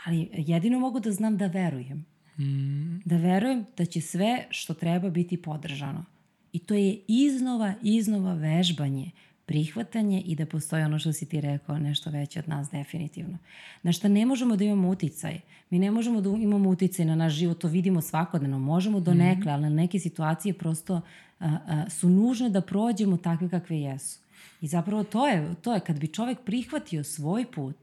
Ali 0.04 0.28
jedino 0.32 0.80
mogu 0.80 1.00
da 1.00 1.12
znam 1.12 1.36
da 1.36 1.46
verujem. 1.46 2.06
Mm. 2.38 2.98
Da 3.04 3.16
verujem 3.16 3.64
da 3.76 3.84
će 3.84 4.00
sve 4.00 4.46
što 4.50 4.74
treba 4.74 5.10
biti 5.10 5.42
podržano. 5.42 6.04
I 6.52 6.58
to 6.58 6.74
je 6.74 7.00
iznova, 7.08 7.74
iznova 7.82 8.34
vežbanje, 8.34 9.10
prihvatanje 9.46 10.20
i 10.20 10.34
da 10.34 10.46
postoji 10.46 10.82
ono 10.82 10.98
što 10.98 11.12
si 11.12 11.28
ti 11.28 11.40
rekao, 11.40 11.78
nešto 11.78 12.10
veće 12.10 12.38
od 12.38 12.48
nas 12.48 12.70
definitivno. 12.70 13.38
Na 13.82 13.92
što 13.92 14.08
ne 14.08 14.26
možemo 14.26 14.56
da 14.56 14.64
imamo 14.64 14.88
uticaj. 14.88 15.40
Mi 15.70 15.78
ne 15.78 15.90
možemo 15.90 16.20
da 16.20 16.30
imamo 16.30 16.70
uticaj 16.70 17.06
na 17.06 17.14
naš 17.14 17.32
život, 17.32 17.58
to 17.58 17.68
vidimo 17.68 18.00
svakodnevno. 18.00 18.58
Možemo 18.58 19.00
do 19.00 19.10
mhm. 19.10 19.18
nekle, 19.20 19.52
ali 19.52 19.62
na 19.62 19.68
neke 19.68 19.98
situacije 19.98 20.54
prosto 20.54 21.00
a, 21.40 21.58
a, 21.66 21.90
su 21.90 22.08
nužne 22.08 22.50
da 22.50 22.60
prođemo 22.60 23.16
takve 23.16 23.48
kakve 23.48 23.80
jesu. 23.80 24.23
I 24.60 24.68
zapravo 24.68 25.04
to 25.04 25.26
je, 25.26 25.54
to 25.62 25.74
je 25.74 25.80
kad 25.80 25.98
bi 25.98 26.08
čovek 26.08 26.38
prihvatio 26.44 27.04
svoj 27.04 27.46
put, 27.52 27.76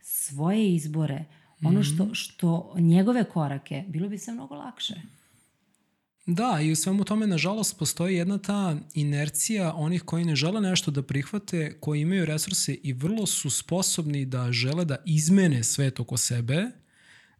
svoje 0.00 0.74
izbore, 0.74 1.24
ono 1.62 1.82
što, 1.82 2.04
mhm. 2.04 2.12
što 2.12 2.74
njegove 2.78 3.24
korake, 3.24 3.84
bilo 3.88 4.08
bi 4.08 4.18
se 4.18 4.32
mnogo 4.32 4.54
lakše. 4.54 4.94
Da, 6.26 6.60
i 6.62 6.72
u 6.72 6.76
svemu 6.76 7.04
tome, 7.04 7.26
nažalost, 7.26 7.78
postoji 7.78 8.16
jedna 8.16 8.38
ta 8.38 8.76
inercija 8.94 9.74
onih 9.74 10.02
koji 10.02 10.24
ne 10.24 10.36
žele 10.36 10.60
nešto 10.60 10.90
da 10.90 11.02
prihvate, 11.02 11.76
koji 11.80 12.00
imaju 12.00 12.24
resurse 12.24 12.74
i 12.74 12.92
vrlo 12.92 13.26
su 13.26 13.50
sposobni 13.50 14.24
da 14.24 14.52
žele 14.52 14.84
da 14.84 14.96
izmene 15.04 15.64
svet 15.64 16.00
oko 16.00 16.16
sebe, 16.16 16.70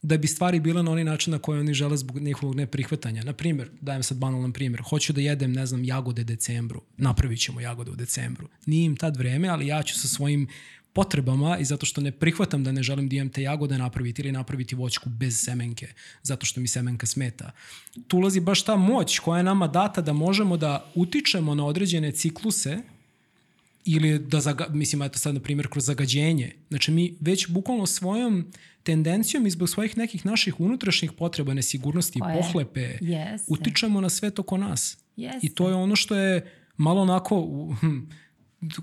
da 0.03 0.17
bi 0.17 0.29
stvari 0.29 0.61
bile 0.61 0.83
na 0.83 0.91
onaj 0.91 1.05
način 1.05 1.31
na 1.31 1.39
koji 1.39 1.61
oni 1.61 1.75
žele 1.75 1.97
zbog 1.97 2.21
njihovog 2.21 2.57
neprihvatanja. 2.57 3.23
Na 3.23 3.33
primjer, 3.33 3.71
dajem 3.81 4.03
sad 4.03 4.19
banalan 4.19 4.53
primjer, 4.53 4.83
hoću 4.83 5.13
da 5.13 5.21
jedem, 5.21 5.53
ne 5.53 5.67
znam, 5.67 5.85
jagode 5.85 6.25
decembru, 6.25 6.83
napravit 6.97 7.41
ćemo 7.41 7.61
jagode 7.61 7.91
u 7.91 7.97
decembru. 7.97 8.49
Nije 8.67 8.85
im 8.85 8.97
tad 8.97 9.17
vreme, 9.17 9.49
ali 9.49 9.67
ja 9.67 9.83
ću 9.83 10.01
sa 10.01 10.09
svojim 10.09 10.49
potrebama 10.93 11.59
i 11.59 11.65
zato 11.65 11.87
što 11.87 12.01
ne 12.01 12.13
prihvatam 12.13 12.65
da 12.65 12.73
ne 12.73 12.83
želim 12.83 13.09
da 13.09 13.17
imam 13.17 13.29
te 13.29 13.43
jagode 13.43 13.79
napraviti 13.79 14.23
ili 14.23 14.33
napraviti 14.33 14.75
voćku 14.75 15.09
bez 15.09 15.45
semenke, 15.45 15.89
zato 16.23 16.47
što 16.47 16.61
mi 16.61 16.69
semenka 16.69 17.07
smeta. 17.07 17.51
Tu 18.09 18.17
ulazi 18.17 18.41
baš 18.41 18.63
ta 18.63 18.77
moć 18.77 19.19
koja 19.19 19.39
je 19.39 19.45
nama 19.45 19.67
data 19.67 20.01
da 20.01 20.13
možemo 20.13 20.57
da 20.57 20.91
utičemo 20.95 21.55
na 21.55 21.67
određene 21.67 22.13
cikluse 22.13 22.79
ili 23.85 24.19
da, 24.19 24.41
zaga, 24.41 24.67
mislim, 24.71 25.03
eto 25.03 25.19
sad 25.19 25.35
na 25.35 25.41
primjer 25.41 25.69
kroz 25.69 25.85
zagađenje. 25.85 26.53
Znači 26.69 26.91
mi 26.91 27.15
već 27.21 27.49
bukvalno 27.49 27.87
svojom 27.87 28.47
tendencijom 28.83 29.47
i 29.47 29.51
zbog 29.51 29.69
svojih 29.69 29.99
nekih 29.99 30.27
naših 30.27 30.61
unutrašnjih 30.61 31.13
potreba, 31.13 31.55
nesigurnosti, 31.55 32.21
Koje? 32.21 32.37
pohlepe, 32.37 32.99
yes. 33.01 33.45
utičemo 33.49 34.01
na 34.01 34.09
svet 34.09 34.39
oko 34.39 34.57
nas. 34.57 34.99
Yes. 35.17 35.39
I 35.43 35.55
to 35.55 35.69
je 35.69 35.75
ono 35.75 35.97
što 35.97 36.15
je 36.15 36.53
malo 36.77 37.03
onako, 37.03 37.47
hm, 37.81 37.99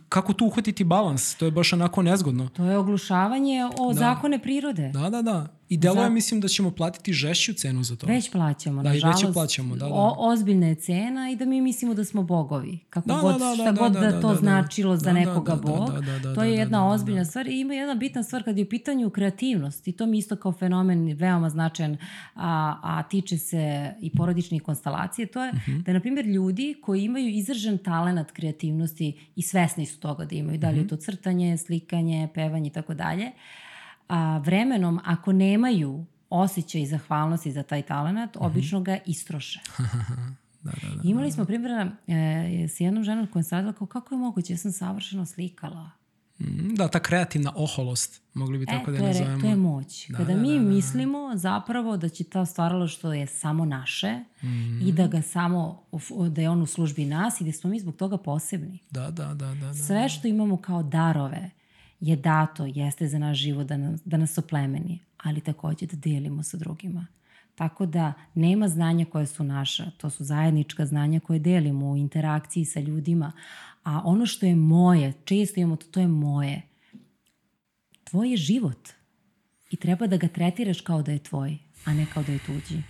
kako 0.10 0.34
tu 0.34 0.46
uhvatiti 0.46 0.84
balans? 0.84 1.36
To 1.36 1.46
je 1.46 1.52
baš 1.52 1.74
onako 1.74 2.02
nezgodno. 2.02 2.50
To 2.50 2.66
je 2.66 2.78
oglušavanje 2.78 3.66
o 3.80 3.94
da. 3.94 4.00
zakone 4.00 4.42
prirode. 4.42 4.90
Da, 4.94 5.10
da, 5.10 5.22
da. 5.22 5.57
I 5.70 5.78
delo 5.78 6.04
je, 6.04 6.10
mislim, 6.10 6.42
da 6.42 6.48
ćemo 6.48 6.72
platiti 6.72 7.14
žešću 7.14 7.54
cenu 7.54 7.84
za 7.84 7.96
to. 7.96 8.08
Već 8.08 8.32
plaćamo, 8.32 8.84
da, 8.84 8.90
nažalost. 8.90 9.22
Da, 9.22 9.28
već 9.28 9.34
plaćamo, 9.34 9.76
da, 9.76 9.86
da. 9.86 9.94
O, 9.94 10.16
ozbiljna 10.18 10.68
je 10.68 10.76
cena 10.76 11.30
i 11.32 11.36
da 11.36 11.46
mi 11.46 11.62
mislimo 11.62 11.94
da 11.94 12.06
smo 12.06 12.24
bogovi. 12.24 12.80
Kako 12.90 13.08
da, 13.08 13.16
da 13.16 13.22
god, 13.22 13.40
da, 13.40 13.46
da, 13.46 13.54
šta 13.54 13.72
da, 13.72 13.82
god 13.82 13.92
da, 13.92 14.00
da 14.00 14.22
to 14.22 14.30
da, 14.30 14.36
značilo 14.36 14.94
da, 14.94 14.98
za 14.98 15.14
nekoga 15.14 15.56
da, 15.56 15.62
bog. 15.62 15.90
Da, 15.90 16.02
da, 16.02 16.20
da, 16.20 16.36
to 16.36 16.44
je 16.44 16.54
jedna 16.54 16.78
da, 16.78 16.84
da, 16.84 16.92
ozbiljna 16.92 17.22
da. 17.22 17.26
stvar. 17.26 17.48
I 17.48 17.60
ima 17.60 17.74
jedna 17.74 17.96
bitna 17.96 18.24
stvar 18.24 18.44
kad 18.44 18.58
je 18.58 18.64
u 18.64 18.70
pitanju 18.70 19.10
kreativnost. 19.10 19.88
I 19.88 19.92
to 19.92 20.06
mi 20.06 20.18
isto 20.18 20.36
kao 20.36 20.52
fenomen 20.52 21.14
veoma 21.14 21.50
značajan, 21.50 21.98
a, 22.36 22.76
a 22.84 23.04
tiče 23.04 23.38
se 23.38 23.94
i 24.02 24.12
porodičnih 24.18 24.62
konstalacije. 24.62 25.26
To 25.26 25.44
je 25.44 25.52
uh 25.52 25.56
mhm. 25.56 25.72
-huh. 25.72 25.84
da, 25.84 25.94
na 25.94 26.00
primjer, 26.00 26.26
ljudi 26.26 26.76
koji 26.82 27.04
imaju 27.04 27.30
izražen 27.30 27.78
talent 27.78 28.32
kreativnosti 28.32 29.30
i 29.36 29.42
svesni 29.42 29.86
su 29.86 30.00
toga 30.00 30.26
da 30.26 30.36
imaju. 30.36 30.58
Da 30.58 30.70
li 30.70 30.76
je 30.76 30.82
mhm. 30.82 30.90
to 30.90 30.96
crtanje, 30.96 31.58
slikanje, 31.58 32.30
pevanje 32.34 32.68
i 32.68 32.74
tako 32.74 32.94
dalje 32.94 33.32
a, 34.08 34.38
vremenom, 34.38 35.00
ako 35.04 35.32
nemaju 35.32 36.06
osjećaj 36.30 36.86
zahvalnosti 36.86 37.52
za 37.52 37.64
taj 37.64 37.82
talent, 37.82 38.36
mm 38.36 38.40
-hmm. 38.40 38.46
obično 38.46 38.82
ga 38.82 38.98
istroše. 39.06 39.60
da, 40.64 40.72
da, 40.82 40.96
da, 40.96 41.02
Imali 41.04 41.28
da, 41.28 41.32
smo 41.32 41.44
da. 41.44 41.48
primjera 41.48 41.92
e, 42.08 42.68
s 42.68 42.80
jednom 42.80 43.04
ženom 43.04 43.28
koja 43.28 43.44
sam 43.44 43.74
kao 43.74 43.88
kako 43.88 44.16
je 44.16 44.20
moguće, 44.20 44.54
ja 44.54 44.58
sam 44.58 44.72
savršeno 44.72 45.26
slikala. 45.26 45.90
Mhm, 46.40 46.74
da, 46.76 46.88
ta 46.88 47.00
kreativna 47.00 47.54
oholost, 47.56 48.22
mogli 48.34 48.58
bi 48.58 48.64
e, 48.64 48.68
tako 48.68 48.92
da 48.92 48.98
je 48.98 49.04
nazovemo. 49.08 49.42
to 49.42 49.48
je 49.48 49.56
moć. 49.56 50.10
Da, 50.10 50.18
Kada 50.18 50.34
da, 50.34 50.42
mi 50.42 50.54
da, 50.54 50.64
da, 50.64 50.70
mislimo 50.70 51.32
zapravo 51.36 51.98
da 51.98 52.10
će 52.10 52.24
ta 52.24 52.46
stvaralo 52.46 52.88
što 52.88 53.14
je 53.14 53.28
samo 53.28 53.66
naše 53.66 54.14
mm 54.14 54.48
-hmm. 54.48 54.90
i 54.90 54.92
da 54.92 55.08
ga 55.08 55.22
samo, 55.22 55.84
da 56.30 56.42
je 56.42 56.50
on 56.50 56.62
u 56.62 56.66
službi 56.66 57.06
nas 57.06 57.42
i 57.42 57.44
da 57.44 57.52
smo 57.52 57.70
mi 57.70 57.80
zbog 57.80 57.96
toga 57.96 58.18
posebni. 58.18 58.80
Da, 58.90 59.12
da, 59.12 59.26
da. 59.26 59.34
da, 59.34 59.54
da 59.54 59.74
Sve 59.74 60.10
što 60.10 60.28
imamo 60.28 60.58
kao 60.58 60.84
darove, 60.84 61.50
je 62.00 62.16
dato, 62.16 62.66
jeste 62.66 63.08
za 63.08 63.20
naš 63.20 63.38
život 63.38 63.68
da 63.68 63.78
nas, 63.78 64.02
da 64.06 64.18
nas 64.18 64.38
oplemeni, 64.38 65.00
ali 65.18 65.42
takođe 65.42 65.86
da 65.86 65.98
delimo 65.98 66.44
sa 66.44 66.58
drugima. 66.58 67.08
Tako 67.56 67.86
da 67.86 68.14
nema 68.34 68.68
znanja 68.68 69.06
koje 69.06 69.26
su 69.26 69.44
naša, 69.44 69.92
to 69.98 70.10
su 70.10 70.24
zajednička 70.24 70.86
znanja 70.86 71.20
koje 71.20 71.40
delimo 71.40 71.90
u 71.90 71.98
interakciji 71.98 72.66
sa 72.66 72.80
ljudima, 72.80 73.32
a 73.84 74.02
ono 74.06 74.26
što 74.26 74.46
je 74.46 74.56
moje, 74.56 75.14
često 75.26 75.60
imamo 75.60 75.76
to, 75.76 75.88
to 75.88 76.00
je 76.00 76.08
moje. 76.08 76.62
Tvoj 78.04 78.32
je 78.32 78.38
život 78.38 78.90
i 79.72 79.76
treba 79.76 80.08
da 80.08 80.18
ga 80.18 80.28
tretiraš 80.28 80.82
kao 80.82 81.02
da 81.02 81.12
je 81.12 81.20
tvoj, 81.20 81.58
a 81.86 81.94
ne 81.94 82.06
kao 82.14 82.24
da 82.24 82.32
je 82.32 82.40
tuđi. 82.46 82.82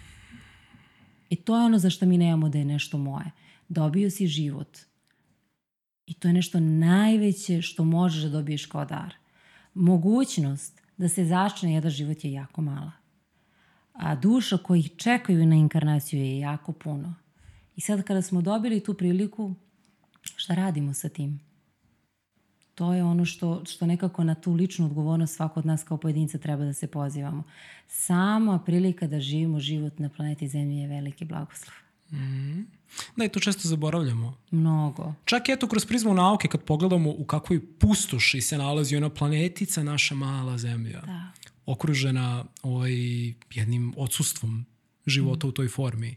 I 1.30 1.36
to 1.36 1.58
je 1.58 1.66
ono 1.66 1.80
za 1.80 1.90
što 1.90 2.06
mi 2.06 2.18
nemamo 2.18 2.50
da 2.50 2.58
je 2.58 2.66
nešto 2.66 2.98
moje. 2.98 3.32
Dobio 3.70 4.10
si 4.10 4.28
život, 4.28 4.78
I 6.08 6.14
to 6.14 6.28
je 6.28 6.34
nešto 6.34 6.60
najveće 6.60 7.62
što 7.62 7.84
možeš 7.84 8.24
da 8.24 8.30
dobiješ 8.30 8.66
kao 8.66 8.86
dar. 8.86 9.14
Mogućnost 9.74 10.82
da 10.98 11.10
se 11.10 11.26
začne 11.26 11.74
jedan 11.74 11.92
život 11.92 12.24
je 12.24 12.32
jako 12.32 12.62
mala. 12.62 12.92
A 13.94 14.16
duša 14.16 14.58
koji 14.58 14.84
čekaju 14.84 15.46
na 15.46 15.56
inkarnaciju 15.56 16.20
je 16.20 16.40
jako 16.40 16.72
puno. 16.72 17.16
I 17.76 17.82
sad 17.82 18.04
kada 18.04 18.22
smo 18.22 18.42
dobili 18.42 18.84
tu 18.84 18.94
priliku, 18.94 19.54
šta 20.22 20.54
radimo 20.54 20.94
sa 20.94 21.10
tim? 21.10 21.40
To 22.76 22.94
je 22.94 23.04
ono 23.04 23.26
što, 23.26 23.66
što 23.66 23.86
nekako 23.86 24.24
na 24.24 24.36
tu 24.36 24.54
ličnu 24.54 24.86
odgovornost 24.86 25.36
svako 25.36 25.60
od 25.60 25.66
nas 25.66 25.84
kao 25.84 25.98
pojedinca 25.98 26.38
treba 26.38 26.66
da 26.66 26.74
se 26.74 26.88
pozivamo. 26.88 27.44
Sama 27.88 28.60
prilika 28.60 29.08
da 29.08 29.20
živimo 29.20 29.60
život 29.60 30.00
na 30.00 30.10
planeti 30.10 30.48
Zemlji 30.48 30.78
je 30.78 30.88
veliki 30.88 31.26
blagoslov. 31.26 31.87
Mm. 32.12 32.78
Da, 33.16 33.26
i 33.26 33.30
to 33.30 33.40
često 33.40 33.68
zaboravljamo. 33.68 34.38
Mnogo. 34.52 35.14
Čak 35.26 35.50
i 35.50 35.52
eto 35.52 35.68
kroz 35.68 35.86
prizmu 35.86 36.14
nauke 36.14 36.48
kad 36.48 36.64
pogledamo 36.64 37.10
u 37.10 37.26
kakvoj 37.26 37.78
pustoši 37.80 38.42
se 38.42 38.58
nalazi 38.58 38.96
ona 38.96 39.10
planetica, 39.10 39.84
naša 39.84 40.16
mala 40.16 40.58
zemlja. 40.58 41.02
Da. 41.02 41.32
Okružena 41.66 42.46
ovaj, 42.64 42.94
jednim 43.54 43.94
odsustvom 43.98 44.66
života 45.06 45.48
mm. 45.48 45.50
u 45.50 45.54
toj 45.54 45.68
formi. 45.68 46.16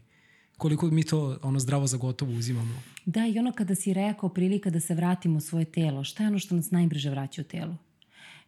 Koliko 0.57 0.87
mi 0.87 1.03
to 1.03 1.37
ono 1.41 1.59
zdravo 1.59 1.87
za 1.87 1.97
gotovo 1.97 2.31
uzimamo. 2.31 2.81
Da, 3.05 3.27
i 3.27 3.39
ono 3.39 3.51
kada 3.51 3.75
si 3.75 3.93
rekao 3.93 4.29
prilika 4.29 4.69
da 4.69 4.79
se 4.79 4.95
vratimo 4.95 5.37
u 5.37 5.41
svoje 5.41 5.65
telo, 5.65 6.03
šta 6.03 6.23
je 6.23 6.29
ono 6.29 6.39
što 6.39 6.55
nas 6.55 6.71
najbrže 6.71 7.09
vraća 7.09 7.41
u 7.41 7.45
telo? 7.45 7.77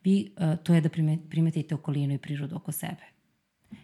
Vi, 0.04 0.32
uh, 0.38 0.64
to 0.64 0.74
je 0.74 0.82
da 0.82 0.90
primetite 1.30 1.76
okolinu 1.76 2.14
i 2.14 2.18
prirodu 2.18 2.56
oko 2.56 2.72
sebe 2.72 3.13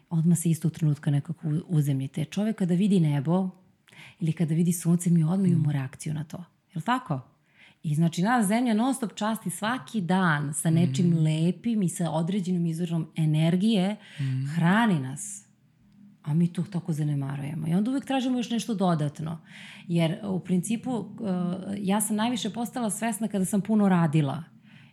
odmah 0.09 0.37
se 0.37 0.49
istog 0.49 0.71
trenutka 0.71 1.11
nekako 1.11 1.47
uzemljite. 1.67 2.25
Čovek 2.25 2.55
kada 2.55 2.73
vidi 2.73 2.99
nebo 2.99 3.49
ili 4.19 4.33
kada 4.33 4.53
vidi 4.53 4.73
sunce, 4.73 5.09
mi 5.09 5.23
odmah 5.23 5.49
imamo 5.49 5.69
mm. 5.69 5.71
reakciju 5.71 6.13
na 6.13 6.23
to. 6.23 6.37
Je 6.37 6.75
li 6.75 6.81
tako? 6.81 7.21
I 7.83 7.95
znači 7.95 8.21
nas 8.21 8.47
zemlja 8.47 8.73
non 8.73 8.93
stop 8.93 9.13
časti 9.15 9.49
svaki 9.49 10.01
dan 10.01 10.53
sa 10.53 10.69
nečim 10.69 11.07
mm. 11.07 11.23
lepim 11.23 11.81
i 11.81 11.89
sa 11.89 12.11
određenom 12.11 12.65
izvorom 12.65 13.07
energije 13.15 13.95
mm. 14.19 14.47
hrani 14.47 14.99
nas. 14.99 15.45
a 16.23 16.33
mi 16.33 16.53
to 16.53 16.63
tako 16.63 16.93
zanemarujemo. 16.93 17.67
I 17.67 17.73
onda 17.73 17.91
uvek 17.91 18.05
tražimo 18.05 18.37
još 18.37 18.49
nešto 18.49 18.73
dodatno. 18.73 19.41
Jer 19.87 20.19
u 20.23 20.39
principu 20.39 20.91
uh, 20.91 21.05
ja 21.77 22.01
sam 22.01 22.15
najviše 22.15 22.49
postala 22.49 22.89
svesna 22.89 23.27
kada 23.27 23.45
sam 23.45 23.61
puno 23.61 23.89
radila. 23.89 24.43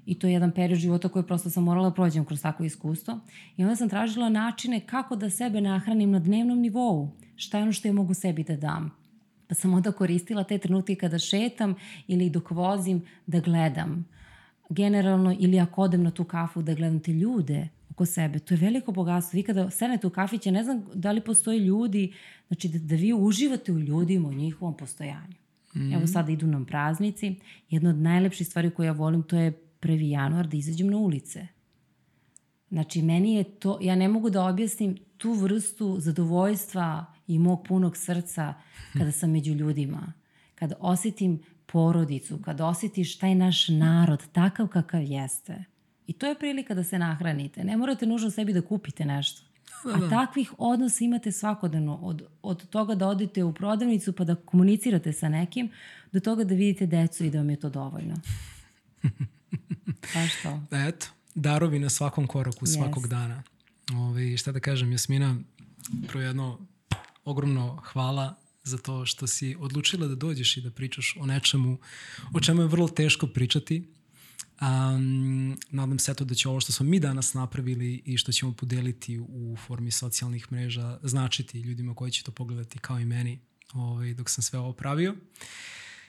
I 0.06 0.14
to 0.18 0.26
je 0.26 0.32
jedan 0.32 0.52
period 0.52 0.78
života 0.78 1.08
koji 1.08 1.24
prosto 1.24 1.50
sam 1.50 1.64
morala 1.64 1.88
da 1.88 1.94
prođem 1.94 2.24
kroz 2.24 2.42
takvo 2.42 2.64
iskustvo. 2.64 3.20
I 3.56 3.62
onda 3.62 3.76
sam 3.76 3.88
tražila 3.88 4.28
načine 4.28 4.80
kako 4.80 5.16
da 5.16 5.30
sebe 5.30 5.60
nahranim 5.60 6.10
na 6.10 6.18
dnevnom 6.18 6.60
nivou. 6.60 7.10
Šta 7.36 7.58
je 7.58 7.62
ono 7.62 7.72
što 7.72 7.88
ja 7.88 7.92
mogu 7.92 8.14
sebi 8.14 8.44
da 8.44 8.56
dam. 8.56 8.90
Pa 9.48 9.54
sam 9.54 9.74
onda 9.74 9.92
koristila 9.92 10.44
te 10.44 10.58
trenutke 10.58 10.94
kada 10.94 11.18
šetam 11.18 11.74
ili 12.06 12.30
dok 12.30 12.50
vozim 12.50 13.02
da 13.26 13.40
gledam. 13.40 14.08
Generalno 14.68 15.36
ili 15.38 15.60
ako 15.60 15.82
odem 15.82 16.02
na 16.02 16.10
tu 16.10 16.24
kafu 16.24 16.62
da 16.62 16.74
gledam 16.74 17.00
te 17.00 17.12
ljude 17.12 17.68
oko 17.90 18.06
sebe. 18.06 18.38
To 18.38 18.54
je 18.54 18.58
veliko 18.58 18.92
bogatstvo. 18.92 19.36
Vi 19.36 19.42
kada 19.42 19.70
sednete 19.70 20.06
u 20.06 20.10
kafiće, 20.10 20.52
ne 20.52 20.64
znam 20.64 20.84
da 20.94 21.12
li 21.12 21.20
postoji 21.20 21.58
ljudi, 21.58 22.12
znači 22.48 22.68
da, 22.68 22.78
da 22.78 22.94
vi 22.94 23.12
uživate 23.12 23.72
u 23.72 23.78
ljudima, 23.78 24.28
u 24.28 24.32
njihovom 24.32 24.76
postojanju. 24.76 25.34
Mm. 25.74 25.92
Evo 25.92 26.06
sada 26.06 26.32
idu 26.32 26.46
nam 26.46 26.64
praznici. 26.64 27.34
Jedna 27.70 27.90
od 27.90 27.96
najlepših 27.96 28.46
stvari 28.46 28.70
koje 28.70 28.86
ja 28.86 28.92
volim 28.92 29.22
to 29.22 29.36
je 29.36 29.65
1. 29.86 30.10
januar 30.10 30.46
da 30.46 30.56
izađem 30.56 30.90
na 30.90 30.96
ulice. 30.96 31.46
Znači, 32.68 33.02
meni 33.02 33.34
je 33.34 33.44
to, 33.44 33.78
ja 33.82 33.96
ne 33.96 34.08
mogu 34.08 34.30
da 34.30 34.44
objasnim 34.44 34.96
tu 35.16 35.32
vrstu 35.32 35.96
zadovoljstva 36.00 37.06
i 37.26 37.38
mog 37.38 37.66
punog 37.68 37.96
srca 37.96 38.54
kada 38.92 39.12
sam 39.12 39.30
među 39.30 39.52
ljudima. 39.52 40.12
Kada 40.54 40.74
osetim 40.80 41.42
porodicu, 41.66 42.38
kada 42.42 42.66
osetiš 42.66 43.18
taj 43.18 43.34
naš 43.34 43.68
narod 43.68 44.22
takav 44.32 44.68
kakav 44.68 45.02
jeste. 45.02 45.64
I 46.06 46.12
to 46.12 46.26
je 46.26 46.38
prilika 46.38 46.74
da 46.74 46.84
se 46.84 46.98
nahranite. 46.98 47.64
Ne 47.64 47.76
morate 47.76 48.06
nužno 48.06 48.30
sebi 48.30 48.52
da 48.52 48.62
kupite 48.62 49.04
nešto. 49.04 49.42
Da, 49.84 49.92
da. 49.92 50.06
A 50.06 50.10
takvih 50.10 50.52
odnosa 50.58 51.04
imate 51.04 51.32
svakodnevno. 51.32 51.98
Od, 52.02 52.22
od 52.42 52.68
toga 52.68 52.94
da 52.94 53.08
odete 53.08 53.44
u 53.44 53.52
prodavnicu 53.52 54.12
pa 54.12 54.24
da 54.24 54.34
komunicirate 54.34 55.12
sa 55.12 55.28
nekim, 55.28 55.70
do 56.12 56.20
toga 56.20 56.44
da 56.44 56.54
vidite 56.54 56.86
decu 56.86 57.24
i 57.24 57.30
da 57.30 57.38
vam 57.38 57.50
je 57.50 57.56
to 57.56 57.70
dovoljno. 57.70 58.14
Pa 60.12 60.26
što? 60.26 60.60
Eto, 60.70 61.06
darovi 61.34 61.78
na 61.78 61.90
svakom 61.90 62.26
koraku, 62.26 62.66
yes. 62.66 62.74
svakog 62.74 63.08
dana. 63.08 63.42
Ove, 63.94 64.36
šta 64.36 64.52
da 64.52 64.60
kažem, 64.60 64.92
Jasmina, 64.92 65.36
prvo 66.08 66.24
jedno 66.24 66.58
ogromno 67.24 67.82
hvala 67.84 68.34
za 68.64 68.78
to 68.78 69.06
što 69.06 69.26
si 69.26 69.56
odlučila 69.58 70.06
da 70.06 70.14
dođeš 70.14 70.56
i 70.56 70.60
da 70.60 70.70
pričaš 70.70 71.16
o 71.20 71.26
nečemu 71.26 71.78
o 72.34 72.40
čemu 72.40 72.62
je 72.62 72.68
vrlo 72.68 72.88
teško 72.88 73.26
pričati. 73.26 73.92
Um, 74.60 75.58
nadam 75.70 75.98
se 75.98 76.12
eto 76.12 76.24
da 76.24 76.34
će 76.34 76.48
ovo 76.48 76.60
što 76.60 76.72
smo 76.72 76.86
mi 76.86 77.00
danas 77.00 77.34
napravili 77.34 78.02
i 78.04 78.16
što 78.16 78.32
ćemo 78.32 78.52
podeliti 78.52 79.18
u 79.18 79.56
formi 79.66 79.90
socijalnih 79.90 80.52
mreža 80.52 80.98
značiti 81.02 81.60
ljudima 81.60 81.94
koji 81.94 82.12
će 82.12 82.22
to 82.22 82.32
pogledati 82.32 82.78
kao 82.78 83.00
i 83.00 83.04
meni 83.04 83.38
ovaj, 83.72 84.14
dok 84.14 84.30
sam 84.30 84.42
sve 84.42 84.58
ovo 84.58 84.72
pravio. 84.72 85.14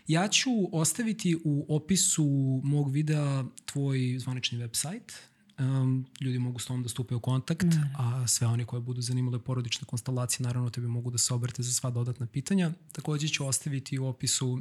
Ja 0.08 0.28
ću 0.28 0.50
ostaviti 0.72 1.38
u 1.44 1.66
opisu 1.76 2.26
mog 2.64 2.92
videa 2.92 3.44
tvoj 3.66 4.18
zvanični 4.20 4.58
website 4.58 5.14
um, 5.60 6.06
ljudi 6.22 6.40
mogu 6.40 6.60
s 6.60 6.66
tom 6.66 6.84
da 6.84 6.90
stupe 6.90 7.16
u 7.16 7.20
kontakt, 7.20 7.64
ne. 7.64 7.94
a 7.98 8.28
sve 8.28 8.48
oni 8.48 8.66
koje 8.66 8.82
budu 8.82 9.02
zanimale 9.02 9.40
porodične 9.40 9.86
konstelacije, 9.86 10.44
naravno 10.44 10.70
tebi 10.70 10.88
mogu 10.88 11.12
da 11.12 11.18
se 11.18 11.34
obrate 11.34 11.64
za 11.64 11.74
sva 11.74 11.90
dodatna 11.90 12.26
pitanja. 12.28 12.72
Takođe 12.92 13.28
ću 13.28 13.48
ostaviti 13.48 14.00
u 14.00 14.06
opisu 14.06 14.60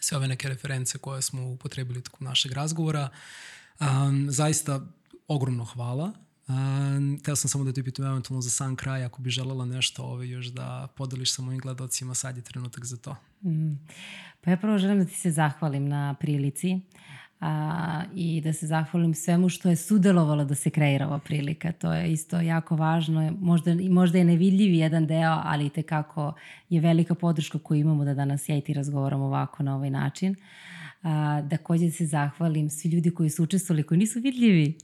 sve 0.00 0.16
ove 0.16 0.28
neke 0.28 0.48
reference 0.48 0.98
koje 0.98 1.22
smo 1.22 1.50
upotrebili 1.50 2.02
tokom 2.02 2.24
našeg 2.24 2.52
razgovora. 2.52 3.08
Um, 3.80 4.26
zaista 4.30 4.86
ogromno 5.28 5.64
hvala. 5.64 6.12
Um, 6.48 7.18
sam 7.24 7.48
samo 7.48 7.64
da 7.64 7.72
te 7.72 7.82
pitam 7.82 8.04
eventualno 8.04 8.40
za 8.40 8.50
sam 8.50 8.76
kraj, 8.76 9.04
ako 9.04 9.22
bi 9.22 9.30
želela 9.30 9.64
nešto 9.64 10.02
ove 10.02 10.12
ovaj, 10.12 10.28
još 10.28 10.46
da 10.46 10.88
podeliš 10.96 11.34
sa 11.34 11.42
mojim 11.42 11.60
gledocima, 11.60 12.14
sad 12.14 12.36
je 12.36 12.42
trenutak 12.42 12.84
za 12.84 12.96
to. 12.96 13.16
Mm. 13.44 13.74
Pa 14.40 14.50
ja 14.50 14.56
prvo 14.56 14.78
želim 14.78 14.98
da 14.98 15.04
ti 15.04 15.14
se 15.14 15.30
zahvalim 15.30 15.88
na 15.88 16.14
prilici 16.20 16.80
a, 17.40 18.02
i 18.14 18.40
da 18.40 18.52
se 18.52 18.66
zahvalim 18.66 19.14
svemu 19.14 19.48
što 19.48 19.68
je 19.68 19.76
sudelovalo 19.76 20.44
da 20.44 20.54
se 20.54 20.70
kreira 20.70 21.06
ova 21.06 21.18
prilika. 21.18 21.72
To 21.72 21.92
je 21.92 22.12
isto 22.12 22.40
jako 22.40 22.76
važno. 22.76 23.36
Možda, 23.40 23.74
možda 23.90 24.18
je 24.18 24.24
nevidljiv 24.24 24.74
jedan 24.74 25.06
deo, 25.06 25.40
ali 25.44 25.66
i 25.66 25.70
tekako 25.70 26.34
je 26.68 26.80
velika 26.80 27.14
podrška 27.14 27.58
koju 27.58 27.80
imamo 27.80 28.04
da 28.04 28.14
danas 28.14 28.48
ja 28.48 28.56
i 28.56 28.60
ti 28.60 28.74
razgovaramo 28.74 29.24
ovako 29.24 29.62
na 29.62 29.76
ovaj 29.76 29.90
način. 29.90 30.36
A, 31.02 31.42
takođe 31.50 31.84
da 31.84 31.90
se 31.90 32.06
zahvalim 32.06 32.70
svi 32.70 32.88
ljudi 32.88 33.10
koji 33.10 33.30
su 33.30 33.42
učestvovali, 33.42 33.82
koji 33.82 33.98
nisu 33.98 34.20
vidljivi 34.20 34.78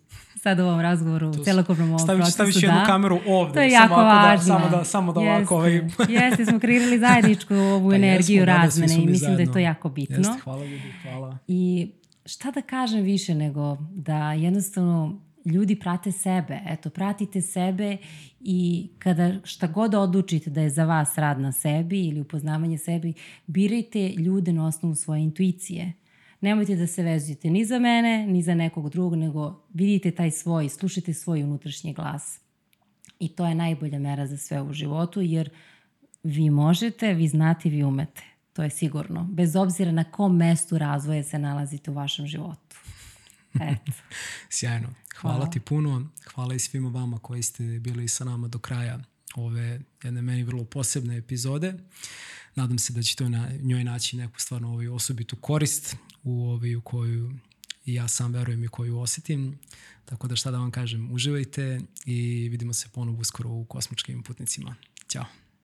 sad 0.45 0.59
u 0.59 0.63
ovom 0.63 0.81
razgovoru, 0.81 1.29
u 1.29 1.45
celokopnom 1.45 1.89
ovom 1.89 1.99
staviš, 1.99 2.19
procesu. 2.19 2.35
Staviš 2.35 2.63
jednu 2.63 2.79
da. 2.79 2.87
kameru 2.87 3.21
ovde. 3.27 3.55
To 3.55 3.61
je 3.61 3.71
jako 3.71 3.95
samo 3.95 4.07
važno. 4.07 4.55
Da, 4.55 4.61
samo 4.61 4.77
da, 4.77 4.85
samo 4.85 5.13
da 5.13 5.21
jeste, 5.21 5.37
ovako... 5.37 5.55
Ovaj... 5.55 5.75
jeste, 6.23 6.47
smo 6.47 6.59
kreirali 6.59 6.99
zajedničku 6.99 7.55
ovu 7.77 7.91
pa 7.91 7.97
energiju 7.97 8.41
jesmo, 8.41 8.53
razmene 8.53 8.95
i 8.95 8.99
mislim 8.99 9.19
zajedno. 9.19 9.37
da 9.37 9.43
je 9.43 9.53
to 9.53 9.59
jako 9.59 9.89
bitno. 9.89 10.17
Jeste, 10.17 10.41
hvala 10.45 10.65
ljudi, 10.65 10.93
hvala. 11.03 11.39
I 11.49 11.91
šta 12.27 12.51
da 12.51 12.63
kažem 12.63 13.03
više 13.03 13.35
nego 13.35 13.77
da 13.91 14.33
jednostavno 14.33 15.21
ljudi 15.45 15.77
prate 15.77 16.13
sebe. 16.13 16.61
Eto, 16.67 16.91
pratite 16.91 17.41
sebe 17.41 17.97
i 18.41 18.89
kada 18.99 19.33
šta 19.45 19.67
god 19.67 19.95
odlučite 19.95 20.51
da 20.51 20.61
je 20.61 20.71
za 20.71 20.85
vas 20.85 21.19
rad 21.19 21.41
na 21.41 21.53
sebi 21.53 22.05
ili 22.05 22.21
upoznavanje 22.21 22.79
sebi, 22.79 23.13
birajte 23.47 24.09
ljude 24.09 24.53
na 24.53 24.67
osnovu 24.67 24.95
svoje 24.95 25.23
intuicije. 25.23 25.93
Nemojte 26.41 26.77
da 26.77 26.87
se 26.87 27.03
vezujete 27.03 27.51
ni 27.51 27.65
za 27.65 27.79
mene, 27.79 28.27
ni 28.27 28.43
za 28.43 28.55
nekog 28.55 28.91
drugog, 28.91 29.15
nego 29.19 29.65
vidite 29.75 30.11
taj 30.11 30.31
svoj, 30.31 30.69
slušajte 30.69 31.15
svoj 31.15 31.43
unutrašnji 31.43 31.95
glas. 31.95 32.41
I 33.19 33.29
to 33.29 33.47
je 33.47 33.55
najbolja 33.55 33.99
mera 33.99 34.27
za 34.27 34.37
sve 34.37 34.63
u 34.63 34.73
životu, 34.73 35.21
jer 35.21 35.51
vi 36.23 36.51
možete, 36.51 37.15
vi 37.15 37.29
znate, 37.29 37.69
vi 37.69 37.85
umete. 37.85 38.23
To 38.53 38.63
je 38.63 38.71
sigurno. 38.71 39.25
Bez 39.31 39.57
obzira 39.57 39.93
na 39.93 40.05
kom 40.05 40.37
mestu 40.37 40.79
razvoja 40.79 41.23
se 41.23 41.39
nalazite 41.39 41.91
u 41.91 41.95
vašem 41.95 42.27
životu. 42.27 42.77
Eto. 43.55 43.93
Sjajno. 44.57 44.89
Hvala, 45.21 45.37
Hvala 45.37 45.51
ti 45.51 45.61
puno. 45.61 46.07
Hvala 46.35 46.55
i 46.55 46.59
svima 46.59 46.89
vama 46.89 47.19
koji 47.19 47.43
ste 47.43 47.63
bili 47.65 48.09
sa 48.09 48.25
nama 48.25 48.49
do 48.49 48.59
kraja 48.59 48.99
ove 49.35 49.81
jedne 50.03 50.23
meni 50.23 50.43
vrlo 50.43 50.65
posebne 50.65 51.17
epizode. 51.17 51.75
Nadam 52.55 52.79
se 52.79 52.93
da 52.93 53.03
ćete 53.03 53.29
na 53.29 53.51
njoj 53.63 53.85
naći 53.85 54.17
neku 54.17 54.41
stvarno 54.41 54.73
ovaj 54.73 54.89
osobitu 54.89 55.37
korist 55.37 55.97
u, 56.25 56.45
ovaj, 56.45 56.77
u 56.77 56.81
koju 56.81 57.33
i 57.87 57.95
ja 57.95 58.09
sam 58.09 58.33
verujem 58.33 58.65
i 58.65 58.69
koju 58.69 58.99
osetim. 58.99 59.59
Tako 60.05 60.29
da 60.29 60.37
šta 60.37 60.51
da 60.51 60.59
vam 60.59 60.71
kažem, 60.71 61.13
uživajte 61.13 61.81
i 62.07 62.49
vidimo 62.49 62.73
se 62.73 62.89
ponovo 62.93 63.21
uskoro 63.21 63.51
u 63.51 63.65
kosmičkim 63.65 64.23
putnicima. 64.23 64.75
Ćao. 65.09 65.44